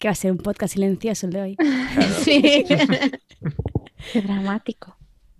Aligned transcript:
Que 0.00 0.08
va 0.08 0.12
a 0.12 0.16
ser 0.16 0.32
un 0.32 0.38
podcast 0.38 0.72
silencioso 0.72 1.26
el 1.26 1.32
de 1.32 1.40
hoy. 1.42 1.56
Sí. 2.24 2.64
Qué 4.12 4.22
dramático. 4.22 4.96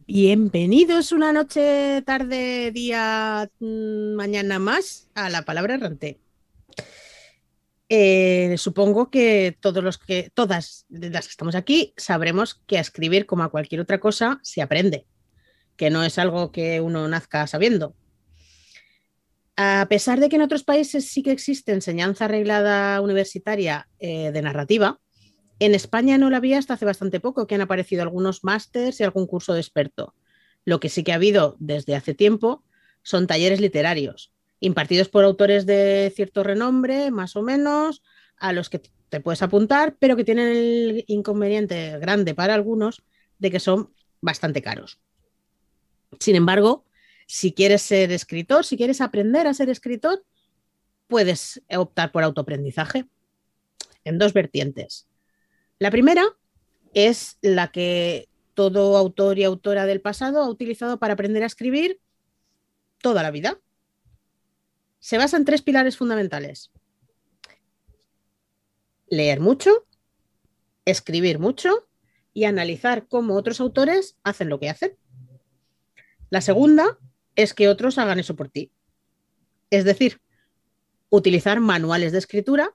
Bienvenidos 0.07 1.13
una 1.13 1.33
noche, 1.33 2.03
tarde, 2.03 2.71
día, 2.71 3.51
mm, 3.59 4.15
mañana 4.15 4.59
más 4.59 5.09
a 5.15 5.31
la 5.31 5.43
palabra 5.47 5.75
errante. 5.75 6.21
Eh, 7.89 8.55
supongo 8.59 9.11
que 9.11 9.57
todos 9.61 9.83
los 9.83 9.97
que, 9.97 10.31
todas 10.35 10.85
las 10.91 11.27
que 11.27 11.31
estamos 11.31 11.55
aquí, 11.55 11.95
sabremos 11.97 12.61
que 12.67 12.77
a 12.77 12.83
escribir, 12.83 13.25
como 13.25 13.45
a 13.45 13.51
cualquier 13.51 13.81
otra 13.81 13.99
cosa, 13.99 14.41
se 14.43 14.61
aprende, 14.61 15.07
que 15.77 15.89
no 15.89 16.05
es 16.05 16.19
algo 16.19 16.53
que 16.53 16.83
uno 16.83 17.09
nazca 17.09 17.47
sabiendo. 17.47 17.95
A 19.63 19.87
pesar 19.91 20.21
de 20.21 20.31
que 20.31 20.37
en 20.37 20.43
otros 20.43 20.65
países 20.65 21.11
sí 21.11 21.23
que 21.23 21.33
existe 21.33 21.73
enseñanza 21.73 22.25
arreglada 22.25 22.99
universitaria 23.03 23.91
eh, 23.99 24.33
de 24.33 24.41
narrativa, 24.41 24.99
en 25.59 25.75
España 25.75 26.17
no 26.17 26.31
la 26.31 26.39
había 26.39 26.57
hasta 26.57 26.73
hace 26.73 26.87
bastante 26.87 27.21
poco, 27.21 27.47
que 27.47 27.57
han 27.57 27.61
aparecido 27.61 28.01
algunos 28.01 28.43
másters 28.43 28.99
y 28.99 29.05
algún 29.05 29.27
curso 29.27 29.53
de 29.53 29.61
experto. 29.61 30.15
Lo 30.65 30.81
que 30.81 30.89
sí 30.89 31.05
que 31.05 31.13
ha 31.13 31.17
habido 31.17 31.57
desde 31.59 31.95
hace 31.95 32.15
tiempo 32.15 32.65
son 33.03 33.27
talleres 33.27 33.61
literarios, 33.61 34.33
impartidos 34.61 35.11
por 35.11 35.25
autores 35.25 35.67
de 35.67 36.11
cierto 36.17 36.43
renombre, 36.43 37.11
más 37.11 37.37
o 37.37 37.43
menos, 37.43 38.03
a 38.39 38.55
los 38.55 38.71
que 38.71 38.81
te 39.11 39.21
puedes 39.21 39.43
apuntar, 39.43 39.95
pero 39.99 40.17
que 40.17 40.25
tienen 40.25 40.49
el 40.49 41.05
inconveniente 41.07 41.99
grande 41.99 42.35
para 42.35 42.55
algunos 42.55 43.03
de 43.39 43.51
que 43.51 43.61
son 43.61 43.93
bastante 44.23 44.63
caros. 44.63 45.01
Sin 46.19 46.35
embargo, 46.35 46.87
si 47.33 47.53
quieres 47.53 47.83
ser 47.83 48.11
escritor, 48.11 48.65
si 48.65 48.77
quieres 48.77 49.01
aprender 49.01 49.47
a 49.47 49.55
ser 49.55 49.71
escritor, 49.71 50.25
puedes 51.07 51.63
optar 51.71 52.11
por 52.11 52.25
autoaprendizaje 52.25 53.09
en 54.03 54.19
dos 54.19 54.33
vertientes. 54.33 55.07
La 55.79 55.93
primera 55.93 56.25
es 56.93 57.39
la 57.41 57.71
que 57.71 58.29
todo 58.55 58.97
autor 58.97 59.39
y 59.39 59.45
autora 59.45 59.87
del 59.87 60.01
pasado 60.01 60.43
ha 60.43 60.51
utilizado 60.51 60.99
para 60.99 61.15
aprender 61.15 61.45
a 61.45 61.47
escribir 61.47 62.01
toda 63.01 63.23
la 63.23 63.31
vida. 63.31 63.61
Se 64.99 65.17
basa 65.17 65.37
en 65.37 65.45
tres 65.45 65.63
pilares 65.63 65.97
fundamentales. 65.97 66.73
Leer 69.07 69.39
mucho, 69.39 69.87
escribir 70.85 71.39
mucho 71.39 71.87
y 72.35 72.43
analizar 72.43 73.07
cómo 73.07 73.37
otros 73.37 73.61
autores 73.61 74.17
hacen 74.25 74.49
lo 74.49 74.59
que 74.59 74.69
hacen. 74.69 74.97
La 76.29 76.41
segunda 76.41 76.99
es 77.37 77.55
que 77.55 77.69
otros 77.69 77.99
hagan 77.99 78.19
eso 78.19 78.37
por 78.37 78.49
ti. 78.49 78.71
Es 79.71 79.85
decir, 79.85 80.21
utilizar 81.09 81.61
manuales 81.61 82.13
de 82.13 82.19
escritura 82.19 82.75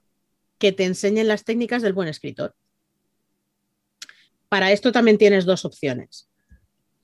que 0.58 0.72
te 0.72 0.84
enseñen 0.84 1.28
las 1.28 1.44
técnicas 1.44 1.82
del 1.82 1.92
buen 1.92 2.08
escritor. 2.08 2.54
Para 4.48 4.72
esto 4.72 4.92
también 4.92 5.18
tienes 5.18 5.44
dos 5.44 5.64
opciones. 5.64 6.28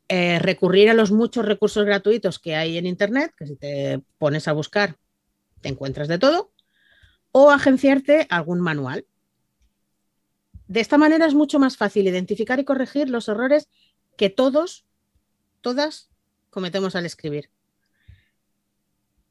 Eh, 0.08 0.38
recurrir 0.38 0.90
a 0.90 0.94
los 0.94 1.10
muchos 1.10 1.44
recursos 1.44 1.84
gratuitos 1.84 2.38
que 2.38 2.54
hay 2.54 2.78
en 2.78 2.86
Internet, 2.86 3.32
que 3.36 3.46
si 3.46 3.56
te 3.56 4.02
pones 4.18 4.48
a 4.48 4.52
buscar 4.52 4.96
te 5.62 5.68
encuentras 5.68 6.08
de 6.08 6.18
todo, 6.18 6.52
o 7.30 7.50
agenciarte 7.50 8.26
algún 8.28 8.60
manual. 8.60 9.06
De 10.66 10.80
esta 10.80 10.98
manera 10.98 11.24
es 11.24 11.34
mucho 11.34 11.58
más 11.58 11.76
fácil 11.76 12.06
identificar 12.06 12.60
y 12.60 12.64
corregir 12.64 13.08
los 13.08 13.28
errores 13.28 13.68
que 14.16 14.28
todos, 14.28 14.84
todas 15.62 16.10
cometemos 16.52 16.94
al 16.94 17.06
escribir. 17.06 17.50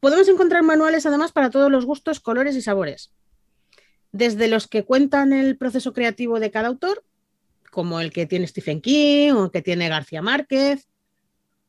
Podemos 0.01 0.27
encontrar 0.27 0.63
manuales 0.63 1.05
además 1.05 1.31
para 1.31 1.51
todos 1.51 1.71
los 1.71 1.85
gustos, 1.85 2.19
colores 2.19 2.55
y 2.55 2.61
sabores. 2.61 3.13
Desde 4.11 4.47
los 4.47 4.67
que 4.67 4.83
cuentan 4.83 5.31
el 5.31 5.55
proceso 5.55 5.93
creativo 5.93 6.39
de 6.39 6.49
cada 6.49 6.67
autor, 6.67 7.05
como 7.69 8.01
el 8.01 8.11
que 8.11 8.25
tiene 8.25 8.47
Stephen 8.47 8.81
King 8.81 9.33
o 9.33 9.45
el 9.45 9.51
que 9.51 9.61
tiene 9.61 9.87
García 9.87 10.23
Márquez, 10.23 10.89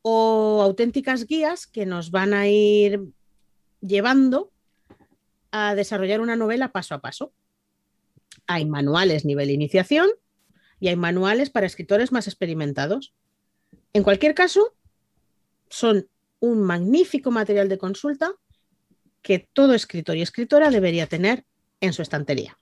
o 0.01 0.61
auténticas 0.63 1.27
guías 1.27 1.67
que 1.67 1.85
nos 1.85 2.09
van 2.09 2.33
a 2.33 2.47
ir 2.47 2.99
llevando 3.79 4.51
a 5.51 5.75
desarrollar 5.75 6.19
una 6.19 6.35
novela 6.35 6.71
paso 6.71 6.95
a 6.95 7.01
paso. 7.01 7.31
Hay 8.47 8.65
manuales 8.65 9.23
nivel 9.23 9.51
iniciación 9.51 10.09
y 10.79 10.87
hay 10.87 10.95
manuales 10.95 11.51
para 11.51 11.67
escritores 11.67 12.11
más 12.11 12.27
experimentados. 12.27 13.13
En 13.93 14.01
cualquier 14.01 14.33
caso, 14.33 14.75
son 15.73 16.07
un 16.39 16.61
magnífico 16.61 17.31
material 17.31 17.67
de 17.67 17.79
consulta 17.79 18.31
que 19.23 19.39
todo 19.39 19.73
escritor 19.73 20.15
y 20.15 20.21
escritora 20.21 20.69
debería 20.69 21.07
tener 21.07 21.45
en 21.81 21.93
su 21.93 22.03
estantería. 22.03 22.59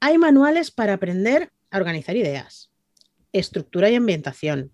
Hay 0.00 0.18
manuales 0.18 0.72
para 0.72 0.94
aprender 0.94 1.52
a 1.70 1.76
organizar 1.76 2.16
ideas, 2.16 2.72
estructura 3.32 3.88
y 3.88 3.94
ambientación, 3.94 4.72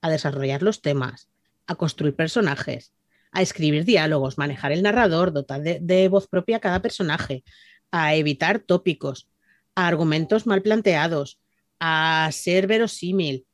a 0.00 0.08
desarrollar 0.08 0.62
los 0.62 0.80
temas, 0.80 1.28
a 1.66 1.74
construir 1.74 2.16
personajes, 2.16 2.94
a 3.30 3.42
escribir 3.42 3.84
diálogos, 3.84 4.38
manejar 4.38 4.72
el 4.72 4.82
narrador, 4.82 5.34
dotar 5.34 5.60
de, 5.60 5.78
de 5.82 6.08
voz 6.08 6.26
propia 6.26 6.56
a 6.56 6.60
cada 6.60 6.80
personaje, 6.80 7.44
a 7.90 8.14
evitar 8.14 8.60
tópicos, 8.60 9.28
a 9.74 9.86
argumentos 9.86 10.46
mal 10.46 10.62
planteados, 10.62 11.38
a 11.80 12.30
ser 12.32 12.66
verosímil, 12.66 13.46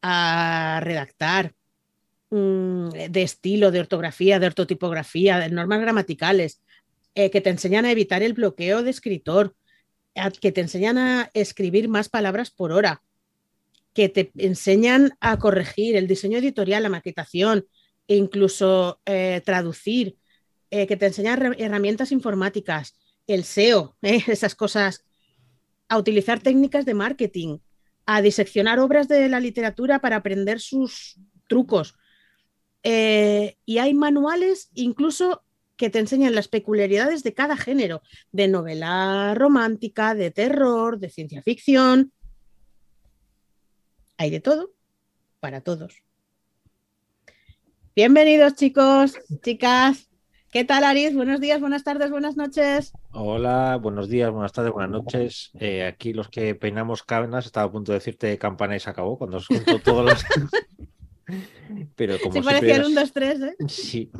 a 0.00 0.80
redactar, 0.82 1.54
Mm, 2.30 2.88
de 2.88 3.22
estilo, 3.22 3.70
de 3.70 3.78
ortografía, 3.78 4.40
de 4.40 4.48
ortotipografía, 4.48 5.38
de 5.38 5.48
normas 5.48 5.80
gramaticales, 5.80 6.60
eh, 7.14 7.30
que 7.30 7.40
te 7.40 7.50
enseñan 7.50 7.84
a 7.84 7.92
evitar 7.92 8.22
el 8.24 8.32
bloqueo 8.32 8.82
de 8.82 8.90
escritor, 8.90 9.54
que 10.40 10.50
te 10.50 10.62
enseñan 10.62 10.98
a 10.98 11.30
escribir 11.34 11.88
más 11.88 12.08
palabras 12.08 12.50
por 12.50 12.72
hora, 12.72 13.02
que 13.92 14.08
te 14.08 14.32
enseñan 14.38 15.12
a 15.20 15.38
corregir 15.38 15.94
el 15.94 16.08
diseño 16.08 16.38
editorial, 16.38 16.82
la 16.82 16.88
maquetación 16.88 17.66
e 18.08 18.16
incluso 18.16 19.00
eh, 19.06 19.42
traducir, 19.44 20.16
eh, 20.70 20.86
que 20.86 20.96
te 20.96 21.06
enseñan 21.06 21.54
herramientas 21.58 22.12
informáticas, 22.12 22.98
el 23.26 23.44
SEO, 23.44 23.96
esas 24.02 24.54
cosas, 24.54 25.04
a 25.88 25.96
utilizar 25.96 26.40
técnicas 26.40 26.84
de 26.86 26.94
marketing, 26.94 27.58
a 28.04 28.20
diseccionar 28.20 28.80
obras 28.80 29.06
de 29.06 29.28
la 29.28 29.38
literatura 29.38 30.00
para 30.00 30.16
aprender 30.16 30.60
sus 30.60 31.20
trucos, 31.46 31.94
eh, 32.88 33.56
y 33.64 33.78
hay 33.78 33.94
manuales 33.94 34.70
incluso 34.74 35.42
que 35.76 35.90
te 35.90 35.98
enseñan 35.98 36.36
las 36.36 36.46
peculiaridades 36.46 37.24
de 37.24 37.34
cada 37.34 37.56
género, 37.56 38.00
de 38.30 38.46
novela 38.46 39.34
romántica, 39.34 40.14
de 40.14 40.30
terror, 40.30 41.00
de 41.00 41.10
ciencia 41.10 41.42
ficción. 41.42 42.12
Hay 44.18 44.30
de 44.30 44.38
todo 44.38 44.70
para 45.40 45.62
todos. 45.62 46.04
Bienvenidos 47.96 48.54
chicos, 48.54 49.18
chicas. 49.42 50.08
¿Qué 50.52 50.64
tal, 50.64 50.84
Aris? 50.84 51.12
Buenos 51.12 51.40
días, 51.40 51.60
buenas 51.60 51.82
tardes, 51.82 52.12
buenas 52.12 52.36
noches. 52.36 52.92
Hola, 53.10 53.80
buenos 53.82 54.08
días, 54.08 54.30
buenas 54.30 54.52
tardes, 54.52 54.72
buenas 54.72 54.92
noches. 54.92 55.50
Eh, 55.58 55.84
aquí 55.84 56.12
los 56.12 56.28
que 56.28 56.54
peinamos 56.54 57.02
cadenas, 57.02 57.46
estaba 57.46 57.66
a 57.66 57.72
punto 57.72 57.90
de 57.90 57.98
decirte 57.98 58.38
campana 58.38 58.76
y 58.76 58.80
se 58.80 58.90
acabó 58.90 59.18
cuando 59.18 59.38
os 59.38 59.48
junto 59.48 59.80
todos 59.80 60.04
los... 60.04 60.24
Pero 61.96 62.18
como 62.20 62.42
parecían 62.42 62.84
un 62.84 62.94
2, 62.94 63.12
3, 63.12 63.40
¿eh? 63.42 63.56
Sí. 63.68 64.10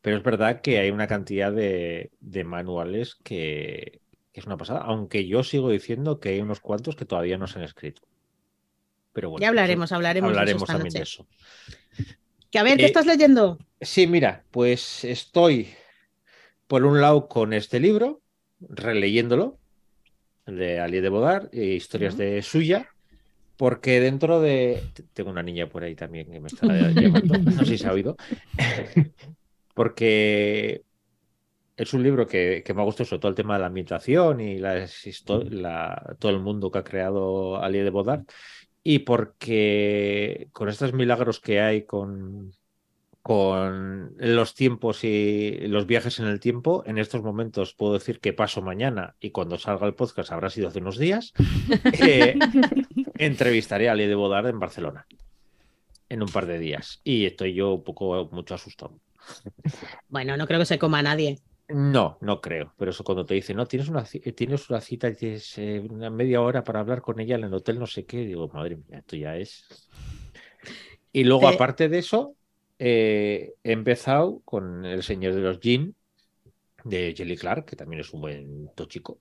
Pero 0.00 0.18
es 0.18 0.22
verdad 0.22 0.60
que 0.60 0.78
hay 0.78 0.90
una 0.90 1.06
cantidad 1.08 1.52
de, 1.52 2.10
manuales 2.44 3.16
que, 3.16 4.00
es 4.32 4.46
una 4.46 4.56
pasada. 4.56 4.80
Aunque 4.80 5.26
yo 5.26 5.42
sigo 5.42 5.70
diciendo 5.70 6.20
que 6.20 6.30
hay 6.30 6.40
unos 6.40 6.60
cuantos 6.60 6.94
que 6.94 7.04
todavía 7.04 7.38
no 7.38 7.46
se 7.46 7.58
han 7.58 7.64
escrito. 7.64 8.02
Pero 9.12 9.30
bueno. 9.30 9.42
Ya 9.42 9.48
hablaremos, 9.48 9.90
hablaremos, 9.92 10.30
hablaremos 10.30 10.64
también 10.64 10.92
de 10.92 11.02
eso. 11.02 11.26
Que 12.50 12.58
a 12.58 12.62
ver, 12.62 12.76
¿qué 12.76 12.84
eh, 12.84 12.86
estás 12.86 13.06
leyendo? 13.06 13.58
Sí, 13.80 14.06
mira, 14.06 14.44
pues 14.50 15.04
estoy 15.04 15.68
por 16.66 16.84
un 16.84 17.00
lado 17.00 17.28
con 17.28 17.52
este 17.52 17.80
libro, 17.80 18.20
releyéndolo, 18.60 19.58
de 20.46 20.78
Ali 20.78 21.00
de 21.00 21.08
Bodar, 21.08 21.48
Historias 21.52 22.16
de 22.16 22.42
Suya, 22.42 22.94
Porque 23.56 24.00
dentro 24.00 24.40
de. 24.40 24.82
Tengo 25.14 25.30
una 25.30 25.42
niña 25.42 25.68
por 25.68 25.82
ahí 25.82 25.94
también 25.94 26.30
que 26.30 26.40
me 26.40 26.48
está 26.48 26.66
llamando. 26.90 27.38
No 27.38 27.50
sé 27.52 27.64
si 27.66 27.78
se 27.78 27.88
ha 27.88 27.92
oído. 27.92 28.16
Porque 29.74 30.82
es 31.76 31.92
un 31.92 32.02
libro 32.02 32.26
que, 32.26 32.62
que 32.64 32.72
me 32.74 32.80
ha 32.80 32.84
gustado 32.84 33.04
sobre 33.06 33.20
todo 33.20 33.28
el 33.30 33.34
tema 33.36 33.54
de 33.54 33.60
la 33.60 33.66
ambientación 33.66 34.40
y 34.40 34.58
las 34.58 35.06
histo- 35.06 35.44
la- 35.50 36.16
todo 36.18 36.32
el 36.32 36.40
mundo 36.40 36.70
que 36.70 36.78
ha 36.78 36.84
creado 36.84 37.62
Ali 37.62 37.80
de 37.80 37.90
Bodar. 37.90 38.24
Y 38.82 39.00
porque 39.00 40.48
con 40.52 40.68
estos 40.68 40.92
milagros 40.94 41.40
que 41.40 41.60
hay 41.60 41.82
con, 41.84 42.52
con 43.20 44.14
los 44.16 44.54
tiempos 44.54 45.02
y 45.04 45.58
los 45.66 45.86
viajes 45.86 46.20
en 46.20 46.26
el 46.26 46.38
tiempo, 46.40 46.84
en 46.86 46.96
estos 46.98 47.22
momentos 47.22 47.74
puedo 47.74 47.94
decir 47.94 48.20
que 48.20 48.32
paso 48.32 48.62
mañana 48.62 49.16
y 49.20 49.30
cuando 49.30 49.58
salga 49.58 49.86
el 49.88 49.94
podcast 49.94 50.30
habrá 50.32 50.48
sido 50.50 50.68
hace 50.68 50.78
unos 50.78 50.98
días, 50.98 51.32
eh, 52.00 52.38
entrevistaré 53.18 53.88
a 53.88 53.92
Ali 53.92 54.06
de 54.06 54.14
Bodar 54.14 54.46
en 54.46 54.58
Barcelona 54.60 55.06
en 56.08 56.22
un 56.22 56.28
par 56.28 56.46
de 56.46 56.58
días. 56.58 57.00
Y 57.04 57.26
estoy 57.26 57.54
yo 57.54 57.74
un 57.74 57.84
poco 57.84 58.28
mucho 58.32 58.54
asustado. 58.54 59.00
Bueno, 60.08 60.36
no 60.36 60.46
creo 60.46 60.58
que 60.60 60.66
se 60.66 60.78
coma 60.78 60.98
a 61.00 61.02
nadie. 61.02 61.40
No, 61.68 62.18
no 62.20 62.40
creo. 62.40 62.74
Pero 62.78 62.90
eso 62.92 63.02
cuando 63.04 63.26
te 63.26 63.34
dicen, 63.34 63.56
no, 63.56 63.66
tienes 63.66 63.88
una, 63.88 64.04
tienes 64.04 64.70
una 64.70 64.80
cita 64.80 65.08
y 65.08 65.16
tienes 65.16 65.58
eh, 65.58 65.80
una 65.90 66.10
media 66.10 66.40
hora 66.40 66.62
para 66.62 66.80
hablar 66.80 67.02
con 67.02 67.18
ella 67.20 67.36
en 67.36 67.44
el 67.44 67.54
hotel, 67.54 67.78
no 67.78 67.86
sé 67.86 68.06
qué, 68.06 68.18
digo, 68.18 68.48
madre 68.48 68.76
mía, 68.76 68.98
esto 68.98 69.16
ya 69.16 69.36
es. 69.36 69.66
Y 71.12 71.24
luego, 71.24 71.48
Eh, 71.50 71.54
aparte 71.54 71.88
de 71.88 71.98
eso, 71.98 72.36
eh, 72.78 73.54
he 73.64 73.72
empezado 73.72 74.40
con 74.44 74.84
El 74.84 75.02
Señor 75.02 75.34
de 75.34 75.40
los 75.40 75.58
Jin 75.60 75.96
de 76.84 77.14
Jelly 77.16 77.36
Clark, 77.36 77.64
que 77.66 77.76
también 77.76 78.00
es 78.00 78.12
un 78.12 78.20
buen 78.20 78.68
tochico. 78.74 79.20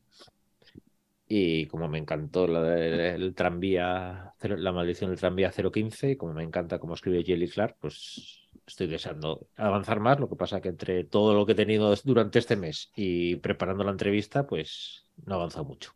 Y 1.27 1.65
como 1.67 1.87
me 1.87 1.97
encantó 1.97 2.47
la 2.47 2.61
del 2.61 2.99
el 2.99 3.33
tranvía, 3.33 4.33
la 4.41 4.71
maldición 4.71 5.09
del 5.09 5.19
tranvía 5.19 5.51
015, 5.51 6.11
y 6.11 6.15
como 6.15 6.33
me 6.33 6.43
encanta 6.43 6.77
cómo 6.79 6.93
escribe 6.93 7.23
Jelly 7.23 7.47
Clark, 7.47 7.77
pues 7.79 8.47
estoy 8.67 8.87
deseando 8.87 9.47
avanzar 9.55 9.99
más. 9.99 10.19
Lo 10.19 10.29
que 10.29 10.35
pasa 10.35 10.61
que 10.61 10.69
entre 10.69 11.03
todo 11.03 11.33
lo 11.33 11.45
que 11.45 11.53
he 11.53 11.55
tenido 11.55 11.95
durante 12.03 12.39
este 12.39 12.55
mes 12.55 12.91
y 12.95 13.37
preparando 13.37 13.83
la 13.83 13.91
entrevista, 13.91 14.45
pues 14.45 15.05
no 15.25 15.33
he 15.33 15.37
avanzado 15.37 15.65
mucho. 15.65 15.93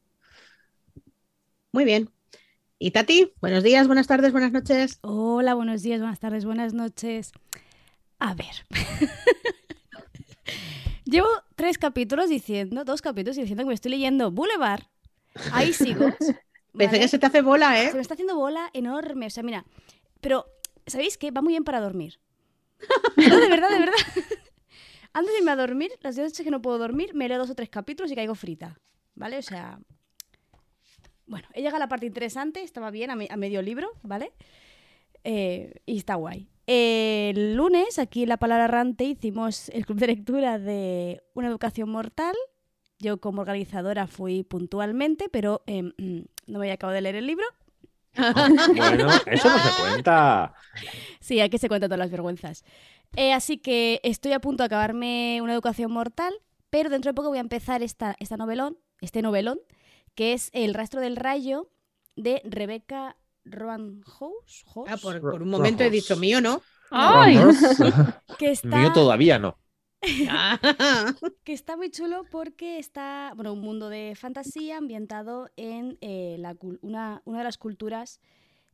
Muy 1.71 1.85
bien. 1.85 2.09
Y 2.79 2.91
Tati, 2.91 3.33
buenos 3.41 3.63
días, 3.63 3.87
buenas 3.87 4.07
tardes, 4.07 4.31
buenas 4.31 4.51
noches. 4.51 4.99
Hola, 5.01 5.53
buenos 5.53 5.83
días, 5.83 5.99
buenas 5.99 6.19
tardes, 6.19 6.45
buenas 6.45 6.73
noches. 6.73 7.33
A 8.19 8.33
ver. 8.33 8.65
Llevo 11.05 11.27
tres 11.55 11.77
capítulos 11.77 12.29
diciendo, 12.29 12.85
dos 12.85 13.01
capítulos 13.01 13.35
diciendo 13.35 13.63
que 13.63 13.67
me 13.67 13.73
estoy 13.73 13.91
leyendo 13.91 14.31
Boulevard. 14.31 14.83
Ahí 15.51 15.73
sigo. 15.73 16.05
Parece 16.09 16.35
¿vale? 16.73 16.99
que 16.99 17.07
se 17.07 17.19
te 17.19 17.25
hace 17.25 17.41
bola, 17.41 17.75
Se 17.75 17.89
¿eh? 17.89 17.93
me 17.93 18.01
está 18.01 18.13
haciendo 18.13 18.35
bola 18.35 18.69
enorme. 18.73 19.27
O 19.27 19.29
sea, 19.29 19.43
mira, 19.43 19.65
pero 20.21 20.45
¿sabéis 20.87 21.17
qué? 21.17 21.31
Va 21.31 21.41
muy 21.41 21.53
bien 21.53 21.63
para 21.63 21.79
dormir. 21.81 22.19
No, 23.17 23.37
de 23.39 23.49
verdad, 23.49 23.69
de 23.69 23.79
verdad. 23.79 23.95
Antes 25.13 25.33
de 25.33 25.39
irme 25.39 25.51
a 25.51 25.55
dormir, 25.55 25.91
las 26.01 26.17
noches 26.17 26.41
que 26.41 26.51
no 26.51 26.61
puedo 26.61 26.77
dormir, 26.77 27.13
me 27.15 27.27
leo 27.27 27.39
dos 27.39 27.49
o 27.49 27.55
tres 27.55 27.69
capítulos 27.69 28.11
y 28.11 28.15
caigo 28.15 28.35
frita. 28.35 28.79
¿Vale? 29.15 29.37
O 29.39 29.41
sea. 29.41 29.79
Bueno, 31.25 31.47
he 31.53 31.59
llegado 31.61 31.77
a 31.77 31.79
la 31.79 31.87
parte 31.89 32.05
interesante, 32.05 32.61
estaba 32.63 32.89
bien, 32.91 33.11
a, 33.11 33.15
me- 33.15 33.27
a 33.29 33.37
medio 33.37 33.61
libro, 33.61 33.91
¿vale? 34.01 34.31
Eh, 35.23 35.73
y 35.85 35.97
está 35.97 36.15
guay. 36.15 36.49
El 36.65 37.55
lunes, 37.55 37.99
aquí 37.99 38.23
en 38.23 38.29
La 38.29 38.37
Palabra 38.37 38.65
Errante, 38.65 39.03
hicimos 39.03 39.69
el 39.69 39.85
club 39.85 39.99
de 39.99 40.07
lectura 40.07 40.57
de 40.59 41.21
Una 41.33 41.47
Educación 41.47 41.89
Mortal. 41.89 42.35
Yo 42.99 43.19
como 43.19 43.41
organizadora 43.41 44.07
fui 44.07 44.43
puntualmente, 44.43 45.29
pero 45.29 45.63
em, 45.67 45.93
no 46.47 46.59
me 46.59 46.65
había 46.65 46.73
acabado 46.73 46.95
de 46.95 47.01
leer 47.01 47.15
el 47.15 47.27
libro. 47.27 47.45
Bueno, 48.75 49.07
eso 49.27 49.49
no 49.49 49.59
se 49.59 49.81
cuenta. 49.81 50.53
Sí, 51.19 51.39
aquí 51.39 51.57
se 51.57 51.69
cuentan 51.69 51.89
todas 51.89 51.99
las 51.99 52.11
vergüenzas. 52.11 52.63
Eh, 53.15 53.33
así 53.33 53.57
que 53.57 54.01
estoy 54.03 54.33
a 54.33 54.39
punto 54.39 54.63
de 54.63 54.65
acabarme 54.65 55.39
una 55.41 55.53
educación 55.53 55.91
mortal, 55.91 56.33
pero 56.69 56.89
dentro 56.89 57.09
de 57.11 57.15
poco 57.15 57.29
voy 57.29 57.37
a 57.37 57.41
empezar 57.41 57.81
esta, 57.81 58.15
esta 58.19 58.37
novelón, 58.37 58.77
este 59.01 59.21
novelón, 59.21 59.59
que 60.15 60.33
es 60.33 60.49
El 60.53 60.73
rastro 60.73 61.01
del 61.01 61.15
rayo 61.15 61.69
de 62.15 62.41
Rebecca 62.43 63.15
Roan 63.45 64.01
House, 64.03 64.65
Ah, 64.87 64.97
por, 65.01 65.19
por 65.21 65.41
un 65.41 65.49
momento 65.49 65.83
he 65.83 65.89
dicho 65.89 66.17
mío, 66.17 66.41
¿no? 66.41 66.61
¡Ay! 66.91 67.39
que 68.37 68.51
está, 68.51 68.77
Mío 68.77 68.91
todavía 68.93 69.39
no. 69.39 69.57
que 71.43 71.53
está 71.53 71.75
muy 71.75 71.89
chulo 71.91 72.23
porque 72.31 72.79
está, 72.79 73.33
bueno, 73.35 73.53
un 73.53 73.61
mundo 73.61 73.89
de 73.89 74.13
fantasía 74.15 74.77
ambientado 74.77 75.49
en 75.57 75.97
eh, 76.01 76.37
la 76.39 76.55
una, 76.81 77.21
una 77.25 77.37
de 77.39 77.43
las 77.43 77.57
culturas 77.57 78.19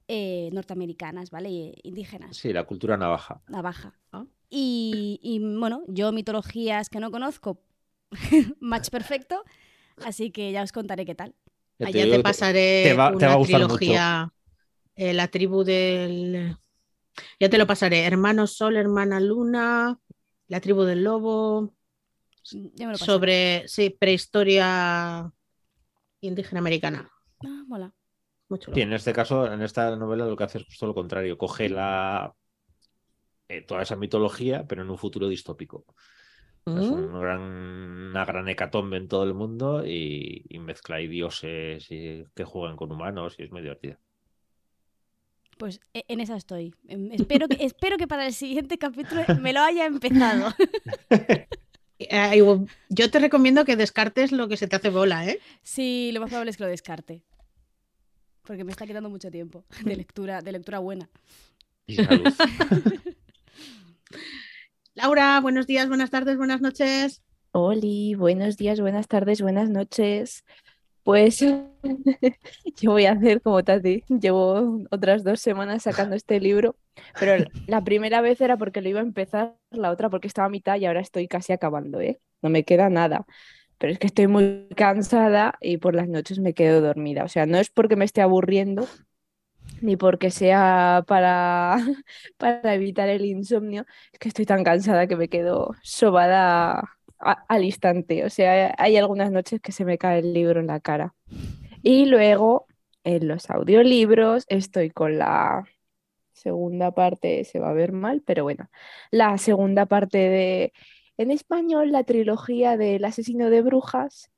eh, 0.08 0.50
norteamericanas, 0.54 1.32
¿vale? 1.32 1.74
Indígenas. 1.84 2.38
Sí, 2.38 2.54
la 2.54 2.64
cultura 2.66 2.98
navaja. 2.98 3.42
navaja. 3.48 3.94
Ah. 4.12 4.26
Y, 4.50 5.20
y, 5.24 5.40
bueno, 5.40 5.84
yo 5.88 6.12
mitologías 6.12 6.90
que 6.90 7.00
no 7.00 7.12
conozco, 7.12 7.60
match 8.60 8.90
perfecto, 8.90 9.44
así 10.06 10.32
que 10.32 10.52
ya 10.52 10.62
os 10.64 10.72
contaré 10.72 11.06
qué 11.06 11.16
tal. 11.16 11.34
Ya 11.80 11.88
te 11.88 12.02
Allá 12.02 12.18
te 12.18 12.24
pasaré 12.24 12.84
te 12.84 12.94
va- 12.94 13.10
te 13.18 13.26
va 13.26 13.34
a 13.34 13.36
una 13.36 13.36
gustar 13.36 13.62
trilogía, 13.62 14.34
eh, 14.96 15.14
la 15.14 15.28
tribu 15.28 15.64
del... 15.64 16.56
Ya 17.40 17.50
te 17.50 17.58
lo 17.58 17.66
pasaré, 17.66 18.06
hermano 18.06 18.46
Sol, 18.46 18.76
hermana 18.78 19.20
Luna, 19.20 19.98
la 20.48 20.60
tribu 20.62 20.84
del 20.84 21.04
lobo, 21.04 21.74
Ya 22.76 22.86
me 22.88 22.94
lo 22.94 23.00
pasé. 23.00 23.06
sobre, 23.06 23.68
sí, 23.68 23.90
prehistoria 23.90 25.32
indígena 26.22 26.60
americana. 26.60 27.10
Ah, 27.44 27.64
mola. 27.68 27.94
Muy 28.50 28.60
chulo. 28.60 28.76
Sí, 28.76 28.82
en 28.82 28.94
este 28.94 29.14
caso, 29.14 29.52
en 29.52 29.62
esta 29.62 29.96
novela 29.96 30.26
lo 30.26 30.36
que 30.36 30.44
hace 30.44 30.58
es 30.60 30.66
justo 30.66 30.88
lo 30.88 30.94
contrario. 30.94 31.38
Coge 31.38 31.70
la 31.70 32.34
eh, 33.48 33.62
toda 33.62 33.82
esa 33.84 33.96
mitología, 33.96 34.66
pero 34.68 34.82
en 34.82 34.90
un 34.90 34.98
futuro 34.98 35.28
distópico. 35.28 35.86
Es 36.66 36.90
Mm. 36.90 36.94
un 36.94 37.20
gran, 37.22 37.42
una 37.42 38.26
gran 38.26 38.48
hecatombe 38.50 38.98
en 38.98 39.08
todo 39.08 39.24
el 39.24 39.34
mundo 39.36 39.86
y, 39.86 40.46
y 40.50 40.60
mezcla 40.60 40.98
ahí 40.98 41.08
dioses 41.08 41.88
y, 41.92 42.26
que 42.36 42.44
juegan 42.44 42.76
con 42.78 42.92
humanos 42.92 43.36
y 43.40 43.44
es 43.44 43.52
muy 43.52 43.62
divertida. 43.62 44.00
Pues 45.58 45.80
e- 45.94 46.04
en 46.08 46.20
esa 46.20 46.36
estoy. 46.36 46.74
Em, 46.88 47.12
Espero 47.12 47.48
que, 47.48 47.64
espero 47.66 47.98
que 47.98 48.08
para 48.08 48.26
el 48.28 48.34
siguiente 48.34 48.78
capítulo 48.78 49.22
me 49.42 49.54
lo 49.54 49.62
haya 49.62 49.86
empezado. 49.86 50.54
Eh, 51.98 52.44
yo 52.90 53.10
te 53.10 53.20
recomiendo 53.20 53.64
que 53.64 53.78
descartes 53.78 54.34
lo 54.34 54.50
que 54.50 54.58
se 54.58 54.68
te 54.68 54.76
hace 54.76 54.90
bola, 54.90 55.26
¿eh? 55.28 55.40
Sí, 55.64 56.12
lo 56.14 56.20
más 56.20 56.30
probable 56.30 56.52
es 56.52 56.58
que 56.58 56.64
lo 56.64 56.70
descarte. 56.70 57.24
Porque 58.44 58.66
me 58.66 58.72
está 58.74 58.86
quedando 58.86 59.10
mucho 59.10 59.32
tiempo 59.32 59.64
de 59.82 59.96
lectura, 59.96 60.42
de 60.42 60.52
lectura 60.52 60.80
buena. 60.80 61.10
Y 61.88 61.96
salud. 61.96 62.28
Laura, 64.94 65.40
buenos 65.40 65.68
días, 65.68 65.88
buenas 65.88 66.10
tardes, 66.10 66.36
buenas 66.38 66.60
noches. 66.60 67.22
Oli, 67.52 68.16
buenos 68.16 68.58
días, 68.58 68.82
buenas 68.82 69.08
tardes, 69.08 69.42
buenas 69.42 69.70
noches. 69.70 70.44
Pues 71.06 71.40
yo 72.82 72.92
voy 72.92 73.06
a 73.06 73.12
hacer 73.12 73.40
como 73.42 73.64
Tati. 73.64 74.04
Llevo 74.10 74.82
otras 74.90 75.24
dos 75.24 75.40
semanas 75.40 75.84
sacando 75.84 76.16
este 76.16 76.40
libro, 76.40 76.76
pero 77.20 77.46
la 77.68 77.84
primera 77.84 78.22
vez 78.22 78.42
era 78.42 78.58
porque 78.58 78.82
lo 78.82 78.90
iba 78.90 79.02
a 79.02 79.04
empezar, 79.04 79.56
la 79.70 79.92
otra 79.92 80.10
porque 80.10 80.28
estaba 80.28 80.48
a 80.48 80.50
mitad 80.50 80.78
y 80.78 80.86
ahora 80.86 81.02
estoy 81.02 81.28
casi 81.28 81.54
acabando, 81.54 82.02
¿eh? 82.02 82.20
No 82.42 82.50
me 82.50 82.64
queda 82.64 82.90
nada. 82.90 83.26
Pero 83.78 83.94
es 83.94 84.00
que 84.00 84.08
estoy 84.08 84.26
muy 84.26 84.68
cansada 84.76 85.56
y 85.62 85.78
por 85.78 85.94
las 85.94 86.08
noches 86.08 86.40
me 86.40 86.56
quedo 86.56 86.82
dormida. 86.82 87.24
O 87.24 87.28
sea, 87.28 87.46
no 87.46 87.60
es 87.60 87.70
porque 87.70 87.96
me 87.96 88.06
esté 88.06 88.22
aburriendo, 88.22 88.88
ni 89.82 89.98
porque 89.98 90.32
sea 90.32 91.04
para, 91.08 91.78
para 92.38 92.74
evitar 92.74 93.10
el 93.10 93.26
insomnio, 93.26 93.86
es 94.12 94.20
que 94.20 94.30
estoy 94.30 94.46
tan 94.48 94.64
cansada 94.64 95.06
que 95.06 95.16
me 95.18 95.30
quedo 95.30 95.76
sobada 95.84 96.95
a- 97.26 97.44
al 97.48 97.64
instante. 97.64 98.24
O 98.26 98.30
sea, 98.30 98.74
hay 98.78 98.98
algunas 98.98 99.32
noches 99.32 99.60
que 99.62 99.72
se 99.72 99.86
me 99.86 99.98
cae 99.98 100.20
el 100.20 100.34
libro 100.34 100.60
en 100.60 100.68
la 100.68 100.80
cara. 100.80 101.14
Y 101.84 102.06
luego 102.06 102.68
en 103.04 103.28
los 103.28 103.50
audiolibros 103.50 104.46
estoy 104.48 104.90
con 104.90 105.18
la 105.18 105.64
segunda 106.34 106.92
parte, 106.92 107.44
se 107.46 107.60
va 107.60 107.70
a 107.70 107.74
ver 107.74 107.92
mal, 107.92 108.22
pero 108.26 108.44
bueno, 108.44 108.70
la 109.12 109.38
segunda 109.38 109.86
parte 109.86 110.18
de, 110.18 110.74
en 111.18 111.32
español, 111.32 111.92
la 111.92 112.04
trilogía 112.04 112.78
del 112.78 113.06
asesino 113.06 113.50
de 113.50 113.62
brujas. 113.62 114.32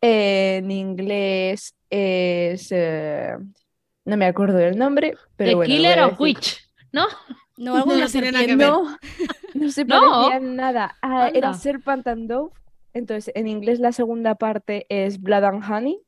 En 0.00 0.70
inglés 0.70 1.74
es, 1.90 2.68
eh, 2.70 3.34
no 4.04 4.16
me 4.16 4.26
acuerdo 4.26 4.58
del 4.58 4.76
nombre, 4.78 5.14
pero 5.36 5.50
The 5.50 5.54
bueno, 5.56 5.74
Killer 5.74 6.00
of. 6.00 6.20
Witch, 6.20 6.58
¿no? 6.92 7.06
No, 7.56 7.76
algo 7.76 7.92
de 7.92 7.98
No 7.98 8.02
una 8.04 8.12
tiene 8.12 8.32
nada 8.32 8.46
que 8.46 8.56
ver. 8.56 8.68
No, 8.68 8.98
no 9.54 9.70
se 9.70 9.84
No. 9.84 10.00
parecían 10.00 10.56
nada. 10.56 10.96
Ah, 11.02 11.30
era. 11.32 11.54
Serpent 11.54 12.06
and 12.08 12.28
Dove. 12.28 12.52
Entonces, 12.92 13.32
en 13.36 13.46
inglés 13.48 13.80
la 13.80 13.92
segunda 13.92 14.34
parte 14.36 14.86
es 14.88 15.20
Blood 15.20 15.44
and 15.44 15.64
Honey. 15.70 15.98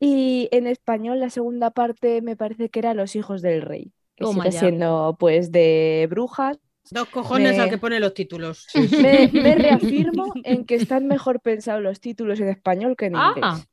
Y 0.00 0.48
en 0.52 0.66
español 0.66 1.18
la 1.20 1.30
segunda 1.30 1.70
parte 1.70 2.22
me 2.22 2.36
parece 2.36 2.68
que 2.68 2.78
era 2.78 2.94
Los 2.94 3.16
hijos 3.16 3.42
del 3.42 3.62
rey. 3.62 3.92
Que 4.16 4.24
Toma 4.24 4.44
sigue 4.44 4.58
siendo 4.58 5.16
pues 5.18 5.50
de 5.52 6.06
brujas. 6.10 6.58
Dos 6.90 7.08
cojones 7.08 7.56
Me- 7.56 7.62
al 7.64 7.68
que 7.70 7.78
pone 7.78 8.00
los 8.00 8.14
títulos. 8.14 8.66
Me, 8.74 9.28
me 9.32 9.54
reafirmo 9.56 10.32
en 10.44 10.64
que 10.64 10.74
están 10.76 11.06
mejor 11.06 11.40
pensados 11.40 11.82
los 11.82 12.00
títulos 12.00 12.40
en 12.40 12.48
español 12.48 12.96
que 12.96 13.06
en 13.06 13.16
Ah. 13.16 13.32
inglés. 13.36 13.68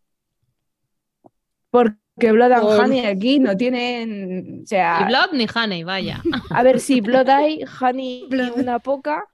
Porque 1.69 1.97
que 2.19 2.31
Blood 2.31 2.51
and 2.51 2.63
Honey 2.63 3.05
aquí 3.05 3.39
no 3.39 3.57
tienen. 3.57 4.61
O 4.63 4.67
sea, 4.67 5.01
Ni 5.01 5.07
Blood 5.07 5.31
ni 5.33 5.47
Honey, 5.53 5.83
vaya. 5.83 6.21
a 6.49 6.63
ver, 6.63 6.79
sí, 6.79 7.01
Blood 7.01 7.29
hay, 7.29 7.63
Honey 7.81 8.27
y 8.29 8.59
una 8.59 8.79
poca, 8.79 9.25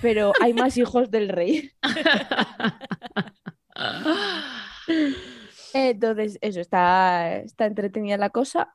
pero 0.00 0.32
hay 0.40 0.54
más 0.54 0.76
hijos 0.76 1.10
del 1.10 1.28
rey. 1.28 1.70
Entonces, 5.74 6.38
eso, 6.40 6.60
está, 6.60 7.38
está 7.38 7.66
entretenida 7.66 8.16
la 8.16 8.30
cosa. 8.30 8.74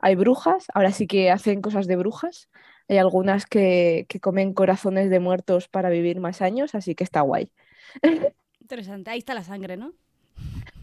Hay 0.00 0.16
brujas, 0.16 0.66
ahora 0.74 0.90
sí 0.90 1.06
que 1.06 1.30
hacen 1.30 1.62
cosas 1.62 1.86
de 1.86 1.96
brujas. 1.96 2.48
Hay 2.88 2.98
algunas 2.98 3.46
que, 3.46 4.06
que 4.08 4.18
comen 4.18 4.52
corazones 4.52 5.10
de 5.10 5.20
muertos 5.20 5.68
para 5.68 5.88
vivir 5.88 6.18
más 6.18 6.42
años, 6.42 6.74
así 6.74 6.96
que 6.96 7.04
está 7.04 7.20
guay. 7.20 7.52
Interesante. 8.60 9.10
Ahí 9.10 9.18
está 9.18 9.34
la 9.34 9.44
sangre, 9.44 9.76
¿no? 9.76 9.92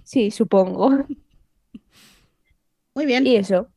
Sí, 0.04 0.32
supongo. 0.32 1.06
Muy 3.00 3.06
bien. 3.06 3.26
Y 3.26 3.38
eso. 3.38 3.72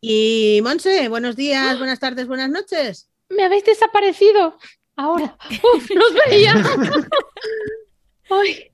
Y 0.00 0.60
Monse, 0.62 1.10
buenos 1.10 1.36
días, 1.36 1.76
buenas 1.76 1.98
tardes, 2.00 2.26
buenas 2.26 2.48
noches. 2.48 3.10
Me 3.28 3.44
habéis 3.44 3.62
desaparecido. 3.62 4.56
Ahora. 4.96 5.36
Uf, 5.50 5.90
no 5.94 6.02
os 6.06 6.14
veía. 6.26 6.54
Ay. 8.30 8.72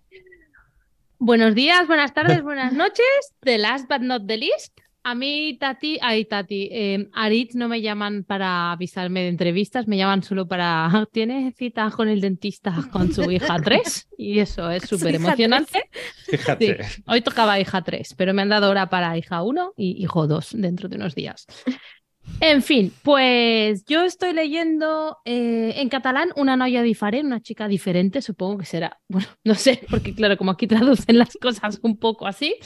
Buenos 1.18 1.56
días, 1.56 1.88
buenas 1.88 2.14
tardes, 2.14 2.40
buenas 2.40 2.72
noches. 2.72 3.34
The 3.40 3.58
last 3.58 3.88
but 3.88 4.00
not 4.00 4.28
the 4.28 4.36
least. 4.36 4.78
A 5.08 5.14
mí, 5.14 5.56
Tati, 5.58 5.98
ay, 6.02 6.26
Tati, 6.26 6.68
eh, 6.70 7.08
Aritz 7.14 7.54
no 7.54 7.66
me 7.66 7.80
llaman 7.80 8.24
para 8.24 8.72
avisarme 8.72 9.22
de 9.22 9.28
entrevistas, 9.28 9.88
me 9.88 9.96
llaman 9.96 10.22
solo 10.22 10.46
para. 10.46 10.90
Tiene 11.12 11.50
cita 11.56 11.90
con 11.90 12.10
el 12.10 12.20
dentista 12.20 12.74
con 12.92 13.10
su 13.10 13.22
hija 13.30 13.56
3 13.58 14.08
y 14.18 14.40
eso 14.40 14.70
es 14.70 14.82
súper 14.82 15.14
emocionante. 15.14 15.88
Fíjate. 16.26 16.84
Sí, 16.84 17.02
hoy 17.06 17.22
tocaba 17.22 17.58
hija 17.58 17.80
3, 17.80 18.16
pero 18.18 18.34
me 18.34 18.42
han 18.42 18.50
dado 18.50 18.68
hora 18.68 18.90
para 18.90 19.16
hija 19.16 19.42
1 19.42 19.72
y 19.78 19.96
hijo 20.02 20.26
2 20.26 20.50
dentro 20.58 20.90
de 20.90 20.96
unos 20.96 21.14
días. 21.14 21.46
En 22.40 22.62
fin, 22.62 22.92
pues 23.02 23.86
yo 23.86 24.04
estoy 24.04 24.34
leyendo 24.34 25.16
eh, 25.24 25.72
en 25.76 25.88
catalán 25.88 26.32
una 26.36 26.58
noia 26.58 26.82
diferente, 26.82 27.26
una 27.26 27.40
chica 27.40 27.66
diferente, 27.66 28.20
supongo 28.20 28.58
que 28.58 28.66
será, 28.66 29.00
bueno, 29.08 29.28
no 29.42 29.54
sé, 29.54 29.80
porque 29.88 30.14
claro, 30.14 30.36
como 30.36 30.50
aquí 30.50 30.66
traducen 30.66 31.16
las 31.16 31.34
cosas 31.40 31.80
un 31.82 31.96
poco 31.96 32.26
así. 32.26 32.56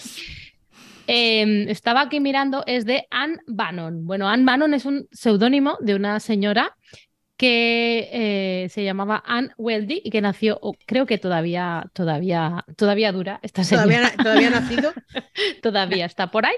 Eh, 1.06 1.66
estaba 1.68 2.02
aquí 2.02 2.20
mirando, 2.20 2.62
es 2.66 2.84
de 2.84 3.06
Anne 3.10 3.38
Bannon. 3.46 4.06
Bueno, 4.06 4.28
Anne 4.28 4.44
Bannon 4.44 4.74
es 4.74 4.84
un 4.84 5.08
seudónimo 5.10 5.76
de 5.80 5.94
una 5.94 6.20
señora 6.20 6.76
que 7.36 8.08
eh, 8.12 8.68
se 8.68 8.84
llamaba 8.84 9.20
Anne 9.26 9.48
Weldy 9.56 10.02
y 10.04 10.10
que 10.10 10.20
nació, 10.20 10.60
creo 10.86 11.06
que 11.06 11.18
todavía, 11.18 11.90
todavía, 11.92 12.64
todavía 12.76 13.10
dura 13.10 13.40
esta 13.42 13.64
señora 13.64 14.12
¿Todavía, 14.16 14.50
nacido? 14.50 14.92
todavía 15.62 16.06
está 16.06 16.30
por 16.30 16.46
ahí, 16.46 16.54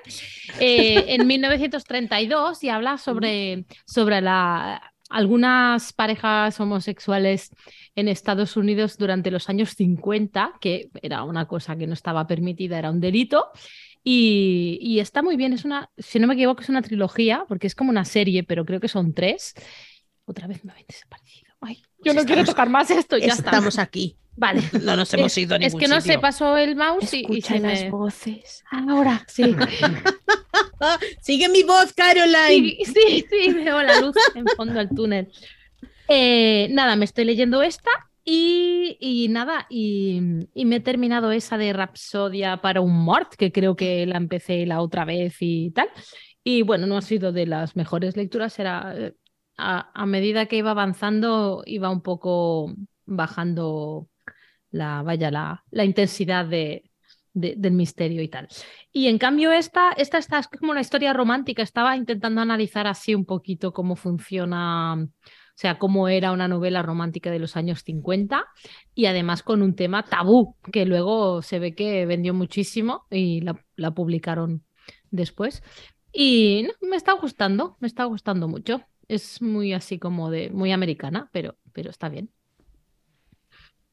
eh, 0.60 1.06
en 1.14 1.26
1932 1.26 2.62
y 2.64 2.68
habla 2.68 2.98
sobre, 2.98 3.64
sobre 3.86 4.20
la, 4.20 4.92
algunas 5.08 5.92
parejas 5.92 6.58
homosexuales 6.60 7.50
en 7.94 8.08
Estados 8.08 8.56
Unidos 8.56 8.98
durante 8.98 9.30
los 9.30 9.48
años 9.48 9.70
50, 9.70 10.54
que 10.60 10.90
era 11.00 11.22
una 11.22 11.46
cosa 11.46 11.76
que 11.76 11.86
no 11.86 11.94
estaba 11.94 12.26
permitida, 12.26 12.78
era 12.78 12.90
un 12.90 13.00
delito. 13.00 13.50
Y, 14.06 14.78
y 14.82 15.00
está 15.00 15.22
muy 15.22 15.36
bien, 15.36 15.54
es 15.54 15.64
una, 15.64 15.90
si 15.96 16.18
no 16.18 16.26
me 16.26 16.34
equivoco, 16.34 16.60
es 16.62 16.68
una 16.68 16.82
trilogía, 16.82 17.44
porque 17.48 17.66
es 17.66 17.74
como 17.74 17.88
una 17.90 18.04
serie, 18.04 18.42
pero 18.44 18.66
creo 18.66 18.78
que 18.78 18.88
son 18.88 19.14
tres. 19.14 19.54
Otra 20.26 20.46
vez 20.46 20.62
me 20.64 20.72
habéis 20.72 20.86
desaparecido. 20.88 21.52
Ay, 21.62 21.82
yo 22.04 22.12
no 22.12 22.20
quiero 22.24 22.42
Estamos- 22.42 22.46
tocar 22.46 22.68
más 22.68 22.90
esto, 22.90 23.16
ya 23.16 23.28
está. 23.28 23.50
Estamos 23.50 23.78
aquí. 23.78 24.16
Vale. 24.36 24.62
No 24.82 24.96
nos 24.96 25.14
hemos 25.14 25.32
Es, 25.32 25.38
ido 25.38 25.54
a 25.54 25.58
es 25.58 25.66
ningún 25.72 25.80
que 25.80 25.88
no 25.88 26.00
se 26.00 26.18
pasó 26.18 26.56
el 26.56 26.74
mouse 26.76 27.14
y, 27.14 27.24
y 27.30 27.40
se 27.40 27.60
las 27.60 27.82
me... 27.82 27.90
voces. 27.90 28.64
Ahora, 28.70 29.24
sí. 29.28 29.44
Sigue 31.22 31.48
mi 31.48 31.62
voz, 31.62 31.92
Caroline. 31.92 32.76
Sí, 32.84 32.92
sí, 32.92 33.24
sí, 33.30 33.52
veo 33.52 33.82
la 33.82 34.00
luz 34.00 34.16
en 34.34 34.44
fondo 34.56 34.74
del 34.74 34.88
túnel. 34.90 35.30
Eh, 36.08 36.68
nada, 36.72 36.96
me 36.96 37.04
estoy 37.04 37.24
leyendo 37.24 37.62
esta 37.62 37.90
y, 38.24 39.26
nada, 39.30 39.66
y, 39.68 40.20
me 40.54 40.76
he 40.76 40.80
terminado 40.80 41.32
esa 41.32 41.58
de 41.58 41.72
Rapsodia 41.72 42.60
para 42.60 42.80
un 42.80 43.04
Mort, 43.04 43.34
que 43.34 43.52
creo 43.52 43.76
que 43.76 44.06
la 44.06 44.16
empecé 44.16 44.66
la 44.66 44.80
otra 44.80 45.04
vez 45.04 45.36
y 45.40 45.70
tal. 45.72 45.88
Y 46.42 46.62
bueno, 46.62 46.86
no 46.86 46.96
ha 46.96 47.02
sido 47.02 47.32
de 47.32 47.46
las 47.46 47.76
mejores 47.76 48.16
lecturas, 48.16 48.58
era 48.58 48.94
eh, 48.96 49.14
a, 49.56 50.06
medida 50.06 50.46
que 50.46 50.56
iba 50.56 50.70
avanzando, 50.72 51.62
iba 51.66 51.90
un 51.90 52.02
poco 52.02 52.72
bajando 53.06 54.08
la, 54.70 55.02
vaya, 55.02 55.30
la, 55.30 55.64
la 55.70 55.84
intensidad 55.84 56.46
de- 56.46 56.90
del 57.34 57.72
misterio 57.72 58.22
y 58.22 58.28
tal. 58.28 58.48
Y 58.92 59.08
en 59.08 59.18
cambio 59.18 59.52
esta, 59.52 59.92
esta, 59.92 60.18
esta 60.18 60.38
es 60.38 60.48
como 60.48 60.70
una 60.70 60.80
historia 60.80 61.12
romántica, 61.12 61.62
estaba 61.62 61.96
intentando 61.96 62.40
analizar 62.40 62.86
así 62.86 63.14
un 63.14 63.24
poquito 63.24 63.72
cómo 63.72 63.96
funciona, 63.96 65.06
o 65.56 65.58
sea, 65.60 65.78
cómo 65.78 66.08
era 66.08 66.32
una 66.32 66.48
novela 66.48 66.82
romántica 66.82 67.30
de 67.30 67.38
los 67.38 67.56
años 67.56 67.82
50 67.84 68.46
y 68.94 69.06
además 69.06 69.42
con 69.42 69.62
un 69.62 69.76
tema 69.76 70.04
tabú, 70.04 70.56
que 70.72 70.84
luego 70.86 71.42
se 71.42 71.58
ve 71.60 71.74
que 71.74 72.06
vendió 72.06 72.34
muchísimo 72.34 73.06
y 73.10 73.40
la, 73.40 73.64
la 73.76 73.92
publicaron 73.92 74.64
después. 75.10 75.62
Y 76.12 76.66
no, 76.80 76.88
me 76.88 76.96
está 76.96 77.12
gustando, 77.12 77.76
me 77.80 77.88
está 77.88 78.04
gustando 78.04 78.48
mucho. 78.48 78.82
Es 79.08 79.42
muy 79.42 79.72
así 79.72 79.98
como 79.98 80.30
de, 80.30 80.50
muy 80.50 80.72
americana, 80.72 81.28
pero, 81.32 81.56
pero 81.72 81.90
está 81.90 82.08
bien. 82.08 82.32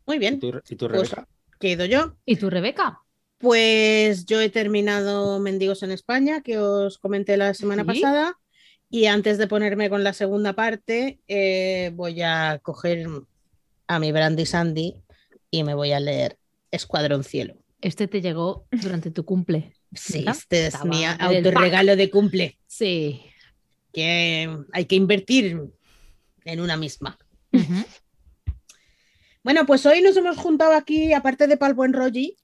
Muy 0.06 0.20
¿Y 0.20 0.20
bien. 0.20 0.39
tú, 0.39 0.51
y 0.68 0.75
tú, 0.75 0.88
Pues, 0.91 1.15
Rebeca? 1.15 1.27
quedo 1.60 1.86
yo. 1.86 2.18
¿Y 2.25 2.38
tú, 2.38 2.50
Rebeca? 2.50 3.01
Pues 3.38 4.25
yo 4.25 4.39
he 4.39 4.50
terminado 4.50 5.39
Mendigos 5.39 5.82
en 5.84 5.91
España, 5.91 6.41
que 6.41 6.60
os 6.60 6.98
comenté 7.00 7.38
la 7.38 7.53
semana 7.56 7.84
Sí. 7.84 7.86
pasada. 7.86 8.39
Y 8.93 9.05
antes 9.05 9.38
de 9.38 9.48
ponerme 9.48 9.89
con 9.89 10.03
la 10.03 10.12
segunda 10.13 10.51
parte, 10.53 11.19
eh, 11.29 11.91
voy 11.95 12.21
a 12.21 12.60
coger 12.62 13.07
a 13.88 14.00
mi 14.00 14.12
Brandy 14.12 14.45
Sandy 14.45 14.98
y 15.50 15.63
me 15.63 15.74
voy 15.74 15.93
a 15.93 16.00
leer 16.01 16.38
Escuadrón 16.71 17.24
Cielo. 17.24 17.55
Este 17.81 18.07
te 18.10 18.21
llegó 18.21 18.67
durante 18.69 19.10
tu 19.10 19.24
cumple. 19.25 19.74
Sí, 19.95 20.19
¿verdad? 20.19 20.36
este 20.38 20.60
es 20.67 20.74
Estaba 20.74 20.89
mi 20.89 21.03
en 21.05 21.21
autorregalo 21.21 21.95
de 21.95 22.10
cumple, 22.10 22.60
Sí. 22.67 23.21
que 23.93 24.50
hay 24.74 24.86
que 24.86 24.95
invertir 24.95 25.57
en 26.45 26.60
una 26.60 26.75
misma. 26.77 27.17
Bueno, 29.43 29.65
pues 29.65 29.86
hoy 29.86 30.01
nos 30.01 30.15
hemos 30.17 30.38
juntado 30.38 30.74
aquí, 30.74 31.13
aparte 31.13 31.48
de 31.48 31.57
Pal 31.57 31.74
Buen 31.74 31.93
Rolli, 31.93 32.38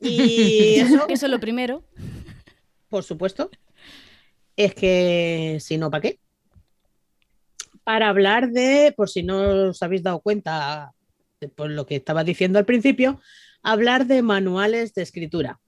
y 0.00 0.74
eso, 0.80 1.06
Eso 1.08 1.26
es 1.26 1.30
lo 1.32 1.40
primero. 1.40 1.84
por 2.88 3.04
supuesto, 3.04 3.50
es 4.56 4.74
que 4.74 5.58
si 5.60 5.78
no, 5.78 5.90
¿para 5.90 6.02
qué? 6.02 6.18
Para 7.84 8.08
hablar 8.08 8.50
de, 8.50 8.94
por 8.96 9.08
si 9.08 9.22
no 9.22 9.68
os 9.70 9.82
habéis 9.82 10.02
dado 10.02 10.20
cuenta 10.20 10.92
de 11.40 11.48
por 11.48 11.70
lo 11.70 11.86
que 11.86 11.96
estaba 11.96 12.22
diciendo 12.22 12.58
al 12.58 12.64
principio, 12.64 13.20
hablar 13.62 14.06
de 14.06 14.22
manuales 14.22 14.94
de 14.94 15.02
escritura. 15.02 15.60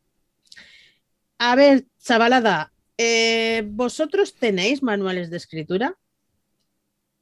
A 1.38 1.56
ver, 1.56 1.86
chavalada, 2.00 2.72
eh, 2.96 3.64
¿vosotros 3.66 4.34
tenéis 4.34 4.82
manuales 4.82 5.30
de 5.30 5.36
escritura? 5.38 5.96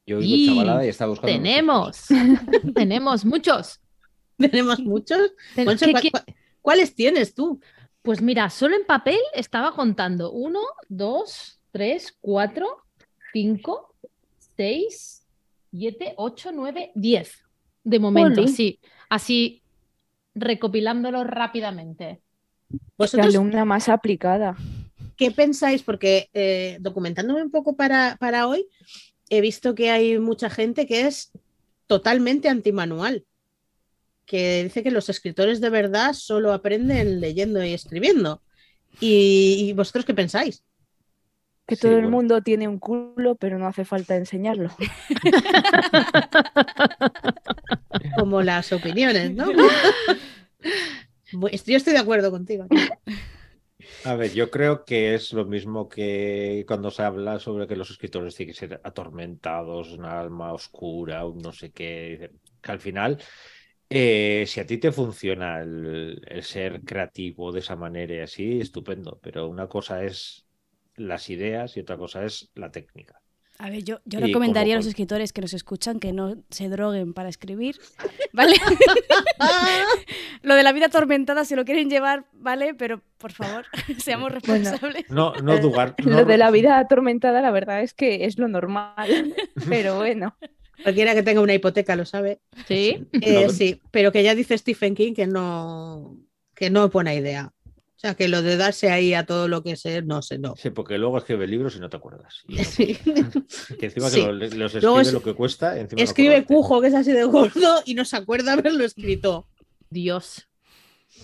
Yo 0.05 0.19
Y 0.21 0.33
oigo 0.33 0.53
chavalada 0.53 0.85
y 0.85 0.89
estaba 0.89 1.09
buscando. 1.09 1.33
Tenemos, 1.33 2.05
tenemos 2.75 3.25
muchos. 3.25 3.79
¿Tenemos 4.37 4.79
muchos? 4.79 5.31
Ten- 5.55 5.65
Monse, 5.65 5.85
¿qué 5.85 5.91
¿cuál- 5.91 6.03
qui- 6.03 6.11
cuál- 6.11 6.25
¿Cuáles 6.61 6.95
tienes 6.95 7.33
tú? 7.33 7.59
Pues 8.03 8.21
mira, 8.21 8.49
solo 8.49 8.75
en 8.75 8.85
papel 8.85 9.19
estaba 9.33 9.73
contando 9.73 10.31
uno, 10.31 10.59
dos, 10.89 11.61
tres, 11.71 12.17
cuatro, 12.19 12.83
cinco, 13.31 13.95
seis, 14.57 15.25
siete, 15.71 16.13
ocho, 16.17 16.51
nueve, 16.51 16.91
diez. 16.95 17.43
De 17.83 17.99
momento, 17.99 18.45
sí. 18.47 18.79
Así 19.09 19.63
recopilándolo 20.35 21.23
rápidamente. 21.23 22.21
¿Vosotros 22.97 23.33
La 23.33 23.39
alumna 23.39 23.63
más 23.63 23.87
aplicada. 23.87 24.57
¿Qué 25.15 25.31
pensáis? 25.31 25.81
Porque 25.81 26.29
eh, 26.33 26.77
documentándome 26.81 27.41
un 27.41 27.51
poco 27.51 27.77
para, 27.77 28.17
para 28.19 28.47
hoy, 28.47 28.67
he 29.29 29.39
visto 29.39 29.75
que 29.75 29.91
hay 29.91 30.19
mucha 30.19 30.49
gente 30.49 30.85
que 30.85 31.07
es 31.07 31.31
totalmente 31.87 32.49
antimanual, 32.49 33.25
que 34.25 34.63
dice 34.63 34.83
que 34.83 34.91
los 34.91 35.09
escritores 35.09 35.61
de 35.61 35.69
verdad 35.69 36.13
solo 36.13 36.53
aprenden 36.53 37.19
leyendo 37.19 37.63
y 37.63 37.73
escribiendo. 37.73 38.41
¿Y, 38.99 39.67
y 39.69 39.73
vosotros 39.73 40.05
qué 40.05 40.13
pensáis? 40.13 40.63
Que 41.65 41.75
Sí, 41.75 41.81
todo 41.81 41.97
el 41.97 42.09
mundo 42.09 42.41
tiene 42.41 42.67
un 42.67 42.77
culo, 42.77 43.35
pero 43.35 43.57
no 43.57 43.67
hace 43.67 43.85
falta 43.85 44.15
enseñarlo. 44.15 44.69
Como 48.17 48.41
las 48.41 48.71
opiniones, 48.73 49.33
¿no? 49.33 49.45
Yo 51.31 51.77
estoy 51.77 51.93
de 51.93 51.99
acuerdo 51.99 52.31
contigo. 52.31 52.67
A 54.05 54.15
ver, 54.15 54.33
yo 54.33 54.49
creo 54.51 54.83
que 54.85 55.15
es 55.15 55.31
lo 55.33 55.45
mismo 55.45 55.87
que 55.87 56.65
cuando 56.67 56.91
se 56.91 57.03
habla 57.03 57.39
sobre 57.39 57.67
que 57.67 57.75
los 57.75 57.89
escritores 57.89 58.35
tienen 58.35 58.53
que 58.53 58.59
ser 58.59 58.81
atormentados, 58.83 59.91
una 59.93 60.19
alma 60.19 60.53
oscura, 60.53 61.25
un 61.25 61.39
no 61.39 61.51
sé 61.53 61.71
qué. 61.71 62.31
Que 62.61 62.71
al 62.71 62.79
final 62.79 63.17
Eh, 63.95 64.45
si 64.47 64.59
a 64.59 64.65
ti 64.65 64.77
te 64.79 64.91
funciona 64.91 65.61
el, 65.61 66.19
el 66.27 66.41
ser 66.43 66.81
creativo 66.81 67.51
de 67.51 67.59
esa 67.59 67.75
manera 67.75 68.15
y 68.15 68.19
así, 68.19 68.59
estupendo. 68.59 69.19
Pero 69.21 69.47
una 69.47 69.67
cosa 69.67 70.03
es 70.03 70.45
las 70.95 71.29
ideas 71.29 71.77
y 71.77 71.81
otra 71.81 71.95
cosa 71.97 72.25
es 72.25 72.49
la 72.55 72.71
técnica. 72.71 73.19
A 73.59 73.69
ver, 73.69 73.83
yo, 73.83 73.99
yo 74.05 74.19
recomendaría 74.19 74.73
a 74.73 74.77
como 74.77 74.79
los 74.79 74.85
cual- 74.85 74.89
escritores 74.89 75.31
que 75.31 75.41
nos 75.41 75.53
escuchan 75.53 75.99
que 75.99 76.11
no 76.11 76.35
se 76.49 76.69
droguen 76.69 77.13
para 77.13 77.29
escribir, 77.29 77.77
¿vale? 78.33 78.55
lo 80.41 80.55
de 80.55 80.63
la 80.63 80.71
vida 80.73 80.87
atormentada 80.87 81.45
se 81.45 81.55
lo 81.55 81.63
quieren 81.63 81.89
llevar, 81.89 82.25
¿vale? 82.33 82.73
Pero 82.73 83.01
por 83.19 83.31
favor, 83.31 83.65
seamos 83.99 84.31
Bueno. 84.31 84.39
responsables. 84.41 85.09
No, 85.09 85.33
no 85.35 85.59
dudar. 85.59 85.95
no- 86.03 86.17
Lo 86.17 86.25
de 86.25 86.37
la 86.37 86.49
vida 86.51 86.79
atormentada, 86.79 87.41
la 87.41 87.51
verdad 87.51 87.81
es 87.83 87.93
que 87.93 88.25
es 88.25 88.37
lo 88.39 88.47
normal. 88.47 89.35
Pero 89.69 89.97
bueno, 89.97 90.35
Cualquiera 90.81 91.13
que 91.13 91.23
tenga 91.23 91.41
una 91.41 91.53
hipoteca 91.53 91.95
lo 91.95 92.05
sabe. 92.05 92.39
Sí. 92.67 93.05
Eh, 93.21 93.43
No. 93.45 93.49
sí, 93.53 93.79
pero 93.91 94.11
que 94.11 94.23
ya 94.23 94.33
dice 94.35 94.57
Stephen 94.57 94.95
King 94.95 95.13
que 95.13 95.27
no, 95.27 96.17
que 96.55 96.69
no 96.69 96.85
es 96.85 96.91
buena 96.91 97.13
idea. 97.13 97.53
O 97.67 97.99
sea, 98.05 98.15
que 98.15 98.27
lo 98.27 98.41
de 98.41 98.57
darse 98.57 98.89
ahí 98.91 99.13
a 99.13 99.25
todo 99.25 99.47
lo 99.47 99.63
que 99.63 99.77
sé, 99.77 100.01
no 100.01 100.21
sé, 100.21 100.37
no. 100.37 100.55
Sí, 100.57 100.71
porque 100.71 100.97
luego 100.97 101.17
escribe 101.19 101.47
libros 101.47 101.75
y 101.77 101.79
no 101.79 101.89
te 101.89 101.95
acuerdas. 101.97 102.41
Y 102.49 102.55
no- 102.55 102.63
Sí. 102.65 102.97
que 103.79 103.85
encima 103.85 104.09
Sí. 104.09 104.19
que 104.21 104.25
lo- 104.27 104.33
los 104.33 104.75
escribe 104.75 105.01
es- 105.01 105.13
lo 105.13 105.23
que 105.23 105.33
cuesta. 105.35 105.79
encima 105.79 106.01
Escribe. 106.01 106.43
Cujo, 106.43 106.81
que 106.81 106.87
es 106.87 106.95
así 106.95 107.11
de 107.13 107.23
gordo, 107.23 107.81
y 107.85 107.93
no 107.93 108.03
se 108.03 108.17
acuerda 108.17 108.53
haberlo 108.53 108.83
escrito. 108.83 109.47
Dios. 109.89 110.49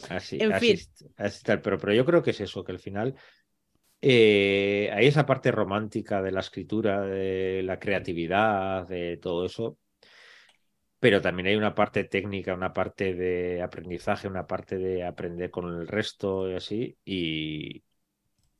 Así, 0.09 0.37
En 0.39 0.53
así, 0.53 0.77
fin. 0.77 1.13
así 1.17 1.43
tal. 1.43 1.61
Pero, 1.61 1.77
pero 1.79 1.93
yo 1.93 2.05
creo 2.05 2.21
que 2.23 2.31
es 2.31 2.39
eso, 2.39 2.63
que 2.63 2.71
al 2.71 2.79
final 2.79 3.15
eh, 4.01 4.89
hay 4.93 5.07
esa 5.07 5.25
parte 5.25 5.51
romántica 5.51 6.21
de 6.21 6.31
la 6.31 6.39
escritura, 6.39 7.01
de 7.01 7.63
la 7.63 7.79
creatividad, 7.79 8.87
de 8.87 9.17
todo 9.17 9.45
eso. 9.45 9.77
Pero 10.99 11.21
también 11.21 11.47
hay 11.47 11.55
una 11.55 11.75
parte 11.75 12.03
técnica, 12.03 12.53
una 12.53 12.73
parte 12.73 13.13
de 13.13 13.61
aprendizaje, 13.61 14.27
una 14.27 14.47
parte 14.47 14.77
de 14.77 15.05
aprender 15.05 15.49
con 15.49 15.67
el 15.73 15.87
resto 15.87 16.49
y 16.49 16.55
así. 16.55 16.97
Y, 17.05 17.83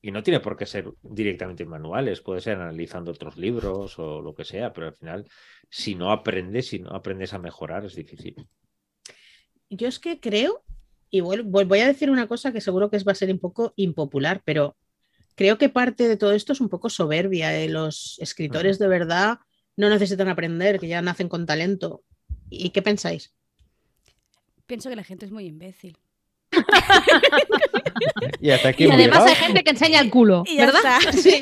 no 0.01 0.23
tiene 0.23 0.39
por 0.39 0.55
qué 0.55 0.65
ser 0.65 0.89
directamente 1.01 1.63
en 1.63 1.69
manuales, 1.69 2.21
puede 2.21 2.39
ser 2.39 2.57
analizando 2.57 3.11
otros 3.11 3.35
libros 3.37 3.99
o 3.99 4.21
lo 4.21 4.33
que 4.33 4.45
sea, 4.45 4.71
pero 4.71 4.87
al 4.87 4.93
final, 4.93 5.27
si 5.69 5.95
no 5.95 6.11
aprendes, 6.11 6.67
si 6.67 6.79
no 6.79 6.91
aprendes 6.91 7.33
a 7.33 7.39
mejorar, 7.39 7.83
es 7.83 7.95
difícil. 7.95 8.35
Yo 9.69 9.89
es 9.89 9.99
que 9.99 10.21
creo, 10.21 10.63
y 11.09 11.19
voy 11.19 11.79
a 11.79 11.87
decir 11.87 12.09
una 12.09 12.29
cosa 12.29 12.53
que 12.53 12.61
seguro 12.61 12.89
que 12.89 12.97
va 12.99 13.11
a 13.11 13.15
ser 13.15 13.29
un 13.29 13.39
poco 13.39 13.73
impopular, 13.75 14.41
pero 14.45 14.77
creo 15.39 15.57
que 15.57 15.69
parte 15.69 16.09
de 16.09 16.17
todo 16.17 16.33
esto 16.33 16.51
es 16.51 16.59
un 16.59 16.67
poco 16.67 16.89
soberbia. 16.89 17.57
eh, 17.57 17.69
Los 17.69 18.17
escritores 18.19 18.77
de 18.77 18.89
verdad 18.89 19.39
no 19.77 19.89
necesitan 19.89 20.27
aprender, 20.27 20.81
que 20.81 20.89
ya 20.89 21.01
nacen 21.01 21.29
con 21.29 21.45
talento. 21.45 22.03
¿Y 22.49 22.71
qué 22.71 22.81
pensáis? 22.81 23.33
Pienso 24.67 24.89
que 24.89 24.97
la 24.97 25.05
gente 25.05 25.25
es 25.25 25.31
muy 25.31 25.45
imbécil. 25.45 25.97
Y 28.41 28.49
hasta 28.51 28.69
aquí 28.69 28.85
Y 28.85 28.91
además 28.91 29.25
hay 29.25 29.35
gente 29.35 29.63
que 29.63 29.69
enseña 29.71 30.01
el 30.01 30.09
culo, 30.09 30.43
Y 30.45 30.57
¿verdad? 30.57 30.99
Sí. 31.13 31.41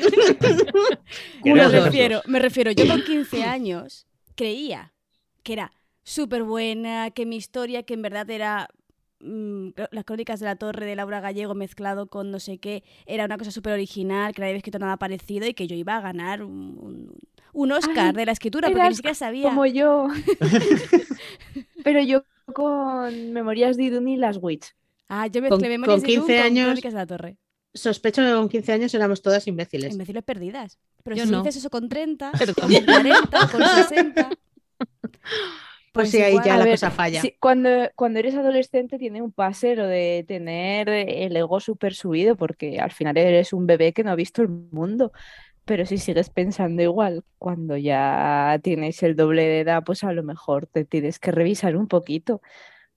Me 1.44 1.68
refiero, 1.68 2.22
me 2.26 2.38
refiero, 2.38 2.70
yo 2.70 2.86
con 2.86 3.02
15 3.02 3.42
años 3.44 4.06
creía 4.36 4.92
que 5.42 5.54
era 5.54 5.72
súper 6.04 6.44
buena, 6.44 7.10
que 7.10 7.26
mi 7.26 7.36
historia, 7.36 7.82
que 7.82 7.94
en 7.94 8.02
verdad 8.02 8.30
era 8.30 8.68
mm, 9.20 9.68
las 9.90 10.04
crónicas 10.04 10.40
de 10.40 10.46
la 10.46 10.56
torre 10.56 10.86
de 10.86 10.96
Laura 10.96 11.20
Gallego 11.20 11.54
mezclado 11.54 12.06
con 12.08 12.30
no 12.30 12.40
sé 12.40 12.58
qué, 12.58 12.82
era 13.06 13.24
una 13.24 13.38
cosa 13.38 13.50
súper 13.50 13.72
original, 13.72 14.32
que 14.34 14.40
nadie 14.40 14.50
había 14.52 14.58
escrito 14.58 14.78
nada 14.78 14.96
parecido 14.96 15.46
y 15.46 15.54
que 15.54 15.66
yo 15.66 15.74
iba 15.76 15.96
a 15.96 16.00
ganar 16.00 16.42
un, 16.42 16.78
un- 16.80 17.14
un 17.54 17.72
Oscar 17.72 18.08
Ay, 18.08 18.12
de 18.12 18.26
la 18.26 18.32
escritura, 18.32 18.68
porque 18.70 18.88
ni 18.88 18.94
siquiera 18.94 19.14
sabía. 19.14 19.48
como 19.48 19.64
yo. 19.66 20.08
Pero 21.84 22.00
yo 22.02 22.22
con 22.52 23.32
Memorias 23.32 23.76
de 23.76 23.84
Idun 23.84 24.08
y 24.08 24.16
las 24.16 24.38
Witch. 24.40 24.74
Ah, 25.08 25.26
yo 25.26 25.40
Con- 25.48 25.60
memorias 25.60 26.00
con 26.02 26.08
de 26.08 26.16
Dune 26.16 26.26
15 26.26 26.36
con 26.36 26.46
años- 26.46 26.64
crónicas 26.66 26.92
de 26.92 26.98
la 26.98 27.06
torre. 27.06 27.36
Sospecho 27.74 28.22
que 28.22 28.32
con 28.32 28.48
15 28.48 28.72
años 28.72 28.94
éramos 28.94 29.22
todas 29.22 29.46
imbéciles. 29.46 29.92
Imbéciles 29.92 30.22
perdidas. 30.24 30.78
Pero 31.04 31.16
Yo 31.16 31.24
si 31.24 31.30
no. 31.30 31.38
dices 31.42 31.56
eso 31.56 31.70
con 31.70 31.88
30, 31.88 32.32
Perdón. 32.32 32.54
con 32.60 32.84
40, 32.84 33.48
con 33.50 33.62
60... 33.64 34.30
Pues 35.92 36.10
sí, 36.10 36.22
ahí 36.22 36.40
ya 36.40 36.54
A 36.54 36.58
la 36.58 36.64
ver, 36.64 36.72
cosa 36.72 36.90
falla. 36.90 37.20
sí, 37.20 37.36
cuando, 37.40 37.70
cuando 37.96 38.18
eres 38.20 38.34
adolescente 38.36 38.98
tiene 38.98 39.22
un 39.22 39.32
pase 39.32 39.74
lo 39.76 39.86
de 39.86 40.24
tener 40.28 40.88
el 40.88 41.36
ego 41.36 41.60
súper 41.60 41.94
subido 41.94 42.36
porque 42.36 42.78
al 42.80 42.92
final 42.92 43.16
eres 43.16 43.52
un 43.52 43.66
bebé 43.66 43.92
que 43.92 44.04
no 44.04 44.10
ha 44.10 44.14
visto 44.16 44.42
el 44.42 44.48
mundo. 44.48 45.12
Pero 45.64 45.86
si 45.86 45.98
sigues 45.98 46.30
pensando 46.30 46.82
igual, 46.82 47.24
cuando 47.38 47.76
ya 47.76 48.58
tienes 48.62 49.02
el 49.02 49.16
doble 49.16 49.42
de 49.44 49.60
edad, 49.60 49.82
pues 49.84 50.04
a 50.04 50.12
lo 50.12 50.22
mejor 50.24 50.66
te 50.66 50.84
tienes 50.84 51.18
que 51.20 51.30
revisar 51.32 51.76
un 51.76 51.88
poquito. 51.88 52.40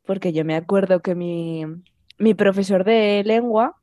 Porque 0.05 0.33
yo 0.33 0.45
me 0.45 0.55
acuerdo 0.55 1.01
que 1.01 1.15
mi, 1.15 1.65
mi 2.19 2.33
profesor 2.35 2.83
de 2.85 3.23
lengua 3.25 3.77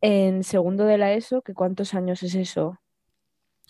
en 0.00 0.44
segundo 0.44 0.84
de 0.84 0.98
la 0.98 1.12
ESO, 1.14 1.42
que 1.42 1.54
¿cuántos 1.54 1.94
años 1.94 2.22
es 2.22 2.34
eso? 2.34 2.80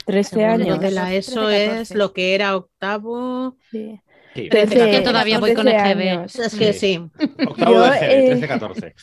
13 0.06 0.44
Segundo 0.44 0.44
años. 0.44 0.80
de 0.80 0.90
la 0.92 1.14
13, 1.14 1.16
ESO 1.16 1.50
es 1.50 1.88
14. 1.88 1.94
lo 1.94 2.12
que 2.12 2.34
era 2.34 2.56
octavo. 2.56 3.56
Sí. 3.70 4.00
Sí, 4.34 4.48
13, 4.48 4.90
que 4.90 5.00
todavía 5.00 5.38
voy 5.38 5.54
con 5.54 5.66
13 5.66 5.76
EGB. 5.76 6.00
años. 6.00 6.38
Es 6.38 6.54
que 6.56 6.72
Sí. 6.72 6.96
sí. 6.96 7.10
Octavo 7.46 7.72
Yo, 7.72 7.90
de 7.90 8.00
GB, 8.00 8.02
eh, 8.02 8.26
13, 8.26 8.48
14. 8.48 8.94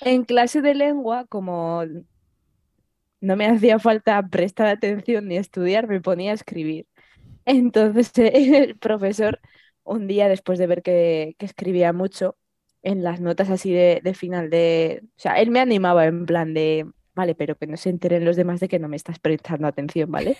En 0.00 0.24
clase 0.24 0.62
de 0.62 0.74
lengua, 0.74 1.26
como 1.26 1.84
no 3.20 3.36
me 3.36 3.46
hacía 3.46 3.78
falta 3.78 4.22
prestar 4.28 4.66
atención 4.68 5.28
ni 5.28 5.36
estudiar, 5.36 5.86
me 5.88 6.00
ponía 6.00 6.32
a 6.32 6.34
escribir. 6.34 6.86
Entonces 7.44 8.12
el 8.18 8.78
profesor, 8.78 9.40
un 9.84 10.06
día 10.06 10.28
después 10.28 10.58
de 10.58 10.66
ver 10.66 10.82
que, 10.82 11.34
que 11.38 11.46
escribía 11.46 11.92
mucho, 11.92 12.36
en 12.82 13.02
las 13.02 13.20
notas 13.20 13.50
así 13.50 13.72
de, 13.72 14.00
de 14.04 14.14
final 14.14 14.50
de... 14.50 15.02
O 15.04 15.20
sea, 15.20 15.34
él 15.40 15.50
me 15.50 15.60
animaba 15.60 16.06
en 16.06 16.26
plan 16.26 16.54
de, 16.54 16.86
vale, 17.14 17.34
pero 17.34 17.56
que 17.56 17.66
no 17.66 17.76
se 17.76 17.90
enteren 17.90 18.24
los 18.24 18.36
demás 18.36 18.60
de 18.60 18.68
que 18.68 18.78
no 18.78 18.88
me 18.88 18.96
estás 18.96 19.18
prestando 19.18 19.66
atención, 19.66 20.10
¿vale? 20.10 20.36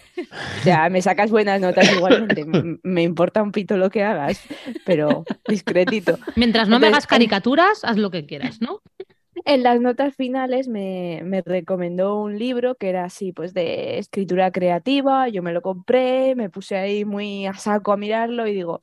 O 0.60 0.62
sea, 0.62 0.88
me 0.88 1.02
sacas 1.02 1.30
buenas 1.30 1.60
notas 1.60 1.90
igualmente, 1.92 2.44
me 2.82 3.02
importa 3.02 3.42
un 3.42 3.52
pito 3.52 3.76
lo 3.76 3.90
que 3.90 4.02
hagas, 4.02 4.42
pero 4.84 5.24
discretito. 5.48 6.18
Mientras 6.36 6.68
no 6.68 6.78
me 6.78 6.88
hagas 6.88 7.06
caricaturas, 7.06 7.84
haz 7.84 7.96
lo 7.96 8.10
que 8.10 8.26
quieras, 8.26 8.60
¿no? 8.60 8.80
En 9.44 9.62
las 9.62 9.80
notas 9.80 10.16
finales 10.16 10.68
me, 10.68 11.22
me 11.24 11.40
recomendó 11.40 12.20
un 12.20 12.38
libro 12.38 12.74
que 12.74 12.90
era 12.90 13.04
así, 13.04 13.32
pues 13.32 13.54
de 13.54 13.98
escritura 13.98 14.50
creativa. 14.50 15.28
Yo 15.28 15.42
me 15.42 15.52
lo 15.52 15.62
compré, 15.62 16.34
me 16.34 16.50
puse 16.50 16.76
ahí 16.76 17.04
muy 17.04 17.46
a 17.46 17.54
saco 17.54 17.92
a 17.92 17.96
mirarlo 17.96 18.46
y 18.46 18.52
digo, 18.52 18.82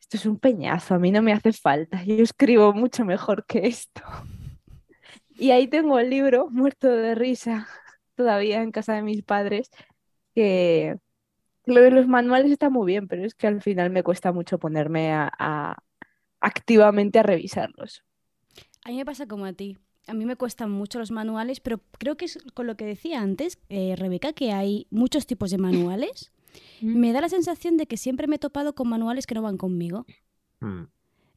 esto 0.00 0.18
es 0.18 0.26
un 0.26 0.38
peñazo, 0.38 0.94
a 0.94 0.98
mí 1.00 1.10
no 1.10 1.22
me 1.22 1.32
hace 1.32 1.52
falta, 1.52 2.04
yo 2.04 2.22
escribo 2.22 2.72
mucho 2.72 3.04
mejor 3.04 3.44
que 3.44 3.66
esto. 3.66 4.02
Y 5.38 5.50
ahí 5.50 5.68
tengo 5.68 5.98
el 5.98 6.10
libro, 6.10 6.48
muerto 6.50 6.88
de 6.88 7.14
risa, 7.14 7.68
todavía 8.14 8.62
en 8.62 8.70
casa 8.72 8.94
de 8.94 9.02
mis 9.02 9.22
padres, 9.22 9.70
que 10.34 10.96
lo 11.64 11.80
de 11.82 11.90
los 11.90 12.06
manuales 12.06 12.50
está 12.50 12.70
muy 12.70 12.86
bien, 12.86 13.08
pero 13.08 13.24
es 13.24 13.34
que 13.34 13.46
al 13.46 13.60
final 13.62 13.90
me 13.90 14.02
cuesta 14.02 14.32
mucho 14.32 14.58
ponerme 14.58 15.12
a, 15.12 15.30
a- 15.38 15.76
activamente 16.40 17.18
a 17.18 17.22
revisarlos. 17.22 18.04
A 18.84 18.90
mí 18.90 18.96
me 18.96 19.04
pasa 19.04 19.26
como 19.26 19.46
a 19.46 19.52
ti. 19.52 19.76
A 20.06 20.14
mí 20.14 20.24
me 20.24 20.36
cuestan 20.36 20.70
mucho 20.70 21.00
los 21.00 21.10
manuales, 21.10 21.58
pero 21.58 21.80
creo 21.98 22.16
que 22.16 22.26
es 22.26 22.38
con 22.54 22.68
lo 22.68 22.76
que 22.76 22.84
decía 22.84 23.20
antes, 23.20 23.58
eh, 23.68 23.96
Rebeca, 23.96 24.32
que 24.32 24.52
hay 24.52 24.86
muchos 24.90 25.26
tipos 25.26 25.50
de 25.50 25.58
manuales. 25.58 26.30
Mm. 26.80 26.96
Me 27.00 27.12
da 27.12 27.20
la 27.20 27.28
sensación 27.28 27.76
de 27.76 27.86
que 27.86 27.96
siempre 27.96 28.28
me 28.28 28.36
he 28.36 28.38
topado 28.38 28.74
con 28.76 28.88
manuales 28.88 29.26
que 29.26 29.34
no 29.34 29.42
van 29.42 29.56
conmigo. 29.56 30.06
Mm. 30.60 30.84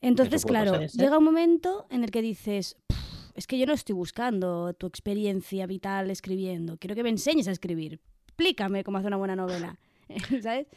Entonces, 0.01 0.45
claro, 0.45 0.73
pasar, 0.73 0.85
¿eh? 0.85 0.89
llega 0.93 1.17
un 1.17 1.23
momento 1.23 1.87
en 1.89 2.03
el 2.03 2.11
que 2.11 2.21
dices, 2.21 2.77
"Pff, 2.87 2.98
es 3.35 3.47
que 3.47 3.57
yo 3.57 3.65
no 3.65 3.73
estoy 3.73 3.95
buscando 3.95 4.73
tu 4.73 4.87
experiencia 4.87 5.65
vital 5.65 6.11
escribiendo, 6.11 6.77
quiero 6.77 6.95
que 6.95 7.03
me 7.03 7.09
enseñes 7.09 7.47
a 7.47 7.51
escribir. 7.51 7.99
Explícame 8.27 8.83
cómo 8.83 8.97
hacer 8.97 9.07
una 9.07 9.17
buena 9.17 9.35
novela. 9.35 9.77
¿Sabes? 10.41 10.67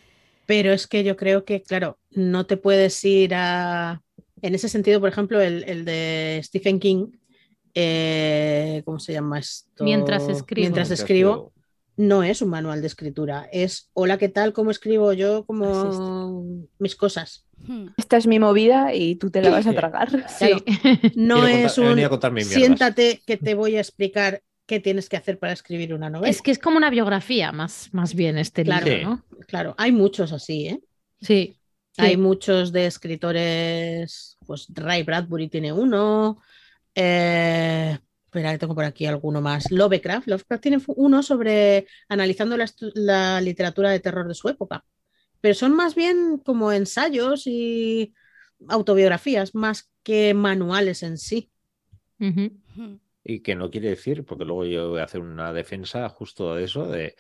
Pero 0.47 0.73
es 0.73 0.87
que 0.87 1.05
yo 1.05 1.17
creo 1.17 1.45
que, 1.45 1.63
claro, 1.63 1.99
no 2.11 2.47
te 2.47 2.57
puedes 2.57 3.03
ir 3.05 3.35
a. 3.35 4.03
En 4.43 4.55
ese 4.55 4.69
sentido, 4.69 5.01
por 5.01 5.09
ejemplo, 5.09 5.41
el, 5.41 5.63
el 5.69 5.85
de 5.85 6.41
Stephen 6.43 6.81
King, 6.81 7.13
eh, 7.75 8.83
¿cómo 8.85 8.99
se 8.99 9.13
llama 9.13 9.39
esto? 9.39 9.85
Mientras 9.85 10.29
escribo. 10.29 10.63
Mientras 10.63 10.91
escribo, 10.91 11.53
no 11.97 12.23
es 12.23 12.43
un 12.43 12.49
manual 12.51 12.81
de 12.81 12.87
escritura. 12.87 13.49
Es 13.53 13.91
hola, 13.93 14.19
¿qué 14.19 14.29
tal? 14.29 14.53
¿Cómo 14.53 14.71
escribo 14.71 15.13
yo? 15.13 15.45
Como 15.45 16.45
mis 16.79 16.97
cosas. 16.97 17.47
Hmm. 17.67 17.89
Esta 17.97 18.17
es 18.17 18.27
mi 18.27 18.39
movida 18.39 18.95
y 18.95 19.17
tú 19.17 19.31
te 19.31 19.41
la 19.43 19.51
vas 19.51 19.67
a 19.67 19.73
tragar. 19.73 20.09
Sí. 20.29 20.51
No 21.17 21.41
Quiero 21.43 21.67
es 21.67 21.75
contar- 21.75 22.33
un 22.33 22.41
siéntate 22.45 23.23
que 23.27 23.37
te 23.37 23.55
voy 23.55 23.77
a 23.77 23.81
explicar 23.81 24.43
qué 24.67 24.81
tienes 24.81 25.09
que 25.09 25.17
hacer 25.17 25.39
para 25.39 25.53
escribir 25.53 25.93
una 25.95 26.09
novela. 26.09 26.31
Es 26.31 26.41
que 26.41 26.51
es 26.51 26.59
como 26.59 26.77
una 26.77 26.89
biografía, 26.91 27.53
más, 27.53 27.89
más 27.93 28.15
bien 28.15 28.39
este 28.39 28.65
Claro. 28.65 28.87
libro, 28.87 28.99
Sí. 29.01 29.05
¿no? 29.39 29.45
Claro, 29.47 29.75
hay 29.77 29.93
muchos 29.93 30.33
así, 30.33 30.69
¿eh? 30.69 30.81
Sí. 31.21 31.57
Sí. 31.95 32.01
Hay 32.03 32.17
muchos 32.17 32.73
de 32.73 32.87
escritores, 32.87 34.39
pues 34.47 34.67
Ray 34.73 35.03
Bradbury 35.03 35.49
tiene 35.49 35.73
uno. 35.75 36.39
Eh, 36.95 37.99
espera, 38.33 38.57
tengo 38.57 38.75
por 38.75 38.85
aquí 38.85 39.05
alguno 39.05 39.43
más. 39.43 39.71
Lovecraft. 39.71 40.27
Lovecraft 40.27 40.63
tiene 40.63 40.83
uno 40.87 41.23
sobre 41.23 41.87
analizando 42.09 42.57
la, 42.57 43.41
literatura 43.43 43.91
de 43.91 44.01
terror 44.01 44.27
de 44.27 44.35
su 44.35 44.49
época. 44.49 44.85
Pero 45.43 45.55
son 45.55 45.75
más 45.75 45.95
bien 45.95 46.39
como 46.39 46.73
ensayos 46.73 47.47
y 47.47 48.15
autobiografías 48.69 49.55
más 49.55 49.91
que 50.03 50.33
manuales 50.33 51.03
en 51.03 51.19
sí. 51.19 51.51
Y 53.25 53.41
que 53.41 53.55
no 53.55 53.71
quiere 53.71 53.91
decir, 53.91 54.25
porque 54.25 54.47
luego 54.47 54.65
yo 54.65 54.91
voy 54.91 55.01
a 55.01 55.05
hacer 55.05 55.21
una 55.21 55.53
defensa 55.53 56.09
justo 56.09 56.55
de 56.55 56.65
eso, 56.65 56.87
de 56.87 57.17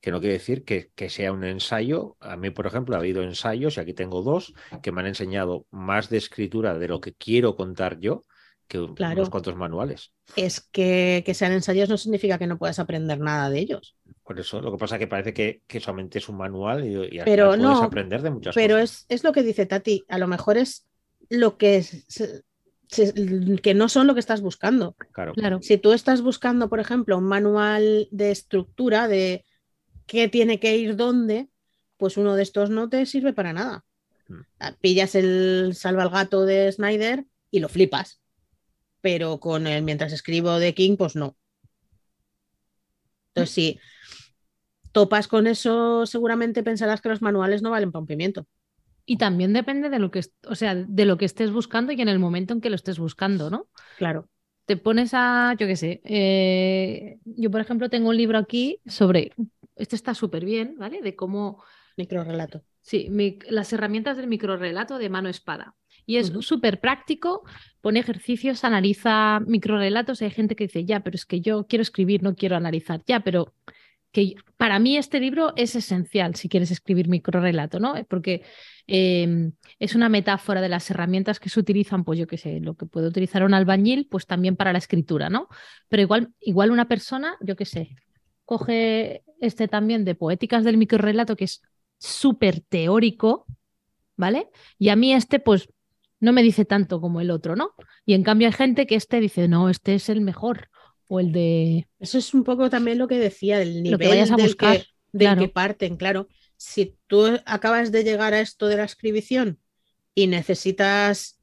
que 0.00 0.10
no 0.10 0.20
quiere 0.20 0.34
decir 0.34 0.64
que, 0.64 0.92
que 0.94 1.10
sea 1.10 1.32
un 1.32 1.44
ensayo. 1.44 2.16
A 2.20 2.36
mí, 2.36 2.50
por 2.50 2.66
ejemplo, 2.66 2.96
ha 2.96 3.00
habido 3.00 3.22
ensayos, 3.22 3.76
y 3.76 3.80
aquí 3.80 3.92
tengo 3.92 4.22
dos, 4.22 4.54
que 4.82 4.92
me 4.92 5.02
han 5.02 5.08
enseñado 5.08 5.66
más 5.70 6.08
de 6.08 6.18
escritura 6.18 6.78
de 6.78 6.88
lo 6.88 7.00
que 7.00 7.12
quiero 7.12 7.54
contar 7.54 7.98
yo 7.98 8.22
que 8.68 8.86
Claro. 8.94 9.16
unos 9.20 9.30
cuantos 9.30 9.56
manuales. 9.56 10.12
Es 10.36 10.60
que, 10.60 11.22
que 11.24 11.34
sean 11.34 11.52
ensayos 11.52 11.88
no 11.88 11.96
significa 11.98 12.38
que 12.38 12.46
no 12.46 12.58
puedas 12.58 12.78
aprender 12.78 13.20
nada 13.20 13.50
de 13.50 13.58
ellos. 13.60 13.96
Por 14.22 14.40
eso, 14.40 14.60
lo 14.60 14.72
que 14.72 14.78
pasa 14.78 14.96
es 14.96 15.00
que 15.00 15.06
parece 15.06 15.34
que, 15.34 15.62
que 15.66 15.80
solamente 15.80 16.18
es 16.18 16.28
un 16.28 16.36
manual 16.36 16.84
y, 16.86 17.16
y 17.16 17.20
Pero 17.24 17.48
puedes 17.48 17.62
no, 17.62 17.82
aprender 17.82 18.22
de 18.22 18.30
muchas 18.30 18.54
Pero 18.54 18.76
cosas. 18.76 19.04
es, 19.08 19.16
es 19.16 19.24
lo 19.24 19.32
que 19.32 19.42
dice 19.42 19.66
Tati, 19.66 20.04
a 20.08 20.18
lo 20.18 20.26
mejor 20.28 20.56
es 20.56 20.86
lo 21.28 21.56
que, 21.58 21.82
se- 21.82 22.42
se- 22.88 23.60
que 23.62 23.74
no 23.74 23.88
son 23.88 24.06
lo 24.06 24.14
que 24.14 24.20
estás 24.20 24.40
buscando. 24.40 24.96
Claro. 25.12 25.34
Claro. 25.34 25.58
Si 25.62 25.76
tú 25.78 25.92
estás 25.92 26.22
buscando, 26.22 26.68
por 26.68 26.80
ejemplo, 26.80 27.18
un 27.18 27.24
manual 27.24 28.08
de 28.10 28.30
estructura 28.30 29.08
de 29.08 29.44
qué 30.06 30.28
tiene 30.28 30.58
que 30.60 30.76
ir 30.76 30.96
dónde, 30.96 31.48
pues 31.96 32.16
uno 32.16 32.34
de 32.34 32.42
estos 32.42 32.70
no 32.70 32.88
te 32.88 33.06
sirve 33.06 33.32
para 33.32 33.52
nada. 33.52 33.84
Mm. 34.28 34.40
Ah, 34.58 34.74
Pillas 34.80 35.14
el 35.14 35.72
salva 35.74 36.02
al 36.02 36.10
gato 36.10 36.44
de 36.46 36.70
Snyder 36.72 37.24
y 37.50 37.60
lo 37.60 37.68
flipas. 37.68 38.20
Pero 39.04 39.38
con 39.38 39.66
el 39.66 39.82
mientras 39.88 40.12
escribo 40.12 40.58
de 40.58 40.74
King, 40.74 40.96
pues 40.96 41.14
no. 41.14 41.36
Entonces, 43.34 43.54
si 43.54 43.80
topas 44.92 45.28
con 45.28 45.46
eso, 45.46 46.06
seguramente 46.06 46.62
pensarás 46.62 47.00
que 47.00 47.08
los 47.10 47.20
manuales 47.20 47.62
no 47.62 47.70
valen 47.70 47.92
para 47.92 48.00
un 48.00 48.06
pimiento. 48.06 48.46
Y 49.06 49.18
también 49.18 49.52
depende 49.52 49.90
de 49.90 49.98
lo 49.98 50.10
que, 50.10 50.22
o 50.48 50.54
sea, 50.54 50.74
de 50.74 51.04
lo 51.04 51.18
que 51.18 51.26
estés 51.26 51.50
buscando 51.52 51.92
y 51.92 52.00
en 52.00 52.08
el 52.08 52.18
momento 52.18 52.54
en 52.54 52.60
que 52.62 52.70
lo 52.70 52.76
estés 52.76 52.98
buscando, 52.98 53.50
¿no? 53.50 53.68
Claro. 53.96 54.28
Te 54.66 54.78
pones 54.78 55.10
a, 55.12 55.54
yo 55.58 55.66
qué 55.66 55.76
sé, 55.76 56.00
eh, 56.04 57.18
yo 57.24 57.50
por 57.50 57.60
ejemplo 57.60 57.90
tengo 57.90 58.08
un 58.08 58.16
libro 58.16 58.38
aquí 58.38 58.80
sobre, 58.86 59.32
este 59.76 59.94
está 59.96 60.14
súper 60.14 60.46
bien, 60.46 60.76
¿vale? 60.78 61.02
De 61.02 61.14
cómo, 61.14 61.62
Microrelato. 61.98 62.62
sí, 62.80 63.08
mi- 63.10 63.38
las 63.50 63.72
herramientas 63.74 64.16
del 64.16 64.26
microrelato 64.28 64.96
de 64.96 65.10
mano 65.10 65.28
espada. 65.28 65.74
Y 66.06 66.16
es 66.16 66.30
Ujú. 66.30 66.42
súper 66.42 66.80
práctico, 66.80 67.42
pone 67.80 68.00
ejercicios, 68.00 68.64
analiza 68.64 69.40
microrelatos. 69.46 70.22
Hay 70.22 70.30
gente 70.30 70.56
que 70.56 70.64
dice, 70.64 70.84
ya, 70.84 71.00
pero 71.00 71.16
es 71.16 71.26
que 71.26 71.40
yo 71.40 71.66
quiero 71.66 71.82
escribir, 71.82 72.22
no 72.22 72.34
quiero 72.34 72.56
analizar. 72.56 73.02
Ya, 73.06 73.20
pero 73.20 73.54
que 74.14 74.36
para 74.56 74.78
mí 74.78 74.96
este 74.96 75.18
libro 75.18 75.52
es 75.56 75.74
esencial 75.74 76.36
si 76.36 76.48
quieres 76.48 76.70
escribir 76.70 77.08
microrelato, 77.08 77.80
¿no? 77.80 77.94
Porque 78.08 78.42
eh, 78.86 79.50
es 79.80 79.96
una 79.96 80.08
metáfora 80.08 80.60
de 80.60 80.68
las 80.68 80.88
herramientas 80.88 81.40
que 81.40 81.48
se 81.48 81.58
utilizan, 81.58 82.04
pues 82.04 82.20
yo 82.20 82.28
qué 82.28 82.38
sé, 82.38 82.60
lo 82.60 82.76
que 82.76 82.86
puede 82.86 83.08
utilizar 83.08 83.42
un 83.42 83.54
albañil, 83.54 84.06
pues 84.08 84.26
también 84.26 84.54
para 84.54 84.72
la 84.72 84.78
escritura, 84.78 85.30
¿no? 85.30 85.48
Pero 85.88 86.02
igual, 86.02 86.32
igual 86.38 86.70
una 86.70 86.86
persona, 86.86 87.36
yo 87.40 87.56
qué 87.56 87.64
sé, 87.64 87.96
coge 88.44 89.24
este 89.40 89.66
también 89.66 90.04
de 90.04 90.14
poéticas 90.14 90.62
del 90.62 90.76
microrelato, 90.76 91.34
que 91.34 91.44
es 91.44 91.60
súper 91.98 92.60
teórico, 92.60 93.46
¿vale? 94.16 94.48
Y 94.78 94.90
a 94.90 94.96
mí 94.96 95.12
este, 95.12 95.40
pues, 95.40 95.68
no 96.24 96.32
me 96.32 96.42
dice 96.42 96.64
tanto 96.64 97.02
como 97.02 97.20
el 97.20 97.30
otro, 97.30 97.54
¿no? 97.54 97.74
Y 98.06 98.14
en 98.14 98.22
cambio 98.22 98.48
hay 98.48 98.54
gente 98.54 98.86
que 98.86 98.94
este 98.94 99.20
dice, 99.20 99.46
no, 99.46 99.68
este 99.68 99.94
es 99.94 100.08
el 100.08 100.22
mejor. 100.22 100.70
O 101.06 101.20
el 101.20 101.32
de 101.32 101.86
Eso 102.00 102.16
es 102.16 102.32
un 102.32 102.44
poco 102.44 102.70
también 102.70 102.96
lo 102.96 103.06
que 103.06 103.18
decía, 103.18 103.60
el 103.60 103.82
nivel 103.82 103.92
lo 103.92 103.98
que 103.98 104.08
vayas 104.08 104.30
a 104.30 104.36
del 104.36 104.46
buscar. 104.46 104.78
que, 104.78 104.86
del 105.12 105.26
claro. 105.26 105.40
que 105.42 105.48
parten, 105.48 105.96
claro. 105.96 106.28
Si 106.56 106.96
tú 107.08 107.26
acabas 107.44 107.92
de 107.92 108.04
llegar 108.04 108.32
a 108.32 108.40
esto 108.40 108.68
de 108.68 108.78
la 108.78 108.84
escribición 108.84 109.58
y 110.14 110.26
necesitas 110.26 111.38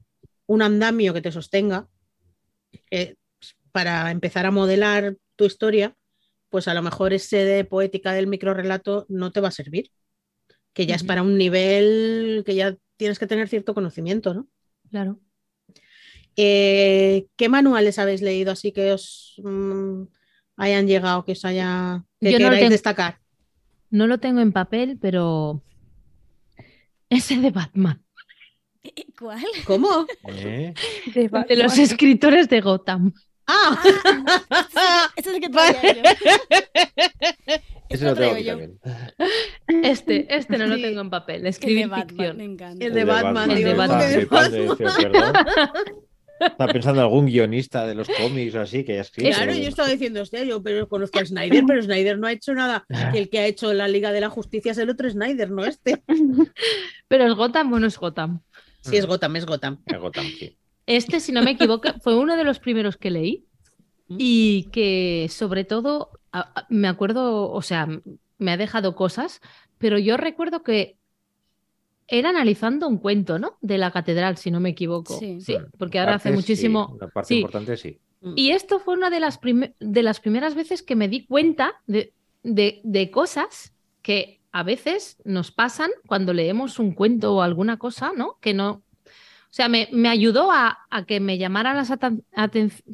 un 0.48 0.64
andamio 0.64 1.14
que 1.14 1.22
te 1.22 1.32
sostenga 1.32 1.88
eh, 2.90 3.16
para 3.72 4.10
empezar 4.10 4.48
a 4.48 4.52
modelar 4.52 5.16
tu 5.36 5.46
historia, 5.46 5.96
pues 6.50 6.68
a 6.68 6.74
lo 6.74 6.82
mejor 6.82 7.14
ese 7.14 7.46
de 7.46 7.66
poética 7.66 8.14
del 8.14 8.26
microrelato 8.26 9.06
no 9.10 9.32
te 9.32 9.42
va 9.42 9.50
a 9.50 9.52
servir, 9.52 9.92
que 10.74 10.88
ya 10.88 10.96
es 10.96 11.04
para 11.04 11.22
un 11.22 11.38
nivel 11.38 12.42
que 12.48 12.56
ya 12.56 12.76
tienes 12.98 13.20
que 13.20 13.28
tener 13.28 13.48
cierto 13.48 13.76
conocimiento, 13.76 14.34
¿no? 14.34 14.48
Claro. 14.92 15.20
Eh, 16.36 17.28
¿Qué 17.36 17.50
manuales 17.50 17.98
habéis 18.00 18.22
leído 18.22 18.52
así 18.52 18.72
que 18.72 18.92
os 18.94 19.36
mm, 19.44 20.04
hayan 20.58 20.88
llegado, 20.88 21.26
que 21.26 21.34
os 21.34 21.44
haya 21.46 22.04
que 22.20 22.32
Yo 22.32 22.40
no 22.40 22.46
lo 22.46 22.50
queráis 22.50 22.60
tengo. 22.62 22.72
destacar? 22.72 23.20
No 23.90 24.08
lo 24.08 24.20
tengo 24.20 24.40
en 24.42 24.52
papel, 24.54 24.98
pero 25.02 25.62
ese 27.10 27.38
de 27.38 27.52
Batman, 27.52 28.02
¿Cuál? 29.20 29.44
¿Cómo? 29.66 30.06
¿Eh? 30.30 30.74
De 31.14 31.22
de 31.24 31.30
los 31.56 31.68
Batman. 31.72 31.80
escritores 31.80 32.50
de 32.50 32.62
Gotham. 32.62 33.14
¡Ah! 33.48 33.84
Ese 35.16 35.30
es 35.30 35.36
el 35.36 35.42
que 35.42 35.50
Vale. 35.50 35.74
traía 35.74 36.04
yo. 36.04 37.54
Ese 37.94 37.96
Este 37.96 38.06
lo 38.10 38.16
tengo 38.16 38.32
aquí 38.34 38.44
yo. 38.44 38.50
también. 38.52 38.80
Este, 39.84 40.36
este 40.36 40.58
no 40.58 40.68
lo 40.68 40.76
Sí. 40.76 40.82
tengo 40.82 41.02
en 41.02 41.10
papel. 41.10 41.36
El 41.38 41.44
de 41.44 41.50
Escribir 41.50 41.88
Batman, 41.88 42.08
ficción. 42.10 42.38
me 42.38 42.44
encanta. 42.44 42.86
El 42.86 42.94
de 42.94 43.04
Batman, 43.06 43.52
El 43.52 43.58
de 43.58 43.64
digo, 43.64 43.70
¿cómo 43.72 43.88
Batman. 43.88 44.74
de. 44.74 45.32
Estaba 46.42 46.74
pensando 46.74 47.02
en 47.02 47.06
algún 47.06 47.28
guionista 47.28 47.86
de 47.86 47.94
los 47.94 48.08
cómics 48.08 48.56
o 48.56 48.62
así 48.62 48.84
que 48.84 48.94
haya 48.94 49.02
escrito. 49.02 49.30
Claro, 49.36 49.54
yo 49.54 49.68
estaba 49.70 49.90
diciendo, 49.90 50.22
hostia, 50.24 50.44
yo 50.44 50.64
pero 50.64 50.88
conozco 50.90 51.20
a 51.20 51.26
Snyder, 51.26 51.64
pero 51.68 51.84
Snyder 51.84 52.18
no 52.18 52.26
ha 52.26 52.32
hecho 52.32 52.56
nada. 52.56 52.84
El 53.14 53.30
que 53.30 53.38
ha 53.40 53.46
hecho 53.46 53.72
la 53.74 53.88
Liga 53.88 54.12
de 54.12 54.22
la 54.22 54.30
Justicia 54.30 54.72
es 54.72 54.78
el 54.80 54.90
otro 54.90 55.08
Snyder, 55.08 55.52
no 55.52 55.64
este. 55.66 56.02
Pero 57.08 57.26
es 57.28 57.34
Gotham, 57.36 57.70
bueno, 57.70 57.86
es 57.86 57.96
Gotham. 57.98 58.42
Sí, 58.82 58.98
es 58.98 59.06
Gotham, 59.06 59.36
es 59.36 59.46
Gotham. 59.46 59.82
El 59.86 60.00
Gotham, 60.00 60.26
sí. 60.26 60.58
Este, 60.88 61.20
si 61.20 61.32
no 61.32 61.44
me 61.44 61.52
equivoco, 61.52 61.90
fue 62.02 62.18
uno 62.18 62.36
de 62.36 62.44
los 62.44 62.58
primeros 62.58 62.98
que 62.98 63.12
leí. 63.12 63.46
Y 64.18 64.64
que 64.72 65.28
sobre 65.30 65.64
todo 65.64 66.12
me 66.70 66.88
acuerdo, 66.88 67.52
o 67.52 67.62
sea, 67.62 67.88
me 68.38 68.52
ha 68.52 68.58
dejado 68.58 68.96
cosas, 68.96 69.42
pero 69.78 69.98
yo 70.00 70.18
recuerdo 70.18 70.64
que 70.64 70.98
era 72.08 72.30
analizando 72.30 72.88
un 72.88 72.98
cuento, 72.98 73.40
¿no? 73.40 73.58
De 73.62 73.78
la 73.78 73.92
catedral, 73.92 74.38
si 74.38 74.52
no 74.52 74.60
me 74.60 74.70
equivoco. 74.70 75.18
Sí. 75.18 75.40
porque 75.78 76.00
ahora 76.00 76.16
hace 76.16 76.30
Partes, 76.30 76.46
sí, 76.46 76.52
muchísimo... 76.52 76.88
Una 76.94 77.08
parte 77.08 77.28
sí. 77.30 77.36
importante 77.36 77.78
sí. 77.78 78.00
Y 78.36 78.52
esto 78.52 78.80
fue 78.80 78.94
una 78.96 79.10
de 79.10 79.20
las, 79.20 79.40
de 79.80 80.04
las 80.04 80.20
primeras 80.20 80.54
veces 80.54 80.84
que 80.84 80.96
me 80.96 81.08
di 81.08 81.26
cuenta 81.26 81.74
de, 81.88 82.14
de- 82.44 82.82
de 82.84 83.10
cosas 83.12 83.74
que 84.02 84.42
a 84.52 84.64
veces 84.64 85.18
nos 85.24 85.52
pasan 85.52 85.90
cuando 86.06 86.34
leemos 86.34 86.78
un 86.80 86.94
cuento 86.94 87.34
o 87.36 87.42
alguna 87.42 87.78
cosa, 87.78 88.12
¿no? 88.16 88.38
Que 88.42 88.54
no. 88.54 88.84
O 89.52 89.54
sea, 89.54 89.68
me, 89.68 89.90
me 89.92 90.08
ayudó 90.08 90.50
a, 90.52 90.80
a 90.90 91.06
que 91.06 91.20
me 91.20 91.38
llamara 91.38 91.74
las 91.74 91.92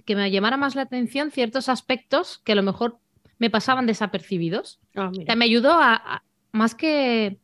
que 0.06 0.16
me 0.16 0.32
llamara 0.32 0.58
más 0.58 0.74
la 0.76 0.82
atención 0.82 1.30
ciertos 1.30 1.70
aspectos 1.70 2.40
que 2.44 2.54
a 2.54 2.56
lo 2.56 2.64
mejor 2.64 2.98
me 3.38 3.52
pasaban 3.52 3.86
desapercibidos. 3.86 4.80
Ah, 4.96 5.10
O 5.10 5.14
sea, 5.24 5.36
me 5.36 5.46
ayudó 5.46 5.74
a, 5.74 5.94
a- 5.96 6.24
más 6.52 6.74
que 6.74 7.38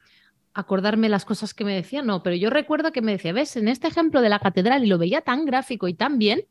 acordarme 0.55 1.09
las 1.09 1.25
cosas 1.25 1.53
que 1.53 1.63
me 1.63 1.75
decían, 1.75 2.07
no, 2.07 2.23
pero 2.23 2.35
yo 2.35 2.49
recuerdo 2.49 2.91
que 2.91 3.01
me 3.03 3.11
decía, 3.11 3.33
ves, 3.33 3.55
en 3.55 3.67
este 3.67 3.87
ejemplo 3.87 4.19
de 4.21 4.29
la 4.29 4.39
catedral 4.39 4.83
y 4.83 4.87
lo 4.87 4.97
veía 4.97 5.21
tan 5.21 5.45
gráfico 5.45 5.87
y 5.87 5.93
tan 5.93 6.17
bien 6.17 6.45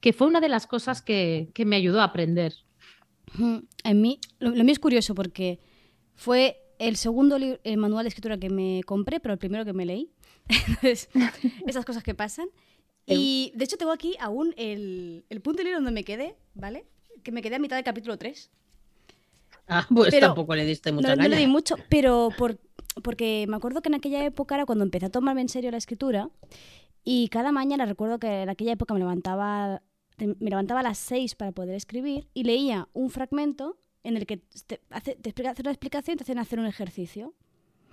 que 0.00 0.14
fue 0.14 0.26
una 0.28 0.40
de 0.40 0.48
las 0.48 0.66
cosas 0.66 1.02
que, 1.02 1.50
que 1.54 1.66
me 1.66 1.76
ayudó 1.76 2.00
a 2.00 2.04
aprender. 2.04 2.54
En 3.84 4.00
mí, 4.00 4.20
lo, 4.38 4.50
lo 4.50 4.64
mío 4.64 4.72
es 4.72 4.78
curioso 4.78 5.14
porque 5.14 5.60
fue 6.14 6.56
el 6.78 6.96
segundo 6.96 7.36
el 7.36 7.76
manual 7.76 8.04
de 8.04 8.08
escritura 8.08 8.38
que 8.38 8.50
me 8.50 8.82
compré, 8.86 9.20
pero 9.20 9.32
el 9.34 9.38
primero 9.38 9.64
que 9.64 9.72
me 9.72 9.84
leí. 9.86 10.10
Entonces, 10.48 11.08
esas 11.66 11.84
cosas 11.84 12.02
que 12.02 12.14
pasan. 12.14 12.48
Y 13.06 13.52
de 13.54 13.64
hecho 13.64 13.76
tengo 13.76 13.92
aquí 13.92 14.16
aún 14.18 14.52
el, 14.56 15.24
el 15.28 15.40
punto 15.40 15.62
libro 15.62 15.78
donde 15.78 15.92
me 15.92 16.02
quedé, 16.02 16.34
¿vale? 16.54 16.86
Que 17.22 17.30
me 17.30 17.40
quedé 17.40 17.56
a 17.56 17.58
mitad 17.60 17.76
del 17.76 17.84
capítulo 17.84 18.18
3. 18.18 18.50
Ah, 19.68 19.86
pues 19.92 20.10
Pero 20.10 20.28
tampoco 20.28 20.54
le 20.54 20.64
diste 20.64 20.92
mucha 20.92 21.14
No, 21.14 21.22
no 21.22 21.28
le 21.28 21.36
di 21.36 21.46
mucho, 21.46 21.76
pero 21.88 22.30
por, 22.36 22.58
porque 23.02 23.46
me 23.48 23.56
acuerdo 23.56 23.82
que 23.82 23.88
en 23.88 23.94
aquella 23.94 24.24
época 24.24 24.54
era 24.54 24.66
cuando 24.66 24.84
empecé 24.84 25.06
a 25.06 25.10
tomarme 25.10 25.40
en 25.40 25.48
serio 25.48 25.70
la 25.70 25.76
escritura 25.76 26.30
y 27.04 27.28
cada 27.28 27.52
mañana 27.52 27.86
recuerdo 27.86 28.18
que 28.18 28.42
en 28.42 28.48
aquella 28.48 28.72
época 28.72 28.94
me 28.94 29.00
levantaba, 29.00 29.82
me 30.18 30.50
levantaba 30.50 30.80
a 30.80 30.82
las 30.82 30.98
6 30.98 31.34
para 31.34 31.52
poder 31.52 31.74
escribir 31.74 32.28
y 32.34 32.44
leía 32.44 32.88
un 32.92 33.10
fragmento 33.10 33.78
en 34.02 34.16
el 34.16 34.26
que 34.26 34.38
te, 34.66 34.80
hace, 34.90 35.16
te 35.16 35.30
explica, 35.30 35.50
hace 35.50 35.62
una 35.62 35.72
explicación 35.72 36.14
y 36.14 36.18
te 36.18 36.24
hacen 36.24 36.38
hacer 36.38 36.58
un 36.58 36.66
ejercicio. 36.66 37.34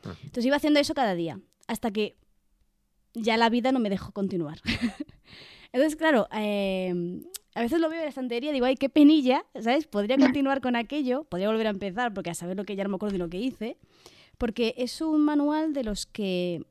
Ujú. 0.04 0.16
Entonces 0.24 0.46
iba 0.46 0.58
haciendo 0.58 0.80
eso 0.80 0.94
cada 0.94 1.16
día, 1.16 1.40
hasta 1.68 1.92
que 1.92 2.18
ya 3.14 3.38
la 3.38 3.50
vida 3.50 3.72
no 3.72 3.80
me 3.80 3.90
dejó 3.90 4.12
continuar. 4.12 4.60
Entonces, 5.72 5.96
claro, 5.96 6.28
eh, 6.36 7.22
a 7.56 7.62
veces 7.62 7.80
lo 7.80 7.90
veo 7.90 8.00
en 8.00 8.06
la 8.06 8.10
estantería 8.10 8.52
y 8.52 8.54
digo, 8.54 8.66
ay, 8.66 8.76
qué 8.76 8.90
penilla, 8.90 9.46
¿sabes? 9.60 9.88
Podría 9.88 10.18
continuar 10.18 10.62
con 10.62 10.76
aquello, 10.76 11.24
podría 11.24 11.48
volver 11.50 11.68
a 11.68 11.72
empezar, 11.72 12.14
porque 12.14 12.30
a 12.30 12.36
saber 12.36 12.58
lo 12.58 12.64
que 12.64 12.76
ya 12.76 12.84
no 12.84 12.90
me 12.90 12.96
acuerdo 12.96 13.14
de 13.14 13.20
lo 13.20 13.30
que 13.30 13.40
hice, 13.40 13.78
porque 14.38 14.76
es 14.78 15.02
un 15.02 15.22
manual 15.22 15.74
de 15.74 15.84
los 15.84 16.06
que 16.06 16.64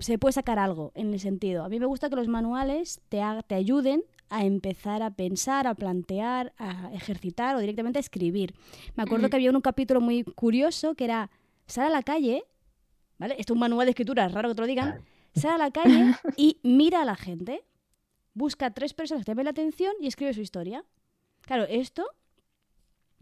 se 0.00 0.18
puede 0.18 0.32
sacar 0.32 0.58
algo 0.58 0.92
en 0.94 1.12
el 1.12 1.20
sentido. 1.20 1.64
A 1.64 1.68
mí 1.68 1.78
me 1.78 1.86
gusta 1.86 2.08
que 2.10 2.16
los 2.16 2.28
manuales 2.28 3.00
te, 3.08 3.20
ha- 3.22 3.42
te 3.42 3.54
ayuden 3.54 4.02
a 4.30 4.44
empezar 4.44 5.02
a 5.02 5.10
pensar, 5.10 5.66
a 5.66 5.74
plantear, 5.74 6.52
a 6.58 6.90
ejercitar 6.94 7.54
o 7.56 7.60
directamente 7.60 7.98
a 7.98 8.00
escribir. 8.00 8.54
Me 8.96 9.02
acuerdo 9.04 9.28
que 9.30 9.36
había 9.36 9.50
un 9.50 9.60
capítulo 9.60 10.00
muy 10.00 10.24
curioso 10.24 10.94
que 10.94 11.04
era, 11.04 11.30
sal 11.66 11.86
a 11.86 11.90
la 11.90 12.02
calle, 12.02 12.44
¿vale? 13.18 13.34
Esto 13.38 13.52
es 13.52 13.56
un 13.56 13.60
manual 13.60 13.86
de 13.86 13.90
escritura, 13.90 14.26
es 14.26 14.32
raro 14.32 14.48
que 14.48 14.54
te 14.54 14.60
lo 14.62 14.66
digan, 14.66 15.00
sale 15.34 15.54
a 15.54 15.58
la 15.58 15.70
calle 15.70 16.14
y 16.36 16.58
mira 16.62 17.02
a 17.02 17.04
la 17.04 17.16
gente. 17.16 17.64
Busca 18.34 18.66
a 18.66 18.70
tres 18.72 18.94
personas 18.94 19.24
que 19.24 19.30
llamen 19.30 19.44
la 19.44 19.50
atención 19.52 19.92
y 20.00 20.06
escribe 20.08 20.34
su 20.34 20.40
historia. 20.40 20.84
Claro, 21.42 21.64
esto 21.68 22.04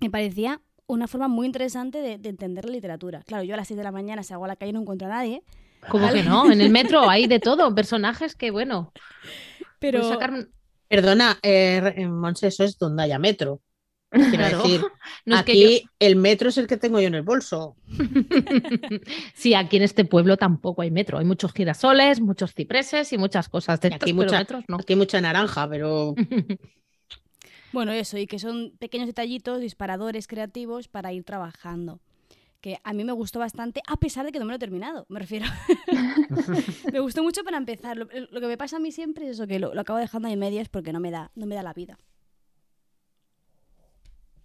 me 0.00 0.10
parecía 0.10 0.60
una 0.86 1.06
forma 1.06 1.28
muy 1.28 1.46
interesante 1.46 1.98
de, 1.98 2.18
de 2.18 2.28
entender 2.28 2.64
la 2.64 2.72
literatura. 2.72 3.22
Claro, 3.26 3.44
yo 3.44 3.54
a 3.54 3.56
las 3.56 3.68
6 3.68 3.76
de 3.78 3.84
la 3.84 3.92
mañana 3.92 4.22
salgo 4.22 4.44
a 4.44 4.48
la 4.48 4.56
calle 4.56 4.70
y 4.70 4.72
no 4.72 4.80
encuentro 4.80 5.06
a 5.08 5.10
nadie. 5.10 5.42
Como 5.88 6.04
Vale. 6.06 6.22
que 6.22 6.28
no, 6.28 6.50
en 6.50 6.60
el 6.60 6.70
metro 6.70 7.08
hay 7.10 7.26
de 7.26 7.40
todo, 7.40 7.74
personajes 7.74 8.34
que, 8.36 8.50
bueno, 8.50 8.92
Pero 9.78 10.02
sacar- 10.08 10.48
Perdona, 10.88 11.38
eh, 11.42 12.06
Monse, 12.08 12.48
eso 12.48 12.64
es 12.64 12.78
donde 12.78 13.02
haya 13.04 13.18
metro. 13.18 13.60
Quiero 14.12 14.30
Claro. 14.36 14.62
decir, 14.62 14.80
No 15.24 15.36
es 15.36 15.42
que 15.44 15.52
aquí 15.52 15.84
el 15.98 16.16
metro 16.16 16.50
es 16.50 16.58
el 16.58 16.66
que 16.66 16.76
tengo 16.76 17.00
yo 17.00 17.06
en 17.08 17.14
el 17.14 17.22
bolso. 17.22 17.76
sí, 19.34 19.54
aquí 19.54 19.76
en 19.78 19.82
este 19.82 20.04
pueblo 20.04 20.36
tampoco 20.36 20.82
hay 20.82 20.90
metro. 20.90 21.18
Hay 21.18 21.24
muchos 21.24 21.52
girasoles, 21.52 22.20
muchos 22.20 22.54
cipreses 22.54 23.12
y 23.12 23.18
muchas 23.18 23.48
cosas 23.48 23.80
de 23.80 23.94
aquí 23.94 24.12
mucha- 24.12 24.38
metros 24.38 24.64
no. 24.68 24.76
Aquí 24.76 24.92
hay 24.92 24.98
mucha 24.98 25.20
naranja, 25.20 25.68
pero 25.68 26.14
Bueno, 27.72 27.92
eso, 27.92 28.18
y 28.18 28.26
que 28.26 28.38
son 28.38 28.72
pequeños 28.78 29.06
detallitos, 29.06 29.60
disparadores 29.60 30.26
creativos 30.26 30.88
para 30.88 31.12
ir 31.12 31.24
trabajando. 31.24 32.00
Que 32.60 32.78
a 32.84 32.92
mí 32.92 33.02
me 33.02 33.12
gustó 33.12 33.38
bastante, 33.40 33.80
a 33.88 33.96
pesar 33.96 34.24
de 34.24 34.30
que 34.30 34.38
no 34.38 34.44
me 34.44 34.50
lo 34.52 34.56
he 34.56 34.58
terminado, 34.60 35.04
me 35.08 35.18
refiero. 35.18 35.46
me 36.92 37.00
gustó 37.00 37.22
mucho 37.24 37.42
para 37.42 37.56
empezar. 37.56 37.96
Lo, 37.96 38.06
lo 38.30 38.40
que 38.40 38.46
me 38.46 38.56
pasa 38.56 38.76
a 38.76 38.80
mí 38.80 38.92
siempre 38.92 39.24
es 39.24 39.32
eso, 39.32 39.46
que 39.48 39.58
lo, 39.58 39.74
lo 39.74 39.80
acabo 39.80 39.98
dejando 39.98 40.28
ahí 40.28 40.36
medias 40.36 40.68
porque 40.68 40.92
no 40.92 41.00
me 41.00 41.10
da, 41.10 41.30
no 41.34 41.46
me 41.46 41.54
da 41.56 41.62
la 41.64 41.72
vida. 41.72 41.98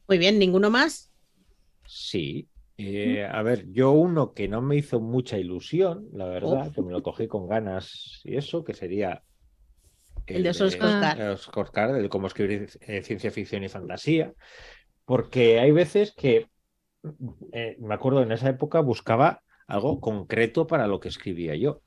Muy 0.07 0.17
bien, 0.17 0.39
ninguno 0.39 0.69
más. 0.69 1.11
Sí. 1.85 2.47
Eh, 2.79 3.25
a 3.25 3.41
ver, 3.41 3.65
yo 3.71 3.91
uno 3.91 4.33
que 4.33 4.47
no 4.47 4.61
me 4.61 4.75
hizo 4.75 4.99
mucha 4.99 5.39
ilusión, 5.39 6.07
la 6.13 6.25
verdad, 6.25 6.71
que 6.71 6.83
me 6.83 6.91
lo 6.91 7.01
cogí 7.01 7.27
con 7.27 7.47
ganas 7.47 8.21
y 8.23 8.37
eso, 8.37 8.63
que 8.63 8.75
sería 8.75 9.23
El 10.27 10.43
de 10.43 10.51
Oscar 10.51 11.89
el 11.95 12.03
de 12.03 12.09
cómo 12.09 12.27
escribir 12.27 12.69
eh, 12.81 13.01
ciencia 13.01 13.31
ficción 13.31 13.63
y 13.63 13.69
fantasía, 13.69 14.31
porque 15.05 15.59
hay 15.59 15.71
veces 15.71 16.13
que, 16.15 16.49
eh, 17.51 17.77
me 17.79 17.95
acuerdo 17.95 18.21
en 18.21 18.31
esa 18.31 18.49
época, 18.49 18.79
buscaba 18.81 19.41
algo 19.65 19.99
concreto 19.99 20.67
para 20.67 20.85
lo 20.85 20.99
que 20.99 21.09
escribía 21.09 21.55
yo. 21.55 21.81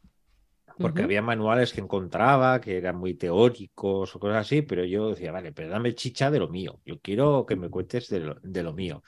Porque 0.80 1.02
había 1.02 1.20
manuales 1.22 1.72
que 1.74 1.80
encontraba 1.82 2.60
que 2.60 2.78
eran 2.78 2.96
muy 2.96 3.14
teóricos 3.14 4.16
o 4.16 4.20
cosas 4.20 4.38
así, 4.46 4.62
pero 4.62 4.84
yo 4.84 5.10
decía, 5.10 5.30
vale, 5.32 5.52
pero 5.52 5.68
dame 5.68 5.94
chicha 5.94 6.30
de 6.30 6.38
lo 6.38 6.48
mío. 6.48 6.80
Yo 6.86 6.98
quiero 7.00 7.44
que 7.46 7.56
me 7.56 7.68
cuentes 7.68 8.08
de 8.08 8.20
lo, 8.20 8.34
de 8.42 8.62
lo 8.62 8.72
mío. 8.72 9.02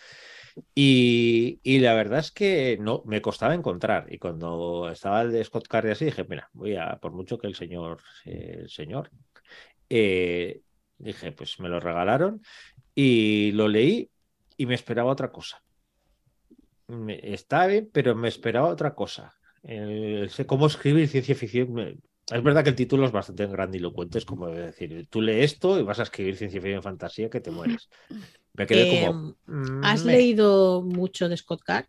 Y, 0.74 1.60
y 1.62 1.80
la 1.80 1.94
verdad 1.94 2.20
es 2.20 2.32
que 2.32 2.78
no, 2.80 3.02
me 3.06 3.22
costaba 3.22 3.54
encontrar. 3.54 4.12
Y 4.12 4.18
cuando 4.18 4.90
estaba 4.90 5.22
el 5.22 5.32
de 5.32 5.44
Scott 5.44 5.68
Card 5.68 5.88
y 5.88 5.90
así, 5.92 6.04
dije, 6.06 6.24
mira, 6.28 6.50
voy 6.52 6.76
a, 6.76 6.98
por 7.00 7.12
mucho 7.12 7.38
que 7.38 7.46
el 7.48 7.54
señor, 7.54 8.00
eh, 8.26 8.58
el 8.62 8.70
señor, 8.70 9.10
eh, 9.90 10.62
dije, 10.98 11.32
pues 11.32 11.60
me 11.60 11.68
lo 11.68 11.80
regalaron 11.80 12.42
y 12.94 13.52
lo 13.52 13.68
leí 13.68 14.10
y 14.56 14.66
me 14.66 14.74
esperaba 14.76 15.10
otra 15.12 15.32
cosa. 15.32 15.62
Me- 16.88 17.20
está 17.34 17.66
bien, 17.66 17.90
pero 17.92 18.14
me 18.14 18.28
esperaba 18.28 18.68
otra 18.68 18.94
cosa. 18.94 19.34
El- 19.62 20.28
sé 20.30 20.46
cómo 20.46 20.66
escribir 20.66 21.08
ciencia 21.08 21.34
ficción. 21.34 22.00
Es 22.32 22.42
verdad 22.42 22.64
que 22.64 22.70
el 22.70 22.76
título 22.76 23.04
es 23.06 23.12
bastante 23.12 23.46
grandilocuente, 23.46 24.18
es 24.18 24.24
como 24.24 24.48
decir, 24.48 25.06
tú 25.10 25.20
lees 25.20 25.52
esto 25.52 25.78
y 25.78 25.82
vas 25.82 25.98
a 26.00 26.04
escribir 26.04 26.36
ciencia 26.36 26.60
ficción 26.60 26.82
fantasía 26.82 27.28
que 27.28 27.40
te 27.40 27.50
mueres. 27.50 27.88
Me 28.54 28.66
quedé 28.66 28.88
como. 28.88 29.34
Eh, 29.48 29.52
¿Has 29.82 30.02
mm, 30.02 30.06
meh. 30.06 30.12
leído 30.12 30.82
mucho 30.82 31.28
de 31.28 31.36
Scott 31.36 31.62
Card? 31.62 31.86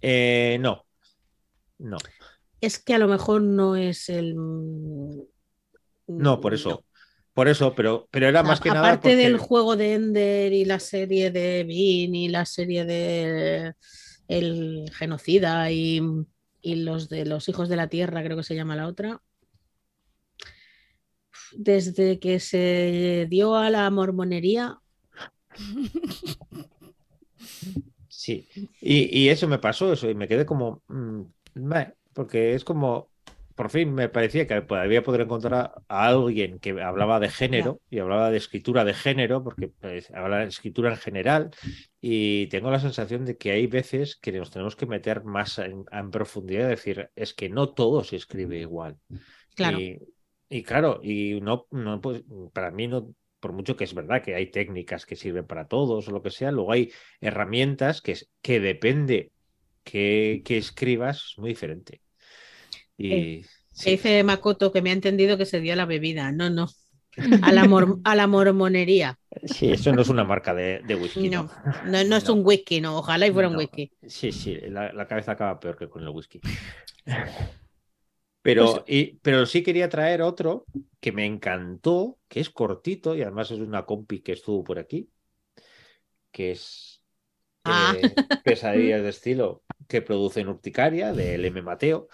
Eh, 0.00 0.58
no. 0.60 0.84
No. 1.78 1.98
Es 2.60 2.78
que 2.78 2.94
a 2.94 2.98
lo 2.98 3.08
mejor 3.08 3.42
no 3.42 3.76
es 3.76 4.08
el. 4.08 4.34
No, 6.06 6.40
por 6.40 6.54
eso. 6.54 6.84
Por 7.34 7.48
eso, 7.48 7.74
pero, 7.74 8.08
pero 8.10 8.28
era 8.28 8.42
más 8.42 8.60
que 8.60 8.68
nada. 8.68 8.88
Aparte 8.88 9.16
del 9.16 9.38
juego 9.38 9.74
de 9.74 9.94
Ender 9.94 10.52
y 10.52 10.64
la 10.66 10.78
serie 10.78 11.30
de 11.30 11.64
Bean 11.64 12.14
y 12.14 12.28
la 12.28 12.44
serie 12.44 12.84
de 12.84 13.74
El 14.28 14.84
Genocida 14.92 15.70
y, 15.70 16.02
y 16.62 16.76
los 16.76 17.08
de 17.08 17.26
los 17.26 17.48
Hijos 17.48 17.68
de 17.68 17.76
la 17.76 17.88
Tierra, 17.88 18.22
creo 18.24 18.36
que 18.36 18.44
se 18.44 18.54
llama 18.54 18.76
la 18.76 18.86
otra. 18.86 19.20
Desde 21.56 22.18
que 22.18 22.40
se 22.40 23.26
dio 23.28 23.56
a 23.56 23.68
la 23.70 23.90
mormonería, 23.90 24.78
Sí, 28.08 28.48
y, 28.80 29.18
y 29.20 29.28
eso 29.28 29.48
me 29.48 29.58
pasó, 29.58 29.92
eso, 29.92 30.08
y 30.08 30.14
me 30.14 30.28
quedé 30.28 30.46
como, 30.46 30.82
mm, 30.88 31.22
porque 32.12 32.54
es 32.54 32.64
como, 32.64 33.11
por 33.54 33.70
fin 33.70 33.92
me 33.94 34.08
parecía 34.08 34.46
que 34.46 34.62
podía 34.62 35.02
poder 35.02 35.22
encontrar 35.22 35.72
a 35.88 36.06
alguien 36.08 36.58
que 36.60 36.80
hablaba 36.82 37.20
de 37.20 37.28
género 37.30 37.80
y 37.90 37.98
hablaba 37.98 38.30
de 38.30 38.38
escritura 38.38 38.84
de 38.84 38.94
género, 38.94 39.42
porque 39.44 39.68
pues, 39.68 40.10
habla 40.12 40.38
de 40.38 40.46
escritura 40.46 40.90
en 40.90 40.96
general, 40.96 41.50
y 42.00 42.46
tengo 42.48 42.70
la 42.70 42.80
sensación 42.80 43.24
de 43.24 43.36
que 43.36 43.52
hay 43.52 43.66
veces 43.66 44.16
que 44.16 44.32
nos 44.32 44.50
tenemos 44.50 44.76
que 44.76 44.86
meter 44.86 45.24
más 45.24 45.58
en, 45.58 45.84
en 45.92 46.10
profundidad, 46.10 46.68
decir, 46.68 47.10
es 47.14 47.34
que 47.34 47.48
no 47.48 47.70
todo 47.74 48.04
se 48.04 48.16
escribe 48.16 48.58
igual. 48.58 48.98
claro. 49.54 49.78
Y, 49.78 49.98
y 50.48 50.62
claro, 50.62 51.00
y 51.02 51.40
no, 51.40 51.66
no 51.70 52.00
pues, 52.00 52.22
para 52.52 52.70
mí 52.70 52.88
no, 52.88 53.14
por 53.40 53.52
mucho 53.52 53.76
que 53.76 53.84
es 53.84 53.94
verdad 53.94 54.22
que 54.22 54.34
hay 54.34 54.50
técnicas 54.50 55.06
que 55.06 55.16
sirven 55.16 55.46
para 55.46 55.68
todos 55.68 56.08
o 56.08 56.10
lo 56.12 56.22
que 56.22 56.30
sea, 56.30 56.52
luego 56.52 56.72
hay 56.72 56.92
herramientas 57.20 58.02
que, 58.02 58.12
es- 58.12 58.30
que 58.42 58.60
depende 58.60 59.32
que, 59.84 60.42
que 60.44 60.58
escribas, 60.58 61.32
es 61.32 61.38
muy 61.38 61.50
diferente. 61.50 62.01
Y 62.98 63.12
Eh, 63.12 63.42
sí, 63.42 63.48
Se 63.72 63.90
dice 63.90 64.22
Makoto 64.24 64.72
que 64.72 64.82
me 64.82 64.90
ha 64.90 64.92
entendido 64.92 65.38
que 65.38 65.46
se 65.46 65.60
dio 65.60 65.72
a 65.72 65.76
la 65.76 65.86
bebida. 65.86 66.32
No, 66.32 66.50
no. 66.50 66.68
A 67.42 67.52
la, 67.52 67.64
mor- 67.64 68.00
a 68.04 68.16
la 68.16 68.26
mormonería. 68.26 69.18
sí, 69.44 69.70
eso 69.70 69.92
no 69.92 70.00
es 70.00 70.08
una 70.08 70.24
marca 70.24 70.54
de, 70.54 70.80
de 70.86 70.94
whisky. 70.94 71.28
No, 71.28 71.50
No, 71.84 71.90
no, 71.90 72.04
no 72.04 72.16
es 72.16 72.26
No. 72.26 72.34
un 72.34 72.40
whisky, 72.46 72.80
no. 72.80 72.96
Ojalá 72.98 73.26
y 73.26 73.30
fuera 73.32 73.48
un 73.50 73.56
whisky. 73.56 73.92
Sí, 74.06 74.32
sí, 74.32 74.56
la, 74.70 74.92
la 74.94 75.06
cabeza 75.06 75.32
acaba 75.32 75.60
peor 75.60 75.76
que 75.76 75.90
con 75.90 76.02
el 76.02 76.08
whisky. 76.08 76.40
Pero, 78.42 78.72
Pues- 78.72 78.84
y- 78.88 79.18
pero 79.22 79.46
sí 79.46 79.62
quería 79.62 79.88
traer 79.88 80.22
otro 80.22 80.64
que 81.00 81.12
me 81.12 81.26
encantó, 81.26 82.18
que 82.28 82.40
es 82.40 82.50
cortito 82.50 83.14
y 83.14 83.22
además 83.22 83.50
es 83.50 83.60
una 83.60 83.84
compi 83.84 84.20
que 84.20 84.32
estuvo 84.32 84.64
por 84.64 84.78
aquí, 84.78 85.08
que 86.32 86.52
es 86.52 87.02
Ah. 87.64 87.94
eh, 88.02 88.12
Pesadillas 88.42 89.02
de 89.04 89.08
estilo 89.10 89.62
que 89.86 90.02
produce 90.02 90.40
en 90.40 90.48
Urticaria, 90.48 91.12
del 91.12 91.44
M. 91.44 91.62
Mateo. 91.62 92.08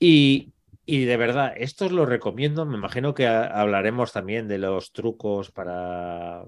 Y, 0.00 0.52
y 0.86 1.04
de 1.04 1.16
verdad, 1.16 1.52
estos 1.56 1.92
los 1.92 2.08
recomiendo. 2.08 2.66
Me 2.66 2.76
imagino 2.76 3.14
que 3.14 3.26
ha- 3.26 3.46
hablaremos 3.46 4.12
también 4.12 4.48
de 4.48 4.58
los 4.58 4.92
trucos 4.92 5.50
para, 5.52 6.44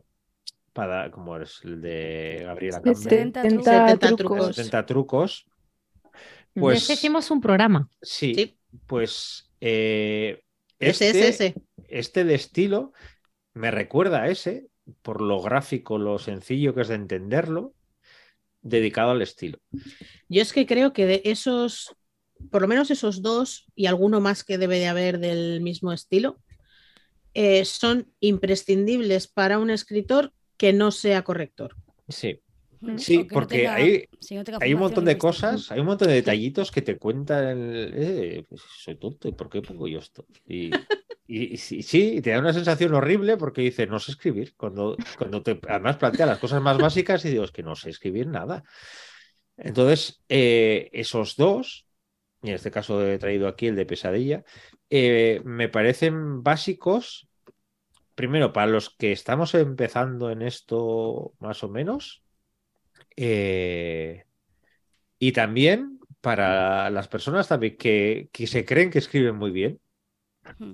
para 0.72 1.10
como 1.10 1.36
es 1.36 1.60
el 1.64 1.80
de 1.80 2.42
Gabriela 2.44 2.80
Campbell. 2.82 2.96
70 3.02 3.42
70 3.42 3.98
trucos. 3.98 4.16
trucos. 4.16 4.56
70 4.56 4.86
trucos. 4.86 5.46
Pues... 6.54 6.86
Pues 6.86 6.90
hicimos 6.90 7.30
un 7.30 7.40
programa. 7.40 7.88
sí, 8.02 8.34
Sí. 8.34 8.58
pues 8.86 9.50
eh, 9.60 10.42
Ese, 10.78 11.08
este, 11.10 11.28
ese, 11.28 11.28
ese. 11.28 11.54
este 11.88 12.24
de 12.24 12.34
estilo 12.34 12.92
me 13.54 13.70
recuerda 13.70 14.22
a 14.22 14.28
ese, 14.28 14.66
por 15.02 15.20
lo 15.20 15.40
gráfico, 15.40 15.98
lo 15.98 16.18
sencillo 16.18 16.74
que 16.74 16.80
es 16.82 16.88
de 16.88 16.96
entenderlo, 16.96 17.74
dedicado 18.62 19.12
al 19.12 19.22
estilo. 19.22 19.58
Yo 20.28 20.42
es 20.42 20.52
que 20.52 20.66
creo 20.66 20.92
que 20.92 21.06
de 21.06 21.22
esos, 21.24 21.94
por 22.50 22.62
lo 22.62 22.68
menos 22.68 22.90
esos 22.90 23.22
dos 23.22 23.66
y 23.74 23.86
alguno 23.86 24.20
más 24.20 24.44
que 24.44 24.58
debe 24.58 24.78
de 24.78 24.88
haber 24.88 25.18
del 25.18 25.60
mismo 25.60 25.92
estilo, 25.92 26.40
eh, 27.34 27.64
son 27.64 28.12
imprescindibles 28.20 29.26
para 29.28 29.58
un 29.58 29.70
escritor 29.70 30.32
que 30.56 30.72
no 30.72 30.90
sea 30.90 31.22
corrector. 31.24 31.76
Sí, 32.08 32.40
Mm, 32.80 32.96
sí, 32.96 33.18
no 33.18 33.24
porque 33.32 33.68
tenga- 33.68 33.74
hay, 33.74 34.04
si 34.20 34.34
no 34.34 34.42
tenga 34.44 34.58
hay 34.60 34.74
un 34.74 34.80
montón 34.80 35.04
de 35.04 35.18
cosas, 35.18 35.70
hay 35.70 35.80
un 35.80 35.86
montón 35.86 36.08
de 36.08 36.14
detallitos 36.14 36.70
que 36.70 36.82
te 36.82 36.98
cuentan, 36.98 37.72
eh, 37.94 38.44
pues 38.48 38.60
soy 38.82 38.96
tonto, 38.96 39.28
¿y 39.28 39.32
por 39.32 39.48
qué 39.48 39.62
pongo 39.62 39.88
yo 39.88 39.98
esto? 40.00 40.26
Y, 40.46 40.88
y- 41.26 41.54
y 41.54 41.56
sí, 41.58 42.20
te 42.20 42.30
da 42.30 42.40
una 42.40 42.52
sensación 42.52 42.92
horrible 42.94 43.36
porque 43.36 43.62
dices, 43.62 43.88
no 43.88 43.98
sé 43.98 44.12
escribir, 44.12 44.54
cuando, 44.56 44.98
cuando 45.18 45.42
te 45.42 45.58
además 45.68 45.96
plantea 45.96 46.26
las 46.26 46.38
cosas 46.38 46.60
más 46.60 46.78
básicas 46.78 47.24
y 47.24 47.30
digo, 47.30 47.44
es 47.44 47.52
que 47.52 47.62
no 47.62 47.76
sé 47.76 47.90
escribir 47.90 48.26
nada. 48.26 48.64
Entonces, 49.56 50.22
eh, 50.28 50.90
esos 50.92 51.36
dos, 51.36 51.86
y 52.42 52.48
en 52.48 52.54
este 52.54 52.70
caso 52.70 53.06
he 53.06 53.18
traído 53.18 53.48
aquí 53.48 53.68
el 53.68 53.76
de 53.76 53.86
pesadilla, 53.86 54.44
eh, 54.90 55.40
me 55.44 55.68
parecen 55.68 56.42
básicos, 56.42 57.28
primero, 58.14 58.52
para 58.52 58.66
los 58.66 58.90
que 58.90 59.12
estamos 59.12 59.54
empezando 59.54 60.30
en 60.30 60.42
esto 60.42 61.34
más 61.38 61.62
o 61.62 61.68
menos, 61.68 62.24
eh, 63.16 64.24
y 65.18 65.32
también 65.32 66.00
para 66.20 66.90
las 66.90 67.08
personas 67.08 67.48
también 67.48 67.76
que, 67.76 68.28
que 68.32 68.46
se 68.46 68.64
creen 68.64 68.90
que 68.90 68.98
escriben 68.98 69.36
muy 69.36 69.50
bien 69.50 69.80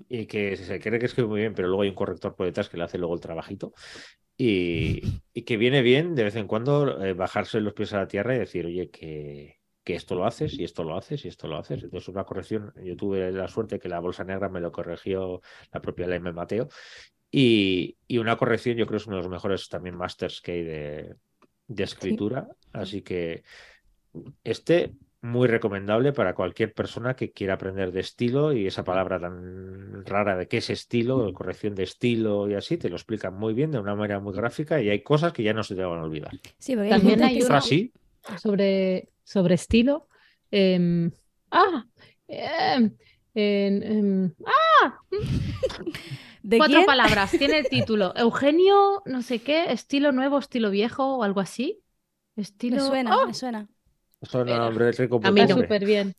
y 0.09 0.27
que 0.27 0.57
se 0.57 0.81
cree 0.81 0.99
que 0.99 1.07
escribe 1.07 1.29
muy 1.29 1.41
bien, 1.41 1.55
pero 1.55 1.69
luego 1.69 1.83
hay 1.83 1.91
un 1.91 1.95
corrector 1.95 2.35
por 2.35 2.47
detrás 2.47 2.69
que 2.69 2.77
le 2.77 2.85
hace 2.85 2.99
luego 2.99 3.15
el 3.15 3.21
trabajito. 3.21 3.75
Y, 4.37 5.03
y 5.35 5.43
que 5.43 5.57
viene 5.57 5.83
bien 5.83 6.15
de 6.15 6.25
vez 6.25 6.37
en 6.37 6.47
cuando 6.47 7.05
eh, 7.05 7.13
bajarse 7.13 7.61
los 7.61 7.75
pies 7.75 7.93
a 7.93 7.99
la 7.99 8.09
tierra 8.09 8.37
y 8.37 8.39
decir, 8.39 8.67
oye, 8.67 8.89
que, 8.89 9.58
que 9.89 9.95
esto 9.95 10.15
lo 10.15 10.27
haces 10.27 10.53
y 10.59 10.65
esto 10.65 10.85
lo 10.85 10.99
haces 10.99 11.25
y 11.25 11.29
esto 11.29 11.49
lo 11.49 11.57
haces. 11.57 11.83
Entonces, 11.83 12.11
una 12.11 12.25
corrección, 12.25 12.75
yo 12.85 12.95
tuve 12.95 13.33
la 13.33 13.49
suerte 13.49 13.79
que 13.79 13.89
la 13.89 14.01
bolsa 14.01 14.23
negra 14.23 14.51
me 14.51 14.61
lo 14.61 14.71
corrigió 14.71 15.41
la 15.73 15.81
propia 15.81 16.07
Leme 16.07 16.31
Mateo. 16.31 16.69
Y, 17.31 17.97
y, 18.07 18.19
una 18.19 18.37
corrección, 18.37 18.77
yo 18.77 18.87
creo, 18.87 18.99
es 18.99 19.07
uno 19.07 19.17
de 19.17 19.23
los 19.23 19.31
mejores 19.31 19.67
también 19.71 19.97
masters 19.97 20.43
que 20.43 20.53
hay 20.53 20.63
de, 20.63 21.17
de 21.69 21.85
escritura. 21.85 22.49
Así 22.71 23.01
que 23.01 23.45
este 24.45 24.93
muy 25.23 25.49
recomendable 25.49 26.13
para 26.13 26.35
cualquier 26.35 26.75
persona 26.75 27.17
que 27.17 27.33
quiera 27.33 27.55
aprender 27.55 27.91
de 27.91 28.01
estilo 28.01 28.53
y 28.53 28.67
esa 28.67 28.85
palabra 28.85 29.19
tan 29.19 30.05
rara 30.05 30.37
de 30.37 30.49
qué 30.49 30.59
es 30.59 30.69
estilo, 30.69 31.33
corrección 31.33 31.75
de 31.75 31.85
estilo 31.85 32.47
y 32.51 32.55
así, 32.57 32.77
te 32.77 32.91
lo 32.91 32.97
explican 32.97 33.33
muy 33.33 33.55
bien 33.55 33.71
de 33.71 33.79
una 33.79 33.95
manera 33.95 34.21
muy 34.21 34.35
gráfica 34.35 34.83
y 34.83 34.91
hay 34.91 35.03
cosas 35.03 35.33
que 35.33 35.43
ya 35.43 35.55
no 35.55 35.65
se 35.65 35.75
te 35.75 35.83
van 35.83 36.01
a 36.01 36.05
olvidar. 36.05 36.33
Sí, 36.59 36.77
porque 36.77 36.91
También 36.91 37.23
hay 37.23 37.41
uno 37.41 37.55
Así, 37.55 37.91
sobre, 38.37 39.09
sobre 39.29 39.55
estilo. 39.55 40.09
em, 40.51 41.11
ah, 41.51 41.85
em, 42.27 42.97
em, 43.35 44.35
ah, 44.47 45.01
¿De 46.43 46.57
cuatro 46.57 46.77
quién? 46.77 46.87
palabras. 46.87 47.33
Tiene 47.33 47.59
el 47.59 47.69
título. 47.71 48.15
Eugenio, 48.17 49.03
no 49.05 49.21
sé 49.21 49.41
qué, 49.41 49.71
estilo 49.71 50.13
nuevo, 50.13 50.39
estilo 50.39 50.71
viejo 50.71 51.17
o 51.19 51.23
algo 51.23 51.41
así. 51.41 51.83
Estilo. 52.37 52.77
Me 52.77 52.89
suena, 52.89 53.27
me 53.27 53.35
suena. 53.35 53.69
rico 54.97 55.21
A 55.23 55.31
mí 55.31 55.43
no. 55.43 55.57
súper 55.57 55.85
bien. 55.85 56.15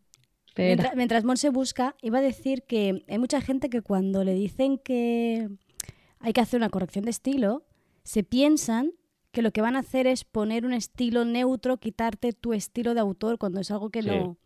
Mientras, 0.56 0.96
mientras 0.96 1.24
Mon 1.24 1.38
se 1.38 1.50
busca, 1.50 1.96
iba 2.02 2.20
a 2.20 2.22
decir 2.22 2.64
que 2.68 3.04
hay 3.08 3.18
mucha 3.18 3.42
gente 3.42 3.70
que 3.70 3.82
cuando 3.82 4.24
le 4.24 4.34
dicen 4.34 4.78
que 4.78 5.48
hay 6.20 6.34
que 6.34 6.42
hacer 6.42 6.60
una 6.60 6.70
corrección 6.70 7.06
de 7.06 7.12
estilo, 7.12 7.66
se 8.04 8.24
piensan 8.24 8.92
que 9.32 9.42
lo 9.42 9.52
que 9.52 9.62
van 9.62 9.76
a 9.76 9.80
hacer 9.80 10.08
es 10.08 10.24
poner 10.24 10.66
un 10.66 10.74
estilo 10.74 11.24
neutro, 11.26 11.78
quitarte 11.78 12.34
tu 12.34 12.54
estilo 12.54 12.94
de 12.94 13.00
autor 13.00 13.38
cuando 13.38 13.60
es 13.60 13.70
algo 13.72 13.90
que 13.90 14.02
Sí. 14.02 14.10
no. 14.10 14.38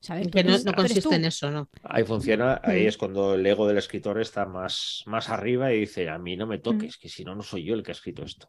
¿Sabes? 0.00 0.28
Que 0.28 0.42
no, 0.42 0.50
eres- 0.54 0.64
consiste 0.74 1.14
en 1.16 1.26
eso, 1.26 1.50
¿no? 1.50 1.68
Ahí 1.82 2.02
funciona, 2.04 2.60
ahí 2.64 2.84
Mm. 2.84 2.88
es 2.88 2.96
cuando 2.96 3.34
el 3.34 3.44
ego 3.44 3.68
del 3.68 3.76
escritor 3.76 4.18
está 4.20 4.46
más, 4.46 5.02
más 5.06 5.28
arriba 5.28 5.70
y 5.72 5.80
dice, 5.80 6.08
a 6.08 6.18
mí 6.18 6.34
no 6.36 6.46
me 6.46 6.58
toques, 6.58 6.96
que 6.96 7.10
si 7.10 7.24
no, 7.24 7.34
no 7.34 7.42
soy 7.42 7.64
yo 7.64 7.74
el 7.74 7.82
que 7.82 7.90
ha 7.90 7.92
escrito 7.92 8.22
esto. 8.24 8.48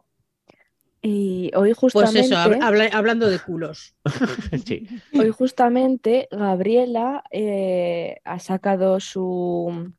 Y 1.01 1.51
hoy 1.55 1.73
Pues 1.73 1.93
justamente, 1.93 2.21
eso, 2.21 2.35
hab- 2.35 2.61
habla- 2.63 2.89
hablando 2.93 3.29
de 3.29 3.39
culos. 3.39 3.93
sí. 4.65 4.87
hoy 5.13 5.29
justamente 5.31 6.27
Gabriela 6.31 7.23
eh, 7.29 8.17
ha 8.23 8.39
sacado 8.39 8.99
su, 9.01 9.93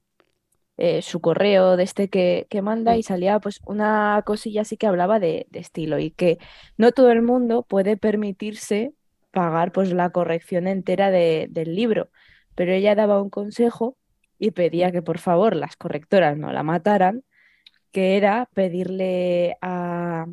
eh, 0.78 1.02
su 1.02 1.20
correo 1.20 1.76
de 1.76 1.84
este 1.84 2.10
que, 2.10 2.46
que 2.50 2.62
manda 2.62 2.96
y 2.96 3.04
salía 3.04 3.40
pues 3.40 3.60
una 3.66 4.22
cosilla 4.26 4.62
así 4.62 4.76
que 4.78 4.86
hablaba 4.88 5.20
de, 5.20 5.46
de 5.50 5.60
estilo 5.60 5.98
y 6.00 6.12
que 6.12 6.38
no 6.78 6.92
todo 6.92 7.10
el 7.12 7.22
mundo 7.22 7.64
puede 7.64 7.96
permitirse 7.98 8.94
pagar 9.32 9.72
pues 9.72 9.92
la 9.92 10.10
corrección 10.10 10.68
entera 10.68 11.10
de- 11.12 11.48
del 11.50 11.76
libro, 11.76 12.10
pero 12.56 12.72
ella 12.72 12.94
daba 12.96 13.22
un 13.22 13.30
consejo 13.30 13.96
y 14.38 14.52
pedía 14.52 14.92
que 14.92 15.02
por 15.02 15.18
favor 15.18 15.56
las 15.56 15.76
correctoras 15.76 16.36
no 16.38 16.52
la 16.52 16.62
mataran, 16.62 17.24
que 17.92 18.16
era 18.16 18.48
pedirle 18.54 19.56
a, 19.60 20.26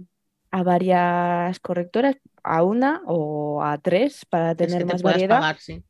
a 0.51 0.63
varias 0.63 1.59
correctoras, 1.59 2.17
a 2.43 2.63
una 2.63 3.01
o 3.07 3.63
a 3.63 3.77
tres 3.79 4.25
para 4.25 4.55
Es 4.57 4.75
tener 4.75 4.75
que 4.75 4.85
te 4.85 4.93
más 4.93 5.01
variedad 5.03 5.25
pagar, 5.27 5.59
sí. 5.59 5.81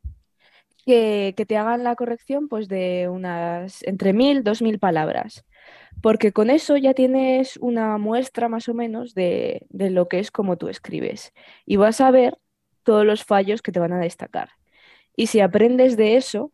Que, 0.86 1.34
te 1.48 1.58
hagan 1.58 1.84
la 1.84 1.96
corrección 1.96 2.48
pues 2.48 2.68
de 2.68 3.10
unas 3.10 3.84
entre 3.84 4.14
mil, 4.14 4.44
dos 4.44 4.62
mil 4.62 4.80
palabras. 4.80 5.46
Porque 6.02 6.32
con 6.32 6.50
eso 6.50 6.78
ya 6.78 6.94
tienes 6.94 7.58
una 7.58 7.98
muestra 7.98 8.50
más 8.50 8.70
o 8.70 8.74
menos 8.74 9.14
de, 9.16 9.66
de 9.70 9.90
lo 9.90 10.08
que 10.08 10.20
es 10.20 10.32
como 10.32 10.58
tú 10.58 10.68
escribes. 10.70 11.34
Y 11.66 11.78
vas 11.78 12.02
a 12.02 12.12
ver 12.12 12.38
todos 12.84 13.06
los 13.06 13.24
fallos 13.24 13.62
que 13.62 13.72
te 13.72 13.80
van 13.80 13.94
a 13.94 14.00
destacar. 14.00 14.50
Y 15.16 15.28
si 15.28 15.40
aprendes 15.42 15.98
de 15.98 16.18
eso, 16.18 16.54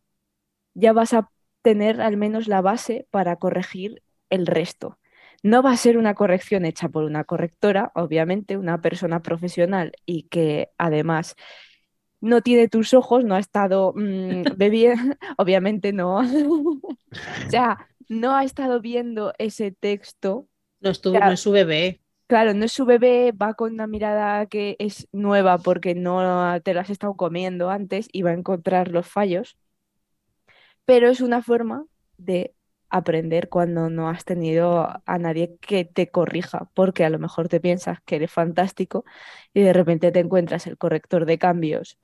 ya 0.74 0.94
vas 0.94 1.14
a 1.14 1.30
tener 1.62 2.02
al 2.02 2.18
menos 2.18 2.48
la 2.48 2.62
base 2.62 3.08
para 3.12 3.36
corregir 3.38 4.04
el 4.30 4.48
resto. 4.48 5.00
No 5.44 5.64
va 5.64 5.72
a 5.72 5.78
ser 5.78 5.98
una 5.98 6.14
corrección 6.16 6.66
hecha 6.66 6.90
por 6.90 7.04
una 7.04 7.24
correctora, 7.24 7.92
obviamente, 7.96 8.58
una 8.58 8.82
persona 8.82 9.22
profesional 9.22 9.94
y 10.06 10.24
que 10.24 10.70
además 10.78 11.36
no 12.22 12.42
tiene 12.42 12.68
tus 12.68 12.94
ojos, 12.94 13.26
no 13.26 13.36
ha 13.36 13.40
estado 13.40 13.94
bebiendo, 14.56 15.16
obviamente 15.38 15.92
no. 15.92 16.20
o 16.20 17.50
sea, 17.50 17.88
no 18.08 18.36
ha 18.36 18.44
estado 18.44 18.80
viendo 18.80 19.34
ese 19.38 19.72
texto. 19.72 20.48
No, 20.80 20.92
estuvo, 20.92 21.20
no 21.20 21.32
es 21.32 21.40
su 21.40 21.52
bebé. 21.52 22.02
Claro, 22.28 22.54
no 22.54 22.64
es 22.64 22.72
su 22.72 22.86
bebé, 22.86 23.34
va 23.34 23.56
con 23.56 23.74
una 23.74 23.88
mirada 23.88 24.46
que 24.46 24.78
es 24.80 25.10
nueva 25.12 25.58
porque 25.58 25.96
no 25.96 26.62
te 26.62 26.74
lo 26.74 26.80
has 26.80 26.90
estado 26.90 27.16
comiendo 27.16 27.70
antes 27.70 28.08
y 28.14 28.22
va 28.22 28.30
a 28.30 28.36
encontrar 28.36 28.88
los 28.88 29.06
fallos. 29.06 29.58
Pero 30.86 31.10
es 31.10 31.20
una 31.20 31.42
forma 31.42 31.86
de 32.18 32.54
aprender 32.92 33.48
cuando 33.50 33.90
no 33.90 34.10
has 34.10 34.26
tenido 34.26 34.88
a 35.06 35.18
nadie 35.18 35.56
que 35.62 35.86
te 35.86 36.10
corrija, 36.10 36.70
porque 36.74 37.06
a 37.06 37.10
lo 37.10 37.20
mejor 37.20 37.48
te 37.48 37.62
piensas 37.62 38.00
que 38.06 38.18
eres 38.18 38.32
fantástico 38.32 39.06
y 39.54 39.62
de 39.62 39.74
repente 39.74 40.12
te 40.12 40.20
encuentras 40.20 40.68
el 40.68 40.78
corrector 40.78 41.26
de 41.26 41.38
cambios, 41.38 41.98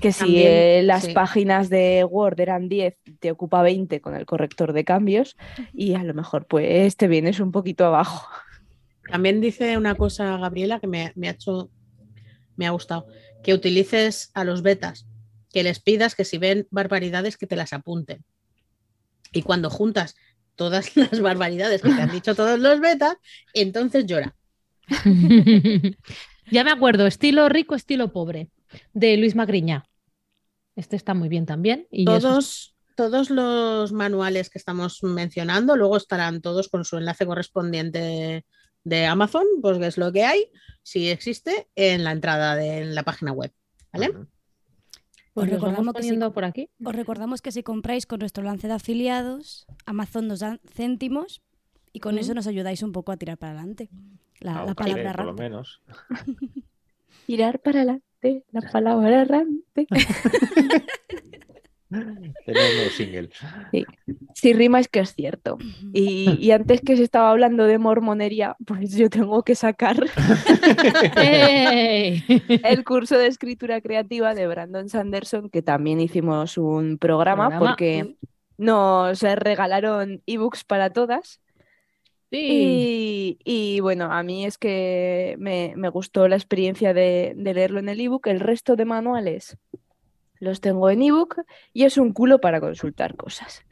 que 0.00 0.12
si 0.12 0.42
eh, 0.44 0.82
las 0.82 1.04
sí. 1.04 1.12
páginas 1.12 1.70
de 1.70 2.04
Word 2.04 2.40
eran 2.40 2.68
10, 2.68 2.98
te 3.20 3.30
ocupa 3.30 3.62
20 3.62 4.00
con 4.00 4.16
el 4.16 4.26
corrector 4.26 4.72
de 4.72 4.84
cambios 4.84 5.36
y 5.72 5.94
a 5.94 6.02
lo 6.02 6.14
mejor 6.14 6.46
pues 6.46 6.96
te 6.96 7.06
vienes 7.06 7.38
un 7.38 7.52
poquito 7.52 7.86
abajo. 7.86 8.28
También 9.08 9.40
dice 9.40 9.76
una 9.78 9.94
cosa, 9.94 10.36
Gabriela, 10.36 10.80
que 10.80 10.88
me, 10.88 11.12
me 11.14 11.28
ha 11.28 11.32
hecho, 11.32 11.70
me 12.56 12.66
ha 12.66 12.70
gustado, 12.70 13.06
que 13.44 13.54
utilices 13.54 14.32
a 14.34 14.42
los 14.42 14.62
betas, 14.62 15.06
que 15.52 15.62
les 15.62 15.78
pidas 15.78 16.16
que 16.16 16.24
si 16.24 16.38
ven 16.38 16.66
barbaridades 16.72 17.36
que 17.36 17.46
te 17.46 17.54
las 17.54 17.72
apunten. 17.72 18.24
Y 19.36 19.42
cuando 19.42 19.68
juntas 19.68 20.16
todas 20.54 20.96
las 20.96 21.20
barbaridades 21.20 21.82
que 21.82 21.90
te 21.90 22.00
han 22.00 22.10
dicho 22.10 22.34
todos 22.34 22.58
los 22.58 22.80
betas, 22.80 23.16
entonces 23.52 24.06
llora. 24.06 24.34
ya 26.50 26.64
me 26.64 26.70
acuerdo, 26.70 27.06
estilo 27.06 27.48
rico, 27.48 27.74
estilo 27.74 28.12
pobre, 28.12 28.50
de 28.94 29.16
Luis 29.16 29.34
Magriña. 29.34 29.84
Este 30.74 30.96
está 30.96 31.14
muy 31.14 31.28
bien 31.28 31.46
también. 31.46 31.86
Y 31.90 32.02
eso 32.02 32.20
Todos, 32.20 32.76
todos 32.96 33.30
los 33.30 33.92
manuales 33.92 34.48
que 34.48 34.58
estamos 34.58 35.02
mencionando, 35.02 35.76
luego 35.76 35.96
estarán 35.96 36.40
todos 36.40 36.68
con 36.68 36.84
su 36.84 36.96
enlace 36.96 37.26
correspondiente 37.26 38.44
de 38.84 39.06
Amazon, 39.06 39.44
pues 39.60 39.78
que 39.78 39.86
es 39.86 39.98
lo 39.98 40.12
que 40.12 40.24
hay, 40.24 40.50
si 40.82 41.10
existe, 41.10 41.68
en 41.74 42.04
la 42.04 42.12
entrada 42.12 42.56
de 42.56 42.86
la 42.86 43.02
página 43.02 43.32
web. 43.32 43.52
¿Vale? 43.92 44.12
Pues 45.36 45.46
Os 45.48 45.52
recordamos 45.52 45.94
que 45.94 46.02
sí. 46.02 46.08
poniendo 46.08 46.32
por 46.32 46.44
aquí. 46.46 46.70
Os 46.82 46.94
recordamos 46.94 47.42
que 47.42 47.52
si 47.52 47.62
compráis 47.62 48.06
con 48.06 48.20
nuestro 48.20 48.42
lance 48.42 48.68
de 48.68 48.72
afiliados, 48.72 49.66
Amazon 49.84 50.28
nos 50.28 50.40
da 50.40 50.58
céntimos 50.74 51.42
y 51.92 52.00
con 52.00 52.14
Mm. 52.14 52.18
eso 52.18 52.32
nos 52.34 52.46
ayudáis 52.46 52.82
un 52.82 52.92
poco 52.92 53.12
a 53.12 53.18
tirar 53.18 53.36
para 53.36 53.52
adelante. 53.52 53.90
La, 54.40 54.52
A 54.52 54.64
la 54.64 54.70
un 54.70 54.74
palabra 54.74 55.02
café, 55.12 55.16
por 55.18 55.26
lo 55.26 55.34
menos. 55.34 55.82
Tirar 57.26 57.58
para 57.60 57.80
adelante, 57.80 58.44
la 58.50 58.60
palabra 58.72 59.20
errante. 59.22 59.86
Tenemos 61.88 62.92
single. 62.96 63.30
Si 64.34 64.52
rima 64.52 64.80
es 64.80 64.88
que 64.88 65.00
es 65.00 65.14
cierto. 65.14 65.56
Y, 65.92 66.36
y 66.40 66.50
antes 66.50 66.80
que 66.80 66.96
se 66.96 67.04
estaba 67.04 67.30
hablando 67.30 67.64
de 67.64 67.78
mormonería, 67.78 68.56
pues 68.66 68.96
yo 68.96 69.08
tengo 69.08 69.42
que 69.44 69.54
sacar 69.54 69.96
el 72.64 72.84
curso 72.84 73.16
de 73.16 73.28
escritura 73.28 73.80
creativa 73.80 74.34
de 74.34 74.48
Brandon 74.48 74.88
Sanderson, 74.88 75.48
que 75.48 75.62
también 75.62 76.00
hicimos 76.00 76.58
un 76.58 76.98
programa, 76.98 77.48
Programa. 77.48 77.70
porque 77.70 78.16
nos 78.58 79.22
regalaron 79.22 80.22
ebooks 80.26 80.64
para 80.64 80.90
todas. 80.90 81.40
Sí. 82.32 83.38
Y, 83.44 83.76
y, 83.76 83.80
bueno, 83.80 84.12
a 84.12 84.24
mí 84.24 84.44
es 84.44 84.58
que 84.58 85.36
me, 85.38 85.74
me 85.76 85.88
gustó 85.90 86.26
la 86.26 86.34
experiencia 86.34 86.92
de, 86.92 87.34
de 87.36 87.54
leerlo 87.54 87.78
en 87.78 87.88
el 87.88 88.00
ebook. 88.00 88.26
El 88.26 88.40
resto 88.40 88.74
de 88.74 88.84
manuales 88.84 89.56
los 90.40 90.60
tengo 90.60 90.90
en 90.90 91.02
ebook 91.02 91.36
y 91.72 91.84
es 91.84 91.98
un 91.98 92.12
culo 92.12 92.40
para 92.40 92.60
consultar 92.60 93.16
cosas. 93.16 93.62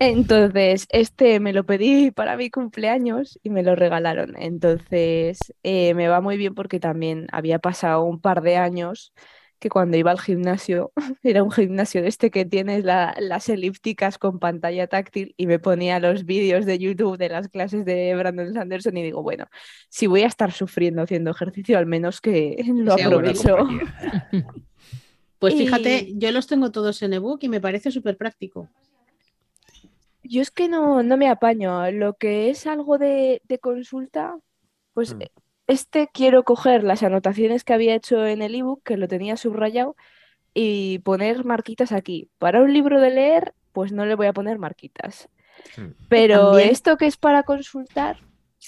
Entonces, 0.00 0.86
este 0.90 1.40
me 1.40 1.52
lo 1.52 1.66
pedí 1.66 2.12
para 2.12 2.36
mi 2.36 2.50
cumpleaños 2.50 3.38
y 3.42 3.50
me 3.50 3.64
lo 3.64 3.74
regalaron. 3.74 4.34
Entonces, 4.38 5.38
eh, 5.64 5.94
me 5.94 6.06
va 6.08 6.20
muy 6.20 6.36
bien 6.36 6.54
porque 6.54 6.78
también 6.78 7.26
había 7.32 7.58
pasado 7.58 8.04
un 8.04 8.20
par 8.20 8.42
de 8.42 8.56
años 8.58 9.12
que 9.58 9.70
cuando 9.70 9.96
iba 9.96 10.12
al 10.12 10.20
gimnasio, 10.20 10.92
era 11.24 11.42
un 11.42 11.50
gimnasio 11.50 12.00
de 12.00 12.06
este 12.08 12.30
que 12.30 12.44
tienes 12.44 12.84
la- 12.84 13.16
las 13.18 13.48
elípticas 13.48 14.16
con 14.18 14.38
pantalla 14.38 14.86
táctil 14.86 15.34
y 15.36 15.48
me 15.48 15.58
ponía 15.58 15.98
los 15.98 16.24
vídeos 16.24 16.64
de 16.64 16.78
YouTube 16.78 17.18
de 17.18 17.28
las 17.28 17.48
clases 17.48 17.84
de 17.84 18.14
Brandon 18.14 18.54
Sanderson 18.54 18.96
y 18.96 19.02
digo, 19.02 19.22
bueno, 19.24 19.46
si 19.88 20.06
voy 20.06 20.22
a 20.22 20.28
estar 20.28 20.52
sufriendo 20.52 21.02
haciendo 21.02 21.32
ejercicio, 21.32 21.76
al 21.76 21.86
menos 21.86 22.20
que 22.20 22.56
lo 22.76 22.94
aprovecho. 22.94 23.56
Pues 25.38 25.54
Y- 25.54 25.58
fíjate, 25.58 26.12
yo 26.16 26.32
los 26.32 26.46
tengo 26.46 26.70
todos 26.72 27.00
en 27.02 27.12
ebook 27.12 27.38
y 27.42 27.48
me 27.48 27.60
parece 27.60 27.90
súper 27.90 28.16
práctico. 28.16 28.68
Yo 30.24 30.42
es 30.42 30.50
que 30.50 30.68
no, 30.68 31.02
no 31.02 31.16
me 31.16 31.28
apaño. 31.28 31.90
Lo 31.92 32.14
que 32.14 32.50
es 32.50 32.66
algo 32.66 32.98
de, 32.98 33.40
de 33.44 33.58
consulta, 33.58 34.36
pues 34.94 35.14
Mm. 35.14 35.22
eh, 35.22 35.30
este 35.68 36.08
quiero 36.12 36.42
coger 36.44 36.82
las 36.82 37.02
anotaciones 37.02 37.62
que 37.64 37.72
había 37.72 37.94
hecho 37.94 38.26
en 38.26 38.42
el 38.42 38.54
ebook, 38.54 38.82
que 38.82 38.96
lo 38.96 39.06
tenía 39.08 39.36
subrayado, 39.36 39.96
y 40.54 40.98
poner 41.00 41.44
marquitas 41.44 41.92
aquí. 41.92 42.28
Para 42.38 42.62
un 42.62 42.72
libro 42.72 43.00
de 43.00 43.10
leer, 43.10 43.54
pues 43.72 43.92
no 43.92 44.06
le 44.06 44.16
voy 44.16 44.26
a 44.26 44.32
poner 44.32 44.58
marquitas. 44.58 45.28
Hmm. 45.76 45.90
Pero 46.08 46.50
También- 46.50 46.70
esto 46.70 46.96
que 46.96 47.06
es 47.06 47.16
para 47.16 47.42
consultar, 47.44 48.18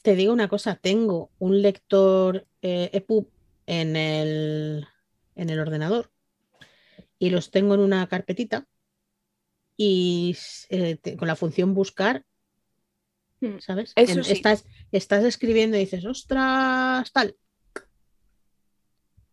Te 0.04 0.14
digo 0.14 0.32
una 0.32 0.46
cosa, 0.48 0.76
tengo 0.80 1.30
un 1.40 1.60
lector 1.62 2.46
eh, 2.62 2.90
EPUB 2.92 3.26
en 3.66 3.96
el, 3.96 4.86
en 5.34 5.50
el 5.50 5.58
ordenador 5.60 6.10
y 7.20 7.30
los 7.30 7.50
tengo 7.52 7.74
en 7.74 7.80
una 7.80 8.08
carpetita 8.08 8.66
y 9.76 10.36
eh, 10.70 10.96
te- 10.96 11.16
con 11.16 11.28
la 11.28 11.36
función 11.36 11.74
buscar, 11.74 12.24
Hmm, 13.42 13.58
¿sabes? 13.60 13.92
eso 13.96 14.18
En- 14.18 14.24
sí. 14.24 14.32
estás, 14.32 14.66
estás 14.92 15.24
escribiendo 15.24 15.76
y 15.76 15.80
dices, 15.80 16.04
ostras, 16.04 17.10
tal. 17.12 17.36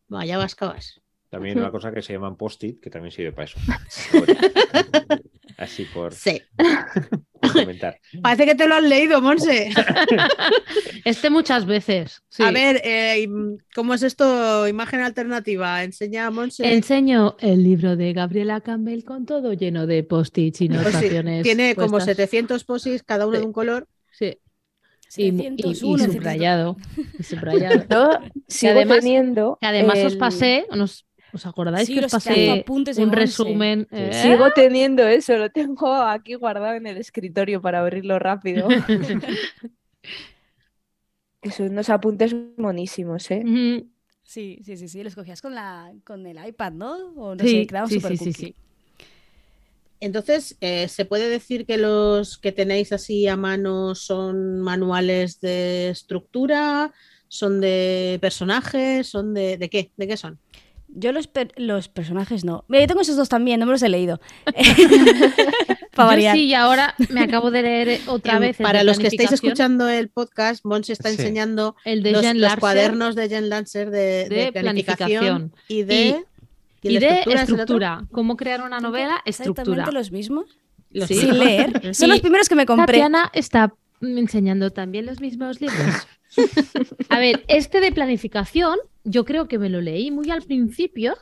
Vaya 0.07 0.38
vascabas. 0.38 1.01
También 1.29 1.57
una 1.59 1.71
cosa 1.71 1.91
que 1.93 2.01
se 2.01 2.13
llaman 2.13 2.38
post-it, 2.38 2.79
que 2.79 2.89
también 2.89 3.11
sirve 3.11 3.33
para 3.33 3.45
eso. 3.45 3.59
Así 5.68 5.86
por, 5.86 6.13
Sí. 6.13 6.41
por 7.41 7.51
comentar. 7.53 7.99
Parece 8.22 8.45
que 8.45 8.55
te 8.55 8.68
lo 8.68 8.76
has 8.76 8.84
leído, 8.84 9.22
Monse. 9.22 9.70
Este 11.05 11.30
muchas 11.30 11.65
veces. 11.65 12.22
sí. 12.30 12.43
A 12.43 12.51
ver, 12.51 12.82
eh, 12.84 13.28
¿cómo 13.74 13.93
es 13.93 14.03
esto? 14.03 14.68
Imagen 14.68 14.99
alternativa. 15.01 15.84
Enseña 15.84 16.28
a 16.28 16.32
Monse. 16.32 16.74
Enseño 16.74 17.36
el 17.39 17.63
libro 17.63 17.95
de 17.95 18.13
Gabriela 18.13 18.61
Campbell 18.61 19.03
con 19.03 19.26
todo 19.26 19.53
lleno 19.53 19.88
de 19.88 20.03
post-its 20.03 20.61
y 20.61 20.68
Pues 20.70 20.80
sí, 20.80 20.86
notaciones. 20.86 21.43
tiene 21.43 21.76
como 21.76 21.91
puestas. 21.91 22.15
700 22.18 22.63
posis, 22.65 23.03
cada 23.03 23.26
uno 23.26 23.36
Sí. 23.36 23.41
de 23.41 23.47
un 23.47 23.53
color. 23.53 23.88
Sí, 24.11 24.38
y, 25.15 25.24
y- 25.24 25.28
y 25.28 25.32
701, 25.76 26.11
subrayado. 26.11 26.78
y 27.20 27.24
subrayado. 27.24 27.86
yo 27.89 28.20
sigo 28.47 28.72
además- 28.74 28.99
teniendo. 28.99 29.57
Que 29.61 29.68
además 29.68 29.99
os 29.99 30.15
pasé, 30.18 30.65
¿nos, 30.76 31.05
¿os 31.38 31.45
acordáis 31.51 31.88
Sí, 31.88 31.93
que 31.93 31.99
os 32.01 32.11
pasé 32.15 32.38
un 33.03 33.11
resumen? 33.21 33.79
eh? 33.91 34.11
Sigo 34.13 34.51
teniendo 34.51 35.03
eso, 35.07 35.38
lo 35.38 35.49
tengo 35.51 35.93
aquí 35.93 36.33
guardado 36.35 36.75
en 36.75 36.88
el 36.88 36.97
escritorio 36.97 37.61
para 37.61 37.79
abrirlo 37.81 38.19
rápido. 38.19 38.67
Que 41.41 41.49
son 41.55 41.67
unos 41.73 41.89
apuntes 41.95 42.31
monísimos, 42.65 43.23
¿eh? 43.38 43.43
Sí, 44.23 44.59
sí, 44.63 44.77
sí, 44.77 44.88
sí. 44.89 45.03
Los 45.03 45.15
cogías 45.15 45.41
con, 45.41 45.55
la, 45.55 45.93
con 46.05 46.25
el 46.25 46.45
iPad, 46.45 46.73
¿no? 46.73 46.95
O 47.15 47.35
no 47.35 47.43
Sí, 47.43 47.51
sé, 47.51 47.65
quedaban 47.67 47.89
sí, 47.89 47.95
súper 47.95 48.17
sí, 48.17 48.33
sí. 48.33 48.55
Entonces, 49.99 50.57
eh, 50.61 50.88
¿se 50.89 51.05
puede 51.05 51.27
decir 51.29 51.65
que 51.65 51.77
los 51.77 52.38
que 52.38 52.51
tenéis 52.51 52.91
así 52.93 53.27
a 53.27 53.35
mano 53.35 53.95
son 53.95 54.61
manuales 54.61 55.39
de 55.39 55.89
estructura? 55.89 56.93
¿Son 57.27 57.59
de 57.61 58.19
personajes? 58.21 59.07
¿Son 59.07 59.33
de, 59.33 59.57
de 59.57 59.69
qué? 59.69 59.91
¿De 59.97 60.07
qué 60.07 60.15
son? 60.17 60.39
Yo 60.89 61.11
los, 61.11 61.27
per- 61.27 61.53
los 61.57 61.89
personajes 61.89 62.43
no. 62.45 62.63
Mira, 62.67 62.83
yo 62.83 62.88
tengo 62.88 63.01
esos 63.01 63.17
dos 63.17 63.29
también, 63.29 63.59
no 63.59 63.65
me 63.65 63.73
los 63.73 63.83
he 63.83 63.89
leído. 63.89 64.19
Para 65.95 66.05
Yo 66.09 66.11
variar. 66.11 66.35
sí, 66.35 66.43
y 66.45 66.53
ahora 66.53 66.95
me 67.09 67.21
acabo 67.21 67.49
de 67.51 67.61
leer 67.63 68.01
otra 68.07 68.39
vez. 68.39 68.59
el 68.59 68.63
Para 68.63 68.79
de 68.79 68.85
los 68.85 68.99
que 68.99 69.07
estáis 69.07 69.31
escuchando 69.31 69.89
el 69.89 70.09
podcast, 70.09 70.63
Monse 70.63 70.93
está 70.93 71.09
Sí. 71.09 71.15
enseñando 71.15 71.75
el 71.85 72.03
de 72.03 72.33
los, 72.35 72.55
cuadernos 72.57 73.15
de 73.15 73.29
Jen 73.29 73.49
Lancer 73.49 73.89
de, 73.89 74.27
de 74.29 74.35
de 74.45 74.51
planificación, 74.53 75.51
planificación. 75.51 75.53
y 75.67 75.83
de, 75.83 76.23
y 76.83 76.95
el 76.95 76.99
de 77.01 77.21
estructura. 77.33 78.05
¿Cómo 78.11 78.38
crear 78.38 78.61
una 78.61 78.79
novela? 78.79 79.21
Estructura. 79.25 79.61
Exactamente 79.63 79.91
los 79.91 80.11
mismos. 80.11 80.45
Los 80.91 81.07
Sí. 81.07 81.15
mismos. 81.15 81.35
Sin 81.35 81.43
leer. 81.45 81.95
Son 81.95 82.09
los 82.09 82.19
primeros 82.21 82.47
que 82.47 82.55
me 82.55 82.65
compré. 82.65 82.85
Tatiana 82.85 83.29
está 83.33 83.73
enseñando 84.01 84.69
también 84.71 85.05
los 85.07 85.19
mismos 85.19 85.59
libros. 85.59 86.07
A 87.09 87.19
ver, 87.19 87.43
este 87.47 87.79
de 87.81 87.91
planificación, 87.91 88.77
yo 89.03 89.25
creo 89.25 89.47
que 89.47 89.59
me 89.59 89.69
lo 89.69 89.81
leí 89.81 90.11
muy 90.11 90.29
al 90.31 90.41
principio, 90.43 91.15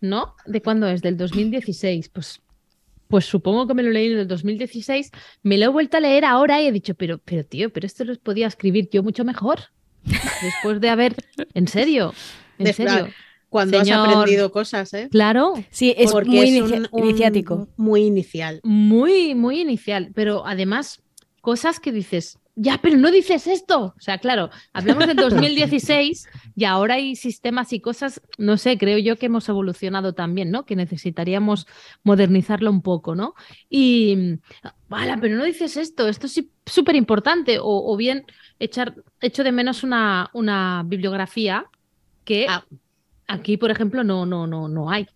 ¿no? 0.00 0.34
¿De 0.46 0.62
cuándo 0.62 0.86
es? 0.88 1.02
Del 1.02 1.16
2016. 1.16 2.08
Pues, 2.08 2.40
pues 3.08 3.24
supongo 3.26 3.66
que 3.66 3.74
me 3.74 3.82
lo 3.82 3.90
leí 3.90 4.12
en 4.12 4.18
el 4.18 4.28
2016. 4.28 5.10
Me 5.42 5.58
lo 5.58 5.66
he 5.66 5.68
vuelto 5.68 5.96
a 5.96 6.00
leer 6.00 6.24
ahora 6.24 6.60
y 6.62 6.66
he 6.66 6.72
dicho, 6.72 6.94
pero, 6.94 7.18
pero 7.18 7.44
tío, 7.44 7.72
pero 7.72 7.86
esto 7.86 8.04
lo 8.04 8.14
podía 8.18 8.46
escribir 8.46 8.88
yo 8.90 9.02
mucho 9.02 9.24
mejor. 9.24 9.60
Después 10.04 10.80
de 10.80 10.88
haber. 10.88 11.14
En 11.54 11.68
serio. 11.68 12.12
En 12.58 12.64
De- 12.66 12.72
serio. 12.72 13.08
Cuando 13.48 13.78
Señor. 13.84 14.08
has 14.08 14.14
aprendido 14.16 14.50
cosas, 14.50 14.94
¿eh? 14.94 15.08
Claro. 15.10 15.52
Sí, 15.70 15.94
es 15.98 16.10
Porque 16.10 16.30
muy 16.30 16.38
es 16.40 16.48
inicia- 16.54 16.78
un- 16.78 16.88
un- 16.90 17.04
iniciático. 17.10 17.68
Muy 17.76 18.04
inicial. 18.06 18.60
muy, 18.64 19.34
muy 19.34 19.60
inicial, 19.60 20.10
pero 20.14 20.46
además 20.46 21.02
cosas 21.42 21.78
que 21.78 21.92
dices, 21.92 22.38
ya, 22.54 22.78
pero 22.82 22.96
no 22.98 23.10
dices 23.10 23.46
esto. 23.46 23.94
O 23.96 24.00
sea, 24.00 24.18
claro, 24.18 24.50
hablamos 24.72 25.06
del 25.06 25.16
2016 25.16 26.28
y 26.54 26.64
ahora 26.64 26.94
hay 26.94 27.16
sistemas 27.16 27.72
y 27.72 27.80
cosas, 27.80 28.20
no 28.38 28.56
sé, 28.58 28.76
creo 28.78 28.98
yo 28.98 29.16
que 29.16 29.26
hemos 29.26 29.48
evolucionado 29.48 30.12
también, 30.12 30.50
¿no? 30.50 30.64
Que 30.66 30.76
necesitaríamos 30.76 31.66
modernizarlo 32.02 32.70
un 32.70 32.82
poco, 32.82 33.14
¿no? 33.14 33.34
Y, 33.70 34.38
vale, 34.88 35.14
pero 35.20 35.36
no 35.36 35.44
dices 35.44 35.76
esto, 35.76 36.08
esto 36.08 36.26
es 36.26 36.44
súper 36.66 36.96
importante, 36.96 37.58
o, 37.58 37.64
o 37.66 37.96
bien 37.96 38.24
echar, 38.58 38.94
echo 39.20 39.44
de 39.44 39.52
menos 39.52 39.82
una, 39.82 40.30
una 40.34 40.82
bibliografía 40.86 41.66
que 42.24 42.46
Ah. 42.48 42.64
aquí, 43.26 43.56
por 43.56 43.70
ejemplo, 43.70 44.04
no, 44.04 44.26
no, 44.26 44.46
no, 44.46 44.68
no 44.68 44.90
hay. 44.90 45.06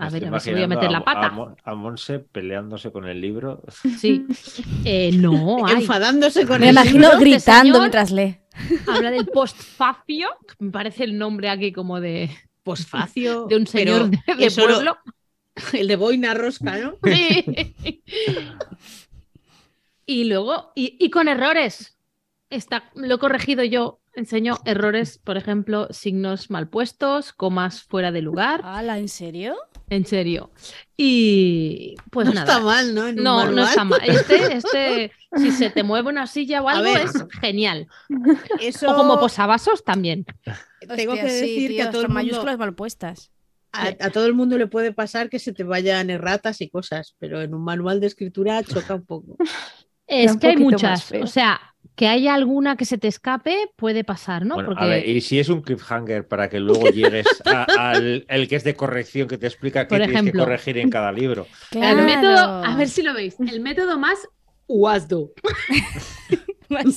A 0.00 0.10
ver, 0.10 0.26
a 0.26 0.30
ver 0.30 0.40
si 0.40 0.52
voy 0.52 0.62
a 0.62 0.68
meter 0.68 0.90
la 0.90 0.98
A, 0.98 1.04
pata. 1.04 1.30
Mon- 1.30 1.56
a 1.62 1.74
Monse 1.74 2.18
peleándose 2.20 2.90
con 2.92 3.06
el 3.06 3.20
libro. 3.20 3.62
Sí. 3.98 4.26
Eh, 4.84 5.10
no, 5.12 5.66
hay. 5.66 5.82
Enfadándose 5.82 6.46
con 6.46 6.60
Me 6.60 6.68
el 6.68 6.72
imagino 6.74 6.94
libro, 6.98 7.12
este 7.12 7.24
gritando 7.24 7.78
mientras 7.80 8.10
lee. 8.10 8.38
Habla 8.86 9.10
del 9.10 9.26
postfacio, 9.26 10.28
me 10.58 10.70
parece 10.70 11.04
el 11.04 11.16
nombre 11.18 11.48
aquí 11.50 11.70
como 11.72 12.00
de, 12.00 12.30
posfacio. 12.62 13.46
de 13.46 13.56
un 13.56 13.66
señor 13.66 14.10
de, 14.10 14.18
lo- 14.56 14.64
pueblo. 14.64 14.96
el 15.74 15.86
de 15.88 15.96
boina 15.96 16.34
rosca, 16.34 16.76
¿no? 16.78 16.94
Sí. 17.04 18.02
Y 20.06 20.24
luego, 20.24 20.72
y, 20.74 20.96
y 20.98 21.10
con 21.10 21.28
errores. 21.28 21.96
Está, 22.50 22.90
lo 22.94 23.14
he 23.14 23.18
corregido 23.18 23.62
yo. 23.64 24.00
Enseño 24.14 24.58
errores, 24.64 25.18
por 25.18 25.36
ejemplo, 25.36 25.86
signos 25.90 26.50
mal 26.50 26.68
puestos, 26.68 27.32
comas 27.32 27.82
fuera 27.84 28.10
de 28.10 28.22
lugar. 28.22 28.60
¿Hala, 28.64 28.98
en 28.98 29.08
serio? 29.08 29.54
En 29.90 30.06
serio. 30.06 30.50
Y 30.96 31.96
pues 32.10 32.28
no 32.28 32.32
nada. 32.34 32.52
está 32.52 32.64
mal, 32.64 32.94
¿no? 32.94 33.12
No, 33.12 33.50
no 33.50 33.64
está 33.64 33.84
mal. 33.84 34.00
Este, 34.04 34.52
este, 34.56 35.12
si 35.36 35.50
se 35.50 35.70
te 35.70 35.82
mueve 35.82 36.08
una 36.08 36.26
silla 36.26 36.62
o 36.62 36.68
algo, 36.68 36.96
es 36.96 37.12
genial. 37.40 37.88
Eso 38.60 38.90
O 38.90 38.96
como 38.96 39.18
posavasos 39.18 39.84
también. 39.84 40.24
tengo 40.96 41.14
que 41.14 41.28
sí, 41.28 41.40
decir 41.40 41.68
tío, 41.70 41.76
que 41.76 41.82
a 41.82 41.90
todo, 41.90 42.02
el 42.02 42.08
mundo, 42.08 42.14
mayúsculas 42.14 42.58
mal 42.58 42.74
puestas. 42.74 43.32
a, 43.72 43.88
a 43.88 44.10
todo 44.10 44.26
el 44.26 44.34
mundo 44.34 44.56
le 44.58 44.68
puede 44.68 44.92
pasar 44.92 45.28
que 45.28 45.38
se 45.38 45.52
te 45.52 45.64
vayan 45.64 46.08
erratas 46.08 46.60
y 46.60 46.70
cosas, 46.70 47.16
pero 47.18 47.42
en 47.42 47.52
un 47.52 47.64
manual 47.64 48.00
de 48.00 48.06
escritura 48.06 48.62
choca 48.62 48.94
un 48.94 49.04
poco. 49.04 49.36
Es 50.10 50.36
que 50.36 50.48
hay 50.48 50.56
muchas. 50.56 51.12
O 51.12 51.26
sea, 51.26 51.60
que 52.00 52.08
haya 52.08 52.34
alguna 52.34 52.76
que 52.76 52.86
se 52.86 52.96
te 52.96 53.08
escape 53.08 53.72
puede 53.76 54.04
pasar, 54.04 54.46
¿no? 54.46 54.54
Bueno, 54.54 54.70
Porque 54.70 54.84
a 54.84 54.86
ver, 54.86 55.06
y 55.06 55.20
si 55.20 55.38
es 55.38 55.50
un 55.50 55.60
cliffhanger 55.60 56.26
para 56.26 56.48
que 56.48 56.58
luego 56.58 56.88
llegues 56.90 57.26
al 57.44 58.24
el 58.26 58.48
que 58.48 58.56
es 58.56 58.64
de 58.64 58.74
corrección 58.74 59.28
que 59.28 59.36
te 59.36 59.46
explica 59.46 59.86
qué 59.86 59.98
tienes 59.98 60.22
que 60.22 60.32
corregir 60.32 60.78
en 60.78 60.88
cada 60.88 61.12
libro. 61.12 61.46
el 61.72 61.96
método, 62.02 62.64
a 62.64 62.74
ver 62.76 62.88
si 62.88 63.02
lo 63.02 63.12
veis, 63.12 63.36
el 63.46 63.60
método 63.60 63.98
más 63.98 64.26
UASDO. 64.66 65.32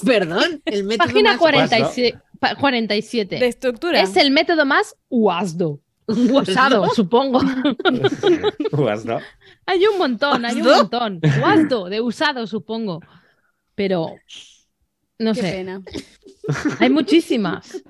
Perdón, 0.05 0.61
el 0.65 0.83
método 0.83 1.07
Página 1.07 1.31
más 1.31 1.39
47. 1.39 2.19
pa- 2.39 2.55
47. 2.55 3.39
De 3.39 3.47
estructura. 3.47 4.01
Es 4.01 4.15
el 4.15 4.31
método 4.31 4.65
más 4.65 4.95
UASDO. 5.09 5.81
Usado, 6.05 6.87
supongo. 6.89 7.41
¿no? 7.41 9.19
Hay 9.65 9.85
un 9.87 9.97
montón, 9.97 10.45
hay 10.45 10.61
un 10.61 10.67
montón. 10.67 11.19
UASDO, 11.41 11.89
de 11.89 12.01
usado, 12.01 12.45
supongo. 12.47 12.99
Pero, 13.75 14.13
no 15.19 15.33
Qué 15.33 15.41
sé, 15.41 15.51
pena. 15.51 15.81
hay 16.79 16.89
muchísimas. 16.89 17.83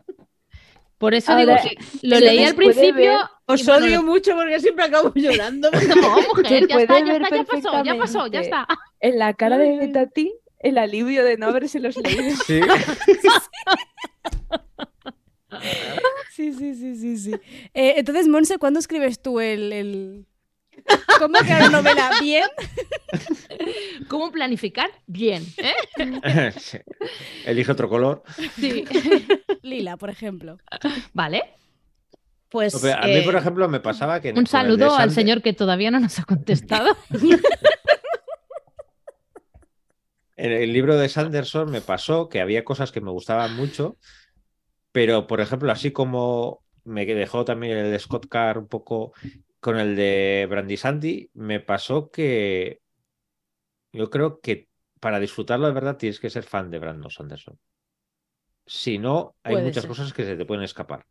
Por 0.97 1.13
eso 1.13 1.33
Ahora, 1.33 1.61
digo 1.61 1.75
que 2.01 2.07
lo 2.07 2.19
leí 2.19 2.43
al 2.45 2.55
principio. 2.55 2.93
ver- 2.93 3.17
Os 3.45 3.65
bueno, 3.65 3.85
odio 3.85 4.03
mucho 4.03 4.35
porque 4.35 4.59
siempre 4.61 4.85
acabo 4.85 5.11
llorando. 5.15 5.69
No, 5.71 6.21
mujer, 6.35 6.65
ya 6.67 6.77
está, 6.77 6.99
ya 7.05 7.13
está, 7.17 7.35
ya 7.35 7.43
pasó, 7.45 7.83
ya 7.83 7.97
pasó, 7.97 8.27
ya 8.27 8.39
está. 8.41 8.67
En 9.01 9.19
la 9.19 9.33
cara 9.33 9.57
de 9.57 9.87
Tati, 9.89 10.33
el 10.59 10.77
alivio 10.77 11.25
de 11.25 11.35
no 11.37 11.47
haberse 11.47 11.79
los 11.81 11.97
leído. 11.97 12.35
Sí. 12.47 12.61
Sí, 16.31 16.51
sí, 16.53 16.73
sí, 16.75 16.95
sí, 16.95 17.17
sí. 17.17 17.31
Eh, 17.73 17.93
entonces, 17.97 18.27
Monse, 18.27 18.57
¿cuándo 18.57 18.79
escribes 18.79 19.21
tú 19.21 19.39
el, 19.39 19.71
el... 19.71 20.25
¿Cómo 21.19 21.39
crear 21.39 21.69
una 21.69 21.81
novela? 21.81 22.11
¿Bien? 22.21 22.47
¿Cómo 24.07 24.31
planificar? 24.31 24.89
Bien. 25.07 25.45
¿eh? 25.57 26.53
Sí. 26.57 26.79
Elige 27.45 27.71
otro 27.71 27.89
color. 27.89 28.23
Sí. 28.55 28.85
Lila, 29.61 29.97
por 29.97 30.09
ejemplo. 30.09 30.57
Vale. 31.13 31.53
Pues 32.49 32.83
No, 32.83 32.93
a 32.93 33.07
mí, 33.07 33.13
eh, 33.13 33.23
por 33.23 33.35
ejemplo, 33.35 33.67
me 33.67 33.79
pasaba 33.79 34.21
que. 34.21 34.31
Un 34.31 34.45
saludo 34.45 34.95
al 34.95 35.11
señor 35.11 35.41
que 35.41 35.53
todavía 35.53 35.89
no 35.91 35.99
nos 35.99 36.19
ha 36.19 36.23
contestado. 36.23 36.95
En 40.35 40.51
el 40.51 40.73
libro 40.73 40.97
de 40.97 41.09
Sanderson 41.09 41.69
me 41.69 41.79
pasó 41.79 42.27
que 42.27 42.41
había 42.41 42.65
cosas 42.65 42.91
que 42.91 43.01
me 43.01 43.11
gustaban 43.11 43.55
mucho 43.55 43.97
Pero, 44.91 45.27
por 45.27 45.41
ejemplo, 45.41 45.71
así 45.71 45.91
como 45.91 46.63
me 46.83 47.05
dejó 47.05 47.45
también 47.45 47.77
el 47.77 47.91
de 47.91 47.99
Scott 47.99 48.27
Carr 48.27 48.57
un 48.57 48.67
poco 48.67 49.13
con 49.63 49.79
el 49.79 49.95
de 49.95 50.47
Brandy 50.49 50.77
Sandy, 50.77 51.31
me 51.35 51.59
pasó 51.61 52.11
que 52.11 52.81
yo 53.93 54.09
creo 54.09 54.41
que 54.41 54.69
para 54.99 55.19
disfrutarlo 55.19 55.67
de 55.67 55.73
verdad 55.73 55.97
tienes 55.97 56.19
que 56.19 56.29
ser 56.29 56.43
fan 56.43 56.69
de 56.71 56.79
Brandon 56.79 57.11
Sanderson. 57.11 57.57
Si 58.65 58.97
no, 58.97 59.35
hay 59.43 59.53
Puede 59.53 59.65
muchas 59.65 59.83
ser. 59.83 59.89
cosas 59.89 60.13
que 60.13 60.23
se 60.25 60.35
te 60.37 60.45
pueden 60.45 60.63
escapar. 60.63 61.05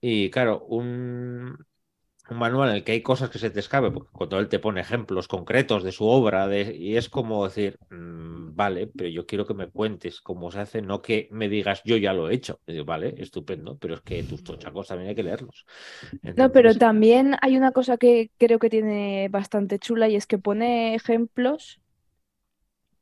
Y 0.00 0.30
claro, 0.30 0.64
un, 0.66 1.56
un 2.30 2.38
manual 2.38 2.70
en 2.70 2.76
el 2.76 2.84
que 2.84 2.92
hay 2.92 3.02
cosas 3.02 3.30
que 3.30 3.38
se 3.38 3.50
te 3.50 3.60
escapen, 3.60 3.92
porque 3.92 4.10
cuando 4.12 4.38
él 4.38 4.48
te 4.48 4.58
pone 4.58 4.80
ejemplos 4.80 5.28
concretos 5.28 5.82
de 5.84 5.92
su 5.92 6.06
obra, 6.06 6.48
de- 6.48 6.74
y 6.76 6.96
es 6.96 7.08
como 7.10 7.44
decir, 7.46 7.78
mm, 7.90 8.54
vale, 8.54 8.86
pero 8.86 9.10
yo 9.10 9.26
quiero 9.26 9.46
que 9.46 9.54
me 9.54 9.68
cuentes 9.70 10.20
cómo 10.22 10.50
se 10.50 10.60
hace, 10.60 10.82
no 10.82 11.02
que 11.02 11.28
me 11.32 11.48
digas 11.50 11.82
yo 11.84 11.96
ya 11.98 12.12
lo 12.14 12.30
he 12.30 12.34
hecho. 12.34 12.60
Digo, 12.66 12.84
vale, 12.86 13.14
estupendo, 13.18 13.78
pero 13.78 13.94
es 13.94 14.00
que 14.02 14.24
tus 14.24 14.42
tochacos 14.42 14.88
también 14.88 15.10
hay 15.10 15.14
que 15.16 15.22
leerlos. 15.22 15.66
No, 16.36 16.50
pero 16.52 16.74
también 16.76 17.36
hay 17.42 17.56
una 17.56 17.72
cosa 17.72 17.96
que 17.96 18.30
creo 18.38 18.58
que 18.58 18.70
tiene 18.70 19.28
bastante 19.28 19.78
chula 19.78 20.08
y 20.08 20.16
es 20.16 20.26
que 20.26 20.38
pone 20.38 20.94
ejemplos 20.94 21.80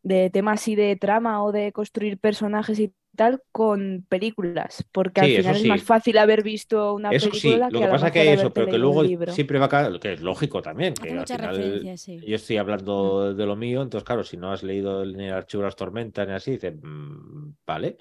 de 0.02 0.30
temas 0.30 0.60
así 0.60 0.74
de 0.76 0.96
trama 0.96 1.42
o 1.44 1.52
de 1.52 1.72
construir 1.72 2.18
personajes 2.18 2.78
y 2.78 2.94
tal 3.16 3.42
con 3.52 4.06
películas, 4.08 4.84
porque 4.92 5.20
al 5.20 5.30
Sí, 5.30 5.36
eso 5.36 5.54
final 5.54 5.56
es 5.56 5.64
más 5.64 5.82
sí. 5.82 5.84
fácil 5.84 6.18
haber 6.18 6.42
visto 6.42 6.94
una 6.94 7.14
Eso 7.18 7.30
sí, 7.34 7.66
película 7.66 7.70
lo 7.70 7.82
que 7.82 7.84
que 7.84 7.88
a 7.88 7.88
lo 7.88 7.98
pasa 7.98 8.10
que 8.10 8.20
mejor 8.20 8.20
hay 8.20 8.30
eso, 8.30 8.52
pero 8.54 8.68
que 8.68 8.78
luego 8.78 9.04
siempre 9.26 9.58
va 9.58 9.66
a 9.66 9.68
caer, 9.68 10.00
que 10.00 10.14
es 10.14 10.20
lógico 10.22 10.62
también, 10.62 10.98
que 10.98 11.14
al 11.14 11.14
muchas 11.14 11.40
final 11.40 11.90
referencias, 11.90 12.00
sí. 12.00 12.26
yo 12.26 12.36
estoy 12.36 12.56
hablando 12.56 13.34
de 13.34 13.46
lo 13.46 13.54
mío, 13.56 13.82
entonces 13.82 14.06
claro, 14.06 14.24
si 14.24 14.36
no 14.38 14.50
has 14.52 14.62
leído 14.62 15.04
ni 15.04 15.26
el 15.26 15.34
archivo 15.34 15.62
de 15.62 15.66
las 15.66 15.76
tormentas 15.76 16.26
ni 16.26 16.32
así, 16.34 16.52
dices, 16.52 16.74
"Mm, 16.82 17.52
vale, 17.66 17.96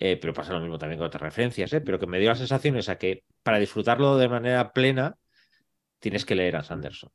Eh, 0.00 0.18
pero 0.20 0.34
pasa 0.34 0.52
lo 0.54 0.60
mismo 0.60 0.78
también 0.78 0.98
con 0.98 1.06
otras 1.08 1.22
referencias, 1.22 1.72
¿eh? 1.72 1.80
pero 1.80 1.98
que 1.98 2.06
me 2.06 2.18
dio 2.20 2.28
la 2.30 2.36
sensación 2.36 2.76
esa 2.76 2.98
que 2.98 3.24
para 3.42 3.58
disfrutarlo 3.58 4.16
de 4.18 4.28
manera 4.28 4.72
plena 4.72 5.16
tienes 6.00 6.24
que 6.26 6.34
leer 6.36 6.56
a 6.56 6.64
Sanderson. 6.64 7.10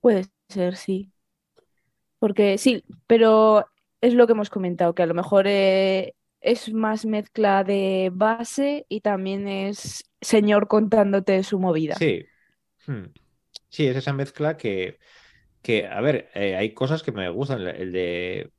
Puede 0.00 0.26
ser, 0.48 0.76
sí. 0.76 1.10
Porque 2.18 2.58
sí, 2.58 2.84
pero 3.06 3.66
es 4.02 4.14
lo 4.14 4.26
que 4.26 4.34
hemos 4.34 4.50
comentado, 4.50 4.94
que 4.94 5.02
a 5.02 5.06
lo 5.06 5.14
mejor 5.14 5.46
eh, 5.48 6.14
es 6.42 6.72
más 6.74 7.06
mezcla 7.06 7.64
de 7.64 8.10
base 8.12 8.84
y 8.88 9.00
también 9.00 9.48
es 9.48 10.04
señor 10.20 10.68
contándote 10.68 11.42
su 11.44 11.58
movida. 11.58 11.96
Sí. 11.96 12.26
Hmm. 12.86 13.04
Sí, 13.70 13.86
es 13.86 13.96
esa 13.96 14.12
mezcla 14.12 14.56
que, 14.56 14.98
que 15.62 15.86
a 15.88 16.00
ver, 16.00 16.30
eh, 16.34 16.56
hay 16.56 16.74
cosas 16.74 17.02
que 17.02 17.12
me 17.12 17.28
gustan. 17.30 17.62
El 17.66 17.92
de, 17.92 18.52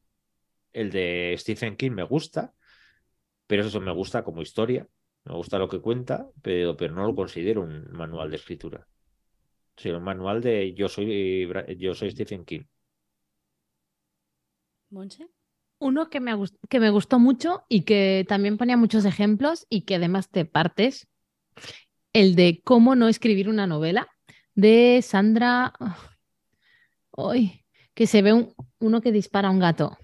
el 0.74 0.92
de 0.92 1.36
Stephen 1.40 1.78
King 1.78 1.92
me 1.92 2.04
gusta, 2.04 2.54
pero 3.48 3.64
eso 3.66 3.82
me 3.82 3.94
gusta 3.94 4.24
como 4.24 4.42
historia, 4.42 4.88
me 5.26 5.36
gusta 5.36 5.60
lo 5.60 5.70
que 5.70 5.82
cuenta, 5.82 6.30
pero, 6.42 6.78
pero 6.78 6.96
no 6.96 7.06
lo 7.08 7.16
considero 7.16 7.62
un 7.64 7.92
manual 7.92 8.30
de 8.32 8.38
escritura. 8.38 8.88
Sí, 9.78 9.90
un 9.92 10.04
manual 10.04 10.42
de 10.42 10.74
yo 10.76 10.90
soy, 10.90 11.48
yo 11.78 11.96
soy 11.96 12.12
Stephen 12.12 12.46
King. 12.46 12.64
¿Monse? 14.94 15.28
Uno 15.80 16.10
que 16.12 16.20
me, 16.20 16.34
que 16.70 16.80
me 16.80 16.92
gustó 16.92 17.18
mucho 17.18 17.64
y 17.68 17.82
que 17.82 18.26
también 18.30 18.58
ponía 18.58 18.78
muchos 18.78 19.06
ejemplos 19.06 19.66
y 19.70 19.82
que 19.82 19.96
además 19.96 20.30
te 20.30 20.46
partes, 20.46 21.08
el 22.14 22.36
de 22.36 22.62
cómo 22.64 22.94
no 22.96 23.08
escribir 23.08 23.50
una 23.50 23.66
novela 23.66 24.08
de 24.54 25.02
Sandra, 25.02 25.74
Ay, 27.18 27.66
que 27.96 28.06
se 28.08 28.22
ve 28.22 28.34
un- 28.34 28.54
uno 28.80 29.02
que 29.02 29.12
dispara 29.12 29.48
a 29.48 29.52
un 29.52 29.60
gato. 29.60 29.98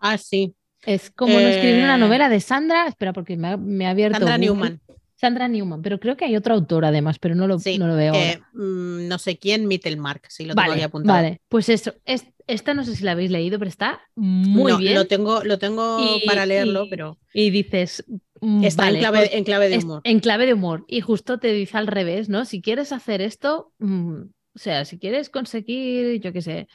Ah, 0.00 0.18
sí. 0.18 0.54
Es 0.82 1.10
como 1.10 1.40
no 1.40 1.46
escribir 1.48 1.84
una 1.84 1.94
Eh, 1.96 1.98
novela 1.98 2.28
de 2.28 2.40
Sandra, 2.40 2.86
espera 2.88 3.12
porque 3.12 3.36
me 3.36 3.48
ha, 3.48 3.56
me 3.56 3.86
ha 3.86 3.90
abierto 3.90 4.18
Sandra 4.18 4.36
Google. 4.36 4.46
Newman. 4.46 4.80
Sandra 5.20 5.48
Newman, 5.48 5.82
pero 5.82 6.00
creo 6.00 6.16
que 6.16 6.24
hay 6.24 6.34
otro 6.36 6.54
autor 6.54 6.84
además, 6.86 7.18
pero 7.18 7.34
no 7.34 7.46
lo, 7.46 7.58
Sí. 7.58 7.76
no 7.78 7.86
lo 7.86 7.94
veo 7.94 8.14
eh, 8.14 8.40
mm, 8.54 9.06
no 9.08 9.18
sé 9.18 9.36
quién, 9.38 9.66
Mittelmark, 9.68 10.26
sí 10.30 10.44
lo 10.46 10.54
tengo 10.54 10.62
Vale, 10.62 10.72
aquí 10.74 10.82
apuntado. 10.82 11.14
vale. 11.22 11.40
Pues 11.48 11.68
eso, 11.68 11.92
es, 12.06 12.24
esta 12.46 12.72
no 12.72 12.84
sé 12.84 12.96
si 12.96 13.04
la 13.04 13.12
habéis 13.12 13.30
leído, 13.30 13.58
pero 13.58 13.68
está 13.68 14.00
muy 14.16 14.72
no, 14.72 14.78
bien. 14.78 14.94
lo 14.94 15.06
tengo, 15.06 15.44
lo 15.44 15.58
tengo 15.58 15.98
Y- 16.00 16.26
para 16.26 16.46
leerlo, 16.46 16.86
y- 16.86 16.90
pero 16.90 17.18
Y 17.34 17.50
dices, 17.50 18.02
mm, 18.40 18.64
está 18.64 18.84
vale, 18.84 18.96
en, 18.96 19.00
clave, 19.02 19.18
pues 19.18 19.30
en 19.34 19.44
clave 19.44 19.68
de 19.68 19.76
es 19.76 19.84
humor. 19.84 20.00
en 20.04 20.20
clave 20.20 20.46
de 20.46 20.54
humor. 20.54 20.84
Y 20.88 21.02
justo 21.02 21.38
te 21.38 21.52
dice 21.52 21.76
al 21.76 21.86
revés, 21.86 22.28
¿no? 22.30 22.46
Si 22.46 22.62
quieres 22.62 22.90
hacer 22.92 23.20
esto, 23.20 23.72
mm, 23.78 24.14
o 24.54 24.58
sea, 24.58 24.86
si 24.86 24.98
quieres 24.98 25.28
conseguir, 25.28 26.20
yo 26.22 26.32
qué 26.32 26.40
sé, 26.40 26.66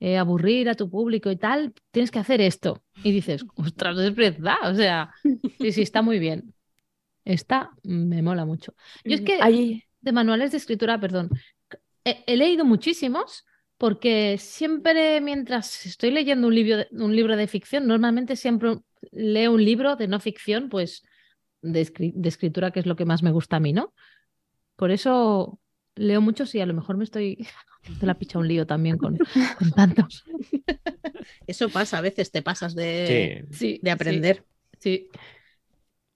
eh, 0.00 0.18
aburrir 0.18 0.68
a 0.68 0.74
tu 0.74 0.90
público 0.90 1.30
y 1.30 1.36
tal, 1.36 1.72
tienes 1.92 2.10
que 2.10 2.18
hacer 2.18 2.40
esto. 2.40 2.82
Y 3.04 3.12
dices, 3.12 3.44
ostras, 3.54 3.96
es 3.98 4.12
verdad. 4.14 4.56
O 4.64 4.74
sea, 4.74 5.12
sí, 5.60 5.70
sí, 5.70 5.82
está 5.82 6.02
muy 6.02 6.18
bien. 6.18 6.52
Está, 7.24 7.70
me 7.82 8.22
mola 8.22 8.44
mucho. 8.44 8.74
Yo 9.04 9.14
es 9.14 9.20
que 9.20 9.38
de 10.00 10.12
manuales 10.12 10.50
de 10.50 10.56
escritura, 10.58 10.98
perdón, 11.00 11.30
he, 12.04 12.24
he 12.26 12.36
leído 12.36 12.64
muchísimos 12.64 13.44
porque 13.78 14.38
siempre 14.38 15.20
mientras 15.20 15.86
estoy 15.86 16.10
leyendo 16.10 16.48
un 16.48 16.54
libro, 16.54 16.76
de, 16.78 16.88
un 16.92 17.14
libro 17.14 17.36
de 17.36 17.46
ficción, 17.46 17.86
normalmente 17.86 18.36
siempre 18.36 18.78
leo 19.10 19.52
un 19.52 19.64
libro 19.64 19.96
de 19.96 20.08
no 20.08 20.20
ficción, 20.20 20.68
pues 20.68 21.02
de, 21.62 21.80
escri- 21.84 22.12
de 22.14 22.28
escritura, 22.28 22.70
que 22.70 22.80
es 22.80 22.86
lo 22.86 22.96
que 22.96 23.04
más 23.04 23.22
me 23.22 23.32
gusta 23.32 23.56
a 23.56 23.60
mí, 23.60 23.72
¿no? 23.72 23.92
Por 24.76 24.90
eso 24.90 25.60
leo 25.94 26.20
muchos 26.20 26.54
y 26.54 26.60
a 26.60 26.66
lo 26.66 26.74
mejor 26.74 26.96
me 26.96 27.04
estoy... 27.04 27.46
Te 27.98 28.06
la 28.06 28.14
picha 28.14 28.38
un 28.38 28.46
lío 28.46 28.64
también 28.64 28.96
con, 28.96 29.18
con 29.58 29.72
tantos. 29.72 30.24
Eso 31.48 31.68
pasa, 31.68 31.98
a 31.98 32.00
veces 32.00 32.30
te 32.30 32.40
pasas 32.40 32.76
de, 32.76 33.44
Sí. 33.50 33.56
Sí, 33.56 33.80
de 33.82 33.90
aprender. 33.90 34.44
Sí. 34.78 35.08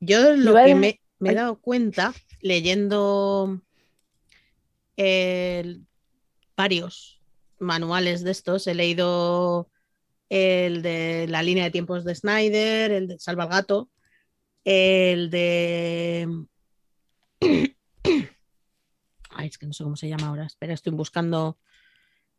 Yo 0.07 0.36
lo 0.36 0.54
que 0.64 0.74
me, 0.74 1.00
me 1.18 1.30
he 1.30 1.34
dado 1.34 1.61
cuenta 1.61 2.14
leyendo 2.40 3.61
el- 4.96 5.84
varios 6.57 7.20
manuales 7.59 8.22
de 8.22 8.30
estos, 8.30 8.66
he 8.66 8.74
leído 8.74 9.68
el 10.28 10.82
de 10.82 11.26
la 11.28 11.42
línea 11.42 11.64
de 11.64 11.70
tiempos 11.70 12.04
de 12.04 12.14
Snyder, 12.14 12.90
el 12.92 13.09
de 13.09 13.18
Salva 13.18 13.44
al 13.44 13.50
Gato, 13.50 13.90
el 14.64 15.30
de... 15.30 16.28
Ay, 19.30 19.48
es 19.48 19.59
que 19.59 19.66
no 19.66 19.72
sé 19.72 19.84
cómo 19.84 19.96
se 19.96 20.09
llama 20.09 20.28
ahora, 20.28 20.46
espera, 20.46 20.72
estoy 20.74 20.92
buscando... 20.92 21.59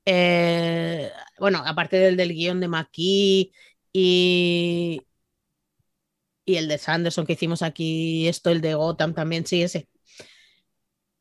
eh, 0.05 1.11
bueno, 1.39 1.61
aparte 1.65 1.97
del 1.97 2.17
del 2.17 2.33
guion 2.33 2.59
de 2.59 2.67
McKee 2.67 3.51
y, 3.93 5.01
y 6.47 6.55
el 6.55 6.69
de 6.69 6.77
Sanderson 6.77 7.25
que 7.25 7.33
hicimos 7.33 7.61
aquí, 7.61 8.27
esto, 8.29 8.49
el 8.49 8.61
de 8.61 8.73
Gotham 8.73 9.13
también, 9.13 9.45
sí, 9.45 9.61
ese. 9.61 9.89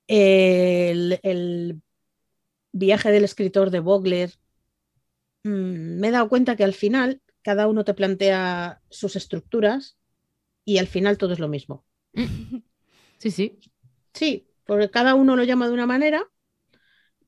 El, 0.06 1.18
el 1.24 1.82
viaje 2.70 3.10
del 3.10 3.24
escritor 3.24 3.70
de 3.70 3.80
Vogler. 3.80 4.30
Mm, 5.42 5.98
me 5.98 6.08
he 6.08 6.10
dado 6.12 6.28
cuenta 6.28 6.54
que 6.54 6.62
al 6.62 6.74
final 6.74 7.20
cada 7.42 7.66
uno 7.66 7.84
te 7.84 7.94
plantea 7.94 8.80
sus 8.88 9.16
estructuras 9.16 9.98
y 10.64 10.78
al 10.78 10.86
final 10.86 11.18
todo 11.18 11.32
es 11.32 11.40
lo 11.40 11.48
mismo. 11.48 11.84
Sí, 13.18 13.30
sí. 13.30 13.58
Sí, 14.12 14.46
porque 14.66 14.90
cada 14.90 15.14
uno 15.14 15.36
lo 15.36 15.42
llama 15.42 15.66
de 15.68 15.72
una 15.72 15.86
manera, 15.86 16.22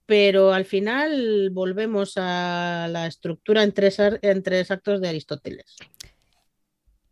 pero 0.04 0.52
al 0.52 0.66
final 0.66 1.48
volvemos 1.50 2.12
a 2.16 2.88
la 2.90 3.06
estructura 3.06 3.62
en 3.62 3.72
tres, 3.72 3.96
en 3.98 4.42
tres 4.42 4.70
actos 4.70 5.00
de 5.00 5.08
Aristóteles. 5.08 5.76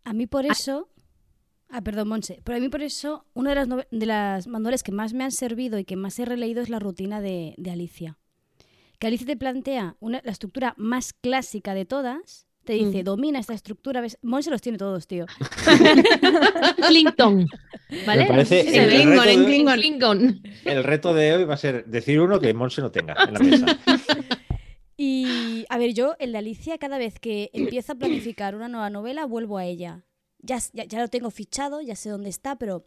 A 0.06 0.12
mí 0.12 0.26
por 0.26 0.46
eso... 0.46 0.88
Ah, 1.68 1.82
perdón, 1.82 2.06
Monse. 2.08 2.40
Pero 2.44 2.58
a 2.58 2.60
mí 2.60 2.68
por 2.68 2.80
eso, 2.80 3.26
una 3.34 3.50
de 3.50 3.56
las, 3.56 3.68
de 3.90 4.06
las 4.06 4.46
manuales 4.46 4.84
que 4.84 4.92
más 4.92 5.12
me 5.14 5.24
han 5.24 5.32
servido 5.32 5.78
y 5.80 5.84
que 5.84 5.96
más 5.96 6.16
he 6.20 6.24
releído 6.24 6.62
es 6.62 6.68
la 6.70 6.78
rutina 6.78 7.20
de, 7.20 7.54
de 7.58 7.70
Alicia. 7.72 8.18
Que 9.00 9.08
Alicia 9.08 9.26
te 9.26 9.36
plantea 9.36 9.96
una- 9.98 10.22
la 10.24 10.30
estructura 10.30 10.74
más 10.78 11.12
clásica 11.12 11.74
de 11.74 11.84
todas. 11.84 12.46
Te 12.64 12.74
dice, 12.74 13.02
Mm. 13.02 13.04
domina 13.04 13.38
esta 13.40 13.52
estructura. 13.54 14.00
¿ves? 14.00 14.16
Monse 14.22 14.50
los 14.50 14.60
tiene 14.62 14.78
todos, 14.78 15.06
tío. 15.08 15.26
Clinton. 16.88 17.46
¿Vale? 18.06 18.22
Me 18.22 18.28
parece 18.28 18.60
el. 18.84 18.88
Klingon, 18.90 19.24
reto 19.24 19.30
en 19.30 19.40
de-. 19.40 19.74
Klingon. 19.74 20.42
El 20.64 20.84
reto 20.84 21.14
de 21.14 21.34
hoy 21.34 21.44
va 21.44 21.54
a 21.54 21.58
ser 21.58 21.84
decir 21.86 22.20
uno 22.20 22.40
que 22.40 22.52
Monse 22.54 22.80
no 22.80 22.90
tenga 22.90 23.14
en 23.26 23.34
la 23.34 23.40
mesa. 23.40 23.66
Y 24.96 25.66
a 25.68 25.78
ver, 25.78 25.92
yo, 25.92 26.14
el 26.18 26.32
de 26.32 26.38
Alicia, 26.38 26.78
cada 26.78 26.98
vez 26.98 27.18
que 27.18 27.50
empiezo 27.52 27.92
a 27.92 27.96
planificar 27.96 28.54
una 28.54 28.68
nueva 28.68 28.90
novela, 28.90 29.26
vuelvo 29.26 29.58
a 29.58 29.64
ella. 29.64 30.04
Ya, 30.40 30.58
ya, 30.72 30.84
ya 30.84 31.00
lo 31.00 31.08
tengo 31.08 31.30
fichado, 31.30 31.80
ya 31.80 31.96
sé 31.96 32.08
dónde 32.08 32.28
está, 32.30 32.56
pero, 32.56 32.86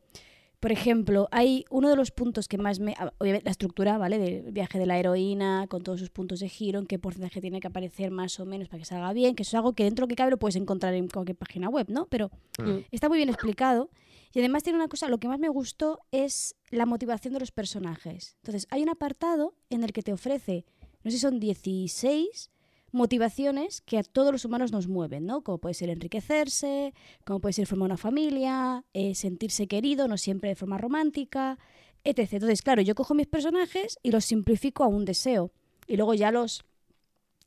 por 0.59 0.71
ejemplo, 0.71 1.27
hay 1.31 1.65
uno 1.69 1.89
de 1.89 1.95
los 1.95 2.11
puntos 2.11 2.47
que 2.47 2.57
más 2.57 2.79
me... 2.79 2.95
ah, 2.97 3.13
Obviamente, 3.19 3.45
la 3.45 3.51
estructura, 3.51 3.97
¿vale? 3.97 4.17
Del 4.17 4.51
viaje 4.51 4.79
de 4.79 4.85
la 4.85 4.97
heroína, 4.97 5.67
con 5.69 5.83
todos 5.83 5.99
sus 5.99 6.09
puntos 6.09 6.39
de 6.39 6.49
giro, 6.49 6.79
en 6.79 6.85
qué 6.87 6.97
porcentaje 6.99 7.41
tiene 7.41 7.59
que 7.59 7.67
aparecer 7.67 8.11
más 8.11 8.39
o 8.39 8.45
menos 8.45 8.69
para 8.69 8.79
que 8.79 8.85
salga 8.85 9.13
bien, 9.13 9.35
que 9.35 9.43
eso 9.43 9.51
es 9.51 9.55
algo 9.55 9.73
que 9.73 9.83
dentro 9.83 10.03
de 10.03 10.07
lo 10.07 10.09
que 10.09 10.15
cabe 10.15 10.31
lo 10.31 10.39
puedes 10.39 10.55
encontrar 10.55 10.93
en 10.95 11.07
cualquier 11.09 11.37
página 11.37 11.69
web, 11.69 11.87
¿no? 11.89 12.07
Pero 12.07 12.31
Mm. 12.59 12.79
está 12.91 13.07
muy 13.09 13.17
bien 13.17 13.29
explicado. 13.29 13.89
Y 14.33 14.39
además 14.39 14.63
tiene 14.63 14.77
una 14.77 14.87
cosa, 14.87 15.07
lo 15.09 15.17
que 15.19 15.27
más 15.27 15.39
me 15.39 15.49
gustó 15.49 15.99
es 16.11 16.55
la 16.69 16.85
motivación 16.85 17.33
de 17.33 17.39
los 17.39 17.51
personajes. 17.51 18.35
Entonces, 18.43 18.67
hay 18.69 18.83
un 18.83 18.89
apartado 18.89 19.55
en 19.69 19.83
el 19.83 19.91
que 19.91 20.03
te 20.03 20.13
ofrece, 20.13 20.65
no 21.03 21.11
sé 21.11 21.17
si 21.17 21.21
son 21.21 21.39
16 21.39 22.49
motivaciones 22.91 23.81
que 23.81 23.97
a 23.97 24.03
todos 24.03 24.31
los 24.31 24.45
humanos 24.45 24.71
nos 24.71 24.87
mueven, 24.87 25.25
¿no? 25.25 25.41
Como 25.41 25.59
puede 25.59 25.73
ser 25.75 25.89
enriquecerse, 25.89 26.93
como 27.25 27.39
puede 27.39 27.53
ser 27.53 27.67
formar 27.67 27.87
una 27.87 27.97
familia, 27.97 28.83
eh, 28.93 29.15
sentirse 29.15 29.67
querido, 29.67 30.07
no 30.07 30.17
siempre 30.17 30.49
de 30.49 30.55
forma 30.55 30.77
romántica, 30.77 31.59
etc. 32.03 32.33
Entonces, 32.33 32.61
claro, 32.61 32.81
yo 32.81 32.95
cojo 32.95 33.13
mis 33.13 33.27
personajes 33.27 33.99
y 34.01 34.11
los 34.11 34.25
simplifico 34.25 34.83
a 34.83 34.87
un 34.87 35.05
deseo. 35.05 35.51
Y 35.87 35.97
luego 35.97 36.13
ya 36.13 36.31
los 36.31 36.63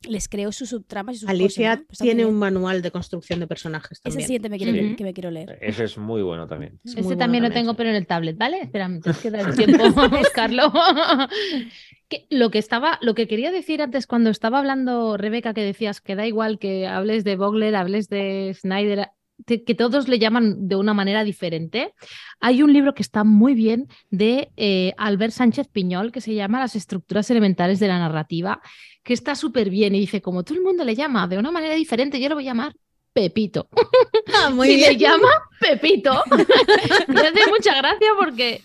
les 0.09 0.27
creo 0.29 0.51
sus 0.51 0.69
subtramas 0.69 1.15
y 1.15 1.19
sus 1.19 1.29
Alicia 1.29 1.69
cosas, 1.71 1.79
¿no? 1.81 1.87
Pues 1.87 1.99
tiene 1.99 2.25
un 2.25 2.35
manual 2.37 2.81
de 2.81 2.91
construcción 2.91 3.39
de 3.39 3.47
personajes 3.47 3.99
Ese 3.99 4.01
también. 4.03 4.27
siguiente 4.27 4.49
me 4.49 4.57
quiero, 4.57 4.73
Sí. 4.73 4.95
que 4.95 5.03
me 5.03 5.13
quiero 5.13 5.31
leer. 5.31 5.57
Ese 5.61 5.85
es 5.85 5.97
muy 5.97 6.21
bueno 6.21 6.47
también. 6.47 6.79
Es 6.83 6.91
Ese 6.93 7.01
bueno 7.03 7.17
también 7.17 7.43
lo 7.43 7.49
también, 7.49 7.63
tengo, 7.63 7.71
sí. 7.73 7.77
pero 7.77 7.89
en 7.89 7.95
el 7.95 8.07
tablet, 8.07 8.37
¿vale? 8.37 8.59
Espera, 8.61 8.87
me 8.87 8.99
tienes 8.99 9.21
que 9.21 9.31
dar 9.31 9.41
el 9.49 9.55
tiempo 9.55 9.83
a 10.01 10.07
buscarlo. 10.07 10.71
Que 12.09 12.27
lo 12.29 12.51
que 12.51 12.59
estaba, 12.59 12.99
lo 13.01 13.15
que 13.15 13.27
quería 13.27 13.49
decir 13.51 13.81
antes 13.81 14.07
cuando 14.07 14.29
estaba 14.29 14.59
hablando, 14.59 15.15
Rebeca, 15.17 15.53
que 15.53 15.61
decías 15.63 16.01
que 16.01 16.15
da 16.15 16.27
igual 16.27 16.59
que 16.59 16.85
hables 16.85 17.23
de 17.23 17.37
Vogler, 17.37 17.75
hables 17.75 18.09
de 18.09 18.53
Snyder, 18.59 19.07
que 19.45 19.75
todos 19.75 20.07
le 20.07 20.19
llaman 20.19 20.67
de 20.67 20.75
una 20.75 20.93
manera 20.93 21.23
diferente. 21.23 21.93
Hay 22.39 22.63
un 22.63 22.73
libro 22.73 22.93
que 22.93 23.01
está 23.01 23.23
muy 23.23 23.53
bien 23.53 23.87
de 24.09 24.51
eh, 24.57 24.93
Albert 24.97 25.33
Sánchez 25.33 25.67
Piñol 25.67 26.11
que 26.11 26.21
se 26.21 26.33
llama 26.33 26.59
Las 26.59 26.75
estructuras 26.75 27.29
elementales 27.29 27.79
de 27.79 27.87
la 27.87 27.99
narrativa, 27.99 28.61
que 29.03 29.13
está 29.13 29.35
súper 29.35 29.69
bien 29.69 29.95
y 29.95 29.99
dice, 29.99 30.21
como 30.21 30.43
todo 30.43 30.57
el 30.57 30.63
mundo 30.63 30.83
le 30.83 30.95
llama 30.95 31.27
de 31.27 31.37
una 31.37 31.51
manera 31.51 31.75
diferente, 31.75 32.19
yo 32.19 32.29
lo 32.29 32.35
voy 32.35 32.45
a 32.45 32.51
llamar 32.51 32.75
Pepito. 33.13 33.69
Ah, 34.33 34.49
muy 34.53 34.69
y 34.69 34.77
le 34.77 34.97
llama 34.97 35.29
Pepito. 35.59 36.23
Me 37.07 37.21
hace 37.21 37.49
mucha 37.49 37.75
gracia 37.77 38.11
porque, 38.17 38.61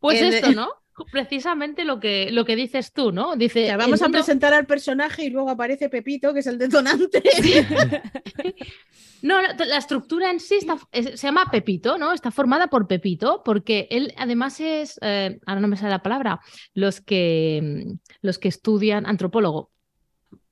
pues 0.00 0.20
esto, 0.20 0.52
¿no? 0.52 0.79
Precisamente 1.10 1.84
lo 1.84 2.00
que, 2.00 2.30
lo 2.30 2.44
que 2.44 2.56
dices 2.56 2.92
tú, 2.92 3.12
¿no? 3.12 3.36
Dice, 3.36 3.66
Ya, 3.66 3.76
vamos 3.76 4.02
a 4.02 4.08
presentar 4.08 4.52
al 4.54 4.66
personaje 4.66 5.24
y 5.24 5.30
luego 5.30 5.50
aparece 5.50 5.88
Pepito, 5.88 6.32
que 6.32 6.40
es 6.40 6.46
el 6.46 6.58
detonante. 6.58 7.22
No, 9.22 9.40
la 9.42 9.76
estructura 9.76 10.30
en 10.30 10.40
sí 10.40 10.56
está, 10.56 10.78
se 10.92 11.16
llama 11.16 11.50
Pepito, 11.50 11.98
¿no? 11.98 12.12
Está 12.12 12.30
formada 12.30 12.68
por 12.68 12.86
Pepito, 12.86 13.42
porque 13.44 13.86
él 13.90 14.14
además 14.16 14.60
es, 14.60 14.98
eh, 15.02 15.38
ahora 15.46 15.60
no 15.60 15.68
me 15.68 15.76
sale 15.76 15.90
la 15.90 16.02
palabra, 16.02 16.40
los 16.72 17.00
que, 17.00 17.84
los 18.22 18.38
que 18.38 18.48
estudian 18.48 19.06
antropólogo. 19.06 19.70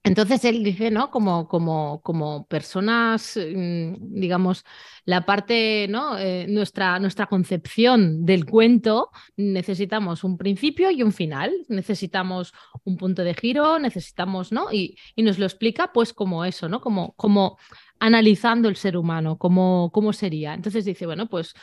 Entonces 0.08 0.44
él 0.44 0.64
dice, 0.64 0.90
¿no? 0.90 1.10
Como, 1.10 1.46
como, 1.48 2.00
como 2.02 2.46
personas, 2.46 3.36
mm, 3.36 3.94
digamos, 4.20 4.64
la 5.04 5.24
parte, 5.26 5.86
¿no? 5.88 6.18
Eh, 6.18 6.46
nuestra, 6.48 6.98
nuestra 6.98 7.26
concepción 7.26 8.24
del 8.24 8.44
cuento, 8.46 9.10
necesitamos 9.36 10.24
un 10.24 10.38
principio 10.38 10.90
y 10.90 11.02
un 11.02 11.12
final, 11.12 11.52
necesitamos 11.68 12.52
un 12.84 12.96
punto 12.96 13.22
de 13.22 13.34
giro, 13.34 13.78
necesitamos, 13.78 14.50
¿no? 14.52 14.72
Y, 14.72 14.96
y 15.14 15.22
nos 15.22 15.38
lo 15.38 15.46
explica 15.46 15.92
pues 15.92 16.12
como 16.12 16.44
eso, 16.44 16.68
¿no? 16.68 16.80
Como, 16.80 17.14
como 17.16 17.58
analizando 18.00 18.68
el 18.68 18.76
ser 18.76 18.96
humano, 18.96 19.38
cómo, 19.38 19.90
cómo 19.92 20.12
sería. 20.12 20.54
Entonces 20.54 20.84
dice, 20.84 21.06
bueno, 21.06 21.28
pues, 21.28 21.54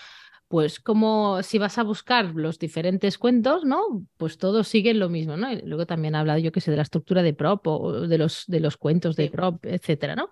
pues 0.47 0.79
como 0.79 1.41
si 1.43 1.57
vas 1.57 1.77
a 1.77 1.83
buscar 1.83 2.33
los 2.35 2.59
diferentes 2.59 3.17
cuentos, 3.17 3.65
¿no? 3.65 4.05
Pues 4.17 4.37
todos 4.37 4.67
siguen 4.67 4.99
lo 4.99 5.09
mismo, 5.09 5.37
¿no? 5.37 5.51
Y 5.51 5.61
luego 5.61 5.85
también 5.85 6.15
ha 6.15 6.19
hablado, 6.19 6.39
yo 6.39 6.51
que 6.51 6.61
sé, 6.61 6.71
de 6.71 6.77
la 6.77 6.83
estructura 6.83 7.23
de 7.23 7.33
prop 7.33 7.65
o 7.67 8.07
de 8.07 8.17
los, 8.17 8.45
de 8.47 8.59
los 8.59 8.77
cuentos 8.77 9.15
de 9.15 9.29
prop, 9.29 9.65
etcétera, 9.65 10.15
¿no? 10.15 10.29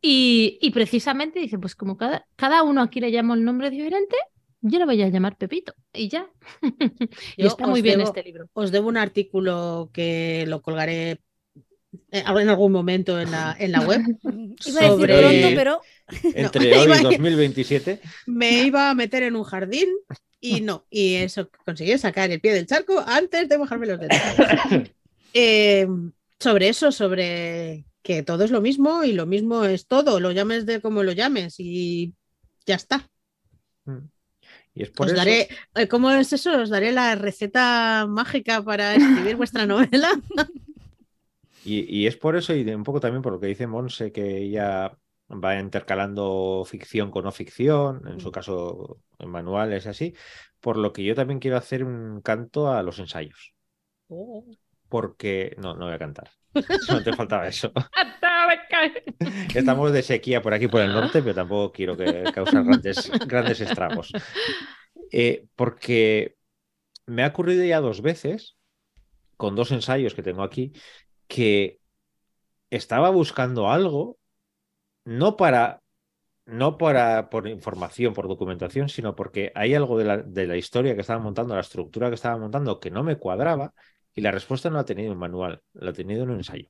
Y, 0.00 0.58
y 0.60 0.70
precisamente 0.70 1.38
dice, 1.40 1.58
pues 1.58 1.74
como 1.74 1.96
cada, 1.96 2.26
cada 2.36 2.62
uno 2.62 2.82
aquí 2.82 3.00
le 3.00 3.12
llama 3.12 3.34
un 3.34 3.44
nombre 3.44 3.70
diferente, 3.70 4.16
yo 4.60 4.78
le 4.78 4.84
voy 4.84 5.02
a 5.02 5.08
llamar 5.08 5.36
Pepito 5.36 5.74
y 5.92 6.08
ya. 6.08 6.30
y 7.36 7.46
está 7.46 7.66
muy 7.66 7.82
bien 7.82 8.00
este 8.00 8.22
libro. 8.22 8.48
Os 8.52 8.70
debo 8.70 8.88
un 8.88 8.96
artículo 8.96 9.90
que 9.92 10.44
lo 10.46 10.62
colgaré 10.62 11.20
en 12.10 12.48
algún 12.48 12.72
momento 12.72 13.20
en 13.20 13.30
la, 13.30 13.56
en 13.58 13.72
la 13.72 13.80
web. 13.80 14.00
Iba 14.22 14.30
a 14.30 14.34
decir 14.34 14.88
Sobre- 14.88 15.18
pronto, 15.18 15.48
pero 15.56 15.80
Entre 16.34 16.72
hoy 16.78 16.84
iba 16.84 16.96
y 16.96 17.00
a- 17.00 17.02
2027. 17.10 18.00
Me 18.26 18.62
iba 18.64 18.90
a 18.90 18.94
meter 18.94 19.22
en 19.22 19.36
un 19.36 19.44
jardín 19.44 19.88
y 20.40 20.60
no. 20.60 20.86
Y 20.90 21.14
eso 21.14 21.48
conseguí 21.64 21.96
sacar 21.98 22.30
el 22.30 22.40
pie 22.40 22.52
del 22.54 22.66
charco 22.66 23.02
antes 23.06 23.48
de 23.48 23.58
mojarme 23.58 23.86
los 23.86 24.00
dedos. 24.00 24.16
Eh, 25.34 25.86
sobre 26.38 26.68
eso, 26.68 26.92
sobre 26.92 27.86
que 28.02 28.22
todo 28.22 28.44
es 28.44 28.50
lo 28.50 28.60
mismo 28.60 29.02
y 29.02 29.12
lo 29.12 29.24
mismo 29.24 29.64
es 29.64 29.86
todo, 29.86 30.20
lo 30.20 30.30
llames 30.30 30.66
de 30.66 30.82
como 30.82 31.02
lo 31.04 31.12
llames 31.12 31.54
y 31.58 32.12
ya 32.66 32.74
está. 32.74 33.08
Y 34.74 34.82
es 34.82 34.90
por 34.90 35.06
Os 35.06 35.12
eso. 35.12 35.16
daré, 35.18 35.48
eh, 35.74 35.88
¿cómo 35.88 36.10
es 36.10 36.34
eso? 36.34 36.60
Os 36.60 36.68
daré 36.68 36.92
la 36.92 37.14
receta 37.14 38.06
mágica 38.08 38.62
para 38.62 38.94
escribir 38.94 39.36
vuestra 39.36 39.64
novela. 39.64 40.10
Y, 41.64 42.00
y 42.00 42.06
es 42.06 42.16
por 42.16 42.36
eso, 42.36 42.54
y 42.54 42.68
un 42.70 42.82
poco 42.82 43.00
también 43.00 43.22
por 43.22 43.32
lo 43.32 43.40
que 43.40 43.46
dice 43.46 43.66
Monse, 43.66 44.12
que 44.12 44.38
ella 44.38 44.96
va 45.32 45.58
intercalando 45.58 46.64
ficción 46.66 47.10
con 47.10 47.24
no 47.24 47.32
ficción, 47.32 48.06
en 48.06 48.20
su 48.20 48.30
caso 48.30 48.98
en 49.18 49.30
manuales 49.30 49.86
así, 49.86 50.14
por 50.60 50.76
lo 50.76 50.92
que 50.92 51.04
yo 51.04 51.14
también 51.14 51.40
quiero 51.40 51.56
hacer 51.56 51.84
un 51.84 52.20
canto 52.20 52.70
a 52.70 52.82
los 52.82 52.98
ensayos. 52.98 53.54
Porque. 54.88 55.56
No, 55.58 55.74
no 55.74 55.86
voy 55.86 55.94
a 55.94 55.98
cantar. 55.98 56.30
No 56.90 57.02
te 57.02 57.14
faltaba 57.14 57.48
eso. 57.48 57.72
Estamos 59.54 59.92
de 59.92 60.02
sequía 60.02 60.42
por 60.42 60.52
aquí, 60.52 60.68
por 60.68 60.82
el 60.82 60.92
norte, 60.92 61.22
pero 61.22 61.34
tampoco 61.34 61.72
quiero 61.72 61.96
que 61.96 62.24
cause 62.34 62.52
grandes, 62.52 63.10
grandes 63.26 63.60
estragos. 63.60 64.12
Eh, 65.10 65.46
porque 65.56 66.36
me 67.06 67.24
ha 67.24 67.28
ocurrido 67.28 67.64
ya 67.64 67.80
dos 67.80 68.02
veces, 68.02 68.56
con 69.36 69.56
dos 69.56 69.70
ensayos 69.72 70.14
que 70.14 70.22
tengo 70.22 70.42
aquí, 70.42 70.72
que 71.32 71.80
estaba 72.68 73.08
buscando 73.08 73.70
algo, 73.70 74.18
no 75.04 75.36
para, 75.38 75.82
no 76.44 76.76
para 76.76 77.30
por 77.30 77.48
información, 77.48 78.12
por 78.12 78.28
documentación, 78.28 78.90
sino 78.90 79.14
porque 79.16 79.50
hay 79.54 79.74
algo 79.74 79.96
de 79.98 80.04
la, 80.04 80.18
de 80.18 80.46
la 80.46 80.58
historia 80.58 80.94
que 80.94 81.00
estaba 81.00 81.20
montando, 81.20 81.54
la 81.54 81.62
estructura 81.62 82.10
que 82.10 82.16
estaba 82.16 82.36
montando, 82.36 82.80
que 82.80 82.90
no 82.90 83.02
me 83.02 83.16
cuadraba, 83.16 83.72
y 84.14 84.20
la 84.20 84.30
respuesta 84.30 84.68
no 84.68 84.74
la 84.76 84.82
ha 84.82 84.84
tenido 84.84 85.12
en 85.12 85.18
manual, 85.18 85.62
la 85.72 85.90
ha 85.90 85.94
tenido 85.94 86.24
en 86.24 86.30
un 86.32 86.36
ensayo. 86.36 86.68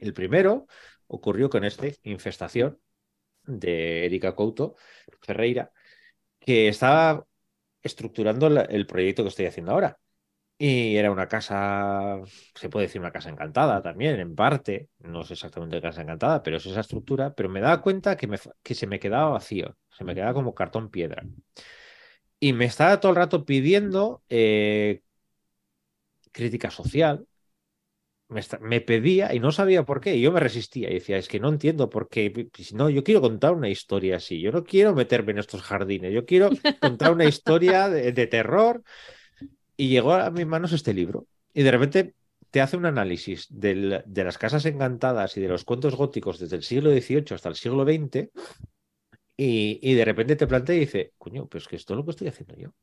El 0.00 0.14
primero 0.14 0.66
ocurrió 1.06 1.50
con 1.50 1.64
este, 1.64 1.98
Infestación, 2.04 2.80
de 3.44 4.06
Erika 4.06 4.34
Couto 4.34 4.76
Ferreira, 5.20 5.70
que 6.38 6.68
estaba 6.68 7.26
estructurando 7.82 8.46
el 8.46 8.86
proyecto 8.86 9.22
que 9.22 9.28
estoy 9.28 9.46
haciendo 9.46 9.72
ahora. 9.72 9.98
Y 10.62 10.96
era 10.96 11.10
una 11.10 11.26
casa, 11.26 12.20
se 12.54 12.68
puede 12.68 12.86
decir 12.86 13.00
una 13.00 13.10
casa 13.12 13.30
encantada 13.30 13.80
también, 13.82 14.20
en 14.20 14.34
parte, 14.34 14.90
no 14.98 15.22
es 15.22 15.30
exactamente 15.30 15.80
casa 15.80 16.02
encantada, 16.02 16.42
pero 16.42 16.58
es 16.58 16.66
esa 16.66 16.80
estructura, 16.80 17.34
pero 17.34 17.48
me 17.48 17.60
daba 17.62 17.80
cuenta 17.80 18.14
que, 18.16 18.26
me, 18.26 18.38
que 18.62 18.74
se 18.74 18.86
me 18.86 19.00
quedaba 19.00 19.30
vacío, 19.30 19.78
se 19.96 20.04
me 20.04 20.14
quedaba 20.14 20.34
como 20.34 20.54
cartón 20.54 20.90
piedra. 20.90 21.22
Y 22.38 22.52
me 22.52 22.64
estaba 22.66 23.00
todo 23.00 23.10
el 23.12 23.16
rato 23.16 23.44
pidiendo 23.44 24.22
eh, 24.28 25.02
crítica 26.32 26.70
social, 26.70 27.26
me, 28.28 28.40
esta- 28.40 28.58
me 28.60 28.80
pedía 28.80 29.34
y 29.34 29.40
no 29.40 29.50
sabía 29.52 29.84
por 29.84 30.00
qué, 30.00 30.14
y 30.16 30.20
yo 30.22 30.30
me 30.32 30.40
resistía 30.40 30.90
y 30.90 30.94
decía, 30.94 31.16
es 31.18 31.28
que 31.28 31.40
no 31.40 31.48
entiendo 31.48 31.90
por 31.90 32.08
qué, 32.08 32.48
no, 32.74 32.88
yo 32.90 33.02
quiero 33.04 33.20
contar 33.20 33.52
una 33.54 33.68
historia 33.68 34.16
así, 34.16 34.40
yo 34.40 34.52
no 34.52 34.64
quiero 34.64 34.94
meterme 34.94 35.32
en 35.32 35.38
estos 35.38 35.62
jardines, 35.62 36.12
yo 36.12 36.24
quiero 36.24 36.54
contar 36.78 37.12
una 37.12 37.24
historia 37.26 37.88
de, 37.88 38.12
de 38.12 38.26
terror. 38.26 38.82
Y 39.80 39.88
llegó 39.88 40.12
a 40.12 40.30
mis 40.30 40.46
manos 40.46 40.74
este 40.74 40.92
libro, 40.92 41.26
y 41.54 41.62
de 41.62 41.70
repente 41.70 42.14
te 42.50 42.60
hace 42.60 42.76
un 42.76 42.84
análisis 42.84 43.46
de 43.48 44.04
las 44.14 44.36
casas 44.36 44.66
encantadas 44.66 45.38
y 45.38 45.40
de 45.40 45.48
los 45.48 45.64
cuentos 45.64 45.96
góticos 45.96 46.38
desde 46.38 46.56
el 46.56 46.64
siglo 46.64 46.90
XVIII 46.90 47.24
hasta 47.30 47.48
el 47.48 47.54
siglo 47.54 47.84
XX, 47.84 48.28
y, 49.38 49.80
y 49.80 49.94
de 49.94 50.04
repente 50.04 50.36
te 50.36 50.46
plantea 50.46 50.76
y 50.76 50.80
dice, 50.80 51.14
coño, 51.16 51.46
pues 51.46 51.66
que 51.66 51.76
esto 51.76 51.94
es 51.94 51.96
lo 51.96 52.04
que 52.04 52.10
estoy 52.10 52.28
haciendo 52.28 52.56
yo. 52.56 52.74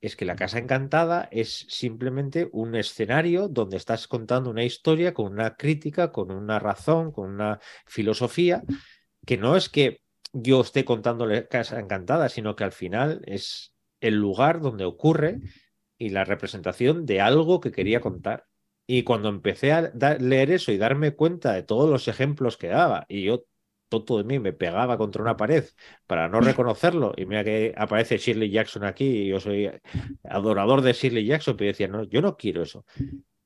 Es 0.00 0.14
que 0.14 0.24
la 0.24 0.36
Casa 0.36 0.60
Encantada 0.60 1.28
es 1.32 1.66
simplemente 1.68 2.48
un 2.52 2.76
escenario 2.76 3.48
donde 3.48 3.76
estás 3.76 4.06
contando 4.06 4.48
una 4.48 4.62
historia 4.62 5.12
con 5.12 5.32
una 5.32 5.56
crítica, 5.56 6.12
con 6.12 6.30
una 6.30 6.60
razón, 6.60 7.10
con 7.10 7.28
una 7.28 7.58
filosofía, 7.86 8.62
que 9.26 9.36
no 9.36 9.56
es 9.56 9.68
que 9.68 10.00
yo 10.32 10.60
esté 10.60 10.84
contando 10.84 11.26
la 11.26 11.48
Casa 11.48 11.80
Encantada, 11.80 12.28
sino 12.28 12.54
que 12.54 12.62
al 12.62 12.70
final 12.72 13.20
es 13.26 13.74
el 14.00 14.14
lugar 14.14 14.60
donde 14.60 14.84
ocurre 14.84 15.40
y 15.98 16.10
la 16.10 16.24
representación 16.24 17.06
de 17.06 17.20
algo 17.20 17.60
que 17.60 17.72
quería 17.72 18.00
contar. 18.00 18.46
Y 18.86 19.02
cuando 19.02 19.28
empecé 19.28 19.72
a 19.72 19.92
leer 20.20 20.50
eso 20.50 20.70
y 20.70 20.78
darme 20.78 21.14
cuenta 21.14 21.52
de 21.52 21.62
todos 21.62 21.90
los 21.90 22.06
ejemplos 22.08 22.56
que 22.56 22.68
daba, 22.68 23.04
y 23.08 23.24
yo, 23.24 23.44
tonto 23.88 24.18
de 24.18 24.24
mí, 24.24 24.38
me 24.38 24.52
pegaba 24.52 24.96
contra 24.96 25.22
una 25.22 25.36
pared 25.36 25.64
para 26.06 26.28
no 26.28 26.40
reconocerlo, 26.40 27.12
y 27.16 27.26
mira 27.26 27.42
que 27.42 27.74
aparece 27.76 28.18
Shirley 28.18 28.50
Jackson 28.50 28.84
aquí, 28.84 29.04
y 29.04 29.28
yo 29.28 29.40
soy 29.40 29.70
adorador 30.24 30.82
de 30.82 30.92
Shirley 30.92 31.26
Jackson, 31.26 31.56
pero 31.56 31.68
decía, 31.68 31.88
no, 31.88 32.04
yo 32.04 32.22
no 32.22 32.36
quiero 32.36 32.62
eso. 32.62 32.84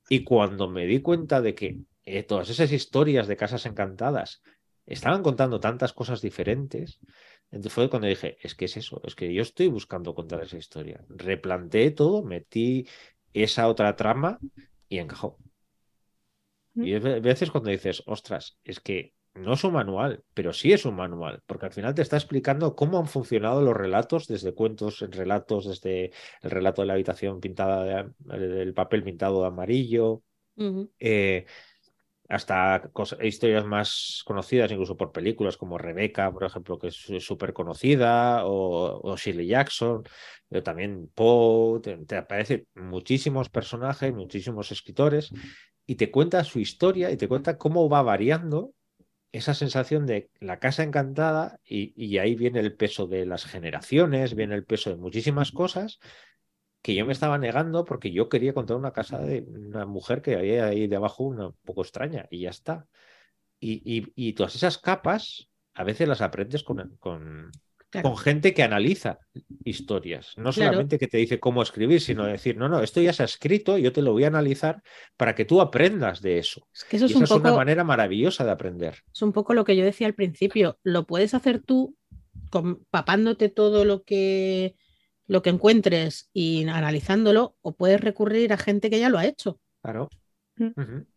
Y 0.09 0.23
cuando 0.23 0.69
me 0.69 0.85
di 0.85 1.01
cuenta 1.01 1.41
de 1.41 1.55
que 1.55 1.79
eh, 2.03 2.23
todas 2.23 2.49
esas 2.49 2.71
historias 2.71 3.27
de 3.27 3.37
casas 3.37 3.65
encantadas 3.65 4.43
estaban 4.85 5.23
contando 5.23 5.59
tantas 5.59 5.93
cosas 5.93 6.21
diferentes, 6.21 6.99
entonces 7.51 7.73
fue 7.73 7.89
cuando 7.89 8.07
dije, 8.07 8.37
es 8.41 8.55
que 8.55 8.65
es 8.65 8.77
eso, 8.77 9.01
es 9.03 9.13
que 9.13 9.33
yo 9.33 9.41
estoy 9.41 9.67
buscando 9.67 10.15
contar 10.15 10.41
esa 10.41 10.57
historia. 10.57 11.03
Replanteé 11.09 11.91
todo, 11.91 12.23
metí 12.23 12.87
esa 13.33 13.67
otra 13.67 13.95
trama 13.95 14.39
y 14.87 14.99
encajó. 14.99 15.37
Y 16.73 16.93
hay 16.93 17.19
veces 17.19 17.51
cuando 17.51 17.69
dices, 17.69 18.03
ostras, 18.05 18.57
es 18.63 18.79
que 18.79 19.13
no 19.33 19.53
es 19.53 19.63
un 19.63 19.73
manual, 19.73 20.23
pero 20.33 20.53
sí 20.53 20.71
es 20.71 20.85
un 20.85 20.95
manual, 20.95 21.41
porque 21.45 21.65
al 21.65 21.71
final 21.73 21.93
te 21.93 22.01
está 22.01 22.15
explicando 22.15 22.75
cómo 22.75 22.97
han 22.97 23.07
funcionado 23.07 23.61
los 23.61 23.75
relatos, 23.75 24.27
desde 24.27 24.53
cuentos 24.53 25.01
en 25.01 25.11
relatos, 25.11 25.67
desde 25.67 26.11
el 26.41 26.51
relato 26.51 26.81
de 26.81 26.87
la 26.87 26.93
habitación 26.93 27.41
pintada, 27.41 28.05
de, 28.19 28.39
del 28.47 28.73
papel 28.73 29.03
pintado 29.03 29.41
de 29.41 29.47
amarillo, 29.47 30.23
eh, 30.99 31.45
hasta 32.31 32.89
historias 33.21 33.65
más 33.65 34.23
conocidas, 34.25 34.71
incluso 34.71 34.95
por 34.95 35.11
películas 35.11 35.57
como 35.57 35.77
Rebeca, 35.77 36.31
por 36.31 36.45
ejemplo, 36.45 36.79
que 36.79 36.87
es 36.87 36.95
súper 37.19 37.51
conocida, 37.51 38.45
o, 38.45 39.17
Shirley 39.17 39.47
Jackson, 39.47 40.03
pero 40.47 40.63
también 40.63 41.11
Poe, 41.13 41.81
te, 41.81 42.15
aparecen 42.15 42.65
muchísimos 42.73 43.49
personajes, 43.49 44.13
muchísimos 44.13 44.71
escritores, 44.71 45.33
y 45.85 45.95
te 45.95 46.09
cuenta 46.09 46.45
su 46.45 46.59
historia 46.59 47.11
y 47.11 47.17
te 47.17 47.27
cuenta 47.27 47.57
cómo 47.57 47.89
va 47.89 48.01
variando 48.01 48.73
esa 49.33 49.53
sensación 49.53 50.05
de 50.05 50.29
la 50.39 50.59
casa 50.59 50.83
encantada, 50.83 51.59
y 51.65 52.17
ahí 52.17 52.35
viene 52.35 52.61
el 52.61 52.75
peso 52.75 53.07
de 53.07 53.25
las 53.25 53.43
generaciones, 53.43 54.35
viene 54.35 54.55
el 54.55 54.63
peso 54.63 54.89
de 54.89 54.95
muchísimas 54.95 55.51
cosas 55.51 55.99
que 56.81 56.95
yo 56.95 57.05
me 57.05 57.13
estaba 57.13 57.37
negando 57.37 57.85
porque 57.85 58.11
yo 58.11 58.27
quería 58.29 58.53
contar 58.53 58.77
una 58.77 58.91
casa 58.93 59.19
de 59.19 59.41
una 59.47 59.85
mujer 59.85 60.21
que 60.21 60.35
había 60.35 60.65
ahí 60.65 60.87
debajo 60.87 61.23
una 61.23 61.47
un 61.47 61.55
poco 61.63 61.81
extraña 61.81 62.27
y 62.31 62.41
ya 62.41 62.49
está. 62.49 62.87
Y, 63.59 63.81
y- 63.85 64.11
y 64.15 64.33
todas 64.33 64.55
esas 64.55 64.77
capas 64.77 65.49
a 65.73 65.83
veces 65.83 66.07
las 66.07 66.21
aprendes 66.21 66.63
con, 66.63 66.97
con, 66.99 67.51
Claro. 67.91 68.07
con 68.07 68.17
gente 68.17 68.53
que 68.53 68.63
analiza 68.63 69.19
historias, 69.65 70.33
no 70.37 70.51
Claro. 70.51 70.71
solamente 70.71 70.97
que 70.97 71.07
te 71.07 71.17
dice 71.17 71.41
cómo 71.41 71.61
escribir, 71.61 71.99
sino 71.99 72.25
decir, 72.25 72.55
no, 72.57 72.69
no, 72.69 72.81
esto 72.81 73.01
ya 73.01 73.11
se 73.11 73.21
ha 73.23 73.25
escrito, 73.25 73.77
yo 73.77 73.91
te 73.91 74.01
lo 74.01 74.13
voy 74.13 74.23
a 74.23 74.27
analizar 74.27 74.81
para 75.17 75.35
que 75.35 75.43
tú 75.43 75.59
aprendas 75.59 76.21
de 76.21 76.37
eso. 76.37 76.67
Es 76.73 76.85
que 76.85 76.95
eso 76.95 77.05
y 77.07 77.09
es 77.09 77.15
un, 77.17 77.23
esa 77.23 77.35
es 77.35 77.41
una 77.41 77.53
manera 77.53 77.83
maravillosa 77.83 78.45
de 78.45 78.51
aprender. 78.51 78.95
es 79.13 79.21
un 79.21 79.33
poco 79.33 79.53
lo 79.53 79.65
que 79.65 79.75
yo 79.75 79.83
decía 79.83 80.07
al 80.07 80.13
principio. 80.15 80.79
Lo 80.83 81.05
puedes 81.05 81.33
hacer 81.33 81.61
tú 81.61 81.95
con- 82.49 82.85
papándote 82.89 83.49
todo 83.49 83.83
lo 83.83 84.03
que, 84.03 84.75
lo 85.31 85.41
que 85.41 85.49
encuentres 85.49 86.29
y 86.33 86.67
analizándolo, 86.67 87.55
o 87.61 87.73
puedes 87.73 88.01
recurrir 88.01 88.51
a 88.51 88.57
gente 88.57 88.89
que 88.89 88.99
ya 88.99 89.09
lo 89.09 89.17
ha 89.17 89.25
hecho. 89.25 89.59
Claro. 89.81 90.09
Mm. 90.57 90.67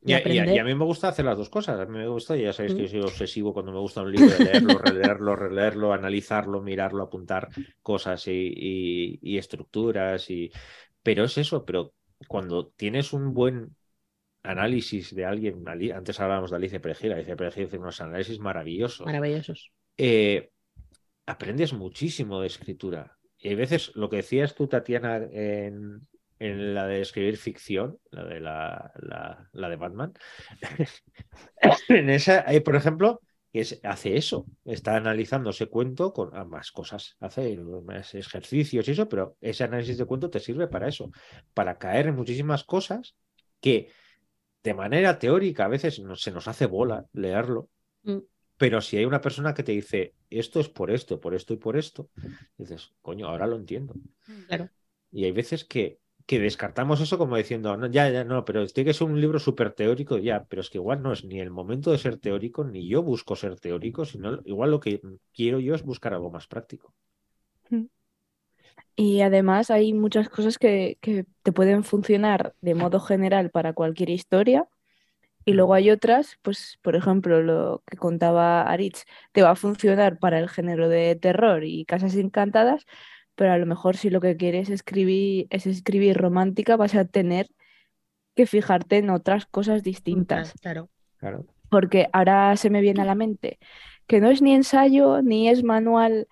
Y 0.02 0.10
Y, 0.10 0.12
a- 0.12 0.12
y 0.12 0.12
a, 0.12 0.18
aprender. 0.18 0.54
y 0.54 0.58
a 0.60 0.64
mí 0.64 0.74
me 0.74 0.84
gusta 0.84 1.08
hacer 1.08 1.24
las 1.24 1.36
dos 1.36 1.50
cosas. 1.50 1.80
A 1.80 1.84
mí 1.86 1.98
me 1.98 2.06
gusta, 2.06 2.36
ya 2.36 2.52
sabéis 2.52 2.74
que 2.74 2.82
Mm. 2.82 2.84
yo 2.84 2.88
soy 2.90 3.00
obsesivo 3.00 3.52
cuando 3.52 3.72
me 3.72 3.80
gusta 3.80 4.02
un 4.02 4.12
libro, 4.12 4.38
leerlo, 4.38 4.78
releerlo, 4.78 5.36
releerlo, 5.36 5.92
analizarlo, 5.92 6.62
mirarlo, 6.62 7.02
apuntar 7.02 7.48
cosas 7.82 8.26
y, 8.28 8.52
y- 8.56 9.18
y 9.20 9.36
estructuras. 9.38 10.30
Y... 10.30 10.50
Pero 11.02 11.24
es 11.24 11.36
eso, 11.36 11.64
pero 11.64 11.92
cuando 12.28 12.68
tienes 12.76 13.12
un 13.12 13.34
buen 13.34 13.74
análisis 14.44 15.14
de 15.14 15.24
alguien, 15.24 15.64
antes 15.92 16.20
hablábamos 16.20 16.50
de 16.50 16.56
Alicia 16.56 16.80
Perejil, 16.80 17.12
Alicia 17.14 17.34
Perejil 17.36 17.66
hace 17.66 17.78
unos 17.78 18.00
análisis 18.00 18.38
maravillosos 18.38 19.06
Maravillosos. 19.06 19.72
eh, 19.98 20.50
aprendes 21.26 21.72
muchísimo 21.72 22.40
de 22.40 22.46
escritura. 22.46 23.18
Y 23.44 23.48
hay 23.50 23.54
veces, 23.56 23.92
lo 23.94 24.08
que 24.08 24.16
decías 24.16 24.54
tú, 24.54 24.68
Tatiana, 24.68 25.18
en, 25.18 26.08
en 26.38 26.74
la 26.74 26.86
de 26.86 27.02
escribir 27.02 27.36
ficción, 27.36 27.98
la 28.10 28.24
de 28.24 28.40
la, 28.40 28.90
la- 29.02 29.50
la 29.52 29.68
de 29.68 29.76
Batman, 29.76 30.14
en 31.88 32.08
esa, 32.08 32.42
hay, 32.46 32.60
por 32.60 32.74
ejemplo, 32.74 33.20
es, 33.52 33.80
hace 33.84 34.16
eso, 34.16 34.46
está 34.64 34.96
analizando 34.96 35.50
ese 35.50 35.66
cuento 35.66 36.14
con 36.14 36.30
más 36.48 36.72
cosas, 36.72 37.16
hace 37.20 37.54
más 37.84 38.14
ejercicios 38.14 38.88
y 38.88 38.92
eso, 38.92 39.10
pero 39.10 39.36
ese 39.42 39.64
análisis 39.64 39.98
de 39.98 40.06
cuento 40.06 40.30
te 40.30 40.40
sirve 40.40 40.66
para 40.66 40.88
eso, 40.88 41.10
para 41.52 41.76
caer 41.78 42.06
en 42.06 42.16
muchísimas 42.16 42.64
cosas 42.64 43.14
que 43.60 43.90
de 44.62 44.72
manera 44.72 45.18
teórica 45.18 45.66
a 45.66 45.68
veces 45.68 46.00
no- 46.00 46.16
se 46.16 46.30
nos 46.32 46.48
hace 46.48 46.64
bola 46.64 47.04
leerlo, 47.12 47.68
Mm. 48.04 48.20
pero 48.56 48.80
si 48.80 48.96
hay 48.96 49.04
una 49.04 49.20
persona 49.20 49.52
que 49.52 49.62
te 49.62 49.72
dice 49.72 50.14
esto 50.38 50.60
es 50.60 50.68
por 50.68 50.90
esto, 50.90 51.20
por 51.20 51.34
esto 51.34 51.54
y 51.54 51.56
por 51.56 51.76
esto, 51.76 52.08
dices, 52.58 52.92
coño, 53.02 53.28
ahora 53.28 53.46
lo 53.46 53.56
entiendo. 53.56 53.94
Claro. 54.46 54.68
Y 55.12 55.24
hay 55.24 55.32
veces 55.32 55.64
que, 55.64 56.00
que 56.26 56.38
descartamos 56.38 57.00
eso 57.00 57.18
como 57.18 57.36
diciendo, 57.36 57.76
no, 57.76 57.86
ya, 57.86 58.10
ya, 58.10 58.24
no, 58.24 58.44
pero 58.44 58.66
tiene 58.66 58.90
que 58.90 58.94
ser 58.94 59.06
un 59.06 59.20
libro 59.20 59.38
súper 59.38 59.72
teórico, 59.72 60.18
ya, 60.18 60.44
pero 60.44 60.60
es 60.62 60.70
que 60.70 60.78
igual 60.78 61.02
no 61.02 61.12
es 61.12 61.24
ni 61.24 61.40
el 61.40 61.50
momento 61.50 61.92
de 61.92 61.98
ser 61.98 62.18
teórico, 62.18 62.64
ni 62.64 62.88
yo 62.88 63.02
busco 63.02 63.36
ser 63.36 63.58
teórico, 63.60 64.04
sino 64.04 64.40
igual 64.44 64.70
lo 64.70 64.80
que 64.80 65.00
quiero 65.32 65.60
yo 65.60 65.74
es 65.74 65.82
buscar 65.82 66.14
algo 66.14 66.30
más 66.30 66.46
práctico. 66.46 66.94
Y 68.96 69.22
además 69.22 69.70
hay 69.70 69.92
muchas 69.92 70.28
cosas 70.28 70.58
que, 70.58 70.98
que 71.00 71.26
te 71.42 71.52
pueden 71.52 71.84
funcionar 71.84 72.54
de 72.60 72.74
modo 72.74 73.00
general 73.00 73.50
para 73.50 73.72
cualquier 73.72 74.10
historia. 74.10 74.68
Y 75.44 75.52
luego 75.52 75.74
hay 75.74 75.90
otras, 75.90 76.38
pues 76.42 76.78
por 76.82 76.96
ejemplo, 76.96 77.42
lo 77.42 77.82
que 77.86 77.96
contaba 77.96 78.62
Aritz, 78.62 79.04
te 79.32 79.42
va 79.42 79.50
a 79.50 79.56
funcionar 79.56 80.18
para 80.18 80.38
el 80.38 80.48
género 80.48 80.88
de 80.88 81.16
terror 81.16 81.64
y 81.64 81.84
casas 81.84 82.16
encantadas, 82.16 82.86
pero 83.34 83.52
a 83.52 83.58
lo 83.58 83.66
mejor 83.66 83.96
si 83.96 84.10
lo 84.10 84.20
que 84.20 84.36
quieres 84.36 84.70
escribir 84.70 85.46
es 85.50 85.66
escribir 85.66 86.16
romántica, 86.16 86.76
vas 86.76 86.94
a 86.94 87.04
tener 87.04 87.48
que 88.34 88.46
fijarte 88.46 88.96
en 88.98 89.10
otras 89.10 89.46
cosas 89.46 89.82
distintas. 89.82 90.54
Claro. 90.60 90.88
Claro. 91.18 91.46
Porque 91.68 92.08
ahora 92.12 92.56
se 92.56 92.70
me 92.70 92.80
viene 92.80 93.02
a 93.02 93.06
la 93.06 93.14
mente 93.14 93.58
que 94.06 94.20
no 94.20 94.28
es 94.28 94.42
ni 94.42 94.54
ensayo 94.54 95.22
ni 95.22 95.48
es 95.48 95.62
manual, 95.62 96.28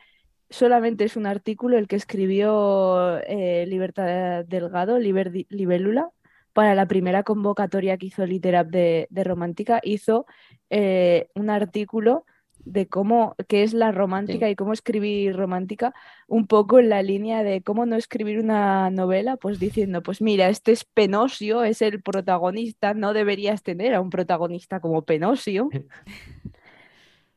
solamente 0.50 1.04
es 1.04 1.16
un 1.16 1.26
artículo 1.26 1.78
el 1.78 1.88
que 1.88 1.96
escribió 1.96 3.18
eh, 3.26 3.64
Libertad 3.66 4.44
Delgado, 4.44 4.98
Liber- 4.98 5.46
Libélula, 5.48 6.10
para 6.52 6.74
la 6.74 6.86
primera 6.86 7.22
convocatoria 7.22 7.96
que 7.98 8.06
hizo 8.06 8.26
Literap 8.26 8.68
de, 8.68 9.06
de 9.10 9.24
Romántica. 9.24 9.80
Hizo 9.82 10.26
eh, 10.70 11.28
un 11.34 11.50
artículo 11.50 12.24
de 12.64 12.88
cómo, 12.88 13.34
qué 13.48 13.62
es 13.62 13.74
la 13.74 13.92
romántica 13.92 14.48
y 14.48 14.54
cómo 14.56 14.72
escribir 14.72 15.36
romántica, 15.36 15.94
un 16.28 16.46
poco 16.46 16.78
en 16.78 16.88
la 16.88 17.02
línea 17.02 17.42
de 17.42 17.62
cómo 17.62 17.86
no 17.86 17.96
escribir 17.96 18.38
una 18.38 18.90
novela, 18.90 19.36
pues 19.36 19.58
diciendo, 19.58 20.02
pues 20.02 20.22
mira, 20.22 20.48
este 20.48 20.72
es 20.72 20.84
Penosio, 20.84 21.64
es 21.64 21.82
el 21.82 22.02
protagonista, 22.02 22.94
no 22.94 23.12
deberías 23.14 23.62
tener 23.62 23.94
a 23.94 24.00
un 24.00 24.10
protagonista 24.10 24.80
como 24.80 25.02
Penosio. 25.04 25.68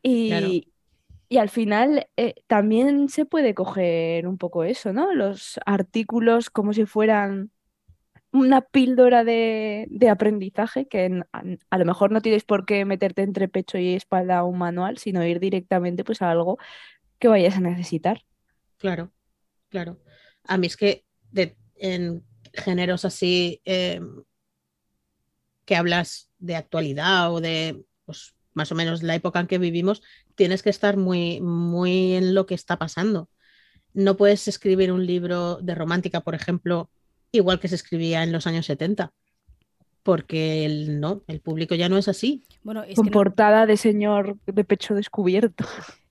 Y, 0.07 0.29
Claro. 0.29 0.47
y 1.29 1.37
al 1.37 1.49
final 1.49 2.07
eh, 2.15 2.35
también 2.47 3.09
se 3.09 3.25
puede 3.25 3.55
coger 3.55 4.27
un 4.27 4.37
poco 4.37 4.63
eso, 4.63 4.93
¿no? 4.93 5.13
Los 5.13 5.59
artículos 5.65 6.51
como 6.51 6.73
si 6.73 6.85
fueran 6.85 7.51
una 8.35 8.61
píldora 8.61 9.23
de, 9.23 9.87
de 9.89 10.09
aprendizaje 10.09 10.87
que 10.87 11.23
a, 11.31 11.77
lo 11.77 11.85
mejor 11.85 12.11
no 12.11 12.21
tienes 12.21 12.43
por 12.43 12.65
qué 12.65 12.83
meterte 12.83 13.21
entre 13.21 13.47
pecho 13.47 13.77
y 13.77 13.93
espalda 13.93 14.43
un 14.43 14.57
manual, 14.57 14.97
sino 14.97 15.25
ir 15.25 15.39
directamente 15.39 16.03
pues 16.03 16.21
a 16.21 16.31
algo 16.31 16.57
que 17.17 17.29
vayas 17.29 17.55
a 17.55 17.61
necesitar. 17.61 18.25
Claro, 18.77 19.11
claro. 19.69 19.99
A 20.43 20.57
mí 20.57 20.67
es 20.67 20.75
que 20.75 21.05
en 21.77 22.23
géneros 22.53 23.05
así 23.05 23.61
eh, 23.65 24.01
que 25.65 25.75
hablas 25.75 26.29
de 26.37 26.55
actualidad 26.55 27.33
o 27.33 27.41
de 27.41 27.85
pues, 28.05 28.35
más 28.53 28.71
o 28.71 28.75
menos 28.75 29.01
la 29.01 29.15
época 29.15 29.39
en 29.39 29.47
que 29.47 29.57
vivimos, 29.57 30.01
tienes 30.35 30.61
que 30.61 30.69
estar 30.69 30.97
muy, 30.97 31.39
muy 31.41 32.13
en 32.13 32.33
lo 32.33 32.45
que 32.45 32.55
está 32.55 32.77
pasando. 32.77 33.29
No 33.93 34.17
puedes 34.17 34.47
escribir 34.49 34.91
un 34.91 35.05
libro 35.05 35.55
de 35.61 35.75
romántica, 35.75 36.21
por 36.21 36.35
ejemplo, 36.35 36.89
igual 37.31 37.59
que 37.59 37.67
se 37.67 37.75
escribía 37.75 38.23
en 38.23 38.31
los 38.31 38.47
años 38.47 38.65
70, 38.65 39.11
porque 40.03 40.65
el, 40.65 40.99
no, 40.99 41.23
el 41.27 41.39
público 41.41 41.75
ya 41.75 41.89
no 41.89 41.97
es 41.97 42.07
así. 42.07 42.43
Bueno, 42.63 42.83
es 42.83 42.95
Con 42.95 43.05
que 43.05 43.11
no- 43.11 43.13
portada 43.15 43.65
de 43.65 43.77
señor 43.77 44.37
de 44.45 44.63
pecho 44.63 44.93
descubierto. 44.95 45.65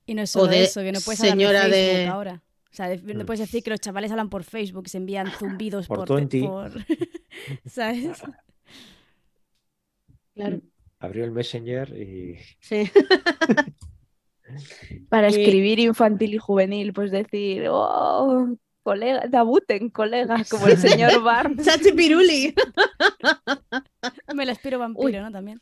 y 0.07 0.15
no 0.15 0.23
es 0.23 0.35
o 0.37 0.41
solo 0.41 0.53
de 0.53 0.65
eso, 0.65 0.81
que 0.83 0.93
no 0.93 1.01
puedes 1.01 1.21
hablar 1.21 1.33
señora 1.37 1.65
de 1.65 1.71
Facebook 1.71 1.97
de- 1.99 2.07
ahora. 2.09 2.43
O 2.73 2.77
sea, 2.77 2.97
no 2.97 3.23
Mm. 3.23 3.27
puedes 3.27 3.39
decir 3.41 3.63
que 3.63 3.71
los 3.71 3.79
chavales 3.81 4.11
hablan 4.11 4.29
por 4.31 4.43
Facebook, 4.45 4.89
se 4.89 4.99
envían 4.99 5.31
zumbidos 5.39 5.87
Por 5.87 6.07
por, 6.07 6.17
20. 6.17 6.41
por- 6.43 6.73
¿Sabes? 7.67 8.21
Claro. 10.35 10.61
Abrió 10.99 11.25
el 11.25 11.31
Messenger 11.31 11.91
y 11.97 12.37
Sí. 12.61 12.91
Para 15.09 15.29
escribir 15.29 15.79
infantil 15.79 16.35
y 16.35 16.39
juvenil, 16.39 16.93
pues 16.93 17.11
decir, 17.11 17.67
oh, 17.71 18.57
colega, 18.85 19.25
debuten, 19.29 19.91
colega, 19.91 20.37
como 20.51 20.69
el 20.69 20.79
señor 20.79 21.21
Barnes. 21.23 21.67
Chachi 21.67 21.91
Piruli. 21.93 22.55
Me 24.35 24.47
lo 24.47 24.53
espero 24.53 24.79
vampiro, 24.79 25.07
Uy. 25.07 25.13
¿no? 25.19 25.33
También. 25.33 25.61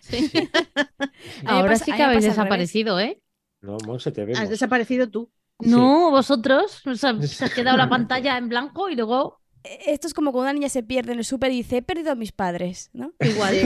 Sí. 0.00 0.30
Ahora 1.44 1.70
pasa- 1.72 1.84
sí 1.86 1.92
que 1.92 2.02
habéis 2.02 2.24
desaparecido, 2.24 3.00
¿eh? 3.00 3.20
no, 3.60 3.76
Monse, 3.84 4.12
te 4.12 4.24
vemos. 4.24 4.38
Has 4.38 4.50
desaparecido 4.50 5.08
tú. 5.10 5.32
Sí. 5.60 5.68
No, 5.70 6.10
vosotros. 6.12 6.86
O 6.86 6.94
sea, 6.94 7.20
se 7.22 7.44
ha 7.44 7.48
quedado 7.48 7.76
la 7.76 7.88
pantalla 7.88 8.38
en 8.38 8.48
blanco 8.48 8.88
y 8.88 8.94
lugo 8.94 9.40
Eh, 9.64 9.78
Esto 9.86 10.06
es 10.06 10.14
como 10.14 10.30
cuando 10.30 10.44
una 10.50 10.52
niña 10.52 10.68
se 10.68 10.84
pierde 10.84 11.12
en 11.12 11.18
el 11.18 11.24
súper 11.24 11.50
y 11.50 11.56
dice, 11.56 11.78
he 11.78 11.82
perdido 11.82 12.12
a 12.12 12.14
mis 12.14 12.30
padres, 12.30 12.90
¿no? 12.92 13.12
Igual. 13.18 13.56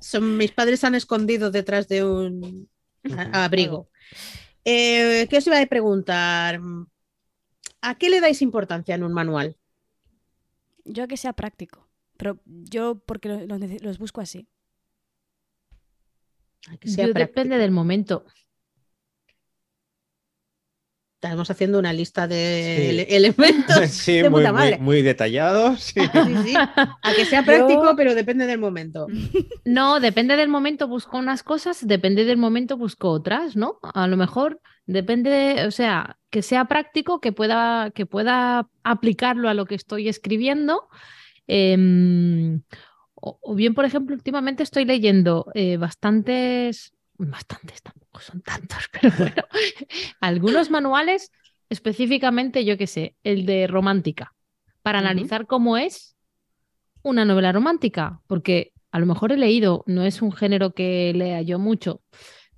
Son, 0.00 0.36
mis 0.36 0.50
padres 0.50 0.82
han 0.82 0.96
escondido 0.96 1.52
detrás 1.52 1.86
de 1.86 2.02
un 2.04 2.68
abrigo. 3.32 3.88
Eh, 4.64 5.28
¿Qué 5.30 5.36
os 5.38 5.46
iba 5.46 5.60
a 5.60 5.66
preguntar? 5.66 6.58
¿A 7.88 7.94
qué 7.94 8.10
le 8.10 8.20
dais 8.20 8.42
importancia 8.42 8.94
en 8.94 9.02
un 9.04 9.12
manual? 9.12 9.56
Yo 10.84 11.06
que 11.08 11.16
sea 11.16 11.32
práctico, 11.32 11.88
pero 12.16 12.38
yo 12.44 12.98
porque 13.06 13.28
lo- 13.28 13.46
los, 13.46 13.60
los 13.82 13.98
busco 13.98 14.20
así. 14.20 14.48
Que 16.80 16.88
sea 16.88 17.06
Yo 17.06 17.12
práctico. 17.12 17.40
depende 17.40 17.58
del 17.58 17.70
momento. 17.70 18.24
Estamos 21.20 21.50
haciendo 21.50 21.78
una 21.78 21.92
lista 21.92 22.28
de 22.28 23.06
Sí. 23.08 23.14
elementos 23.14 23.76
Sí, 23.90 24.16
de 24.20 24.28
muy, 24.30 24.40
puta 24.42 24.52
muy, 24.52 24.60
madre. 24.60 24.78
muy 24.78 25.02
detallado. 25.02 25.76
sí. 25.76 26.00
Sí, 26.00 26.36
sí. 26.44 26.54
A 26.56 27.12
que 27.16 27.24
sea 27.24 27.40
Yo- 27.40 27.46
práctico, 27.46 27.94
pero 27.96 28.14
depende 28.14 28.46
del 28.46 28.58
momento. 28.58 29.06
No, 29.64 29.98
depende 30.00 30.36
del 30.36 30.48
momento 30.48 30.88
busco 30.88 31.16
unas 31.18 31.42
cosas, 31.42 31.86
depende 31.86 32.24
del 32.24 32.36
momento 32.36 32.76
busco 32.76 33.10
otras, 33.10 33.56
¿no? 33.56 33.78
A 33.82 34.06
lo 34.08 34.16
mejor 34.16 34.60
depende, 34.86 35.30
de- 35.30 35.66
o 35.66 35.70
sea, 35.70 36.18
que 36.30 36.42
sea 36.42 36.66
práctico, 36.66 37.20
que 37.20 37.32
pueda, 37.32 37.90
que 37.92 38.06
pueda 38.06 38.68
aplicarlo 38.84 39.48
a 39.48 39.54
lo 39.54 39.66
que 39.66 39.74
estoy 39.74 40.08
escribiendo. 40.08 40.88
em, 41.46 42.62
o, 43.14 43.38
o 43.42 43.54
bien, 43.54 43.74
por 43.74 43.84
ejemplo, 43.84 44.14
últimamente 44.14 44.62
estoy 44.62 44.84
leyendo 44.84 45.46
eh, 45.54 45.76
bastantes, 45.78 46.92
bastantes 47.18 47.82
tampoco 47.82 48.20
son 48.20 48.42
tantos, 48.42 48.88
pero 48.92 49.10
bueno, 49.18 49.44
algunos 50.20 50.70
manuales 50.70 51.30
específicamente, 51.70 52.64
yo 52.64 52.76
qué 52.78 52.86
sé, 52.86 53.16
el 53.24 53.46
de 53.46 53.66
romántica, 53.66 54.34
para 54.82 55.00
analizar 55.00 55.46
cómo 55.46 55.76
es 55.76 56.16
una 57.02 57.24
novela 57.24 57.52
romántica, 57.52 58.20
porque 58.26 58.72
a 58.90 58.98
lo 58.98 59.06
mejor 59.06 59.32
he 59.32 59.36
leído, 59.36 59.84
no 59.86 60.04
es 60.04 60.22
un 60.22 60.32
género 60.32 60.72
que 60.74 61.12
lea 61.14 61.42
yo 61.42 61.58
mucho, 61.58 62.02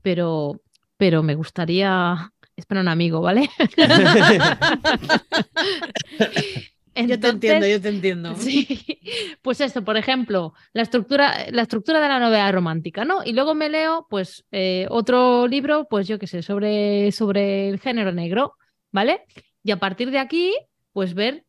pero, 0.03 0.61
pero 0.99 1.23
me 1.23 1.35
gustaría. 1.35 2.31
Espera 2.55 2.83
un 2.83 2.89
amigo, 2.89 3.23
¿vale? 3.23 3.49
yo 7.07 7.21
te 7.21 7.29
entiendo, 7.29 7.69
yo 7.69 7.81
te 7.81 7.89
entiendo. 7.89 8.35
Sí, 8.35 9.01
pues 9.43 9.61
esto, 9.61 9.85
por 9.85 9.97
ejemplo, 9.97 10.55
la 10.73 10.83
estructura, 10.83 11.47
la 11.51 11.63
estructura 11.63 12.01
de 12.01 12.09
la 12.09 12.19
novela 12.19 12.51
romántica, 12.51 13.05
¿no? 13.05 13.25
Y 13.25 13.33
luego 13.33 13.55
me 13.55 13.69
leo, 13.69 14.09
pues, 14.11 14.45
eh, 14.51 14.89
otro 14.91 15.47
libro, 15.47 15.87
pues 15.89 16.09
yo 16.09 16.19
qué 16.19 16.27
sé, 16.27 16.43
sobre, 16.43 17.13
sobre 17.13 17.69
el 17.69 17.79
género 17.79 18.11
negro, 18.11 18.55
¿vale? 18.91 19.25
Y 19.63 19.71
a 19.71 19.79
partir 19.79 20.11
de 20.11 20.19
aquí, 20.19 20.53
pues 20.93 21.15
ver, 21.15 21.45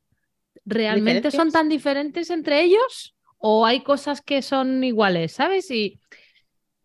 ¿realmente 0.64 1.32
son 1.32 1.52
tan 1.52 1.70
diferentes 1.70 2.30
entre 2.30 2.62
ellos? 2.62 3.16
¿O 3.40 3.66
hay 3.66 3.82
cosas 3.82 4.22
que 4.22 4.44
son 4.44 4.84
iguales, 4.84 5.32
¿sabes? 5.32 5.72
Y 5.72 6.00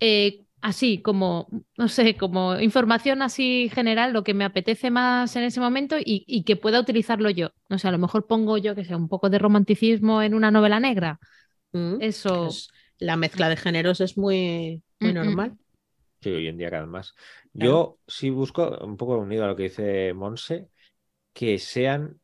eh, 0.01 0.44
así, 0.65 1.03
como, 1.03 1.49
no 1.79 1.89
sé, 1.89 2.17
como 2.17 2.59
información 2.61 3.23
así 3.23 3.71
general, 3.73 4.12
lo 4.12 4.25
que 4.25 4.35
me 4.35 4.45
apetece 4.45 4.91
más 4.91 5.37
en 5.37 5.45
ese 5.45 5.61
momento 5.61 5.97
y, 5.99 6.25
y 6.27 6.45
que 6.45 6.57
pueda 6.57 6.81
utilizarlo 6.81 7.31
yo. 7.31 7.51
No 7.69 7.79
sé, 7.79 7.89
a 7.89 7.93
lo 7.93 7.99
mejor 7.99 8.27
pongo 8.27 8.59
yo, 8.59 8.75
que 8.75 8.85
sé, 8.85 8.97
un 8.97 9.09
poco 9.09 9.31
de 9.31 9.39
romanticismo 9.39 10.23
en 10.23 10.35
una 10.35 10.51
novela 10.51 10.81
negra. 10.81 11.21
Mm. 11.73 11.97
Eso. 12.01 12.45
Pues 12.47 12.69
la 12.99 13.17
mezcla 13.17 13.49
de 13.49 13.57
géneros 13.57 14.01
es 14.01 14.19
muy, 14.19 14.83
muy 15.01 15.12
Mm, 15.12 15.17
mm. 15.21 15.25
normal. 15.25 15.59
Sí, 16.23 16.31
hoy 16.31 16.49
en 16.49 16.59
día 16.59 16.71
cada 16.71 16.83
vez 16.85 16.91
más. 16.93 17.15
Claro. 17.59 17.75
Yo 17.75 18.01
sí 18.09 18.31
busco, 18.31 18.79
un 18.85 18.97
poco 18.97 19.19
unido 19.19 19.45
a 19.45 19.49
lo 19.49 19.57
que 19.57 19.65
dice 19.65 20.15
Monse, 20.15 20.71
que 21.35 21.59
sean 21.59 22.21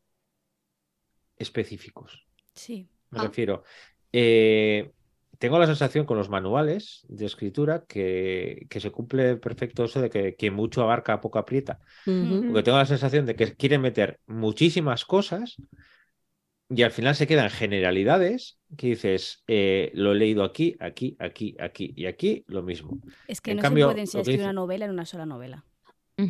específicos. 1.37 2.27
Sí. 2.55 2.89
Me 3.11 3.19
Ah. 3.19 3.29
refiero, 3.29 3.65
eh, 4.13 4.93
tengo 5.41 5.59
la 5.59 5.67
sensación 5.67 6.07
con 6.07 6.17
los 6.19 6.29
manuales 6.29 7.01
de 7.09 7.27
escritura 7.27 7.85
que, 7.89 8.67
que 8.71 8.81
se 8.81 8.93
cumple 8.93 9.37
perfecto 9.37 9.85
eso 9.85 10.01
de 10.01 10.11
que 10.11 10.37
quien 10.37 10.55
mucho 10.55 10.83
abarca, 10.83 11.21
poco 11.21 11.39
aprieta. 11.41 11.81
Porque 12.05 12.63
tengo 12.63 12.79
la 12.79 12.87
sensación 12.87 13.27
de 13.27 13.35
que 13.35 13.55
quieren 13.55 13.81
meter 13.81 14.21
muchísimas 14.27 15.05
cosas 15.05 15.57
y 16.69 16.83
al 16.83 16.93
final 16.93 17.17
se 17.17 17.27
quedan 17.27 17.51
generalidades 17.51 18.59
que 18.77 18.89
dices, 18.89 19.43
eh, 19.49 19.91
lo 19.95 20.13
he 20.13 20.15
leído 20.15 20.45
aquí, 20.45 20.77
aquí, 20.79 21.17
aquí, 21.19 21.57
aquí 21.59 21.93
y 21.97 22.07
aquí, 22.07 22.45
lo 22.47 22.63
mismo. 22.63 22.99
Es 23.27 23.41
que 23.41 23.51
En 23.51 23.57
no 23.57 23.63
cambio, 23.63 23.89
se 23.89 23.95
puede 23.95 24.03
escribir 24.05 24.27
dice- 24.33 24.45
una 24.45 24.53
novela 24.53 24.85
en 24.85 24.91
una 24.93 25.05
sola 25.07 25.27
novela. 25.27 25.65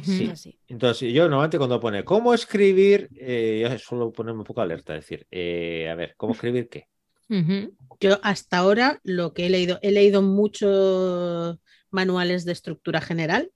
Sí. 0.03 0.31
Entonces, 0.69 1.13
yo 1.13 1.25
normalmente 1.25 1.59
cuando 1.59 1.81
pone 1.81 2.05
cómo 2.05 2.33
escribir, 2.33 3.11
eh, 3.17 3.61
yo 3.69 3.79
suelo 3.79 4.13
ponerme 4.13 4.41
un 4.41 4.45
poco 4.47 4.61
alerta, 4.63 4.95
decir, 4.95 5.27
eh, 5.31 5.89
a 5.91 5.95
ver, 5.97 6.15
¿cómo 6.17 6.33
escribir 6.33 6.69
qué? 6.69 6.87
Yo 8.01 8.19
hasta 8.23 8.59
ahora 8.59 9.01
lo 9.05 9.33
que 9.35 9.47
he 9.47 9.51
leído, 9.51 9.79
he 9.83 9.91
leído 9.93 10.23
muchos 10.23 11.59
manuales 11.91 12.45
de 12.45 12.53
estructura 12.53 13.01
general 13.01 13.51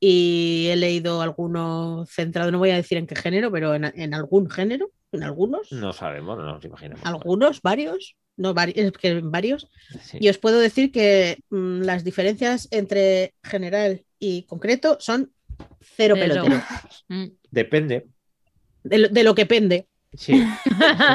y 0.00 0.66
he 0.70 0.76
leído 0.76 1.22
algunos 1.22 2.10
centrados, 2.10 2.52
no 2.52 2.58
voy 2.58 2.70
a 2.70 2.76
decir 2.76 2.98
en 2.98 3.06
qué 3.06 3.14
género, 3.16 3.50
pero 3.50 3.74
en, 3.74 3.84
en 3.84 4.14
algún 4.14 4.50
género, 4.50 4.90
en 5.12 5.22
algunos, 5.22 5.70
No 5.72 5.92
sabemos, 5.92 6.36
no 6.38 6.44
nos 6.44 6.64
imaginamos. 6.64 7.04
algunos, 7.06 7.62
varios, 7.62 8.16
no 8.36 8.52
varios, 8.52 8.76
es 8.78 8.92
que 8.92 9.20
varios. 9.20 9.68
Sí. 10.02 10.18
Y 10.20 10.28
os 10.28 10.38
puedo 10.38 10.58
decir 10.58 10.90
que 10.92 11.38
mm, 11.50 11.82
las 11.82 12.04
diferencias 12.04 12.68
entre 12.70 13.34
general 13.42 14.04
y 14.18 14.42
concreto 14.44 14.96
son 15.00 15.32
cero 15.80 16.16
Cero. 16.18 16.42
pelotero, 16.44 16.62
Mm. 17.08 17.26
Depende, 17.50 18.06
de 18.82 18.98
lo, 18.98 19.08
de 19.08 19.22
lo 19.24 19.34
que 19.34 19.46
pende. 19.46 19.86
Sí, 20.16 20.54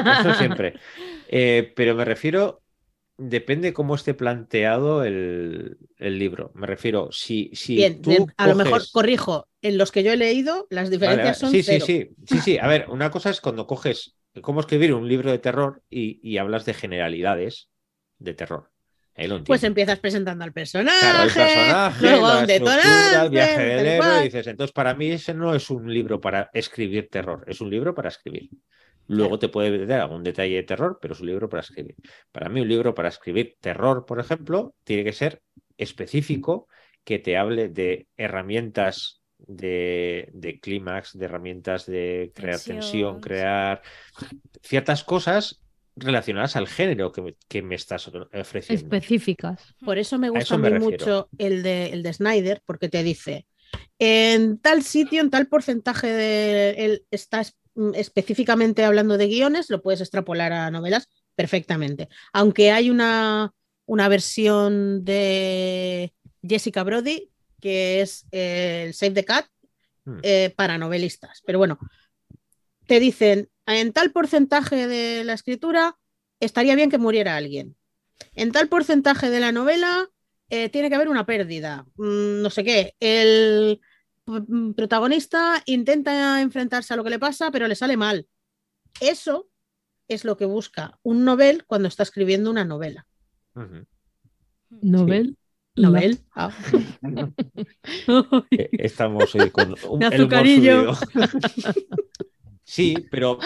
eso 0.04 0.32
siempre. 0.34 0.74
Eh, 1.26 1.72
pero 1.76 1.94
me 1.94 2.04
refiero, 2.04 2.62
depende 3.18 3.72
cómo 3.74 3.94
esté 3.94 4.14
planteado 4.14 5.04
el, 5.04 5.78
el 5.98 6.18
libro. 6.18 6.52
Me 6.54 6.66
refiero, 6.66 7.10
si, 7.12 7.50
si 7.54 7.84
Bien, 7.84 8.00
tú 8.02 8.16
bien, 8.16 8.32
a 8.36 8.46
lo 8.48 8.54
mejor 8.56 8.90
corrijo, 8.90 9.48
en 9.62 9.78
los 9.78 9.90
que 9.92 10.02
yo 10.02 10.12
he 10.12 10.16
leído, 10.16 10.66
las 10.70 10.90
Vale, 11.02 11.22
diferencias 11.22 11.24
vale. 11.24 11.38
son 11.38 11.56
Sí, 11.56 11.62
cero. 11.62 11.78
sí, 11.80 11.80
sí, 11.80 12.10
sí, 12.26 12.40
sí. 12.40 12.58
A 12.58 12.66
ver, 12.66 12.88
una 12.90 13.10
cosa 13.10 13.30
es 13.30 13.40
cuando 13.40 13.66
coges 13.66 14.16
cómo 14.42 14.60
escribir 14.60 14.92
un 14.94 15.08
libro 15.08 15.30
de 15.30 15.38
terror 15.38 15.82
y, 15.88 16.20
y 16.28 16.38
hablas 16.38 16.64
de 16.66 16.74
generalidades 16.74 17.70
de 18.18 18.34
terror. 18.34 18.70
Lo 19.16 19.44
Pues 19.46 19.64
empiezas 19.64 19.98
presentando 20.00 20.44
al 20.44 20.52
personaje, 20.52 20.96
Claro, 20.98 21.22
el 21.24 21.34
personaje, 21.34 21.98
luego 21.98 22.26
la 22.26 22.44
estructura, 22.44 23.22
el 23.22 23.30
viaje 23.30 23.62
del 23.62 23.86
héroe, 23.86 24.20
cual. 24.20 24.20
dices, 24.20 24.46
entonces 24.46 24.72
para 24.72 24.94
mí 24.94 25.10
ese 25.10 25.32
no 25.32 25.54
es 25.54 25.70
un 25.70 25.92
libro 25.92 26.20
para 26.20 26.50
escribir 26.52 27.08
terror, 27.10 27.44
es 27.46 27.60
un 27.62 27.70
libro 27.70 27.94
para 27.94 28.10
escribir. 28.10 28.50
Luego 29.10 29.38
te 29.38 29.48
puede 29.48 29.86
dar 29.86 30.00
algún 30.02 30.22
detalle 30.22 30.54
de 30.56 30.62
terror, 30.62 30.98
pero 31.00 31.14
es 31.14 31.20
un 31.20 31.26
libro 31.26 31.48
para 31.48 31.62
escribir. 31.62 31.96
Para 32.30 32.48
mí 32.48 32.60
un 32.60 32.68
libro 32.68 32.94
para 32.94 33.08
escribir 33.08 33.56
terror, 33.60 34.06
por 34.06 34.20
ejemplo, 34.20 34.74
tiene 34.84 35.04
que 35.04 35.12
ser 35.12 35.42
específico, 35.76 36.68
que 37.02 37.18
te 37.18 37.36
hable 37.36 37.68
de 37.68 38.06
herramientas 38.16 39.20
de, 39.38 40.28
de 40.32 40.60
clímax, 40.60 41.18
de 41.18 41.24
herramientas 41.24 41.86
de 41.86 42.30
crear 42.34 42.60
Tensión, 42.60 42.76
tensión, 42.76 43.14
sí. 43.16 43.20
crear 43.20 43.82
ciertas 44.62 45.02
cosas 45.02 45.60
relacionadas 45.96 46.56
al 46.56 46.68
género 46.68 47.10
que 47.10 47.22
me, 47.22 47.34
que 47.48 47.62
me 47.62 47.74
estás 47.74 48.08
ofreciendo. 48.08 48.84
Específicas. 48.84 49.74
Por 49.84 49.98
eso 49.98 50.18
me 50.18 50.30
gusta 50.30 50.44
eso 50.44 50.54
a 50.54 50.58
mí 50.58 50.70
mucho 50.78 51.28
el 51.38 51.62
de, 51.62 51.86
el 51.86 52.02
de 52.02 52.12
Snyder, 52.12 52.62
porque 52.64 52.88
te 52.88 53.02
dice, 53.02 53.46
en 53.98 54.58
tal 54.58 54.82
sitio, 54.82 55.20
en 55.20 55.30
tal 55.30 55.48
porcentaje 55.48 56.06
de... 56.06 56.70
Él 56.70 57.04
está 57.10 57.40
es- 57.40 57.56
específicamente 57.94 58.84
hablando 58.84 59.16
de 59.18 59.28
guiones, 59.28 59.70
lo 59.70 59.82
puedes 59.82 60.00
extrapolar 60.00 60.52
a 60.52 60.70
novelas 60.70 61.08
perfectamente. 61.34 62.08
Aunque 62.32 62.70
hay 62.72 62.90
una, 62.90 63.52
una 63.86 64.08
versión 64.08 65.04
de 65.04 66.12
Jessica 66.42 66.82
Brody, 66.82 67.30
que 67.60 68.00
es 68.00 68.26
eh, 68.32 68.84
el 68.86 68.94
Save 68.94 69.12
the 69.12 69.24
Cat, 69.24 69.46
Hmm. 70.04 70.18
eh, 70.22 70.52
para 70.56 70.78
novelistas. 70.78 71.42
Pero 71.44 71.58
bueno, 71.58 71.78
te 72.86 73.00
dicen, 73.00 73.50
en 73.66 73.92
tal 73.92 74.12
porcentaje 74.12 74.86
de 74.86 75.24
la 75.24 75.34
escritura 75.34 75.96
estaría 76.40 76.74
bien 76.74 76.90
que 76.90 76.98
muriera 76.98 77.36
alguien. 77.36 77.76
En 78.34 78.52
tal 78.52 78.68
porcentaje 78.68 79.30
de 79.30 79.40
la 79.40 79.52
novela 79.52 80.08
eh, 80.48 80.68
tiene 80.68 80.88
que 80.88 80.94
haber 80.94 81.08
una 81.08 81.26
pérdida. 81.26 81.86
Mm, 81.96 82.42
no 82.42 82.50
sé 82.50 82.64
qué. 82.64 82.94
El 83.00 83.80
mm, 83.80 83.89
protagonista 84.74 85.62
intenta 85.66 86.40
enfrentarse 86.40 86.94
a 86.94 86.96
lo 86.96 87.04
que 87.04 87.10
le 87.10 87.18
pasa, 87.18 87.50
pero 87.50 87.68
le 87.68 87.74
sale 87.74 87.96
mal. 87.96 88.26
Eso 89.00 89.48
es 90.08 90.24
lo 90.24 90.36
que 90.36 90.44
busca 90.44 90.98
un 91.02 91.24
novel 91.24 91.64
cuando 91.66 91.88
está 91.88 92.02
escribiendo 92.02 92.50
una 92.50 92.64
novela. 92.64 93.06
Novel. 94.82 95.36
Novel. 95.76 96.18
Ah. 96.34 96.50
Eh, 98.50 98.68
Estamos 98.72 99.34
hoy 99.34 99.50
con 99.50 99.74
un, 99.88 100.04
azucarillo. 100.04 100.92
Sí, 102.62 102.94
pero, 103.10 103.38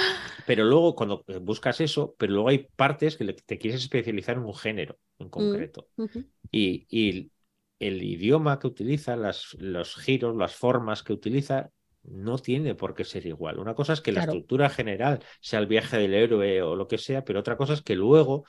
pero 0.46 0.64
luego 0.64 0.94
cuando 0.94 1.24
buscas 1.40 1.80
eso, 1.80 2.14
pero 2.18 2.34
luego 2.34 2.50
hay 2.50 2.68
partes 2.76 3.16
que 3.16 3.24
le- 3.24 3.32
te 3.32 3.56
quieres 3.58 3.80
especializar 3.80 4.36
en 4.36 4.42
un 4.44 4.54
género 4.54 4.98
en 5.18 5.30
concreto. 5.30 5.88
Ujú. 5.96 6.24
Y, 6.50 6.86
y 6.90 7.30
el 7.78 8.02
idioma 8.02 8.58
que 8.58 8.66
utiliza, 8.66 9.16
las, 9.16 9.54
los 9.58 9.96
giros, 9.96 10.36
las 10.36 10.54
formas 10.54 11.02
que 11.02 11.12
utiliza, 11.12 11.70
no 12.02 12.38
tiene 12.38 12.74
por 12.74 12.94
qué 12.94 13.04
ser 13.04 13.26
igual. 13.26 13.58
Una 13.58 13.74
cosa 13.74 13.94
es 13.94 14.00
que 14.00 14.12
la 14.12 14.20
estructura 14.20 14.68
general 14.68 15.20
sea 15.40 15.58
el 15.58 15.66
viaje 15.66 15.96
del 15.96 16.14
héroe 16.14 16.62
o 16.62 16.76
lo 16.76 16.86
que 16.86 16.98
sea, 16.98 17.24
pero 17.24 17.40
otra 17.40 17.56
cosa 17.56 17.72
es 17.72 17.82
que 17.82 17.96
luego 17.96 18.44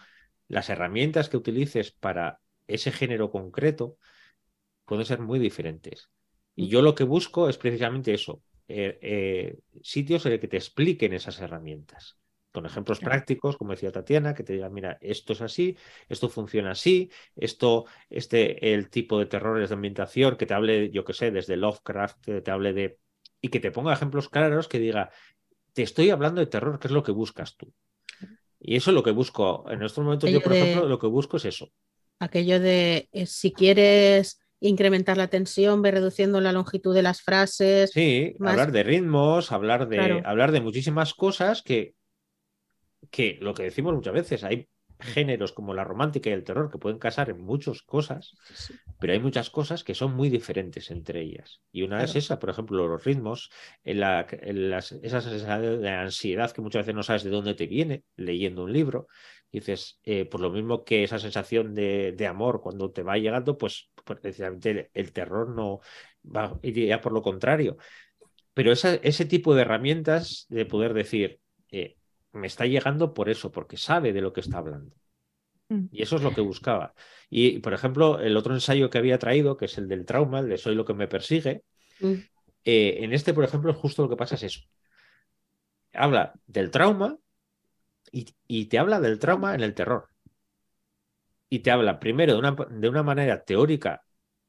las 0.48 0.70
herramientas 0.70 1.30
que 1.30 1.38
utilices 1.38 1.92
para 1.92 2.40
ese 2.68 2.92
género 2.92 3.32
concreto 3.32 3.98
pueden 4.86 5.06
ser 5.06 5.20
muy 5.20 5.40
diferentes. 5.40 6.10
Y 6.56 6.68
yo 6.68 6.82
lo 6.82 6.96
que 6.96 7.04
busco 7.04 7.50
es 7.50 7.58
precisamente 7.58 8.14
eso, 8.14 8.42
eh, 8.68 8.98
eh, 9.02 9.60
sitios 9.82 10.26
en 10.26 10.34
el 10.34 10.40
que 10.40 10.48
te 10.48 10.58
expliquen 10.58 11.14
esas 11.14 11.40
herramientas. 11.40 12.18
Con 12.56 12.66
ejemplos 12.66 13.00
prácticos, 13.00 13.58
como 13.58 13.72
decía 13.74 13.92
Tatiana, 13.92 14.34
que 14.34 14.44
te 14.44 14.54
digan, 14.54 14.74
mira, 14.74 14.98
esto 15.02 15.34
es 15.34 15.42
así, 15.42 15.78
esto 16.10 16.30
funciona 16.30 16.72
así, 16.72 17.12
esto, 17.36 17.86
este, 18.10 18.74
el 18.74 18.90
tipo 18.90 19.20
de 19.20 19.28
terrores 19.28 19.70
de 19.70 19.76
ambientación, 19.76 20.38
que 20.38 20.48
te 20.48 20.56
hable, 20.56 20.90
yo 20.90 21.06
qué 21.06 21.14
sé, 21.14 21.30
desde 21.32 21.58
Lovecraft, 21.58 22.20
que 22.26 22.42
te 22.42 22.50
hable 22.52 22.74
de... 22.74 22.98
y 23.42 23.50
que 23.50 23.60
te 23.60 23.70
ponga 23.72 23.94
ejemplos 23.94 24.30
claros 24.30 24.68
que 24.68 24.80
diga, 24.80 25.12
te 25.74 25.84
estoy 25.84 26.10
hablando 26.10 26.42
de 26.42 26.48
terror, 26.48 26.80
¿qué 26.80 26.88
es 26.88 26.94
lo 26.94 27.04
que 27.04 27.12
buscas 27.12 27.56
tú? 27.58 27.72
Y 28.60 28.78
eso 28.78 28.90
es 28.92 28.96
lo 28.96 29.04
que 29.04 29.12
busco. 29.12 29.70
En 29.70 29.84
estos 29.84 30.04
momentos 30.04 30.32
yo, 30.32 30.42
por 30.42 30.54
de- 30.54 30.62
ejemplo, 30.64 30.90
lo 30.90 30.98
que 30.98 31.08
busco 31.08 31.38
es 31.38 31.46
eso. 31.46 31.70
Aquello 32.20 32.60
de 32.60 33.10
eh, 33.12 33.26
si 33.26 33.52
quieres 33.52 34.40
incrementar 34.62 35.18
la 35.18 35.28
tensión, 35.28 35.82
ve 35.82 35.92
reduciendo 35.92 36.42
la 36.42 36.52
longitud 36.52 36.96
de 36.96 37.04
las 37.04 37.22
frases. 37.22 37.92
Sí, 37.92 38.36
más- 38.40 38.54
hablar 38.54 38.72
de 38.72 38.84
ritmos, 38.84 39.52
hablar 39.52 39.88
de, 39.88 39.98
Claro. 39.98 40.22
hablar 40.26 40.52
de 40.52 40.62
muchísimas 40.62 41.14
cosas 41.14 41.62
que, 41.62 41.94
que 43.12 43.38
lo 43.42 43.54
que 43.54 43.64
decimos 43.64 43.94
muchas 43.94 44.14
veces, 44.14 44.44
hay 44.44 44.70
géneros 45.00 45.52
como 45.54 45.74
la 45.74 45.84
romántica 45.84 46.30
y 46.30 46.34
el 46.34 46.44
terror 46.44 46.72
que 46.72 46.78
pueden 46.78 47.00
casar 47.00 47.30
en 47.30 47.42
muchas 47.42 47.82
cosas, 47.84 48.38
pero 49.00 49.14
hay 49.14 49.20
muchas 49.20 49.50
cosas 49.50 49.84
que 49.84 49.94
son 49.94 50.16
muy 50.16 50.30
diferentes 50.30 50.90
entre 50.92 51.22
ellas. 51.22 51.62
Y 51.72 51.84
una 51.84 52.04
es 52.04 52.16
esa, 52.16 52.40
por 52.40 52.50
ejemplo, 52.50 52.88
los 52.88 53.04
ritmos, 53.04 53.52
en 53.84 54.00
la, 54.00 54.26
en 54.32 54.70
las- 54.70 54.94
esa 54.94 55.22
sensación 55.22 55.82
de 55.82 55.90
ansiedad 55.90 56.52
que 56.52 56.62
muchas 56.62 56.82
veces 56.84 56.96
no 56.96 57.04
sabes 57.04 57.24
de 57.24 57.30
dónde 57.30 57.56
te 57.56 57.68
viene 57.68 58.04
leyendo 58.16 58.64
un 58.64 58.74
libro. 58.74 59.08
Dices, 59.52 60.00
eh, 60.04 60.26
por 60.26 60.42
lo 60.42 60.50
mismo 60.50 60.84
que 60.84 61.04
esa 61.04 61.20
sensación 61.20 61.74
de, 61.76 62.14
de 62.14 62.28
amor 62.28 62.62
cuando 62.62 62.92
te 62.92 63.04
va 63.04 63.18
llegando, 63.18 63.58
pues, 63.58 63.92
pues, 64.06 64.20
precisamente 64.20 64.70
el, 64.72 64.90
el 64.94 65.14
terror 65.14 65.50
no 65.50 65.82
va 66.26 66.58
iría 66.64 67.02
por 67.02 67.12
lo 67.14 67.22
contrario. 67.22 67.78
Pero 68.54 68.72
esa- 68.72 68.96
ese 68.96 69.26
tipo 69.26 69.56
de 69.56 69.62
herramientas 69.64 70.46
de 70.50 70.66
poder 70.66 70.94
decir, 70.94 71.40
eh, 71.72 71.98
me 72.36 72.48
está 72.48 72.66
llegando 72.66 73.14
por 73.14 73.30
eso, 73.30 73.52
porque 73.52 73.78
sabe 73.78 74.14
de 74.14 74.22
lo 74.22 74.34
que 74.34 74.42
está 74.42 74.60
hablando. 74.60 74.96
Mm. 75.70 75.86
Y 75.92 76.02
eso 76.04 76.18
es 76.18 76.22
lo 76.22 76.34
que 76.34 76.42
buscaba. 76.42 76.94
Y, 77.30 77.60
por 77.60 77.74
ejemplo, 77.74 78.20
el 78.20 78.38
otro 78.38 78.54
ensayo 78.54 78.90
que 78.90 78.98
había 78.98 79.18
traído, 79.18 79.58
que 79.58 79.66
es 79.66 79.78
el 79.78 79.88
del 79.88 80.06
trauma, 80.06 80.40
el 80.40 80.50
de 80.50 80.58
Soy 80.58 80.76
lo 80.76 80.86
que 80.86 80.94
me 80.94 81.08
persigue, 81.08 81.64
Mm. 82.00 82.14
eh, 82.66 82.98
en 83.04 83.14
este, 83.14 83.34
por 83.34 83.46
ejemplo, 83.46 83.74
justo 83.74 84.04
lo 84.04 84.10
que 84.10 84.18
pasa 84.18 84.36
es 84.36 84.44
eso. 84.44 84.60
Habla 85.94 86.34
del 86.46 86.72
trauma 86.72 87.18
y, 88.12 88.36
y 88.48 88.66
te 88.66 88.78
habla 88.78 89.00
del 89.00 89.18
trauma 89.18 89.56
en 89.56 89.62
el 89.62 89.74
terror. 89.74 90.10
Y 91.50 91.60
te 91.60 91.72
habla 91.72 92.00
primero 92.00 92.34
de 92.34 92.40
una, 92.40 92.52
de 92.70 92.90
una 92.90 93.04
manera 93.04 93.44
teórica 93.44 94.04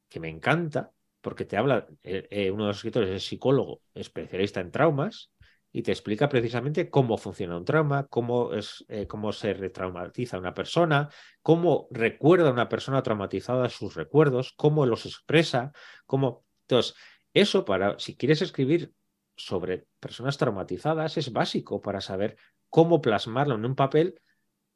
que 0.09 0.19
me 0.19 0.29
encanta, 0.29 0.91
porque 1.21 1.45
te 1.45 1.57
habla, 1.57 1.87
eh, 2.03 2.27
eh, 2.31 2.51
uno 2.51 2.65
de 2.65 2.69
los 2.69 2.77
escritores 2.79 3.11
es 3.11 3.25
psicólogo, 3.25 3.81
especialista 3.95 4.61
en 4.61 4.73
traumas, 4.73 5.31
y 5.73 5.83
te 5.83 5.93
explica 5.93 6.29
precisamente 6.29 6.89
cómo 6.89 7.19
funciona 7.19 7.57
un 7.57 7.65
trauma, 7.65 8.07
cómo, 8.09 8.55
es, 8.55 8.85
eh, 8.89 9.07
cómo 9.07 9.33
se 9.33 9.53
retraumatiza 9.53 10.39
una 10.39 10.55
persona, 10.55 11.11
cómo 11.43 11.89
recuerda 11.91 12.51
una 12.51 12.69
persona 12.69 13.03
traumatizada 13.03 13.69
sus 13.69 13.95
recuerdos, 13.95 14.53
cómo 14.57 14.87
los 14.87 15.07
expresa, 15.07 15.73
cómo... 16.07 16.45
Entonces, 16.63 16.95
eso 17.35 17.65
para, 17.65 17.99
si 17.99 18.17
quieres 18.17 18.41
escribir 18.43 18.93
sobre 19.37 19.87
personas 20.01 20.39
traumatizadas, 20.39 21.19
es 21.19 21.33
básico 21.33 21.83
para 21.83 22.01
saber 22.01 22.37
cómo 22.71 23.01
plasmarlo 23.01 23.55
en 23.55 23.65
un 23.65 23.75
papel, 23.75 24.21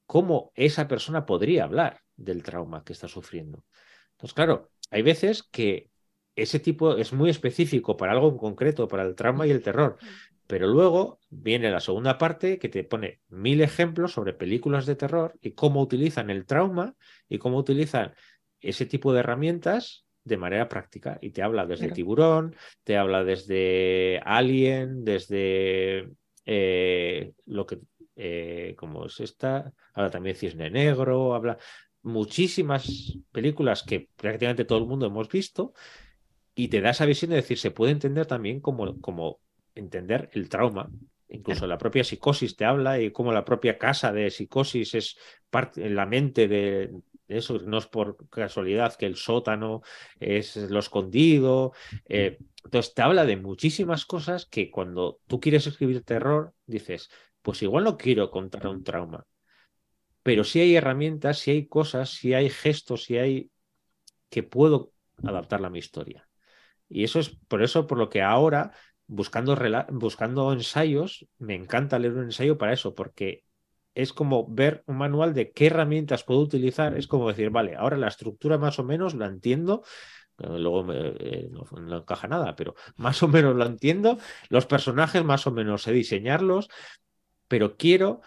cómo 0.06 0.52
esa 0.54 0.86
persona 0.86 1.24
podría 1.24 1.64
hablar 1.64 2.02
del 2.16 2.42
trauma 2.42 2.84
que 2.84 2.92
está 2.92 3.08
sufriendo. 3.08 3.64
Entonces, 4.12 4.34
claro, 4.34 4.70
hay 4.90 5.02
veces 5.02 5.42
que 5.42 5.90
ese 6.36 6.60
tipo 6.60 6.96
es 6.96 7.12
muy 7.12 7.30
específico 7.30 7.96
para 7.96 8.12
algo 8.12 8.28
en 8.28 8.38
concreto, 8.38 8.88
para 8.88 9.02
el 9.04 9.14
trauma 9.14 9.46
y 9.46 9.50
el 9.50 9.62
terror. 9.62 9.96
Pero 10.50 10.66
luego 10.66 11.20
viene 11.28 11.70
la 11.70 11.78
segunda 11.78 12.18
parte 12.18 12.58
que 12.58 12.68
te 12.68 12.82
pone 12.82 13.20
mil 13.28 13.60
ejemplos 13.60 14.10
sobre 14.14 14.32
películas 14.32 14.84
de 14.84 14.96
terror 14.96 15.38
y 15.40 15.52
cómo 15.52 15.80
utilizan 15.80 16.28
el 16.28 16.44
trauma 16.44 16.96
y 17.28 17.38
cómo 17.38 17.56
utilizan 17.56 18.14
ese 18.60 18.84
tipo 18.84 19.12
de 19.12 19.20
herramientas 19.20 20.06
de 20.24 20.38
manera 20.38 20.68
práctica. 20.68 21.18
Y 21.20 21.30
te 21.30 21.44
habla 21.44 21.66
desde. 21.66 21.92
Tiburón, 21.92 22.56
te 22.82 22.96
habla 22.96 23.22
desde 23.22 24.20
Alien, 24.24 25.04
desde 25.04 26.10
eh, 26.44 27.32
lo 27.46 27.64
que, 27.64 27.78
eh, 28.16 28.74
como 28.76 29.06
es 29.06 29.20
esta, 29.20 29.72
habla 29.94 30.10
también 30.10 30.34
Cisne 30.34 30.68
Negro, 30.68 31.34
habla 31.34 31.58
muchísimas 32.02 33.16
películas 33.30 33.84
que 33.84 34.08
prácticamente 34.16 34.64
todo 34.64 34.78
el 34.78 34.86
mundo 34.86 35.06
hemos 35.06 35.28
visto 35.28 35.74
y 36.56 36.66
te 36.66 36.80
da 36.80 36.90
esa 36.90 37.06
visión 37.06 37.30
de 37.30 37.36
decir, 37.36 37.56
se 37.56 37.70
puede 37.70 37.92
entender 37.92 38.26
también 38.26 38.58
como, 38.58 39.00
como 39.00 39.38
entender 39.80 40.30
el 40.32 40.48
trauma. 40.48 40.88
Incluso 41.28 41.66
la 41.66 41.78
propia 41.78 42.02
psicosis 42.02 42.56
te 42.56 42.64
habla 42.64 43.00
y 43.00 43.12
como 43.12 43.32
la 43.32 43.44
propia 43.44 43.78
casa 43.78 44.12
de 44.12 44.30
psicosis 44.30 44.94
es 44.94 45.16
parte 45.48 45.86
en 45.86 45.94
la 45.94 46.06
mente 46.06 46.48
de, 46.48 46.90
eso. 47.28 47.58
No 47.60 47.78
es 47.78 47.86
por 47.86 48.28
casualidad 48.28 48.96
que 48.96 49.06
el 49.06 49.16
sótano 49.16 49.82
es 50.18 50.56
lo 50.56 50.80
escondido. 50.80 51.72
Eh, 52.08 52.38
entonces 52.64 52.94
te 52.94 53.02
habla 53.02 53.24
de 53.24 53.36
muchísimas 53.36 54.04
cosas 54.04 54.46
que 54.46 54.70
cuando 54.70 55.20
tú 55.26 55.40
quieres 55.40 55.66
escribir 55.66 56.02
terror 56.02 56.52
dices, 56.66 57.10
pues 57.42 57.62
igual 57.62 57.84
no 57.84 57.96
quiero 57.96 58.30
contar 58.30 58.66
un 58.66 58.82
trauma. 58.82 59.24
Pero 60.22 60.44
sí 60.44 60.60
hay 60.60 60.76
herramientas, 60.76 61.38
sí 61.38 61.52
hay 61.52 61.66
cosas, 61.66 62.10
sí 62.10 62.34
hay 62.34 62.50
gestos, 62.50 63.04
sí 63.04 63.16
hay 63.16 63.50
que 64.28 64.42
puedo 64.42 64.92
adaptarla 65.22 65.68
a 65.68 65.70
mi 65.70 65.78
historia. 65.78 66.28
Y 66.88 67.04
eso 67.04 67.20
es 67.20 67.30
por 67.30 67.62
eso 67.62 67.86
por 67.86 67.98
lo 67.98 68.08
que 68.08 68.20
ahora 68.20 68.72
buscando, 69.10 69.58
buscando 69.90 70.52
ensayos, 70.52 71.26
me 71.38 71.56
encanta 71.56 71.98
leer 71.98 72.14
un 72.14 72.24
ensayo 72.24 72.56
para 72.56 72.72
eso, 72.72 72.94
porque 72.94 73.44
es 73.92 74.12
como 74.12 74.46
ver 74.48 74.84
un 74.86 74.98
manual 74.98 75.34
de 75.34 75.50
qué 75.50 75.66
herramientas 75.66 76.22
puedo 76.22 76.40
utilizar, 76.40 76.96
es 76.96 77.08
como 77.08 77.28
decir, 77.28 77.50
vale, 77.50 77.74
ahora 77.74 77.96
la 77.96 78.06
estructura 78.06 78.56
más 78.56 78.78
o 78.78 78.84
menos 78.84 79.14
la 79.14 79.26
entiendo, 79.26 79.82
luego 80.38 80.86
eh, 80.92 81.50
no, 81.50 81.64
no, 81.80 81.98
encaja 81.98 82.28
nada, 82.28 82.54
pero 82.54 82.76
más 82.96 83.20
o 83.24 83.28
menos 83.28 83.56
lo 83.56 83.66
entiendo, 83.66 84.16
los 84.48 84.66
personajes 84.66 85.24
más 85.24 85.46
o 85.48 85.50
menos 85.50 85.82
sé 85.82 85.92
diseñarlos, 85.92 86.68
pero 87.48 87.76
quiero 87.76 88.20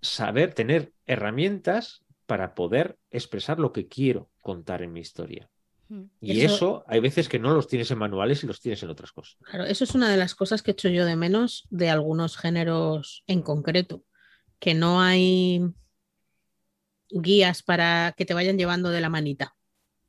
saber 0.00 0.52
tener 0.52 0.92
herramientas 1.06 2.04
para 2.26 2.56
poder 2.56 2.98
expresar 3.12 3.60
lo 3.60 3.72
que 3.72 3.86
quiero 3.86 4.30
contar 4.40 4.82
en 4.82 4.92
mi 4.92 4.98
historia. 4.98 5.51
Y 6.20 6.40
eso... 6.40 6.54
eso, 6.54 6.84
hay 6.86 7.00
veces 7.00 7.28
que 7.28 7.38
no 7.38 7.54
los 7.54 7.68
tienes 7.68 7.90
en 7.90 7.98
manuales 7.98 8.42
y 8.42 8.46
los 8.46 8.60
tienes 8.60 8.82
en 8.82 8.90
otras 8.90 9.12
cosas. 9.12 9.36
Claro, 9.42 9.64
eso 9.64 9.84
es 9.84 9.94
una 9.94 10.10
de 10.10 10.16
las 10.16 10.34
cosas 10.34 10.62
que 10.62 10.72
echo 10.72 10.88
yo 10.88 11.04
de 11.04 11.16
menos 11.16 11.66
de 11.70 11.90
algunos 11.90 12.36
géneros 12.36 13.24
en 13.26 13.42
concreto, 13.42 14.04
que 14.58 14.74
no 14.74 15.00
hay 15.00 15.62
guías 17.10 17.62
para 17.62 18.14
que 18.16 18.24
te 18.24 18.34
vayan 18.34 18.58
llevando 18.58 18.90
de 18.90 19.00
la 19.00 19.08
manita. 19.08 19.54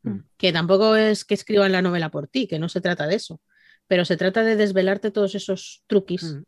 Mm. 0.04 0.20
Que 0.38 0.54
tampoco 0.54 0.96
es 0.96 1.26
que 1.26 1.34
escriban 1.34 1.72
la 1.72 1.82
novela 1.82 2.10
por 2.12 2.28
ti, 2.28 2.48
que 2.48 2.60
no 2.60 2.70
se 2.70 2.82
trata 2.82 3.08
de 3.08 3.16
eso, 3.16 3.42
pero 3.88 4.06
se 4.06 4.18
trata 4.18 4.44
de 4.44 4.56
desvelarte 4.56 5.12
todos 5.12 5.36
esos 5.36 5.84
truquis. 5.88 6.24
Mm. 6.24 6.44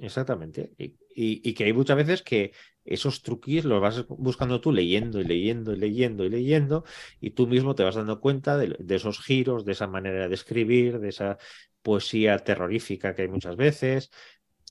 Exactamente. 0.00 0.72
Y, 0.78 0.84
y, 1.14 1.50
y, 1.50 1.54
que 1.54 1.64
hay 1.64 1.72
muchas 1.72 1.96
veces 1.96 2.22
que 2.22 2.52
esos 2.94 3.22
truquis 3.22 3.64
los 3.64 3.80
vas 3.80 4.06
buscando 4.08 4.60
tú 4.60 4.72
leyendo 4.72 5.20
y 5.20 5.24
leyendo 5.24 5.72
y 5.72 5.76
leyendo 5.76 6.24
y 6.24 6.30
leyendo 6.30 6.84
y 7.20 7.30
tú 7.30 7.46
mismo 7.46 7.74
te 7.74 7.84
vas 7.84 7.94
dando 7.96 8.20
cuenta 8.20 8.56
de, 8.56 8.76
de 8.78 8.94
esos 8.96 9.20
giros, 9.20 9.64
de 9.64 9.72
esa 9.72 9.86
manera 9.86 10.28
de 10.28 10.34
escribir, 10.34 10.98
de 11.00 11.08
esa 11.10 11.38
poesía 11.82 12.38
terrorífica 12.38 13.14
que 13.14 13.22
hay 13.22 13.28
muchas 13.28 13.56
veces. 13.56 14.10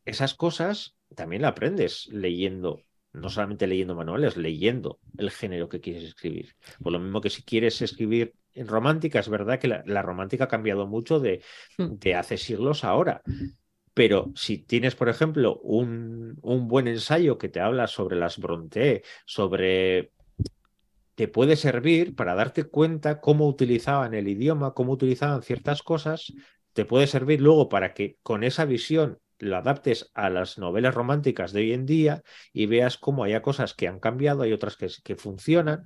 Esas 0.06 0.34
cosas 0.36 0.96
también 1.16 1.42
la 1.42 1.50
aprendes 1.50 2.08
leyendo, 2.12 2.82
no 3.14 3.30
solamente 3.30 3.68
leyendo 3.68 3.96
manuales, 3.96 4.38
leyendo 4.38 5.00
el 5.18 5.32
género 5.32 5.70
que 5.70 5.82
quieres 5.82 6.04
escribir. 6.04 6.56
Por 6.82 6.94
lo 6.94 7.00
mismo 7.00 7.22
que 7.22 7.30
si 7.30 7.44
quieres 7.44 7.82
escribir 7.82 8.34
en 8.54 8.68
romántica, 8.68 9.20
es 9.20 9.30
verdad 9.30 9.60
que 9.60 9.68
la, 9.68 9.84
la 9.86 10.02
romántica 10.02 10.46
ha 10.46 10.48
cambiado 10.48 10.88
mucho 10.88 11.20
de, 11.20 11.44
de 11.78 12.16
hace 12.16 12.38
siglos 12.38 12.84
a 12.84 12.90
ahora. 12.90 13.22
Pero 13.98 14.32
si 14.36 14.60
tienes, 14.60 14.94
por 14.94 15.10
ejemplo, 15.10 15.58
un, 15.64 16.38
un, 16.44 16.68
buen 16.68 16.88
ensayo 16.88 17.40
que 17.40 17.50
te 17.50 17.62
habla 17.62 17.88
sobre 17.88 18.16
las 18.16 18.38
Bronte, 18.38 19.02
sobre... 19.26 20.12
te 21.16 21.28
puede 21.28 21.56
servir 21.56 22.16
para 22.16 22.36
darte 22.36 22.66
cuenta 22.66 23.20
cómo 23.20 23.48
utilizaban 23.48 24.14
el 24.14 24.28
idioma, 24.28 24.76
cómo 24.76 24.92
utilizaban 24.92 25.42
ciertas 25.42 25.82
cosas, 25.82 26.32
te 26.74 26.86
puede 26.86 27.08
servir 27.08 27.42
luego 27.42 27.70
para 27.70 27.96
que 27.96 28.20
con 28.22 28.44
esa 28.44 28.66
visión 28.66 29.18
lo 29.40 29.58
adaptes 29.58 30.12
a 30.14 30.30
las 30.30 30.60
novelas 30.60 30.94
románticas 30.94 31.52
de 31.52 31.62
hoy 31.62 31.74
en 31.74 31.88
día 31.88 32.22
y 32.54 32.68
veas 32.68 33.00
cómo 33.00 33.24
hay 33.24 33.42
cosas 33.42 33.74
que 33.74 33.88
han 33.88 34.00
cambiado, 34.00 34.44
hay 34.44 34.54
otras 34.54 34.78
que, 34.78 34.90
que 35.04 35.16
funcionan 35.16 35.86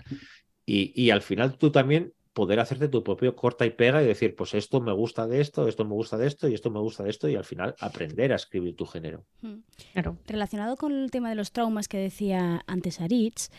y, 0.66 0.92
y 1.02 1.12
al 1.12 1.22
final 1.22 1.58
tú 1.58 1.72
también 1.72 2.12
poder 2.34 2.60
hacerte 2.60 2.88
tu 2.88 3.04
propio 3.04 3.36
corta 3.36 3.66
y 3.66 3.72
pega 3.72 4.02
y 4.02 4.08
decir, 4.08 4.36
pues 4.36 4.54
esto 4.54 4.80
me 4.80 4.94
gusta 4.94 5.28
de 5.28 5.42
esto, 5.42 5.68
esto 5.68 5.84
me 5.84 5.94
gusta 5.94 6.18
de 6.18 6.28
esto 6.28 6.48
y 6.48 6.54
esto 6.54 6.70
me 6.70 6.80
gusta 6.80 7.04
de 7.04 7.10
esto 7.10 7.28
y 7.28 7.36
al 7.36 7.44
final 7.44 7.76
aprender 7.80 8.32
a 8.32 8.36
escribir 8.36 8.76
tu 8.76 8.86
género. 8.86 9.26
Claro. 9.94 10.18
Relacionado 10.28 10.78
con 10.78 10.94
el 10.94 11.12
tema 11.12 11.30
de 11.30 11.36
los 11.36 11.52
traumas 11.52 11.88
que 11.88 11.98
decía 11.98 12.64
antes 12.68 13.02
Aritz, 13.02 13.50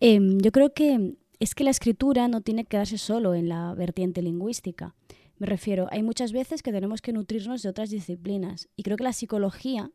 eh, 0.00 0.20
yo 0.20 0.52
creo 0.52 0.72
que 0.74 1.16
es 1.40 1.54
que 1.54 1.64
la 1.64 1.70
escritura 1.70 2.28
no 2.28 2.40
tiene 2.40 2.64
que 2.64 2.70
quedarse 2.70 2.98
solo 2.98 3.34
en 3.34 3.48
la 3.48 3.74
vertiente 3.74 4.22
lingüística. 4.22 4.94
Me 5.38 5.46
refiero, 5.46 5.86
hay 5.90 6.02
muchas 6.02 6.32
veces 6.32 6.62
que 6.62 6.72
tenemos 6.72 7.00
que 7.00 7.12
nutrirnos 7.12 7.62
de 7.62 7.68
otras 7.68 7.90
disciplinas 7.90 8.68
y 8.76 8.82
creo 8.82 8.96
que 8.96 9.04
la 9.04 9.12
psicología 9.12 9.90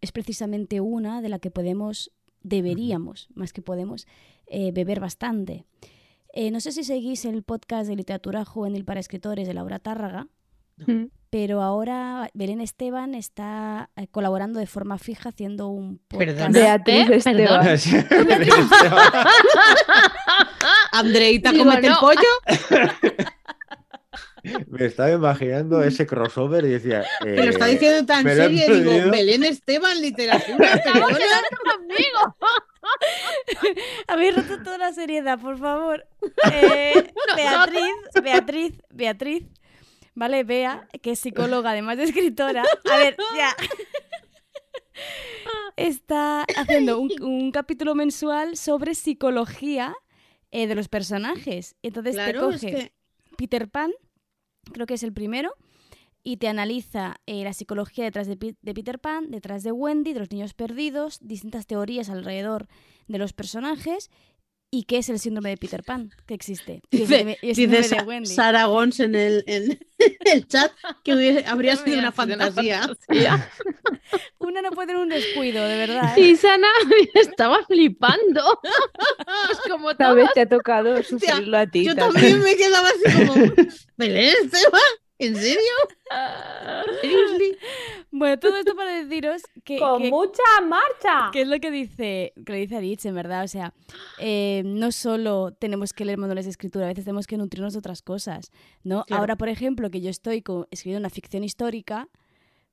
es 0.00 0.12
precisamente 0.12 0.80
una 0.80 1.20
de 1.20 1.28
la 1.28 1.38
que 1.38 1.50
podemos, 1.50 2.12
deberíamos, 2.42 3.28
más 3.34 3.52
que 3.52 3.62
podemos, 3.62 4.06
eh, 4.46 4.70
beber 4.72 5.00
bastante. 5.00 5.64
Eh, 6.36 6.50
no 6.50 6.58
sé 6.58 6.72
si 6.72 6.82
seguís 6.82 7.24
el 7.26 7.44
podcast 7.44 7.88
de 7.88 7.94
literatura 7.94 8.44
juvenil 8.44 8.84
para 8.84 8.98
escritores 8.98 9.46
de 9.46 9.54
Laura 9.54 9.78
Tárraga, 9.78 10.26
Mm. 10.76 11.04
pero 11.30 11.62
ahora 11.62 12.28
Belén 12.34 12.60
Esteban 12.60 13.14
está 13.14 13.90
eh, 13.94 14.08
colaborando 14.08 14.58
de 14.58 14.66
forma 14.66 14.98
fija 14.98 15.28
haciendo 15.28 15.68
un 15.68 15.98
Perdona. 16.08 16.46
podcast. 16.48 16.52
Beatriz 16.86 17.10
¿Eh? 17.10 17.16
Esteban. 17.18 17.66
Andreita, 20.92 21.52
Digo, 21.52 21.64
cómete 21.64 21.86
el 21.86 21.92
no. 21.92 22.00
pollo. 22.00 22.28
Me 24.68 24.84
estaba 24.84 25.10
imaginando 25.10 25.82
ese 25.82 26.06
crossover 26.06 26.64
y 26.66 26.70
decía. 26.70 27.02
Me 27.24 27.36
lo 27.36 27.50
está 27.50 27.66
eh, 27.68 27.72
diciendo 27.72 28.04
tan 28.04 28.24
serio. 28.24 28.74
Digo. 28.74 29.10
Belén 29.10 29.42
Esteban, 29.44 29.98
literatura. 30.00 30.74
Estamos 30.74 31.10
conmigo. 31.12 32.36
Habéis 34.08 34.36
roto 34.36 34.62
toda 34.62 34.78
la 34.78 34.92
seriedad, 34.92 35.38
por 35.38 35.58
favor. 35.58 36.06
Eh, 36.52 37.12
Beatriz, 37.36 37.94
Beatriz, 38.22 38.72
Beatriz, 38.90 39.44
¿vale? 40.14 40.42
Bea, 40.44 40.88
que 41.02 41.12
es 41.12 41.18
psicóloga, 41.20 41.70
además 41.70 41.96
de 41.96 42.04
escritora. 42.04 42.64
A 42.90 42.96
ver, 42.96 43.16
ya. 43.36 43.54
Está 45.76 46.44
haciendo 46.56 46.98
un, 46.98 47.10
un 47.22 47.50
capítulo 47.50 47.94
mensual 47.94 48.56
sobre 48.56 48.94
psicología 48.94 49.94
eh, 50.50 50.66
de 50.66 50.74
los 50.74 50.88
personajes. 50.88 51.76
Entonces 51.82 52.14
te 52.14 52.32
Claro, 52.32 52.50
es 52.50 52.60
coge 52.60 52.72
que 52.72 52.92
Peter 53.36 53.68
Pan, 53.68 53.92
creo 54.72 54.86
que 54.86 54.94
es 54.94 55.02
el 55.02 55.12
primero, 55.12 55.54
y 56.24 56.38
te 56.38 56.48
analiza 56.48 57.16
eh, 57.26 57.44
la 57.44 57.52
psicología 57.52 58.04
detrás 58.04 58.26
de, 58.26 58.36
de 58.60 58.74
Peter 58.74 58.98
Pan, 58.98 59.30
detrás 59.30 59.62
de 59.62 59.70
Wendy, 59.72 60.14
de 60.14 60.20
los 60.20 60.30
niños 60.30 60.54
perdidos, 60.54 61.18
distintas 61.20 61.66
teorías 61.66 62.08
alrededor 62.08 62.66
de 63.06 63.18
los 63.18 63.32
personajes 63.34 64.10
y 64.70 64.84
qué 64.84 64.98
es 64.98 65.08
el 65.10 65.20
síndrome 65.20 65.50
de 65.50 65.56
Peter 65.58 65.84
Pan 65.84 66.10
que 66.26 66.34
existe. 66.34 66.80
Dice. 66.90 67.36
Sara 68.24 68.64
Gons 68.64 68.98
en 69.00 69.14
el, 69.14 69.44
en 69.46 69.78
el 70.24 70.48
chat 70.48 70.72
que 71.04 71.12
hubiese- 71.14 71.44
habría 71.46 71.76
sido 71.76 71.98
una 71.98 72.10
fantasía. 72.10 72.88
Una 74.38 74.62
no 74.62 74.70
puede 74.72 74.88
tener 74.88 75.02
un 75.02 75.08
descuido, 75.10 75.64
de 75.64 75.76
verdad. 75.76 76.18
¿eh? 76.18 76.20
Y 76.22 76.36
Sana 76.36 76.68
estaba 77.14 77.62
flipando. 77.66 78.60
Pues 79.46 79.58
como 79.70 79.90
Esta 79.92 80.12
vez 80.12 80.28
te 80.34 80.40
ha 80.40 80.48
tocado 80.48 81.02
sufrirlo 81.02 81.58
a 81.58 81.66
ti. 81.66 81.84
Yo 81.84 81.94
también. 81.94 82.32
también 82.32 82.42
me 82.42 82.56
quedaba 82.56 82.88
así 82.88 83.26
como, 83.26 83.44
Belén 83.96 84.34
Esteban, 84.42 84.80
¿en 85.18 85.36
serio? 85.36 85.60
Seriously? 87.00 87.56
Bueno, 88.10 88.38
todo 88.38 88.56
esto 88.56 88.74
para 88.76 88.92
deciros 89.02 89.42
que, 89.64 89.78
Con 89.78 90.02
que- 90.02 90.10
mucha 90.10 90.42
marcha. 90.68 91.30
que 91.32 91.42
es 91.42 91.48
lo 91.48 91.58
que 91.60 91.70
dice, 91.70 92.32
que 92.44 92.52
lo 92.52 92.58
dice 92.58 92.76
Aritz, 92.76 93.04
en 93.06 93.14
verdad. 93.14 93.44
O 93.44 93.48
sea, 93.48 93.74
eh, 94.18 94.62
no 94.64 94.92
solo 94.92 95.52
tenemos 95.52 95.92
que 95.92 96.04
leer 96.04 96.18
manuales 96.18 96.44
de 96.44 96.50
escritura, 96.52 96.84
a 96.86 96.88
veces 96.88 97.04
tenemos 97.04 97.26
que 97.26 97.36
nutrirnos 97.36 97.72
de 97.72 97.78
otras 97.80 98.02
cosas, 98.02 98.50
¿no? 98.82 99.04
Claro. 99.04 99.20
Ahora, 99.20 99.36
por 99.36 99.48
ejemplo, 99.48 99.90
que 99.90 100.00
yo 100.00 100.10
estoy 100.10 100.42
co- 100.42 100.66
escribiendo 100.70 101.00
una 101.00 101.10
ficción 101.10 101.42
histórica, 101.44 102.08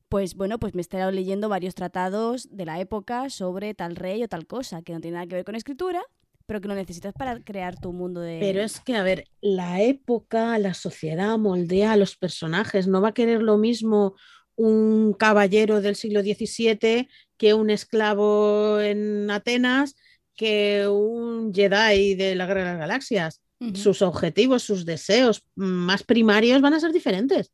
pues 0.10 0.36
bueno, 0.36 0.60
pues 0.60 0.76
me 0.76 0.82
he 0.82 0.84
estado 0.84 1.10
leyendo 1.12 1.48
varios 1.50 1.74
tratados 1.74 2.48
de 2.52 2.66
la 2.66 2.80
época 2.80 3.30
sobre 3.30 3.74
tal 3.74 3.96
rey 3.96 4.22
o 4.24 4.28
tal 4.28 4.46
cosa, 4.46 4.82
que 4.82 4.94
no 4.94 5.00
tiene 5.00 5.16
nada 5.16 5.28
que 5.28 5.36
ver 5.36 5.46
con 5.46 5.56
escritura, 5.56 6.04
pero 6.52 6.60
que 6.60 6.68
lo 6.68 6.76
necesitas 6.76 7.14
para 7.14 7.42
crear 7.42 7.80
tu 7.80 7.94
mundo 7.94 8.20
de... 8.20 8.38
Pero 8.42 8.62
es 8.62 8.82
que, 8.82 8.98
a 8.98 9.04
ver, 9.04 9.24
la 9.40 9.82
época, 9.82 10.60
la 10.60 10.74
sociedad 10.74 11.38
moldea 11.38 11.94
a 11.94 11.96
los 11.96 12.18
personajes. 12.18 12.90
No 12.90 13.00
va 13.00 13.08
a 13.08 13.14
querer 13.14 13.42
lo 13.42 13.58
mismo 13.58 14.16
un 14.58 15.14
caballero 15.14 15.80
del 15.80 15.96
siglo 15.96 16.20
XVII 16.20 17.08
que 17.38 17.54
un 17.54 17.70
esclavo 17.70 18.82
en 18.82 19.32
Atenas, 19.32 19.96
que 20.36 20.90
un 20.90 21.54
Jedi 21.54 22.16
de 22.16 22.36
la 22.36 22.48
Guerra 22.48 22.66
de 22.66 22.72
las 22.72 22.80
Galaxias. 22.80 23.42
Sus 23.74 24.02
objetivos, 24.02 24.62
sus 24.62 24.84
deseos 24.84 25.46
más 25.56 26.04
primarios 26.04 26.60
van 26.60 26.74
a 26.74 26.82
ser 26.82 26.92
diferentes. 26.92 27.54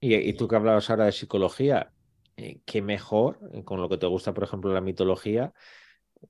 Y, 0.00 0.14
y 0.16 0.32
tú 0.32 0.48
que 0.48 0.56
hablabas 0.56 0.90
ahora 0.90 1.04
de 1.04 1.12
psicología, 1.12 1.92
eh, 2.36 2.58
qué 2.64 2.82
mejor, 2.82 3.38
eh, 3.52 3.62
con 3.62 3.80
lo 3.80 3.88
que 3.88 3.98
te 3.98 4.06
gusta, 4.06 4.34
por 4.34 4.42
ejemplo, 4.42 4.74
la 4.74 4.80
mitología, 4.80 5.52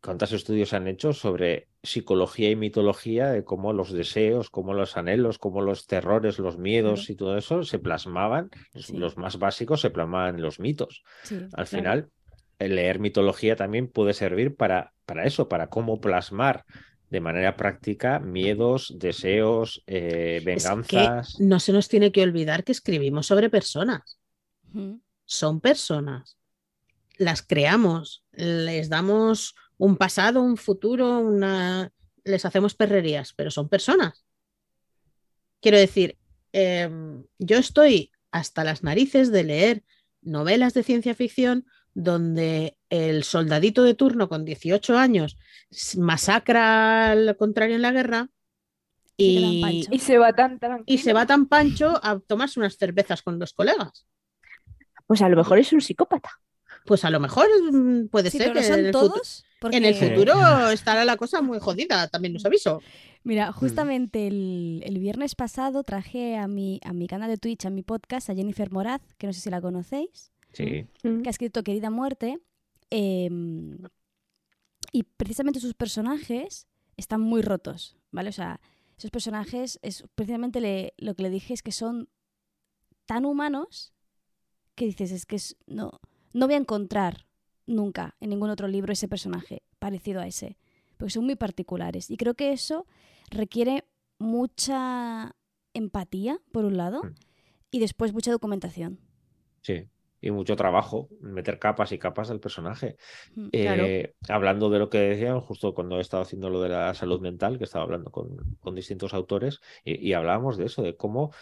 cuántos 0.01 0.32
estudios 0.32 0.72
han 0.72 0.87
hecho 0.89 1.12
sobre 1.12 1.68
psicología 1.82 2.51
y 2.51 2.57
mitología, 2.57 3.30
de 3.30 3.45
cómo 3.45 3.72
los 3.72 3.93
deseos, 3.93 4.51
cómo 4.51 4.74
los 4.74 4.97
anhelos, 4.97 5.39
cómo 5.39 5.62
los 5.62 5.87
terrores, 5.87 6.39
los 6.39 6.59
miedos 6.59 7.09
y 7.11 7.16
todo 7.16 7.37
eso 7.39 7.62
se 7.64 7.78
plasmaban, 7.78 8.51
los- 8.74 8.87
Sí. 8.87 8.97
los 8.97 9.16
más 9.16 9.39
básicos 9.39 9.80
se 9.80 9.91
plasmaban 9.91 10.37
en 10.37 10.43
los 10.43 10.61
mitos. 10.61 11.03
Sí. 11.22 11.39
Al 11.53 11.66
final, 11.66 12.11
el 12.59 12.74
leer 12.76 12.99
mitología 12.99 13.55
también 13.57 13.89
puede 13.89 14.12
servir 14.14 14.57
para, 14.57 14.93
para 15.05 15.24
eso, 15.24 15.49
para 15.49 15.68
cómo 15.68 16.01
plasmar 16.01 16.64
de 17.11 17.20
manera 17.20 17.57
práctica 17.57 18.18
miedos, 18.18 18.93
deseos, 18.99 19.82
eh, 19.87 20.39
Es 20.39 20.43
que 20.43 20.45
venganzas. 20.45 21.39
no 21.41 21.61
se 21.61 21.72
nos 21.72 21.89
tiene 21.89 22.11
que 22.11 22.22
olvidar 22.22 22.64
que 22.64 22.72
escribimos 22.72 23.26
sobre 23.26 23.49
personas. 23.49 24.18
Son 25.24 25.61
personas. 25.61 26.37
Las 27.16 27.43
creamos, 27.43 28.24
les 28.32 28.89
damos 28.89 29.55
un 29.78 29.96
pasado, 29.96 30.42
un 30.42 30.56
futuro, 30.56 31.20
una... 31.20 31.92
les 32.24 32.44
hacemos 32.44 32.74
perrerías, 32.74 33.32
pero 33.34 33.50
son 33.50 33.68
personas. 33.68 34.24
Quiero 35.60 35.78
decir, 35.78 36.18
em, 36.52 37.24
yo 37.38 37.58
estoy 37.58 38.12
hasta 38.30 38.64
las 38.64 38.82
narices 38.82 39.32
de 39.32 39.44
leer 39.44 39.84
novelas 40.22 40.74
de 40.74 40.82
ciencia 40.82 41.14
ficción 41.14 41.66
donde 41.94 42.76
el 42.90 43.24
soldadito 43.24 43.82
de 43.82 43.94
turno 43.94 44.28
con 44.28 44.44
18 44.44 44.98
años 44.98 45.38
masacra 45.96 47.12
al 47.12 47.36
contrario 47.36 47.76
en 47.76 47.82
la 47.82 47.92
guerra 47.92 48.28
y, 49.16 49.82
se 49.98 50.18
va 50.18 50.34
tan 50.34 50.58
tranquilo. 50.58 50.84
y 50.86 50.98
se 50.98 51.14
va 51.14 51.26
tan 51.26 51.46
pancho 51.46 51.98
a 52.02 52.18
tomarse 52.20 52.60
unas 52.60 52.76
cervezas 52.76 53.22
con 53.22 53.38
los 53.38 53.54
colegas. 53.54 54.06
Pues 55.06 55.22
a 55.22 55.28
lo 55.28 55.36
mejor 55.36 55.58
es 55.58 55.72
un 55.72 55.80
psicópata. 55.80 56.30
Pues 56.84 57.04
a 57.04 57.10
lo 57.10 57.18
mejor 57.18 57.46
mm, 57.72 58.08
puede 58.08 58.30
Sí, 58.30 58.38
ser 58.38 58.48
pero 58.48 58.60
que 58.60 58.66
son 58.66 58.80
en 58.80 58.92
en 59.72 59.84
el 59.84 59.94
futuro 59.94 60.34
estará 60.70 61.04
la 61.04 61.16
cosa 61.16 61.42
muy 61.42 61.58
jodida, 61.58 62.08
también 62.08 62.36
os 62.36 62.44
aviso. 62.46 62.80
Mira, 63.24 63.52
justamente 63.52 64.26
el, 64.28 64.82
el 64.84 64.98
viernes 64.98 65.34
pasado 65.34 65.82
traje 65.82 66.36
a 66.36 66.46
mi, 66.46 66.80
a 66.84 66.92
mi 66.92 67.06
canal 67.08 67.28
de 67.30 67.36
Twitch, 67.38 67.64
a 67.66 67.70
mi 67.70 67.82
podcast, 67.82 68.30
a 68.30 68.34
Jennifer 68.34 68.70
Moraz, 68.70 69.02
que 69.18 69.26
no 69.26 69.32
sé 69.32 69.40
si 69.40 69.50
la 69.50 69.60
conocéis, 69.60 70.32
Sí. 70.52 70.86
que 71.02 71.22
ha 71.26 71.30
escrito 71.30 71.62
Querida 71.62 71.90
Muerte. 71.90 72.38
em, 72.90 73.78
y 74.92 75.02
precisamente 75.02 75.58
sus 75.60 75.74
personajes 75.74 76.68
están 76.96 77.20
muy 77.20 77.42
rotos, 77.42 77.96
¿vale? 78.12 78.28
O 78.28 78.32
sea, 78.32 78.60
esos 78.96 79.10
personajes, 79.10 79.78
es, 79.82 80.04
precisamente 80.14 80.60
le- 80.60 80.94
lo 80.96 81.14
que 81.14 81.24
le 81.24 81.30
dije 81.30 81.52
es 81.52 81.62
que 81.62 81.72
son 81.72 82.08
tan 83.06 83.24
humanos 83.26 83.92
que 84.76 84.86
dices, 84.86 85.10
es 85.10 85.26
que 85.26 85.36
es- 85.36 85.57
no, 85.66 86.00
no 86.32 86.46
voy 86.46 86.54
a 86.54 86.58
encontrar 86.58 87.26
nunca 87.67 88.17
en 88.21 88.30
ningún 88.30 88.51
otro 88.51 88.68
libro 88.68 88.93
ese 88.93 89.09
personaje 89.09 89.63
parecido 89.79 90.21
a 90.21 90.26
ese, 90.26 90.57
porque 90.97 91.11
son 91.13 91.25
muy 91.25 91.37
particulares. 91.37 92.11
Y 92.11 92.17
creo 92.17 92.34
que 92.34 92.53
eso 92.53 92.87
requiere 93.30 93.84
mucha 94.18 95.34
empatía, 95.75 96.41
por 96.53 96.64
un 96.64 96.76
lado, 96.76 97.03
Mm. 97.05 97.14
y 97.71 97.79
después 97.80 98.13
mucha 98.13 98.30
documentación. 98.33 98.99
Sí, 99.63 99.88
y 100.21 100.30
mucho 100.30 100.57
trabajo, 100.57 101.09
meter 101.21 101.59
capas 101.59 101.93
y 101.93 101.99
capas 101.99 102.29
del 102.29 102.41
personaje. 102.41 102.97
Mm. 103.34 103.49
Claro. 103.61 103.84
Eh, 103.84 104.14
hablando 104.29 104.71
de 104.71 104.79
lo 104.79 104.88
que 104.88 104.99
decían, 104.99 105.41
justo 105.41 105.75
cuando 105.75 105.99
he 105.99 106.01
estado 106.01 106.22
haciendo 106.22 106.51
lo 106.51 106.63
de 106.63 106.71
la 106.71 106.95
salud 106.95 107.21
mental, 107.21 107.59
que 107.59 107.64
estaba 107.64 107.84
hablando 107.84 108.11
con, 108.11 108.57
con 108.61 108.75
distintos 108.75 109.13
autores, 109.13 109.61
y, 109.84 109.97
y 110.09 110.13
hablábamos 110.14 110.57
de 110.57 110.67
eso, 110.67 110.83
de 110.83 110.97
cómo 110.97 111.33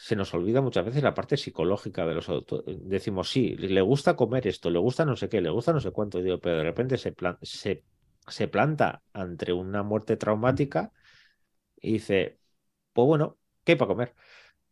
se 0.00 0.14
nos 0.14 0.32
olvida 0.32 0.60
muchas 0.60 0.84
veces 0.84 1.02
la 1.02 1.12
parte 1.14 1.36
psicológica 1.36 2.06
de 2.06 2.14
los 2.14 2.28
autores. 2.28 2.76
Decimos, 2.82 3.28
sí, 3.30 3.56
le 3.56 3.80
gusta 3.80 4.14
comer 4.14 4.46
esto, 4.46 4.70
le 4.70 4.78
gusta 4.78 5.04
no 5.04 5.16
sé 5.16 5.28
qué, 5.28 5.40
le 5.40 5.50
gusta 5.50 5.72
no 5.72 5.80
sé 5.80 5.90
cuánto, 5.90 6.22
digo, 6.22 6.38
pero 6.38 6.58
de 6.58 6.62
repente 6.62 6.96
se, 6.98 7.12
plan- 7.12 7.38
se, 7.42 7.82
se 8.28 8.46
planta 8.48 9.02
ante 9.12 9.52
una 9.52 9.82
muerte 9.82 10.16
traumática 10.16 10.92
y 11.80 11.94
dice, 11.94 12.38
pues 12.92 13.06
bueno, 13.06 13.38
¿qué 13.64 13.72
hay 13.72 13.78
para 13.78 13.88
comer? 13.88 14.14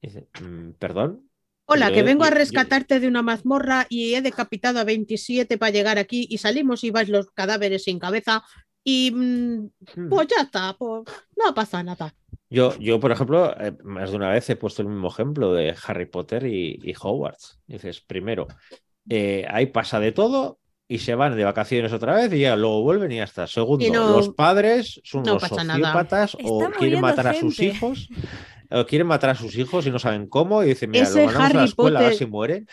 Y 0.01 0.07
dice, 0.09 0.29
"Mm, 0.43 0.71
perdón. 0.79 1.29
Hola, 1.67 1.89
Yo- 1.89 1.95
que 1.97 2.03
vengo 2.05 2.23
a 2.25 2.29
yo- 2.29 2.37
rescatarte 2.37 3.01
de 3.01 3.09
una 3.09 3.23
mazmorra 3.23 3.87
y 3.89 4.15
he 4.15 4.23
decapitado 4.23 4.79
a 4.79 4.85
27 4.85 5.59
para 5.59 5.73
llegar 5.73 5.99
aquí 5.99 6.27
y 6.31 6.39
salimos 6.39 6.85
y 6.85 6.91
vais 6.93 7.09
los 7.09 7.31
cadáveres 7.33 7.83
sin 7.85 7.99
cabeza 7.99 8.45
y 8.85 9.11
mm, 9.11 9.71
Mm. 9.97 10.09
pues 10.09 10.29
ya 10.29 10.43
está, 10.45 10.77
pues 10.79 11.03
no 11.37 11.53
pasa 11.55 11.83
nada. 11.83 12.15
Yo, 12.49 12.79
yo, 12.79 13.01
por 13.01 13.11
ejemplo, 13.13 13.55
eh, 13.61 13.73
más 13.83 14.11
de 14.11 14.17
una 14.17 14.31
vez 14.31 14.49
he 14.51 14.57
puesto 14.57 14.83
el 14.83 14.89
mismo 14.89 15.09
ejemplo 15.09 15.53
de 15.53 15.75
Harry 15.87 16.07
Potter 16.07 16.47
y, 16.47 16.79
y 16.83 16.95
Hogwarts. 17.01 17.59
Dices, 17.67 18.01
primero, 18.01 18.47
eh, 19.09 19.47
ahí 19.51 19.67
pasa 19.67 19.99
de 20.01 20.13
todo 20.13 20.59
y 20.89 20.99
se 20.99 21.17
van 21.17 21.37
de 21.37 21.43
vacaciones 21.45 21.93
otra 21.93 22.15
vez 22.15 22.33
y 22.33 22.41
ya 22.41 22.55
luego 22.55 22.83
vuelven 22.83 23.11
y 23.11 23.17
ya 23.17 23.25
está. 23.25 23.47
Segundo, 23.49 23.93
no- 23.93 24.11
los 24.17 24.29
padres 24.31 25.01
son 25.05 25.25
no 25.25 25.33
unos 25.33 25.43
sociópatas 25.43 26.37
o 26.45 26.71
quieren 26.79 27.01
matar 27.01 27.27
a 27.29 27.35
sus 27.35 27.59
hijos. 27.61 28.09
o 28.71 28.85
quieren 28.85 29.07
matar 29.07 29.31
a 29.31 29.35
sus 29.37 29.57
hijos 29.57 29.87
y 29.87 29.91
no 29.93 29.99
saben 30.01 30.27
cómo, 30.29 30.63
y 30.63 30.69
dicen, 30.69 30.91
mira, 30.91 31.05
Ese 31.05 31.21
lo 31.21 31.27
mandamos 31.27 31.51
a 31.51 31.59
la 31.59 31.65
escuela 31.65 32.01
a 32.01 32.03
ver 32.03 32.15
si 32.15 32.27
muere. 32.27 32.65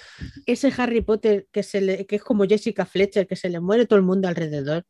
Ese 0.48 0.74
Harry 0.78 1.02
Potter 1.02 1.48
que, 1.52 1.62
se 1.62 1.82
le, 1.82 2.06
que 2.08 2.16
es 2.16 2.24
como 2.24 2.46
Jessica 2.46 2.86
Fletcher, 2.86 3.28
que 3.28 3.36
se 3.36 3.50
le 3.50 3.60
muere 3.60 3.86
todo 3.86 3.98
el 3.98 4.06
mundo 4.06 4.28
alrededor. 4.28 4.86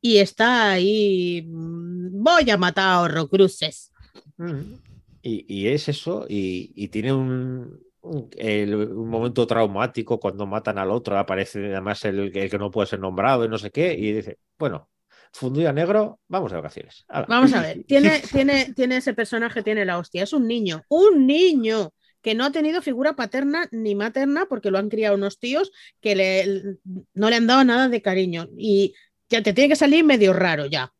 Y 0.00 0.18
está 0.18 0.70
ahí, 0.72 1.42
mm, 1.46 2.22
voy 2.22 2.50
a 2.50 2.56
matar 2.56 2.88
a 2.88 3.00
Horrocruxes. 3.02 3.92
Mm. 4.36 4.74
Y, 5.22 5.44
y 5.52 5.68
es 5.68 5.88
eso, 5.88 6.26
y, 6.28 6.72
y 6.76 6.88
tiene 6.88 7.12
un, 7.12 7.80
un, 8.02 8.30
el- 8.36 8.74
un 8.74 9.08
momento 9.08 9.46
traumático 9.46 10.20
cuando 10.20 10.46
matan 10.46 10.78
al 10.78 10.90
otro, 10.90 11.18
aparece 11.18 11.72
además 11.72 12.04
el, 12.04 12.36
el 12.36 12.50
que 12.50 12.58
no 12.58 12.70
puede 12.70 12.86
ser 12.86 13.00
nombrado 13.00 13.44
y 13.44 13.48
no 13.48 13.58
sé 13.58 13.70
qué, 13.70 13.92
y 13.94 14.12
dice, 14.12 14.38
bueno, 14.58 14.88
fundido 15.32 15.68
a 15.68 15.72
negro, 15.72 16.20
vamos 16.28 16.50
de 16.52 16.56
vacaciones. 16.58 17.04
Vamos 17.26 17.52
a 17.52 17.60
ver, 17.62 17.84
tiene, 17.86 18.22
tiene, 18.32 18.72
tiene 18.74 18.98
ese 18.98 19.12
personaje, 19.12 19.62
tiene 19.62 19.84
la 19.84 19.98
hostia. 19.98 20.22
Es 20.22 20.32
un 20.32 20.46
niño, 20.46 20.82
un 20.88 21.26
niño 21.26 21.92
que 22.22 22.34
no 22.34 22.44
ha 22.44 22.52
tenido 22.52 22.80
figura 22.82 23.14
paterna 23.14 23.68
ni 23.70 23.94
materna 23.94 24.46
porque 24.48 24.70
lo 24.70 24.78
han 24.78 24.88
criado 24.88 25.14
unos 25.16 25.38
tíos 25.38 25.70
que 26.00 26.16
le, 26.16 26.78
no 27.14 27.30
le 27.30 27.36
han 27.36 27.46
dado 27.46 27.62
nada 27.64 27.88
de 27.88 28.02
cariño. 28.02 28.48
Y 28.56 28.94
ya 29.28 29.42
te 29.42 29.52
tiene 29.52 29.70
que 29.70 29.76
salir 29.76 30.04
medio 30.04 30.32
raro 30.32 30.66
ya. 30.66 30.92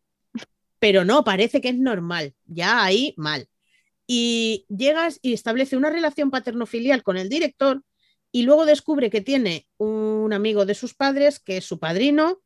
Pero 0.78 1.04
no, 1.04 1.24
parece 1.24 1.60
que 1.60 1.70
es 1.70 1.78
normal. 1.78 2.34
Ya 2.46 2.84
ahí 2.84 3.14
mal. 3.16 3.48
Y 4.06 4.66
llegas 4.68 5.18
y 5.22 5.32
establece 5.34 5.76
una 5.76 5.90
relación 5.90 6.30
paterno-filial 6.30 7.02
con 7.02 7.16
el 7.16 7.28
director 7.28 7.82
y 8.32 8.42
luego 8.42 8.66
descubre 8.66 9.10
que 9.10 9.20
tiene 9.20 9.66
un 9.78 10.32
amigo 10.32 10.66
de 10.66 10.74
sus 10.74 10.94
padres 10.94 11.40
que 11.40 11.58
es 11.58 11.64
su 11.64 11.78
padrino 11.78 12.40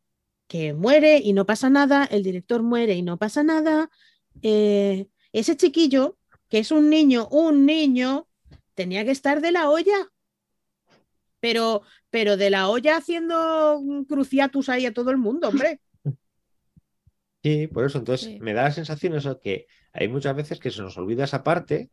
que 0.49 0.75
muere 0.75 1.19
y 1.19 1.33
no 1.33 1.47
pasa 1.47 1.71
nada, 1.71 2.05
el 2.05 2.23
director 2.23 2.63
muere 2.63 2.95
y 2.95 3.03
no 3.03 3.17
pasa 3.19 3.43
nada. 3.43 3.91
eh, 4.43 5.07
ese 5.33 5.57
chiquillo, 5.57 6.19
que 6.51 6.59
es 6.59 6.71
un 6.71 6.91
niño, 6.91 7.27
un 7.31 7.65
niño, 7.65 8.29
tenía 8.75 9.05
que 9.05 9.13
estar 9.13 9.41
de 9.41 9.51
la 9.53 9.71
olla. 9.71 10.12
Pero, 11.43 11.83
pero 12.11 12.37
de 12.39 12.51
la 12.51 12.69
olla 12.69 12.97
haciendo 12.99 13.83
cruciatus 14.09 14.69
ahí 14.71 14.87
a 14.87 14.95
todo 14.95 15.11
el 15.11 15.19
mundo, 15.19 15.49
hombre. 15.49 15.81
Sí, 17.43 17.67
por 17.67 17.85
eso 17.85 17.99
entonces 17.99 18.29
Sí. 18.29 18.39
me 18.41 18.53
da 18.55 18.65
la 18.65 18.71
sensación 18.71 19.15
eso 19.15 19.41
que 19.41 19.67
hay 19.93 20.09
muchas 20.09 20.37
veces 20.37 20.61
que 20.61 20.71
se 20.71 20.81
nos 20.83 20.97
olvida 20.97 21.25
esa 21.25 21.43
parte 21.43 21.91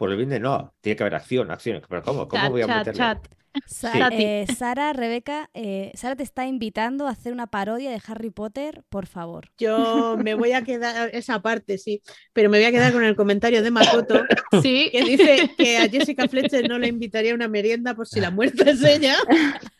por 0.00 0.10
el 0.10 0.16
bien 0.16 0.30
de 0.30 0.40
no, 0.40 0.74
tiene 0.80 0.96
que 0.96 1.02
haber 1.02 1.14
acción, 1.14 1.50
acción. 1.50 1.82
Pero 1.86 2.02
¿cómo? 2.02 2.26
¿Cómo 2.26 2.42
Chat, 2.42 2.50
voy 2.52 2.62
a 2.62 2.66
chat, 2.66 2.78
meterle? 2.78 2.98
chat. 2.98 3.18
Sa- 3.66 3.92
Sí. 3.92 3.98
eh, 4.12 4.46
Sara, 4.48 4.92
Rebeca, 4.94 5.50
eh, 5.52 5.92
Sara 5.94 6.16
te 6.16 6.22
está 6.22 6.46
invitando 6.46 7.06
a 7.06 7.10
hacer 7.10 7.34
una 7.34 7.48
parodia 7.48 7.90
de 7.90 8.00
Harry 8.06 8.30
Potter, 8.30 8.82
por 8.88 9.06
favor. 9.06 9.48
Yo 9.58 10.16
me 10.18 10.34
voy 10.34 10.52
a 10.52 10.62
quedar, 10.64 11.10
esa 11.12 11.42
parte 11.42 11.76
sí, 11.76 12.00
pero 12.32 12.48
me 12.48 12.56
voy 12.58 12.64
a 12.66 12.70
quedar 12.70 12.92
con 12.92 13.04
el 13.04 13.14
comentario 13.14 13.62
de 13.62 13.70
Makoto 13.70 14.22
Sí, 14.62 14.88
que 14.90 15.02
dice 15.04 15.50
que 15.58 15.76
a 15.78 15.88
Jessica 15.88 16.26
Fletcher 16.28 16.66
no 16.66 16.78
le 16.78 16.88
invitaría 16.88 17.32
a 17.32 17.34
una 17.34 17.48
merienda 17.48 17.94
por 17.94 18.08
si 18.08 18.20
la 18.20 18.30
muerte 18.30 18.70
es 18.70 18.82
ella. 18.82 19.16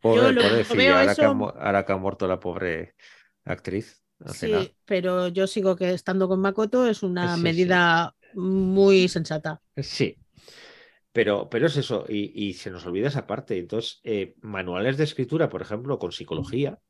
Pobre, 0.00 0.22
Yo 0.22 0.32
lo- 0.32 0.42
veo 0.74 0.96
ahora, 0.96 1.14
que 1.14 1.22
ha, 1.22 1.28
eso- 1.28 1.54
ahora 1.58 1.84
que 1.84 1.92
ha 1.92 1.96
muerto 1.96 2.26
la 2.26 2.40
pobre 2.40 2.94
actriz. 3.44 4.02
Sí, 4.32 4.74
pero 4.84 5.28
yo 5.28 5.46
sigo 5.46 5.76
que 5.76 5.92
estando 5.92 6.28
con 6.28 6.40
Makoto 6.40 6.88
es 6.88 7.02
una 7.02 7.34
Sí, 7.34 7.36
sí. 7.36 7.42
medida 7.44 8.14
muy 8.38 9.08
sensata. 9.08 9.60
Sí. 9.76 10.18
Pero, 11.12 11.48
pero 11.50 11.66
es 11.66 11.76
eso, 11.76 12.04
y, 12.08 12.32
y 12.48 12.54
se 12.54 12.70
nos 12.70 12.86
olvida 12.86 13.08
esa 13.08 13.26
parte. 13.26 13.58
Entonces, 13.58 14.00
eh, 14.04 14.34
manuales 14.42 14.96
de 14.98 15.04
escritura, 15.04 15.48
por 15.48 15.62
ejemplo, 15.62 15.98
con 15.98 16.12
psicología, 16.12 16.80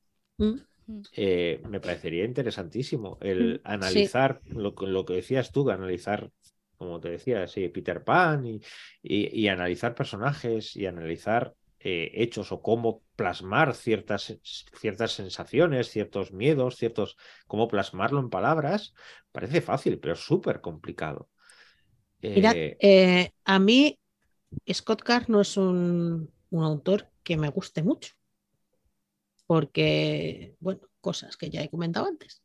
Mm. 0.41 0.59
eh, 1.13 1.61
me 1.65 1.81
parecería 1.81 2.25
interesantísimo 2.25 3.19
el 3.21 3.55
Mm, 3.55 3.61
analizar 3.65 4.41
lo, 4.47 4.75
que- 4.75 4.87
lo 4.87 5.05
que 5.05 5.15
decías 5.15 5.53
tú, 5.53 5.71
analizar, 5.71 6.31
como 6.77 7.01
te 7.01 7.11
decía, 7.11 7.47
sí, 7.49 7.69
Peter 7.69 8.05
Pan 8.05 8.45
y, 8.47 8.61
y- 9.03 9.41
y 9.45 9.49
analizar 9.49 9.95
personajes 9.95 10.77
y 10.77 10.87
analizar 10.87 11.55
eh, 11.81 12.11
hechos 12.15 12.51
o 12.53 12.61
cómo 12.61 13.05
plasmar 13.17 13.73
ciertas, 13.75 14.37
ciertas 14.75 15.13
sensaciones, 15.13 15.89
ciertos 15.89 16.33
miedos, 16.33 16.77
ciertos, 16.77 17.17
cómo 17.47 17.69
plasmarlo 17.69 18.19
en 18.21 18.31
palabras, 18.31 18.95
parece 19.31 19.61
fácil, 19.61 19.99
pero 20.01 20.15
es 20.15 20.21
súper 20.21 20.61
complicado. 20.61 21.29
Mira, 22.23 22.53
Eh, 22.55 22.77
eh, 22.81 23.31
a 23.45 23.59
mí 23.59 23.99
Scott 24.73 25.03
Carr 25.03 25.29
no 25.31 25.41
es 25.41 25.57
un, 25.57 26.31
un 26.51 26.65
autor 26.65 27.09
que 27.23 27.37
me 27.37 27.49
guste 27.49 27.83
mucho, 27.83 28.15
porque, 29.47 30.57
bueno, 30.61 30.81
cosas 31.01 31.37
que 31.37 31.51
ya 31.51 31.63
he 31.63 31.71
comentado 31.71 32.07
antes. 32.07 32.43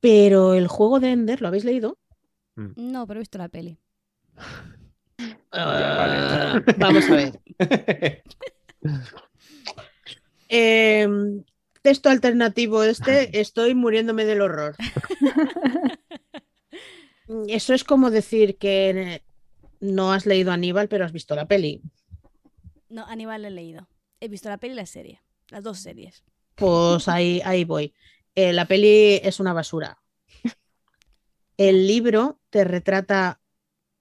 Pero 0.00 0.54
el 0.54 0.66
juego 0.68 1.00
de 1.00 1.12
Ender, 1.12 1.42
¿lo 1.42 1.48
habéis 1.48 1.64
leído? 1.64 1.98
No, 2.76 3.06
pero 3.06 3.18
he 3.18 3.22
visto 3.22 3.38
la 3.38 3.48
peli. 3.48 3.78
vale. 5.16 5.34
Ah, 5.52 6.62
vamos 6.76 7.08
a 7.10 7.16
ver. 7.16 7.40
Em, 10.52 11.44
texto 11.80 12.08
alternativo 12.08 12.82
este, 12.82 13.40
estoy 13.40 13.76
muriéndome 13.76 14.24
del 14.24 14.40
horror. 14.40 14.74
Eso 17.48 17.74
es 17.74 17.84
como 17.84 18.10
decir 18.10 18.56
que 18.58 19.22
no 19.78 20.12
has 20.12 20.26
leído 20.26 20.50
Aníbal, 20.50 20.88
pero 20.88 21.04
has 21.04 21.12
visto 21.12 21.34
la 21.36 21.46
peli. 21.46 21.80
No, 22.88 23.06
Aníbal 23.06 23.42
la 23.42 23.48
he 23.48 23.52
leído. 23.52 23.88
He 24.18 24.28
visto 24.28 24.48
la 24.48 24.58
peli 24.58 24.72
y 24.72 24.76
la 24.76 24.86
serie. 24.86 25.20
Las 25.48 25.62
dos 25.62 25.78
series. 25.78 26.24
Pues 26.56 27.08
ahí, 27.08 27.40
ahí 27.44 27.64
voy. 27.64 27.94
Eh, 28.34 28.52
la 28.52 28.66
peli 28.66 29.20
es 29.22 29.38
una 29.38 29.52
basura. 29.52 29.98
El 31.56 31.86
libro 31.86 32.40
te 32.50 32.64
retrata 32.64 33.40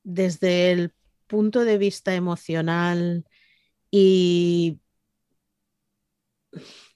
desde 0.03 0.71
el 0.71 0.93
punto 1.27 1.65
de 1.65 1.77
vista 1.77 2.15
emocional 2.15 3.25
y 3.91 4.79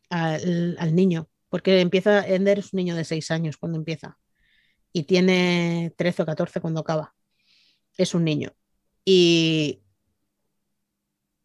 al, 0.10 0.78
al 0.80 0.96
niño, 0.96 1.30
porque 1.50 1.80
empieza, 1.82 2.26
Ender 2.28 2.60
es 2.60 2.74
un 2.74 2.78
niño 2.78 2.96
de 2.96 3.04
6 3.04 3.30
años 3.32 3.58
cuando 3.58 3.78
empieza 3.78 4.18
y 4.94 5.04
tiene 5.04 5.94
13 5.98 6.22
o 6.22 6.26
14 6.26 6.62
cuando 6.62 6.80
acaba. 6.82 7.14
Es 7.98 8.14
un 8.14 8.24
niño. 8.24 8.52
Y 9.04 9.82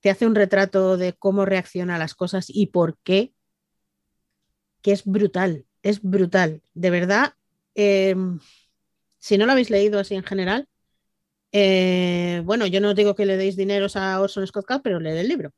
te 0.00 0.10
hace 0.10 0.26
un 0.26 0.34
retrato 0.34 0.96
de 0.96 1.14
cómo 1.14 1.44
reacciona 1.44 1.96
a 1.96 1.98
las 1.98 2.14
cosas 2.14 2.46
y 2.48 2.66
por 2.66 2.98
qué, 2.98 3.32
que 4.82 4.92
es 4.92 5.04
brutal, 5.04 5.66
es 5.82 6.02
brutal. 6.02 6.62
De 6.74 6.90
verdad, 6.90 7.34
eh, 7.74 8.14
si 9.18 9.38
no 9.38 9.46
lo 9.46 9.52
habéis 9.52 9.70
leído 9.70 9.98
así 9.98 10.14
en 10.14 10.22
general, 10.22 10.68
eh, 11.52 12.42
bueno, 12.44 12.66
yo 12.66 12.80
no 12.80 12.90
os 12.90 12.94
digo 12.94 13.14
que 13.14 13.26
le 13.26 13.36
deis 13.36 13.56
dineros 13.56 13.96
a 13.96 14.20
Orson 14.20 14.46
Scott 14.46 14.66
Card, 14.66 14.82
pero 14.82 15.00
leed 15.00 15.16
el 15.16 15.28
libro. 15.28 15.52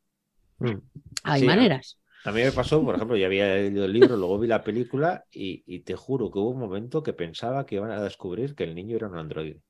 mm. 0.59 0.79
Hay 1.25 1.41
Sí, 1.41 1.47
maneras. 1.47 2.00
A 2.25 2.33
mí 2.33 2.43
me 2.43 2.53
pasó, 2.53 2.85
por 2.85 2.95
ejemplo, 2.97 3.17
yo 3.17 3.27
había 3.27 3.55
leído 3.55 3.85
el 3.87 3.93
libro, 3.93 4.17
luego 4.17 4.39
vi 4.39 4.47
la 4.47 4.63
película 4.63 5.25
y, 5.33 5.63
y 5.67 5.81
te 5.81 5.97
juro 5.97 6.31
que 6.31 6.39
hubo 6.39 6.51
un 6.51 6.59
momento 6.61 7.03
que 7.03 7.13
pensaba 7.15 7.65
que 7.65 7.77
iban 7.77 7.91
a 7.91 8.03
descubrir 8.03 8.55
que 8.55 8.65
el 8.65 8.75
niño 8.75 8.97
era 8.97 9.09
un 9.09 9.17
androide. 9.17 9.61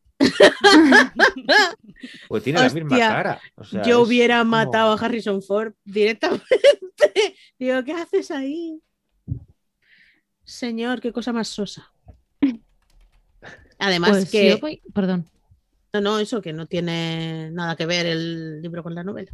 Porque 2.28 2.44
tiene 2.44 2.60
la 2.60 2.68
misma 2.68 2.88
Hostia, 2.96 3.08
cara. 3.08 3.40
o 3.56 3.64
sea, 3.64 3.82
Yo 3.82 4.00
hubiera 4.02 4.38
como- 4.40 4.50
matado 4.52 4.92
a 4.92 4.98
Harrison 5.00 5.42
Ford 5.42 5.74
directamente. 5.84 6.44
Digo, 7.58 7.82
¿qué 7.84 7.92
haces 7.92 8.30
ahí? 8.30 8.80
Señor, 10.44 11.00
qué 11.00 11.12
cosa 11.12 11.32
más 11.32 11.48
sosa. 11.48 11.92
Además 13.78 14.10
pues 14.10 14.30
que 14.30 14.50
yo 14.50 14.58
voy- 14.58 14.82
Perdón. 14.94 15.26
no, 15.92 16.00
no, 16.00 16.18
eso 16.18 16.42
que 16.42 16.52
no 16.52 16.66
tiene 16.66 17.50
nada 17.52 17.76
que 17.76 17.86
ver 17.86 18.06
el 18.06 18.60
libro 18.60 18.82
con 18.82 18.94
la 18.94 19.04
novela. 19.04 19.30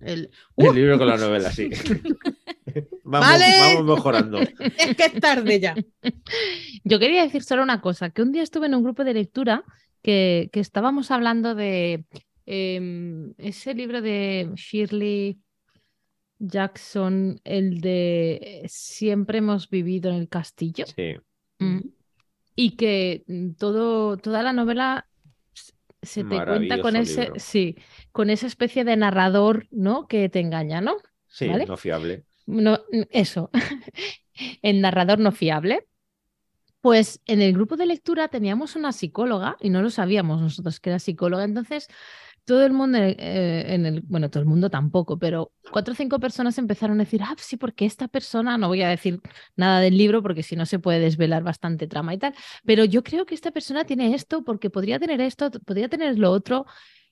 El- 0.00 0.30
El 0.56 0.68
¡Uh! 0.68 0.72
libro 0.72 0.98
con 0.98 1.06
la 1.08 1.16
novela, 1.16 1.50
sí. 1.52 1.68
vamos, 3.04 3.28
Vale. 3.28 3.44
vamos 3.76 3.96
mejorando. 3.96 4.38
es 4.40 4.96
que 4.96 5.04
es 5.04 5.14
tarde 5.20 5.60
ya. 5.60 5.74
Yo 6.84 6.98
quería 6.98 7.22
decir 7.22 7.42
solo 7.42 7.62
una 7.62 7.80
cosa, 7.80 8.10
que 8.10 8.22
un 8.22 8.32
día 8.32 8.42
estuve 8.42 8.66
en 8.66 8.74
un 8.74 8.82
grupo 8.84 9.04
de 9.04 9.14
lectura 9.14 9.64
que, 10.02 10.50
que 10.52 10.60
estábamos 10.60 11.10
hablando 11.10 11.54
de 11.54 12.04
em, 12.46 13.34
ese 13.38 13.74
libro 13.74 14.00
de 14.02 14.50
Shirley 14.54 15.38
Jackson, 16.38 17.40
el 17.44 17.80
de 17.80 18.62
Siempre 18.68 19.38
hemos 19.38 19.68
vivido 19.68 20.10
en 20.10 20.16
el 20.16 20.28
castillo, 20.28 20.84
Sí. 20.86 21.14
Mm. 21.58 21.80
y 22.54 22.76
que 22.76 23.24
todo, 23.58 24.16
toda 24.18 24.42
la 24.44 24.52
novela 24.52 25.07
se 26.02 26.24
te 26.24 26.44
cuenta 26.44 26.80
con 26.80 26.96
ese, 26.96 27.22
libro. 27.22 27.34
sí, 27.38 27.76
con 28.12 28.30
esa 28.30 28.46
especie 28.46 28.84
de 28.84 28.96
narrador, 28.96 29.66
¿no? 29.70 30.06
Que 30.06 30.28
te 30.28 30.40
engaña, 30.40 30.80
¿no? 30.80 30.96
Sí, 31.26 31.48
¿Vale? 31.48 31.66
no 31.66 31.76
fiable. 31.76 32.24
No, 32.46 32.80
eso, 33.10 33.50
el 34.62 34.80
narrador 34.80 35.18
no 35.18 35.32
fiable. 35.32 35.86
Pues 36.80 37.20
en 37.26 37.42
el 37.42 37.52
grupo 37.52 37.76
de 37.76 37.86
lectura 37.86 38.28
teníamos 38.28 38.76
una 38.76 38.92
psicóloga 38.92 39.56
y 39.60 39.68
no 39.68 39.82
lo 39.82 39.90
sabíamos 39.90 40.40
nosotros 40.40 40.78
que 40.78 40.90
era 40.90 41.00
psicóloga. 41.00 41.44
Entonces 41.44 41.88
todo 42.48 42.64
el 42.64 42.72
mundo, 42.72 42.96
eh, 42.96 43.74
en 43.74 43.84
el, 43.84 44.00
bueno, 44.00 44.30
todo 44.30 44.40
el 44.40 44.48
mundo 44.48 44.70
tampoco, 44.70 45.18
pero 45.18 45.52
cuatro 45.70 45.92
o 45.92 45.94
cinco 45.94 46.18
personas 46.18 46.56
empezaron 46.56 46.98
a 46.98 47.04
decir, 47.04 47.20
ah, 47.22 47.34
sí, 47.36 47.58
porque 47.58 47.84
esta 47.84 48.08
persona, 48.08 48.56
no 48.56 48.68
voy 48.68 48.80
a 48.80 48.88
decir 48.88 49.20
nada 49.54 49.80
del 49.80 49.98
libro 49.98 50.22
porque 50.22 50.42
si 50.42 50.56
no 50.56 50.64
se 50.64 50.78
puede 50.78 50.98
desvelar 50.98 51.42
bastante 51.42 51.86
trama 51.86 52.14
y 52.14 52.18
tal, 52.18 52.34
pero 52.64 52.86
yo 52.86 53.04
creo 53.04 53.26
que 53.26 53.34
esta 53.34 53.50
persona 53.50 53.84
tiene 53.84 54.14
esto 54.14 54.44
porque 54.44 54.70
podría 54.70 54.98
tener 54.98 55.20
esto, 55.20 55.50
podría 55.50 55.90
tener 55.90 56.18
lo 56.18 56.30
otro. 56.30 56.64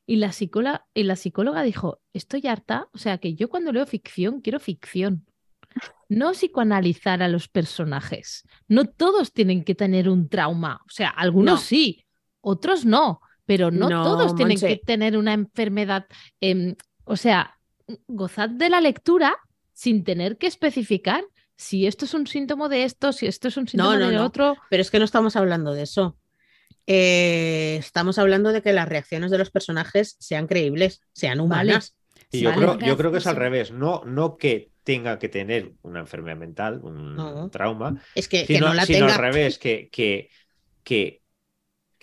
Y 0.07 0.17
la, 0.17 0.33
psicóloga, 0.33 0.87
y 0.95 1.03
la 1.03 1.17
psicóloga 1.17 1.63
dijo, 1.63 2.01
estoy 2.15 2.47
harta, 2.47 2.89
o 2.95 2.99
sea 2.99 3.19
que 3.19 3.35
yo 3.35 3.51
cuando 3.51 3.73
leo 3.73 3.85
ficción 3.85 4.41
quiero 4.41 4.59
ficción. 4.59 5.27
No 6.09 6.33
psicoanalizar 6.33 7.23
a 7.23 7.29
los 7.29 7.49
personajes. 7.49 8.49
No 8.69 8.87
todos 8.87 9.35
tienen 9.35 9.65
que 9.65 9.75
tener 9.75 10.09
un 10.09 10.31
trauma. 10.31 10.81
O 10.87 10.91
sea, 10.91 11.11
algunos 11.11 11.55
No. 11.57 11.61
sí, 11.61 12.07
otros 12.41 12.87
no, 12.87 13.21
pero 13.47 13.70
no, 13.70 13.89
No, 13.89 14.02
todos 14.05 14.35
tienen 14.36 14.59
que 14.59 14.77
tener 14.85 15.16
una 15.16 15.32
enfermedad. 15.32 16.06
em, 16.40 16.74
o 17.05 17.16
sea, 17.16 17.59
gozad 18.09 18.48
de 18.51 18.68
la 18.68 18.81
lectura 18.81 19.36
sin 19.73 20.05
tener 20.05 20.36
que 20.39 20.47
especificar 20.48 21.24
si 21.56 21.86
esto 21.86 22.05
es 22.05 22.12
un 22.14 22.27
síntoma 22.27 22.68
de 22.68 22.82
esto, 22.85 23.12
si 23.12 23.27
esto 23.27 23.48
es 23.48 23.56
un 23.56 23.66
síntoma 23.68 23.97
no, 23.98 24.09
de 24.09 24.16
no. 24.16 24.24
otro. 24.27 24.56
Pero 24.68 24.81
es 24.82 24.90
que 24.90 24.98
no 24.98 25.05
estamos 25.05 25.36
hablando 25.36 25.73
de 25.73 25.82
eso. 25.85 26.18
Eh, 26.86 27.77
estamos 27.78 28.18
hablando 28.18 28.52
de 28.52 28.62
que 28.62 28.73
las 28.73 28.89
reacciones 28.89 29.31
de 29.31 29.39
los 29.39 29.51
personajes 29.51 30.16
sean 30.20 30.47
creíbles, 30.47 31.01
sean 31.12 31.40
humanas. 31.40 31.97
Y 32.31 32.40
yo, 32.40 32.51
Vale. 32.51 32.60
creo, 32.78 32.78
yo 32.89 32.97
creo 32.97 33.12
que 33.12 33.18
es 33.18 33.27
al 33.27 33.36
revés, 33.36 33.70
no, 33.73 34.02
no 34.05 34.36
que 34.36 34.70
tenga 34.85 35.18
que 35.18 35.28
tener 35.28 35.73
una 35.82 36.01
enfermedad 36.01 36.36
mental, 36.36 36.81
un 36.82 37.16
No. 37.16 37.48
trauma, 37.51 38.01
Es 38.14 38.28
que, 38.28 38.47
que 38.47 38.55
sino, 38.55 38.68
no 38.68 38.74
la 38.74 38.86
sino 38.86 39.01
tenga. 39.06 39.14
al 39.14 39.20
revés, 39.20 39.59
que, 39.59 39.89
que, 39.90 40.31
que 40.85 41.23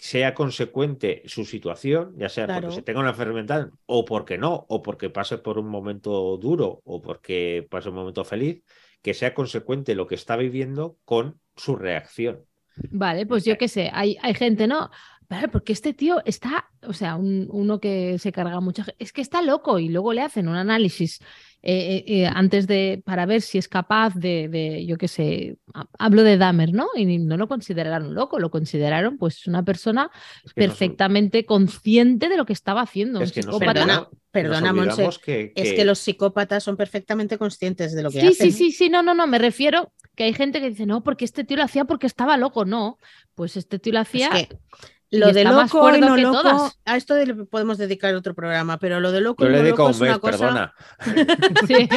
sea 0.04 0.34
consecuente 0.34 1.24
su 1.28 1.46
situación, 1.46 2.14
ya 2.18 2.28
sea 2.28 2.46
Claro. 2.46 2.64
porque 2.64 2.76
se 2.76 2.82
tenga 2.82 3.00
una 3.00 3.12
enfermedad 3.12 3.70
o 3.86 4.04
porque 4.04 4.38
no, 4.38 4.66
o 4.68 4.82
porque 4.82 5.10
pase 5.10 5.38
por 5.38 5.58
un 5.58 5.70
momento 5.70 6.36
duro 6.36 6.82
o 6.84 7.02
porque 7.02 7.66
pase 7.70 7.88
un 7.88 7.96
momento 7.96 8.26
feliz, 8.26 8.62
que 9.02 9.14
sea 9.14 9.34
consecuente 9.34 9.96
lo 9.96 10.06
que 10.06 10.16
está 10.16 10.36
viviendo 10.36 10.98
con 11.06 11.40
su 11.56 11.78
reacción. 11.78 12.44
Vale, 12.92 13.26
pues 13.26 13.46
yo 13.46 13.58
qué 13.58 13.70
sé, 13.70 13.90
hay, 13.94 14.18
hay 14.22 14.34
gente, 14.34 14.68
¿no? 14.68 14.90
Vale, 15.34 15.48
porque 15.48 15.74
este 15.74 15.94
tío 15.94 16.22
está, 16.26 16.70
o 16.86 16.94
sea, 16.94 17.16
un- 17.16 17.48
uno 17.50 17.80
que 17.80 18.20
se 18.20 18.32
carga 18.32 18.60
mucha 18.60 18.86
es 19.00 19.12
que 19.12 19.22
está 19.22 19.42
loco 19.42 19.80
y 19.80 19.90
luego 19.90 20.14
le 20.14 20.22
hacen 20.22 20.48
un 20.48 20.56
análisis 20.56 21.20
eh, 21.66 22.04
eh, 22.06 22.24
eh, 22.24 22.28
antes 22.28 22.68
de, 22.68 23.02
para 23.06 23.26
ver 23.26 23.42
si 23.42 23.58
es 23.58 23.70
capaz 23.70 24.14
de, 24.16 24.50
de, 24.50 24.86
yo 24.86 24.98
qué 24.98 25.08
sé, 25.08 25.56
ha- 25.74 25.88
hablo 25.98 26.22
de 26.24 26.38
Dahmer, 26.38 26.74
¿no? 26.74 26.88
Y 26.94 27.18
no 27.20 27.38
lo 27.38 27.48
consideraron 27.48 28.14
loco, 28.14 28.38
lo 28.38 28.52
consideraron 28.52 29.18
pues 29.18 29.48
una 29.48 29.64
persona 29.64 30.12
Es 30.44 30.54
que 30.54 30.68
nos- 30.68 30.78
perfectamente 30.78 31.46
consciente 31.46 32.28
de 32.30 32.36
lo 32.38 32.46
que 32.46 32.52
estaba 32.54 32.82
haciendo. 32.82 33.22
es 33.22 33.30
un 33.30 33.34
que 33.34 33.42
psicópata. 33.44 33.74
Perdona, 33.74 34.10
perdona, 34.30 34.74
Monse, 34.74 35.10
que, 35.24 35.54
Es 35.56 35.72
que- 35.74 35.86
los 35.86 36.00
psicópatas 36.00 36.64
son 36.64 36.76
perfectamente 36.76 37.38
conscientes 37.38 37.94
de 37.96 38.04
lo 38.04 38.12
que 38.12 38.20
Sí, 38.22 38.28
hacen. 38.28 38.52
sí, 38.52 38.58
sí, 38.58 38.72
sí, 38.74 38.90
no, 38.90 39.02
no, 39.02 39.14
no, 39.14 39.26
me 39.26 39.40
refiero 39.40 39.94
que 40.16 40.26
hay 40.26 40.34
gente 40.34 40.60
que 40.60 40.70
dice, 40.70 40.86
no, 40.86 41.02
porque 41.02 41.24
este 41.26 41.44
tío 41.46 41.56
lo 41.58 41.64
hacía 41.64 41.86
porque 41.86 42.08
estaba 42.08 42.36
loco, 42.38 42.66
no, 42.66 42.98
pues 43.36 43.56
este 43.58 43.80
tío 43.80 43.94
lo 43.94 44.02
Es 44.02 44.10
y 45.14 45.18
lo 45.20 45.32
de 45.32 45.44
loco 45.44 45.96
y 45.96 46.02
no 46.02 46.18
loco, 46.18 46.42
todas. 46.42 46.80
a 46.86 46.98
esto 46.98 47.16
le 47.16 47.34
podemos 47.46 47.78
dedicar 47.78 48.14
otro 48.16 48.34
programa, 48.34 48.80
pero 48.80 49.00
lo 49.00 49.12
de 49.12 49.22
loco 49.22 49.44
Yo 49.44 49.50
y 49.50 49.52
le 49.54 49.58
no 49.60 49.64
dedico 49.64 49.78
loco 49.78 49.88
un 49.88 49.92
es 49.92 50.00
mes, 50.02 50.10
una 50.10 50.20
cosa. 50.20 50.38
perdona. 50.38 50.74
Sí. 51.68 51.88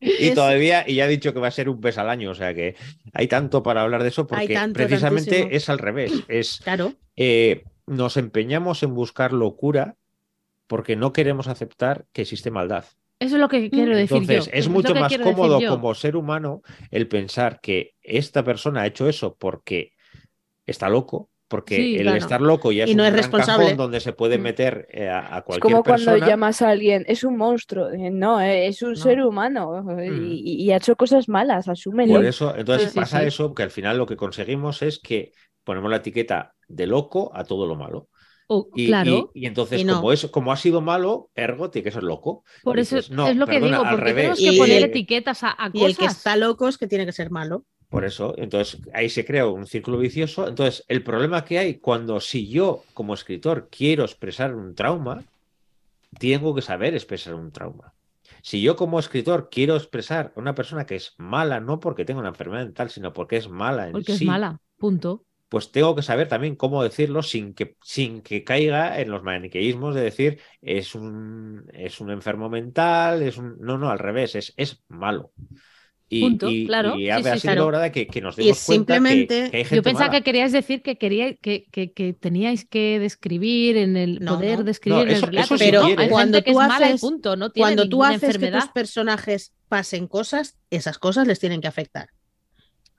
Y 0.00 0.28
Es- 0.28 0.34
todavía, 0.34 0.84
y 0.86 0.96
ya 0.96 1.04
ha 1.04 1.08
dicho 1.08 1.32
que 1.32 1.40
va 1.40 1.48
a 1.48 1.52
ser 1.52 1.68
un 1.68 1.80
mes 1.80 1.96
al 1.98 2.08
año, 2.10 2.30
o 2.30 2.34
sea 2.34 2.54
que 2.54 2.76
hay 3.12 3.26
tanto 3.28 3.62
para 3.62 3.82
hablar 3.82 4.02
de 4.02 4.08
eso, 4.10 4.26
porque 4.26 4.54
tanto, 4.54 4.74
precisamente 4.74 5.30
tantísimo. 5.30 5.56
es 5.56 5.68
al 5.68 5.78
revés. 5.78 6.12
Es 6.28 6.60
Claro, 6.62 6.92
eh, 7.16 7.64
nos 7.86 8.16
empeñamos 8.16 8.82
en 8.82 8.94
buscar 8.94 9.32
locura 9.32 9.96
porque 10.66 10.96
no 10.96 11.12
queremos 11.12 11.48
aceptar 11.48 12.06
que 12.12 12.22
existe 12.22 12.50
maldad. 12.50 12.84
Eso 13.20 13.36
es 13.36 13.40
lo 13.40 13.48
que 13.48 13.70
quiero 13.70 13.96
decir 13.96 14.16
Entonces, 14.18 14.46
yo. 14.46 14.50
es 14.52 14.68
mucho 14.68 14.94
más 14.94 15.16
cómodo 15.18 15.60
como 15.68 15.94
ser 15.94 16.16
humano 16.16 16.62
el 16.90 17.06
pensar 17.08 17.60
que 17.60 17.94
esta 18.02 18.42
persona 18.42 18.82
ha 18.82 18.86
hecho 18.86 19.08
eso 19.08 19.36
porque 19.38 19.92
está 20.66 20.88
loco, 20.88 21.30
porque 21.54 21.76
Sí, 21.76 21.94
el 21.96 22.02
claro. 22.02 22.18
estar 22.18 22.40
loco 22.40 22.72
ya 22.72 22.82
es 22.84 22.90
Y 22.90 22.96
no 22.96 23.04
un 23.04 23.06
es 23.06 23.12
gran 23.12 23.22
responsable. 23.22 23.64
cajón 23.66 23.76
donde 23.78 24.00
se 24.00 24.12
puede 24.12 24.38
Mm. 24.38 24.42
meter 24.42 24.88
eh, 24.90 25.08
a, 25.08 25.36
a 25.36 25.38
Es 25.38 25.44
cualquier 25.44 25.60
como 25.60 25.84
cuando 25.84 26.04
persona. 26.10 26.26
llamas 26.26 26.62
a 26.62 26.70
alguien, 26.70 27.04
es 27.06 27.22
un 27.22 27.36
monstruo. 27.36 27.90
Eh, 27.90 28.10
No, 28.10 28.40
eh, 28.40 28.66
es 28.66 28.82
un 28.82 28.90
No. 28.90 28.96
ser 28.96 29.22
humano 29.22 29.82
Mm. 29.84 30.00
y, 30.32 30.64
y 30.64 30.72
ha 30.72 30.78
hecho 30.78 30.96
cosas 30.96 31.28
malas, 31.28 31.68
asúmelo. 31.68 32.14
Por 32.14 32.24
eso, 32.24 32.56
entonces 32.56 32.90
Sí, 32.90 32.98
pasa 32.98 33.20
sí. 33.20 33.26
eso, 33.26 33.54
que 33.54 33.62
al 33.62 33.70
final 33.70 33.98
lo 33.98 34.06
que 34.06 34.16
conseguimos 34.16 34.82
es 34.82 34.98
que 34.98 35.30
ponemos 35.62 35.90
la 35.90 35.98
etiqueta 35.98 36.54
de 36.66 36.86
loco 36.88 37.30
a 37.34 37.44
todo 37.44 37.66
lo 37.66 37.76
malo. 37.76 38.08
O- 38.46 38.68
Y, 38.74 38.88
claro, 38.88 39.30
y- 39.32 39.44
y 39.44 39.46
entonces, 39.46 39.80
Y 39.80 39.84
no. 39.84 39.94
como, 39.96 40.12
es, 40.12 40.26
como 40.26 40.52
ha 40.52 40.56
sido 40.56 40.82
malo, 40.82 41.30
ergo 41.34 41.70
tiene 41.70 41.84
que 41.84 41.90
ser 41.92 42.02
loco. 42.02 42.44
por 42.62 42.76
Y 42.78 42.82
eso 42.82 42.96
dices, 42.96 43.10
no, 43.10 43.26
es 43.26 43.36
lo 43.36 43.46
que 43.46 43.58
digo, 43.58 43.76
al 43.76 43.96
porque 43.96 43.96
tenemos 43.96 44.04
revés. 44.04 44.38
que 44.38 44.52
Y 44.54 44.58
poner 44.58 44.78
el- 44.78 44.84
etiquetas 44.84 45.44
a, 45.44 45.50
a 45.52 45.70
y 45.72 45.82
el 45.84 45.96
que 45.96 46.04
está 46.04 46.36
loco 46.36 46.68
es 46.68 46.76
que 46.76 46.86
tiene 46.86 47.06
que 47.06 47.12
ser 47.12 47.30
malo. 47.30 47.64
Por 47.94 48.04
eso, 48.04 48.34
entonces 48.38 48.80
ahí 48.92 49.08
se 49.08 49.24
crea 49.24 49.46
un 49.46 49.66
círculo 49.66 49.98
vicioso. 49.98 50.48
Entonces, 50.48 50.84
el 50.88 51.04
problema 51.04 51.44
que 51.44 51.58
hay 51.58 51.78
cuando 51.78 52.20
si 52.20 52.48
yo 52.48 52.84
como 52.92 53.14
escritor 53.14 53.68
quiero 53.70 54.04
expresar 54.04 54.54
un 54.54 54.74
trauma, 54.74 55.28
tengo 56.18 56.54
que 56.54 56.62
saber 56.62 56.94
expresar 56.94 57.34
un 57.34 57.52
trauma. 57.52 57.94
Si 58.42 58.62
yo 58.62 58.76
como 58.76 58.98
escritor 58.98 59.48
quiero 59.50 59.76
expresar 59.76 60.32
a 60.36 60.40
una 60.40 60.54
persona 60.54 60.86
que 60.86 60.96
es 60.96 61.14
mala, 61.18 61.60
no 61.60 61.80
porque 61.80 62.04
tenga 62.04 62.20
una 62.20 62.30
enfermedad 62.30 62.64
mental, 62.64 62.90
sino 62.90 63.12
porque 63.12 63.36
es 63.36 63.48
mala 63.48 63.88
en 63.88 63.92
Porque 63.92 64.12
es 64.12 64.22
mala, 64.22 64.60
punto. 64.76 65.24
pues 65.48 65.70
tengo 65.70 65.94
que 65.94 66.02
saber 66.02 66.28
también 66.28 66.56
cómo 66.56 66.82
decirlo 66.82 67.22
sin 67.22 67.54
que, 67.54 67.76
sin 67.82 68.22
que 68.22 68.42
caiga 68.44 69.00
en 69.00 69.10
los 69.10 69.22
maniqueísmos 69.22 69.94
de 69.94 70.02
decir 70.02 70.40
es 70.60 70.94
un, 70.96 71.64
es 71.72 72.00
un 72.00 72.10
enfermo 72.10 72.48
mental, 72.50 73.22
es 73.22 73.38
un... 73.38 73.56
No, 73.60 73.78
no, 73.78 73.88
al 73.90 74.00
revés, 74.00 74.34
es, 74.34 74.52
es 74.56 74.82
malo. 74.88 75.32
Y, 76.10 76.20
Punto, 76.20 76.50
y- 76.50 76.66
claro, 76.66 76.96
y 76.96 77.04
sí, 77.04 77.10
ha, 77.10 77.22
sí, 77.22 77.28
ha 77.28 77.32
sido 77.38 77.40
claro. 77.54 77.66
hora 77.66 77.78
de 77.80 77.90
que, 77.90 78.06
que 78.06 78.20
nos 78.20 78.38
Y 78.38 78.42
demos 78.44 78.64
cuenta 78.64 78.94
que- 78.94 78.98
simplemente- 79.00 79.50
que, 79.50 79.56
hay 79.56 79.64
gente 79.64 79.76
Yo 79.76 79.82
pensaba 79.82 80.06
mala. 80.08 80.18
que 80.18 80.22
queríais 80.24 80.52
decir 80.52 80.82
que 80.82 80.98
quería 80.98 81.34
que, 81.36 81.66
que, 81.72 81.92
que 81.92 82.12
teníais 82.12 82.66
que 82.66 82.98
describir 83.00 83.78
en 83.78 83.96
el 83.96 84.20
No, 84.20 84.36
poder 84.36 84.58
no. 84.58 84.64
describir 84.64 84.96
No, 84.98 85.02
en 85.02 85.16
el 85.16 85.22
relato. 85.22 85.54
hay 85.54 86.08
Cuando 86.10 86.36
gente 86.38 86.44
que 86.44 86.52
tú 86.52 86.58
mala 86.58 86.76
haces- 86.86 87.00
punto, 87.00 87.36
no 87.36 87.50
tiene 87.50 87.64
Cuando 87.64 87.88
tú 87.88 88.04
haces 88.04 88.38
que 88.38 88.50
tus 88.50 88.68
personajes 88.68 89.54
pasen 89.68 90.06
cosas, 90.06 90.56
esas 90.70 90.98
cosas 90.98 91.26
les 91.26 91.40
tienen 91.40 91.60
que 91.62 91.68
afectar. 91.68 92.10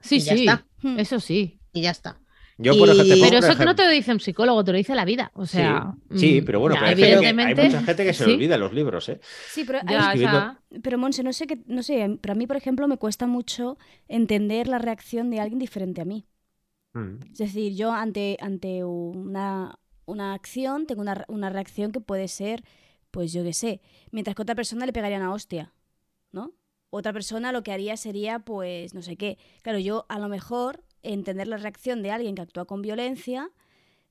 Sí, 0.01 0.15
y 0.17 0.19
ya 0.21 0.33
sí, 0.33 0.39
está. 0.47 0.65
Eso 0.97 1.19
sí. 1.19 1.59
Y 1.73 1.81
ya 1.81 1.91
está. 1.91 2.19
Yo, 2.57 2.71
por 2.77 2.87
Y- 2.87 2.91
ejemplo, 2.91 3.03
te 3.03 3.19
pongo 3.19 3.25
Pero 3.31 3.45
eso 3.47 3.57
que 3.57 3.65
no 3.65 3.75
te 3.75 3.83
lo 3.83 3.89
dice 3.91 4.11
un 4.13 4.19
psicólogo, 4.21 4.63
te 4.63 4.71
lo 4.71 4.77
dice 4.77 4.95
la 4.95 5.03
vida. 5.03 5.29
O 5.35 5.45
sea, 5.45 5.93
sí, 6.11 6.19
sí, 6.19 6.41
mm, 6.41 6.45
pero 6.45 6.59
bueno, 6.61 6.75
ya, 6.75 6.81
pero 6.83 6.95
que- 6.95 7.03
hay 7.03 7.11
evidentemente, 7.13 7.63
mucha 7.65 7.81
gente 7.83 8.05
que 8.05 8.13
se 8.13 8.23
sí. 8.23 8.31
olvida 8.33 8.57
los 8.57 8.71
libros, 8.73 9.09
¿eh? 9.09 9.19
Sí, 9.51 9.63
pero, 9.65 9.79
hay- 9.79 9.85
Ya, 9.93 9.99
escribiendo- 10.05 10.37
esa- 10.37 10.61
pero 10.81 10.97
Monse, 10.97 11.23
no 11.23 11.33
sé 11.33 11.47
qué, 11.47 11.59
no 11.67 11.83
sé, 11.83 12.17
pero 12.21 12.31
a 12.31 12.35
mí, 12.35 12.47
por 12.47 12.55
ejemplo, 12.55 12.87
me 12.87 12.95
cuesta 12.97 13.27
mucho 13.27 13.77
entender 14.07 14.67
la 14.69 14.77
reacción 14.77 15.29
de 15.31 15.41
alguien 15.41 15.59
diferente 15.59 15.99
a 16.01 16.05
mí. 16.05 16.25
Mm. 16.93 17.15
Es 17.33 17.37
decir, 17.39 17.75
yo 17.75 17.91
ante, 17.91 18.37
ante 18.39 18.85
una, 18.85 19.77
una 20.05 20.33
acción 20.33 20.85
tengo 20.87 21.01
una, 21.01 21.25
una 21.27 21.49
reacción 21.49 21.91
que 21.91 21.99
puede 21.99 22.29
ser, 22.29 22.63
pues 23.11 23.33
yo 23.33 23.43
qué 23.43 23.51
sé, 23.51 23.81
mientras 24.11 24.33
que 24.33 24.43
otra 24.43 24.55
persona 24.55 24.85
le 24.85 24.93
pegaría 24.93 25.17
una 25.17 25.33
hostia, 25.33 25.73
¿no? 26.31 26.53
Otra 26.89 27.11
persona 27.11 27.51
lo 27.51 27.63
que 27.63 27.73
haría 27.73 27.97
sería, 27.97 28.39
pues, 28.39 28.93
no 28.93 29.01
sé 29.01 29.17
qué. 29.17 29.37
Claro, 29.61 29.79
yo 29.79 30.05
a 30.07 30.19
lo 30.19 30.29
mejor 30.29 30.83
entender 31.13 31.47
la 31.47 31.57
reacción 31.57 32.01
de 32.01 32.11
alguien 32.11 32.35
que 32.35 32.41
actúa 32.41 32.65
con 32.65 32.81
violencia 32.81 33.49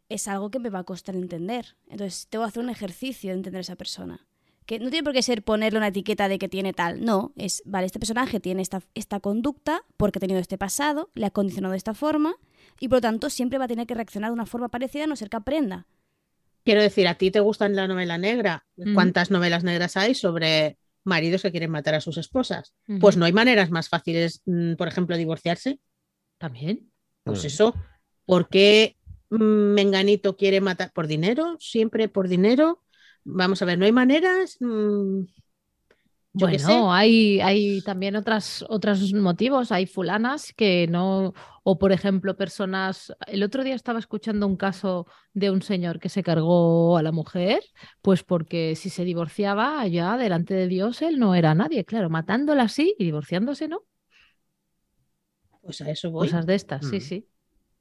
es 0.09 0.29
algo 0.29 0.51
que 0.51 0.59
me 0.59 0.71
va 0.71 0.81
a 0.81 0.85
costar 0.85 1.17
entender. 1.17 1.77
Entonces, 1.89 2.27
tengo 2.29 2.45
que 2.45 2.49
hacer 2.49 2.63
un 2.63 2.71
ejercicio 2.71 3.31
de 3.31 3.37
entender 3.37 3.59
a 3.59 3.63
esa 3.63 3.77
persona. 3.77 4.27
Que 4.67 4.79
no 4.79 4.89
tiene 4.91 5.05
por 5.05 5.13
qué 5.13 5.23
ser 5.23 5.43
ponerle 5.43 5.79
una 5.79 5.89
etiqueta 5.89 6.29
de 6.29 6.39
que 6.39 6.49
tiene 6.49 6.73
tal. 6.73 7.05
No, 7.05 7.33
es, 7.37 7.63
vale, 7.67 7.87
este 7.87 7.99
personaje 7.99 8.41
tiene 8.41 8.63
esta, 8.63 8.81
esta 8.95 9.21
conducta 9.21 9.83
porque 9.97 10.19
ha 10.19 10.21
tenido 10.21 10.41
este 10.41 10.57
pasado, 10.57 11.11
le 11.15 11.27
ha 11.27 11.31
condicionado 11.31 11.73
de 11.73 11.79
esta 11.79 11.95
forma 11.95 12.37
y 12.81 12.89
por 12.89 12.99
lo 12.99 13.03
tanto 13.03 13.29
siempre 13.29 13.59
va 13.59 13.67
a 13.67 13.69
tener 13.69 13.87
que 13.87 13.95
reaccionar 13.95 14.31
de 14.31 14.35
una 14.35 14.47
forma 14.47 14.69
parecida 14.69 15.05
a 15.05 15.07
no 15.07 15.17
ser 15.17 15.29
que 15.29 15.37
aprenda. 15.37 15.87
Quiero 16.65 16.81
decir, 16.81 17.07
¿a 17.09 17.17
ti 17.17 17.31
te 17.31 17.41
gusta 17.41 17.69
la 17.69 17.87
novela 17.87 18.17
negra? 18.17 18.67
Ujú. 18.77 18.95
¿Cuántas 18.95 19.31
novelas 19.31 19.65
negras 19.65 19.99
hay 19.99 20.15
sobre 20.15 20.79
maridos 21.05 21.43
que 21.43 21.51
quieren 21.51 21.71
matar 21.71 21.95
a 21.95 22.01
sus 22.01 22.17
esposas? 22.17 22.73
Pues 23.01 23.19
no 23.19 23.27
hay 23.27 23.33
maneras 23.35 23.71
más 23.71 23.91
fáciles, 23.91 24.41
mm, 24.47 24.75
por 24.75 24.89
ejemplo, 24.89 25.17
divorciarse. 25.19 25.79
También. 26.45 26.91
Pues 27.25 27.43
Mm. 27.43 27.47
eso. 27.47 27.75
¿Por 28.27 28.49
qué 28.49 28.97
Menganito 29.31 30.37
quiere 30.37 30.61
matar? 30.61 30.93
¿Por 30.93 31.07
dinero? 31.07 31.57
¿Siempre 31.59 32.09
por 32.09 32.29
dinero? 32.29 32.83
Vamos 33.25 33.63
a 33.63 33.65
ver, 33.65 33.79
¿no 33.79 33.87
hay 33.87 33.93
maneras? 33.93 34.59
Mm, 34.61 35.23
yo. 36.35 36.47
Bueno, 36.47 36.93
hay, 36.93 37.41
hay 37.41 37.81
también 37.81 38.17
otras, 38.17 38.65
otros 38.69 39.13
motivos. 39.15 39.73
Hay 39.73 39.87
fulanas 39.87 40.53
que 40.55 40.87
no, 40.89 41.33
o 41.63 41.79
por 41.79 41.93
ejemplo, 41.93 42.37
personas. 42.37 43.15
El 43.27 43.43
otro 43.43 43.65
día 43.65 43.75
estaba 43.75 43.99
escuchando 43.99 44.47
un 44.47 44.57
caso 44.57 45.07
de 45.33 45.51
un 45.51 45.63
señor 45.63 45.99
que 45.99 46.09
se 46.11 46.23
cargó 46.23 46.99
a 46.99 47.03
la 47.03 47.13
mujer, 47.13 47.63
pues 48.03 48.23
porque 48.23 48.77
si 48.77 48.91
se 48.91 49.05
divorciaba, 49.05 49.87
ya 49.87 50.19
delante 50.19 50.53
de 50.55 50.69
Dios 50.69 51.01
él 51.03 51.19
no 51.19 51.35
era 51.35 51.55
nadie. 51.55 51.85
Claro, 51.87 52.11
matándola 52.11 52.65
así 52.65 52.95
y 52.99 53.05
divorciándose, 53.05 53.69
¿no? 53.69 53.85
Pues 55.65 55.81
a 55.81 55.91
eso 55.91 56.11
voy. 56.11 56.29
Cosas 56.29 56.47
de 56.47 56.55
estas, 56.55 56.87
sí, 56.87 56.97
Mm. 56.97 57.01
sí. 57.01 57.29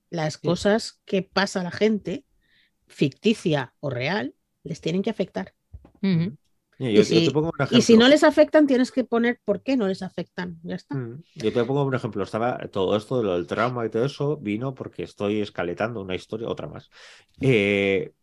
Las 0.09 0.37
cosas 0.37 1.01
que 1.05 1.23
pasa 1.23 1.61
a 1.61 1.63
la 1.63 1.71
gente, 1.71 2.25
ficticia 2.87 3.73
o 3.79 3.89
real, 3.89 4.35
les 4.63 4.79
tienen 4.79 5.01
que 5.01 5.09
afectar. 5.09 5.53
Ujú. 6.01 6.37
Mira, 6.79 6.91
yo- 6.91 6.91
yo 6.91 7.03
si- 7.03 7.25
te 7.25 7.31
pongo 7.31 7.47
un 7.57 7.67
Y 7.77 7.81
si 7.81 7.97
no 7.97 8.07
les 8.07 8.23
afectan, 8.23 8.67
tienes 8.67 8.91
que 8.91 9.03
poner 9.03 9.39
por 9.43 9.63
qué 9.63 9.75
no 9.77 9.87
les 9.87 10.01
afectan. 10.01 10.59
Ya 10.63 10.75
está. 10.75 10.95
Mm, 10.95 11.23
Yo 11.35 11.51
te 11.53 11.63
pongo 11.65 11.83
un 11.83 11.93
ejemplo. 11.95 12.23
Estaba 12.23 12.57
todo 12.71 12.95
esto 12.95 13.17
de 13.17 13.23
lo 13.23 13.33
del 13.33 13.47
trauma 13.47 13.85
y 13.85 13.89
todo 13.89 14.05
eso 14.05 14.37
vino 14.37 14.73
porque 14.75 15.03
estoy 15.03 15.41
escaletando 15.41 16.01
una 16.01 16.15
historia, 16.15 16.47
otra 16.47 16.67
más, 16.67 16.89
eh, 17.41 18.13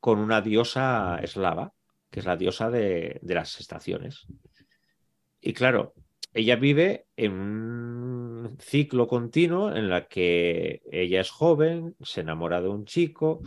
con 0.00 0.18
una 0.18 0.40
diosa 0.40 1.18
eslava, 1.22 1.72
que 2.10 2.20
es 2.20 2.26
la 2.26 2.36
diosa 2.36 2.70
de, 2.70 3.18
de 3.22 3.34
las 3.34 3.58
estaciones. 3.60 4.26
Y 5.40 5.52
claro, 5.52 5.94
ella 6.34 6.56
vive 6.56 7.06
en 7.16 7.32
un 7.32 8.56
ciclo 8.58 9.06
continuo 9.06 9.74
en 9.74 9.88
la 9.88 10.08
que 10.08 10.82
ella 10.90 11.20
es 11.20 11.30
joven, 11.30 11.94
se 12.00 12.22
enamora 12.22 12.60
de 12.60 12.68
un 12.68 12.84
chico, 12.84 13.40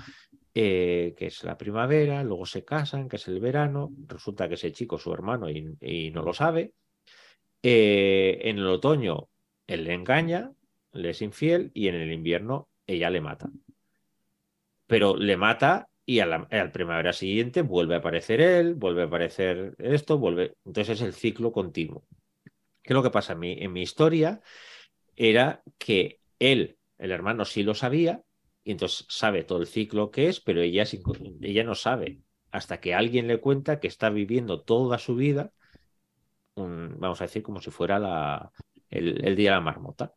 eh, 0.56 1.14
que 1.18 1.28
es 1.28 1.44
la 1.44 1.58
primavera, 1.58 2.24
luego 2.24 2.46
se 2.46 2.64
casan, 2.64 3.10
que 3.10 3.18
es 3.18 3.28
el 3.28 3.42
verano, 3.42 3.92
resulta 4.08 4.48
que 4.48 4.56
ese 4.56 4.72
chico 4.72 4.96
es 4.96 5.02
su 5.02 5.14
hermano 5.14 5.50
y, 5.50 6.12
no 6.12 6.24
lo 6.24 6.34
sabe. 6.34 6.74
Eh, 7.62 8.40
en 8.44 8.58
el 8.60 8.68
otoño 8.68 9.28
él 9.68 9.84
le 9.84 9.94
engaña, 9.94 10.52
le 10.94 11.10
es 11.10 11.22
infiel 11.22 11.72
y 11.74 11.90
en 11.90 11.96
el 11.96 12.12
invierno 12.14 12.70
ella 12.88 13.10
le 13.10 13.20
mata. 13.20 13.50
Pero 14.88 15.18
le 15.18 15.36
mata 15.36 15.90
y 16.06 16.20
a 16.22 16.26
la, 16.26 16.48
a 16.50 16.56
la 16.56 16.72
primavera 16.72 17.12
siguiente 17.12 17.62
vuelve 17.62 17.96
a 17.96 17.98
aparecer 17.98 18.40
él, 18.40 18.76
vuelve 18.76 19.02
a 19.02 19.06
aparecer 19.06 19.76
esto, 19.78 20.18
vuelve. 20.18 20.56
Entonces 20.66 21.02
es 21.02 21.06
el 21.06 21.14
ciclo 21.14 21.52
continuo. 21.52 22.06
¿Qué 22.88 22.94
es 22.94 22.96
lo 22.96 23.04
que 23.04 23.10
pasa? 23.12 23.34
En 23.34 23.74
mi, 23.74 23.82
historia 23.82 24.40
era 25.18 25.62
que 25.78 26.22
él, 26.40 26.78
el 26.98 27.12
hermano, 27.12 27.44
sí 27.44 27.64
lo 27.64 27.76
sabía 27.76 28.24
y 28.64 28.72
entonces 28.72 29.06
sabe 29.10 29.44
todo 29.44 29.60
el 29.60 29.68
ciclo 29.68 30.10
que 30.10 30.30
es, 30.30 30.40
pero 30.40 30.62
ella, 30.62 30.86
ella 31.42 31.64
no 31.66 31.76
sabe 31.76 32.22
hasta 32.50 32.80
que 32.80 32.96
alguien 32.96 33.28
le 33.28 33.42
cuenta 33.42 33.82
que 33.82 33.90
está 33.90 34.10
viviendo 34.10 34.62
toda 34.62 35.00
su 35.00 35.16
vida, 35.16 35.52
vamos 36.56 37.20
a 37.20 37.26
decir, 37.26 37.44
como 37.44 37.60
si 37.60 37.72
fuera 37.72 38.00
la, 38.00 38.54
el, 38.90 39.26
el 39.26 39.36
día 39.36 39.52
de 39.52 39.58
la 39.58 39.62
marmota. 39.62 40.14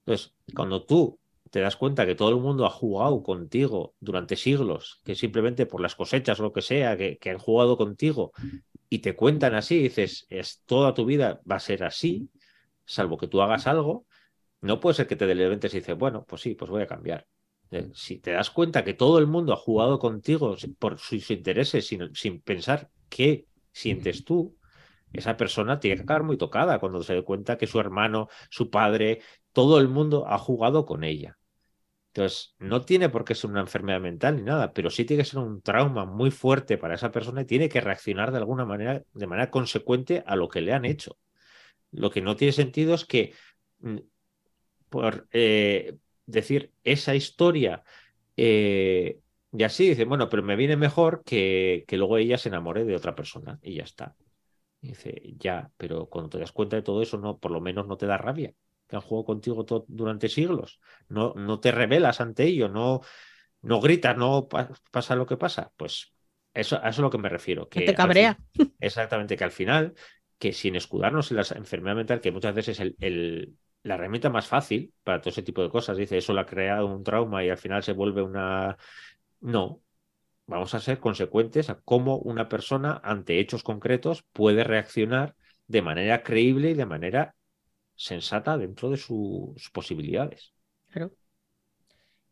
Entonces, 0.00 0.34
cuando 0.54 0.84
tú 0.84 1.18
te 1.48 1.60
das 1.60 1.76
cuenta 1.76 2.04
que 2.04 2.14
todo 2.14 2.28
el 2.28 2.36
mundo 2.36 2.66
ha 2.66 2.70
jugado 2.70 3.22
contigo 3.22 3.94
durante 3.98 4.36
siglos, 4.36 5.00
que 5.04 5.14
simplemente 5.14 5.64
por 5.64 5.80
las 5.80 5.94
cosechas 5.94 6.38
o 6.38 6.42
lo 6.42 6.52
que 6.52 6.60
sea, 6.60 6.98
que, 6.98 7.16
que 7.16 7.30
han 7.30 7.38
jugado 7.38 7.78
contigo 7.78 8.32
y 8.90 9.00
te 9.00 9.16
cuentan 9.16 9.54
así, 9.56 9.80
dices, 9.82 10.26
es 10.30 10.64
toda 10.66 10.94
tu 10.94 11.06
vida 11.06 11.42
va 11.50 11.56
a 11.56 11.60
ser 11.60 11.84
así, 11.84 12.30
salvo 12.86 13.18
que 13.18 13.28
tú 13.28 13.42
hagas 13.42 13.68
algo, 13.68 14.06
no 14.62 14.80
puede 14.80 14.96
ser 14.96 15.08
que 15.08 15.16
te 15.16 15.34
levantes 15.34 15.74
y 15.74 15.78
dices, 15.80 15.98
bueno, 15.98 16.24
pues 16.26 16.42
sí, 16.42 16.56
pues 16.56 16.70
voy 16.70 16.82
a 16.82 16.88
cambiar. 16.88 17.26
Eh, 17.72 17.90
Si 17.94 18.20
te 18.20 18.32
das 18.32 18.50
cuenta 18.50 18.84
que 18.84 18.94
todo 18.94 19.18
el 19.18 19.28
mundo 19.28 19.54
ha 19.54 19.56
jugado 19.58 19.98
contigo 20.00 20.56
por 20.80 20.98
sus 21.00 21.30
intereses 21.32 21.86
sin, 21.88 22.14
sin 22.16 22.42
pensar 22.42 22.90
qué 23.10 23.46
sientes 23.72 24.24
tú, 24.24 24.58
esa 25.12 25.36
persona 25.38 25.80
tiene 25.80 25.96
que 25.98 26.04
acabar 26.04 26.24
muy 26.24 26.38
tocada 26.38 26.80
cuando 26.80 27.02
se 27.04 27.14
dé 27.14 27.24
cuenta 27.24 27.58
que 27.58 27.68
su 27.68 27.80
hermano, 27.80 28.28
su 28.50 28.70
padre, 28.70 29.22
todo 29.52 29.80
el 29.80 29.88
mundo 29.88 30.26
ha 30.28 30.38
jugado 30.38 30.86
con 30.86 31.04
ella. 31.04 31.39
Entonces, 32.12 32.54
no 32.58 32.84
tiene 32.84 33.08
por 33.08 33.24
qué 33.24 33.34
ser 33.34 33.50
una 33.50 33.60
enfermedad 33.60 34.00
mental 34.00 34.36
ni 34.36 34.42
nada, 34.42 34.72
pero 34.72 34.90
sí 34.90 35.04
tiene 35.04 35.22
que 35.22 35.28
ser 35.28 35.38
un 35.38 35.62
trauma 35.62 36.04
muy 36.04 36.30
fuerte 36.30 36.76
para 36.76 36.94
esa 36.94 37.12
persona 37.12 37.42
y 37.42 37.44
tiene 37.44 37.68
que 37.68 37.80
reaccionar 37.80 38.32
de 38.32 38.38
alguna 38.38 38.64
manera, 38.64 39.02
de 39.12 39.26
manera 39.26 39.50
consecuente 39.50 40.24
a 40.26 40.34
lo 40.34 40.48
que 40.48 40.60
le 40.60 40.72
han 40.72 40.84
hecho. 40.84 41.18
Lo 41.92 42.10
que 42.10 42.20
no 42.20 42.36
tiene 42.36 42.52
sentido 42.52 42.94
es 42.94 43.04
que 43.04 43.34
mm, 43.78 43.98
por 44.88 45.28
eh, 45.32 45.96
decir 46.26 46.72
esa 46.82 47.14
historia 47.14 47.84
eh, 48.36 49.20
y 49.52 49.64
así 49.64 49.88
dice, 49.88 50.04
bueno, 50.04 50.28
pero 50.28 50.42
me 50.42 50.56
viene 50.56 50.76
mejor 50.76 51.22
que, 51.24 51.84
luego 51.90 52.18
ella 52.18 52.38
se 52.38 52.48
enamore 52.48 52.84
de 52.84 52.94
otra 52.94 53.14
persona 53.14 53.58
y 53.62 53.74
ya 53.74 53.82
está. 53.82 54.14
Dice, 54.80 55.34
ya, 55.38 55.70
pero 55.76 56.06
cuando 56.06 56.30
te 56.30 56.38
das 56.38 56.52
cuenta 56.52 56.76
de 56.76 56.82
todo 56.82 57.02
eso, 57.02 57.18
no, 57.18 57.38
por 57.38 57.50
lo 57.50 57.60
menos 57.60 57.86
no 57.86 57.96
te 57.96 58.06
da 58.06 58.16
rabia, 58.16 58.54
que 58.90 58.96
han 58.96 59.02
jugado 59.02 59.24
contigo 59.24 59.64
durante 59.88 60.28
siglos. 60.28 60.80
No, 61.08 61.32
no 61.34 61.60
te 61.60 61.72
rebelas 61.72 62.20
ante 62.20 62.44
ello, 62.44 62.68
no, 62.68 63.00
no 63.62 63.80
gritas, 63.80 64.16
no 64.16 64.48
pa- 64.48 64.70
pasa 64.90 65.16
lo 65.16 65.26
que 65.26 65.36
pasa. 65.36 65.72
Pues 65.76 66.12
eso, 66.54 66.76
a 66.76 66.80
eso 66.80 66.88
es 66.88 66.98
a 66.98 67.02
lo 67.02 67.10
que 67.10 67.18
me 67.18 67.28
refiero. 67.28 67.68
Que 67.68 67.82
te 67.82 67.94
cabrea. 67.94 68.38
fin- 68.52 68.74
exactamente, 68.80 69.36
que 69.36 69.44
al 69.44 69.52
final, 69.52 69.94
que 70.38 70.52
sin 70.52 70.76
escudarnos 70.76 71.30
en 71.30 71.36
la 71.38 71.46
enfermedad 71.56 71.96
mental, 71.96 72.20
que 72.20 72.32
muchas 72.32 72.54
veces 72.54 72.78
es 72.78 72.80
el, 72.80 72.96
el- 73.00 73.56
la 73.82 73.94
herramienta 73.94 74.28
más 74.28 74.46
fácil 74.46 74.92
para 75.04 75.20
todo 75.20 75.30
ese 75.30 75.42
tipo 75.42 75.62
de 75.62 75.70
cosas, 75.70 75.96
dice, 75.96 76.18
eso 76.18 76.34
le 76.34 76.40
ha 76.42 76.46
creado 76.46 76.86
un 76.86 77.02
trauma 77.02 77.42
y 77.44 77.48
al 77.50 77.56
final 77.58 77.82
se 77.82 77.92
vuelve 77.92 78.22
una... 78.22 78.76
No, 79.40 79.82
vamos 80.46 80.74
a 80.74 80.80
ser 80.80 80.98
consecuentes 81.00 81.70
a 81.70 81.80
cómo 81.82 82.18
una 82.18 82.48
persona 82.48 83.00
ante 83.04 83.38
hechos 83.40 83.62
concretos 83.62 84.24
puede 84.32 84.64
reaccionar 84.64 85.36
de 85.66 85.82
manera 85.82 86.22
creíble 86.22 86.70
y 86.70 86.74
de 86.74 86.86
manera 86.86 87.36
sensata 88.00 88.56
dentro 88.56 88.88
de 88.88 88.96
sus 88.96 89.70
posibilidades. 89.72 90.52
Claro. 90.88 91.12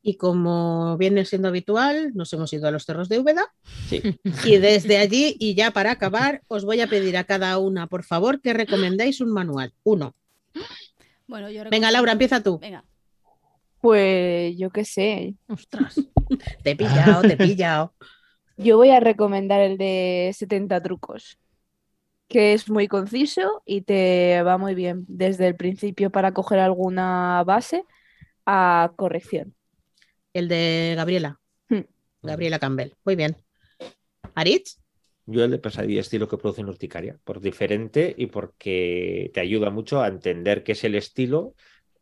Y 0.00 0.16
como 0.16 0.96
viene 0.96 1.26
siendo 1.26 1.48
habitual, 1.48 2.12
nos 2.14 2.32
hemos 2.32 2.50
ido 2.54 2.66
a 2.66 2.70
los 2.70 2.84
cerros 2.84 3.10
de 3.10 3.18
Úbeda. 3.18 3.52
Sí. 3.88 4.00
Y 4.46 4.56
desde 4.56 4.96
allí, 4.96 5.36
y 5.38 5.54
ya 5.54 5.70
para 5.70 5.90
acabar, 5.90 6.40
os 6.48 6.64
voy 6.64 6.80
a 6.80 6.86
pedir 6.86 7.18
a 7.18 7.24
cada 7.24 7.58
una, 7.58 7.86
por 7.86 8.02
favor, 8.02 8.40
que 8.40 8.54
recomendéis 8.54 9.20
un 9.20 9.30
manual. 9.30 9.74
Uno. 9.82 10.14
Bueno, 11.26 11.50
yo 11.50 11.64
Venga, 11.70 11.90
Laura, 11.90 12.12
empieza 12.12 12.42
tú. 12.42 12.58
Venga. 12.58 12.84
Pues 13.82 14.56
yo 14.56 14.70
qué 14.70 14.86
sé. 14.86 15.34
Ostras. 15.48 16.00
Te 16.62 16.70
he 16.70 16.76
pillado, 16.76 17.22
te 17.22 17.34
he 17.34 17.36
pillado. 17.36 17.94
Yo 18.56 18.76
voy 18.76 18.90
a 18.90 19.00
recomendar 19.00 19.60
el 19.60 19.78
de 19.78 20.30
70 20.34 20.82
trucos, 20.82 21.38
que 22.28 22.52
es 22.52 22.68
muy 22.68 22.88
conciso 22.88 23.62
y 23.64 23.80
te 23.82 24.42
va 24.42 24.58
muy 24.58 24.74
bien 24.74 25.04
desde 25.08 25.46
el 25.46 25.56
principio 25.56 26.10
para 26.10 26.32
coger 26.32 26.58
alguna 26.58 27.42
base 27.44 27.84
a 28.44 28.92
corrección. 28.96 29.54
El 30.34 30.48
de 30.48 30.94
Gabriela. 30.96 31.40
Hmm. 31.68 31.84
Gabriela 32.22 32.58
Campbell. 32.58 32.92
Muy 33.04 33.16
bien. 33.16 33.36
Aritz. 34.34 34.78
Yo 35.26 35.44
el 35.44 35.50
de 35.50 35.58
pesadilla 35.58 36.00
estilo 36.00 36.28
que 36.28 36.38
produce 36.38 36.62
en 36.62 36.68
urticaria, 36.68 37.18
por 37.24 37.40
diferente 37.40 38.14
y 38.16 38.26
porque 38.26 39.30
te 39.34 39.40
ayuda 39.40 39.68
mucho 39.68 40.00
a 40.00 40.08
entender 40.08 40.64
qué 40.64 40.72
es 40.72 40.84
el 40.84 40.94
estilo 40.94 41.54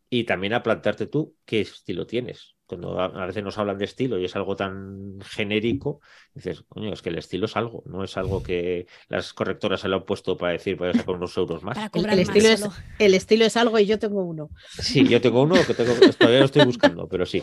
y 0.08 0.24
también 0.24 0.52
a 0.52 0.62
plantearte 0.62 1.06
tú 1.06 1.34
qué 1.44 1.60
estilo 1.60 2.06
tienes. 2.06 2.55
Cuando 2.66 3.00
a 3.00 3.26
veces 3.26 3.44
nos 3.44 3.58
hablan 3.58 3.78
de 3.78 3.84
estilo 3.84 4.18
y 4.18 4.24
es 4.24 4.34
algo 4.36 4.56
tan 4.56 5.18
genérico, 5.22 6.00
dices, 6.34 6.64
coño, 6.68 6.92
es 6.92 7.00
que 7.02 7.10
el 7.10 7.18
estilo 7.18 7.46
es 7.46 7.56
algo, 7.56 7.82
no 7.86 8.02
es 8.04 8.16
algo 8.16 8.42
que 8.42 8.86
las 9.08 9.32
correctoras 9.32 9.80
se 9.80 9.88
lo 9.88 9.96
han 9.96 10.04
puesto 10.04 10.36
para 10.36 10.52
decir, 10.52 10.76
voy 10.76 10.88
a 10.88 10.94
sacar 10.94 11.14
unos 11.14 11.36
euros 11.36 11.62
más. 11.62 11.74
Para 11.74 11.90
El, 11.90 11.90
cobrar 11.90 12.18
el 12.18 12.26
más 12.26 12.36
estilo 12.36 12.48
es, 12.48 12.60
solo. 12.60 12.74
el 12.98 13.14
estilo 13.14 13.44
es 13.44 13.56
algo 13.56 13.78
y 13.78 13.86
yo 13.86 13.98
tengo 13.98 14.22
uno. 14.24 14.50
Sí, 14.78 15.06
yo 15.08 15.20
tengo 15.20 15.42
uno 15.42 15.54
que 15.66 15.74
tengo, 15.74 15.94
todavía 16.18 16.40
lo 16.40 16.46
estoy 16.46 16.62
buscando, 16.62 17.08
pero 17.08 17.24
sí. 17.26 17.42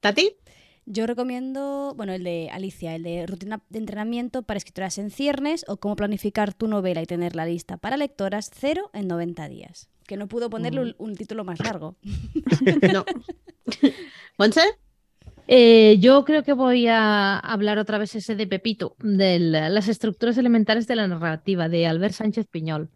¿Tati? 0.00 0.36
Yo 0.90 1.06
recomiendo, 1.06 1.92
bueno, 1.96 2.14
el 2.14 2.24
de 2.24 2.48
Alicia, 2.50 2.94
el 2.94 3.02
de 3.02 3.26
rutina 3.26 3.62
de 3.68 3.78
entrenamiento 3.78 4.42
para 4.42 4.56
escritoras 4.56 4.96
en 4.96 5.10
ciernes 5.10 5.64
o 5.68 5.76
cómo 5.76 5.96
planificar 5.96 6.54
tu 6.54 6.66
novela 6.66 7.02
y 7.02 7.06
tenerla 7.06 7.44
lista 7.44 7.76
para 7.76 7.98
lectoras 7.98 8.50
cero 8.54 8.90
en 8.94 9.06
90 9.06 9.48
días. 9.48 9.90
Que 10.06 10.16
no 10.16 10.28
pudo 10.28 10.48
ponerle 10.48 10.80
un, 10.80 10.94
un 10.98 11.14
título 11.14 11.44
más 11.44 11.60
largo. 11.60 11.96
No. 12.92 13.04
¿Monse? 14.38 14.62
Eh, 15.46 15.96
yo 16.00 16.24
creo 16.24 16.42
que 16.42 16.52
voy 16.54 16.86
a 16.88 17.38
hablar 17.38 17.78
otra 17.78 17.98
vez 17.98 18.14
ese 18.14 18.34
de 18.34 18.46
Pepito, 18.46 18.96
de 18.98 19.38
la- 19.38 19.68
las 19.68 19.88
estructuras 19.88 20.38
elementales 20.38 20.86
de 20.86 20.96
la 20.96 21.06
narrativa, 21.08 21.68
de 21.68 21.86
Albert 21.86 22.14
Sánchez 22.14 22.46
Piñol. 22.50 22.90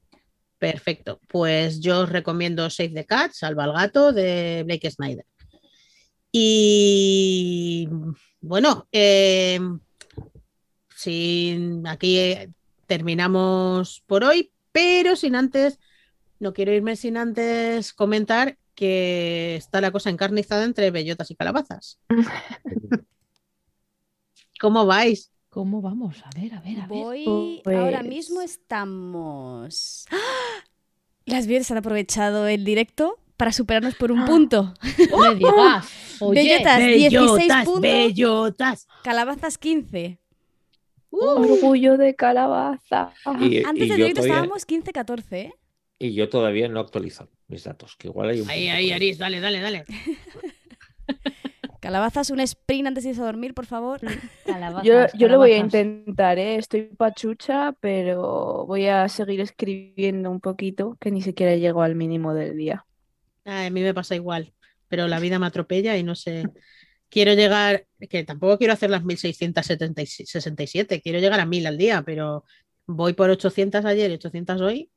Perfecto. 0.58 1.20
Pues 1.28 1.80
yo 1.80 2.00
os 2.00 2.08
recomiendo 2.08 2.70
Save 2.70 2.90
the 2.90 3.04
Cat, 3.04 3.32
Salva 3.32 3.64
al 3.64 3.72
Gato, 3.72 4.12
de 4.12 4.62
Blake 4.64 4.90
Snyder. 4.90 5.26
Y 6.32 7.86
bueno, 8.40 8.88
eh, 8.90 9.60
sin, 10.96 11.86
aquí 11.86 12.18
eh, 12.18 12.50
terminamos 12.86 14.02
por 14.06 14.24
hoy, 14.24 14.50
pero 14.72 15.14
sin 15.14 15.36
antes, 15.36 15.78
no 16.40 16.54
quiero 16.54 16.72
irme 16.72 16.96
sin 16.96 17.18
antes 17.18 17.92
comentar 17.92 18.56
que 18.74 19.56
está 19.56 19.82
la 19.82 19.90
cosa 19.92 20.08
encarnizada 20.08 20.64
entre 20.64 20.90
bellotas 20.90 21.30
y 21.30 21.36
calabazas. 21.36 22.00
¿Cómo 24.60 24.86
vais? 24.86 25.30
¿Cómo 25.50 25.82
vamos? 25.82 26.16
A 26.24 26.30
ver, 26.40 26.54
a 26.54 26.60
ver, 26.60 26.80
a 26.80 26.86
ver. 26.86 26.98
Voy, 26.98 27.60
Pues- 27.62 27.76
ahora 27.76 28.02
mismo 28.02 28.40
estamos... 28.40 30.06
¡Ah! 30.10 30.64
Las 31.26 31.46
Bieres 31.46 31.70
han 31.70 31.76
aprovechado 31.76 32.48
el 32.48 32.64
directo 32.64 33.18
para 33.42 33.50
superarnos 33.50 33.96
por 33.96 34.12
un 34.12 34.24
punto. 34.24 34.72
Me 35.20 35.34
digas. 35.34 36.16
Oye, 36.20 36.42
Bellotas, 36.44 36.78
16 36.78 37.52
puntos. 37.64 37.80
bellotas. 37.80 38.86
Calabazas 39.02 39.58
15. 39.58 40.20
Orgullo 41.10 41.96
de 41.96 42.14
calabaza. 42.14 43.12
Y, 43.40 43.64
Antes 43.64 43.86
y 43.86 43.88
del 43.88 43.96
directo 43.96 44.20
todavía, 44.22 44.34
estábamos 44.44 44.64
15-14, 44.68 45.32
¿eh? 45.32 45.52
y 45.98 46.14
yo 46.14 46.28
todavía 46.28 46.68
no 46.68 46.78
actualizo 46.78 47.30
mis 47.48 47.64
datos, 47.64 47.96
que 47.96 48.06
igual 48.06 48.30
hay 48.30 48.42
un 48.42 48.48
Ahí, 48.48 48.66
punto 48.66 48.76
ahí, 48.76 48.92
Aris, 48.92 49.18
dale, 49.18 49.40
dale, 49.40 49.60
dale. 49.60 49.84
Calabazas, 51.80 52.30
un 52.30 52.38
sprint 52.38 52.86
antes 52.86 53.02
de 53.02 53.10
irse 53.10 53.22
a 53.22 53.24
dormir, 53.24 53.54
por 53.54 53.66
favor. 53.66 53.98
Calabazas, 54.46 54.84
Yo, 54.84 55.18
yo 55.18 55.26
lo 55.26 55.38
voy 55.38 55.50
a 55.50 55.58
intentar, 55.58 56.38
¿eh? 56.38 56.54
Estoy 56.58 56.82
pachucha, 56.82 57.74
pero 57.80 58.66
voy 58.68 58.86
a 58.86 59.08
seguir 59.08 59.40
escribiendo 59.40 60.30
un 60.30 60.38
poquito, 60.38 60.96
que 61.00 61.10
ni 61.10 61.22
siquiera 61.22 61.56
llego 61.56 61.82
al 61.82 61.96
mínimo 61.96 62.34
del 62.34 62.56
día. 62.56 62.86
Ay, 63.44 63.66
a 63.66 63.70
mí 63.70 63.80
me 63.82 63.94
pasa 63.94 64.14
igual, 64.14 64.52
pero 64.88 65.08
la 65.08 65.18
vida 65.20 65.38
me 65.38 65.46
atropella 65.46 65.96
y 65.96 66.02
no 66.02 66.14
sé. 66.14 66.44
Quiero 67.08 67.34
llegar, 67.34 67.86
que 68.08 68.24
tampoco 68.24 68.56
quiero 68.58 68.72
hacer 68.72 68.88
las 68.90 69.04
1667, 69.04 71.00
quiero 71.02 71.18
llegar 71.18 71.40
a 71.40 71.46
1000 71.46 71.66
al 71.66 71.76
día, 71.78 72.02
pero 72.02 72.44
voy 72.86 73.12
por 73.12 73.28
800 73.30 73.84
ayer 73.84 74.10
y 74.10 74.14
800 74.14 74.60
hoy. 74.60 74.90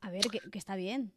A 0.00 0.10
ver, 0.10 0.22
que, 0.22 0.40
que 0.50 0.58
está 0.58 0.76
bien. 0.76 1.12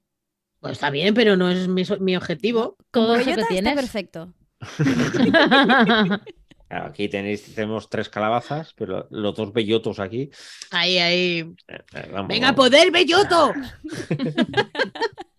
Pues 0.62 0.74
está 0.74 0.90
bien, 0.90 1.14
pero 1.14 1.36
no 1.36 1.50
es 1.50 1.68
mi, 1.68 1.84
mi 2.00 2.16
objetivo. 2.16 2.78
Todo 2.92 3.16
eso 3.16 3.26
que 3.26 3.32
está 3.32 3.48
tienes. 3.48 3.76
perfecto. 3.76 4.34
Claro, 6.68 6.88
Aquí 6.88 7.08
tenéis, 7.10 7.54
tenemos 7.54 7.88
tres 7.92 8.10
calabazas, 8.10 8.74
pero 8.74 9.08
los 9.12 9.36
dos 9.36 9.54
bellotos 9.54 10.00
aquí. 10.00 10.32
Ahí, 10.72 10.98
ahí. 10.98 11.40
eh, 11.68 11.78
eh, 11.94 12.10
vamos, 12.12 12.28
¡Venga, 12.28 12.48
vamos. 12.52 12.56
poder, 12.66 12.90
belloto! 12.92 13.54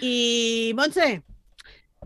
y 0.00 0.72
Monse, 0.76 1.22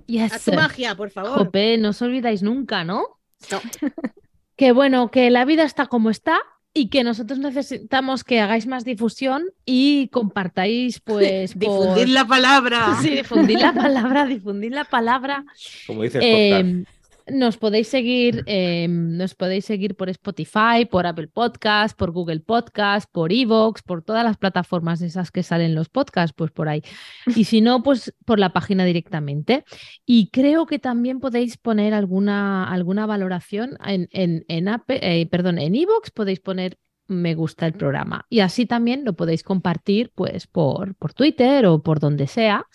Yes. 0.07 0.33
a 0.33 0.39
tu 0.39 0.53
magia, 0.57 0.95
por 0.95 1.11
favor. 1.11 1.39
Jope, 1.39 1.77
no 1.79 1.91
os 1.91 2.01
olvidáis 2.03 2.43
nunca, 2.43 2.85
¿no? 2.85 3.19
No. 3.51 3.61
Que 4.57 4.73
bueno, 4.73 5.09
que 5.13 5.31
la 5.31 5.45
vida 5.45 5.63
está 5.63 5.87
como 5.87 6.11
está 6.11 6.41
y 6.75 6.89
que 6.91 7.05
nosotros 7.05 7.39
necesitamos 7.39 8.25
que 8.25 8.41
hagáis 8.41 8.67
más 8.67 8.85
difusión 8.85 9.45
y 9.65 10.09
compartáis, 10.09 10.99
pues, 11.05 11.53
por- 11.53 11.61
Difundir 11.61 12.09
la 12.09 12.25
palabra. 12.27 12.97
Sí, 13.03 13.11
difundir 13.11 13.61
la 13.61 13.73
palabra, 13.73 14.27
difundir 14.27 14.73
la 14.73 14.85
palabra. 14.85 15.45
Como 15.87 16.03
dices, 16.03 16.21
Eh, 16.25 16.85
nos 17.31 17.57
podéis 17.57 17.89
seguir, 17.89 18.43
eh, 18.47 18.87
nos 18.89 19.35
podéis 19.35 19.65
seguir 19.65 19.95
por 19.95 20.09
Spotify, 20.09 20.87
por 20.91 21.07
Apple 21.07 21.29
Podcast, 21.29 21.97
por 21.99 22.11
Google 22.11 22.41
Podcast, 22.41 23.11
por 23.11 23.33
Evox, 23.33 23.83
por 23.83 24.03
todas 24.03 24.25
las 24.25 24.37
plataformas 24.37 25.03
esas 25.03 25.31
que 25.31 25.43
salen 25.43 25.75
los 25.75 25.89
podcasts, 25.89 26.35
pues 26.37 26.51
por 26.51 26.69
ahí. 26.69 26.83
Y 27.27 27.45
si 27.45 27.61
no, 27.61 27.83
pues 27.83 28.15
por 28.25 28.39
la 28.39 28.53
página 28.53 28.85
directamente. 28.85 29.65
Y 30.07 30.31
creo 30.31 30.67
que 30.67 30.79
también 30.79 31.21
podéis 31.21 31.57
poner 31.57 31.95
alguna, 31.95 32.65
alguna 32.71 33.07
valoración 33.07 33.77
en, 33.85 34.09
en, 34.13 34.45
en 34.49 34.69
Apple- 34.69 35.01
eh, 35.03 35.29
en 35.31 35.75
Evox 35.75 36.11
podéis 36.11 36.41
poner 36.41 36.79
me 37.09 37.35
gusta 37.35 37.67
el 37.67 37.73
programa. 37.73 38.27
Y 38.29 38.41
así 38.41 38.67
también 38.67 39.05
lo 39.05 39.15
podéis 39.15 39.43
compartir 39.43 40.13
pues 40.15 40.47
por, 40.47 40.95
por 40.97 41.15
Twitter 41.15 41.65
o 41.67 41.83
por 41.83 42.01
donde 42.01 42.27
sea. 42.27 42.67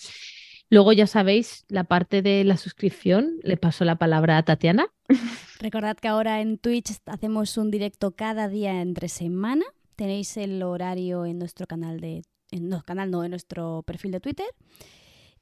Luego 0.73 0.91
ya 0.91 1.05
sabéis, 1.05 1.65
la 1.67 1.83
parte 1.83 2.23
de 2.23 2.43
la 2.43 2.57
suscripción, 2.57 3.37
le 3.43 3.57
paso 3.57 3.85
la 3.85 3.97
palabra 3.97 4.39
a 4.39 4.43
Tatiana. 4.43 4.87
Recordad 5.59 5.95
que 5.95 6.07
ahora 6.07 6.41
en 6.41 6.57
Twitch 6.57 6.97
hacemos 7.05 7.59
un 7.59 7.69
directo 7.69 8.15
cada 8.15 8.49
día 8.49 8.81
entre 8.81 9.07
semana. 9.07 9.65
Tenéis 9.95 10.35
el 10.35 10.63
horario 10.63 11.27
en 11.27 11.37
nuestro 11.37 11.67
canal 11.67 11.99
de. 11.99 12.23
En 12.49 12.69
no, 12.69 12.81
canal 12.81 13.11
no, 13.11 13.23
en 13.23 13.29
nuestro 13.29 13.83
perfil 13.83 14.13
de 14.13 14.19
Twitter. 14.19 14.47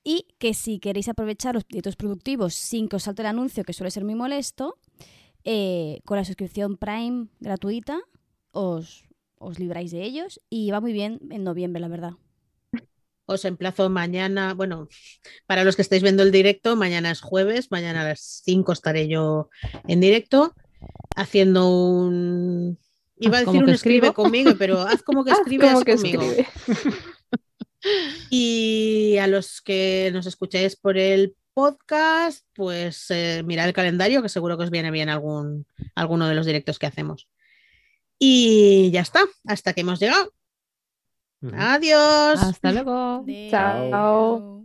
Y 0.04 0.28
que 0.38 0.54
si 0.54 0.80
queréis 0.80 1.08
aprovechar 1.08 1.56
los 1.56 1.66
directos 1.66 1.96
productivos 1.96 2.54
sin 2.54 2.90
que 2.90 2.98
os 2.98 3.04
salte 3.04 3.22
el 3.22 3.28
anuncio, 3.30 3.64
que 3.64 3.72
suele 3.72 3.90
ser 3.90 4.04
muy 4.04 4.16
molesto, 4.16 4.80
eh, 5.46 6.02
con 6.04 6.18
la 6.18 6.26
suscripción 6.26 6.76
Prime 6.76 7.28
gratuita 7.40 8.02
os, 8.52 9.06
os 9.38 9.60
libráis 9.60 9.92
de 9.92 10.04
ellos. 10.04 10.42
Y 10.50 10.72
va 10.72 10.82
muy 10.82 10.92
bien 10.92 11.22
en 11.30 11.46
noviembre, 11.46 11.80
la 11.80 11.88
verdad. 11.88 12.16
Os 13.26 13.46
emplazo 13.46 13.90
mañana, 13.90 14.54
bueno, 14.54 14.88
para 15.46 15.64
los 15.64 15.76
que 15.76 15.82
estáis 15.84 16.04
viendo 16.04 16.24
el 16.24 16.32
directo, 16.32 16.76
mañana 16.76 17.12
es 17.12 17.22
jueves, 17.22 17.72
mañana 17.72 18.02
a 18.02 18.06
las 18.10 18.42
5 18.44 18.72
estaré 18.74 19.08
yo 19.08 19.50
en 19.88 20.02
directo 20.02 20.54
haciendo 21.16 21.70
un... 21.70 22.78
Iba 23.20 23.38
a 23.38 23.42
decir 23.42 23.64
un 23.64 23.70
escribe 23.70 24.08
escribo. 24.08 24.14
conmigo, 24.14 24.52
pero 24.58 24.82
haz 24.82 25.04
como 25.04 25.24
que 25.24 25.32
Haz 25.32 25.40
escribes 25.40 25.72
como 25.72 25.86
que 25.86 25.96
conmigo. 25.96 26.22
escribe. 26.24 26.48
Y 28.30 29.18
a 29.18 29.28
los 29.28 29.62
que 29.62 30.12
nos 30.14 30.26
escucháis 30.28 30.76
por 30.76 30.98
el 30.98 31.36
podcast, 31.54 32.46
pues 32.54 33.06
eh, 33.10 33.42
mirad 33.46 33.68
el 33.68 33.74
calendario, 33.74 34.22
que 34.22 34.30
seguro 34.30 34.58
que 34.58 34.66
os 34.66 34.70
viene 34.70 34.92
bien 34.92 35.10
algún, 35.10 35.66
alguno 35.96 36.28
de 36.28 36.36
los 36.36 36.46
directos 36.46 36.80
que 36.80 36.86
hacemos. 36.86 37.28
Y 38.20 38.92
ya 38.92 39.02
está, 39.02 39.24
hasta 39.48 39.74
que 39.74 39.82
hemos 39.82 40.00
llegado. 40.00 40.32
Adiós. 41.58 42.40
Hasta 42.42 42.72
luego. 42.72 43.26
Chao. 43.50 44.64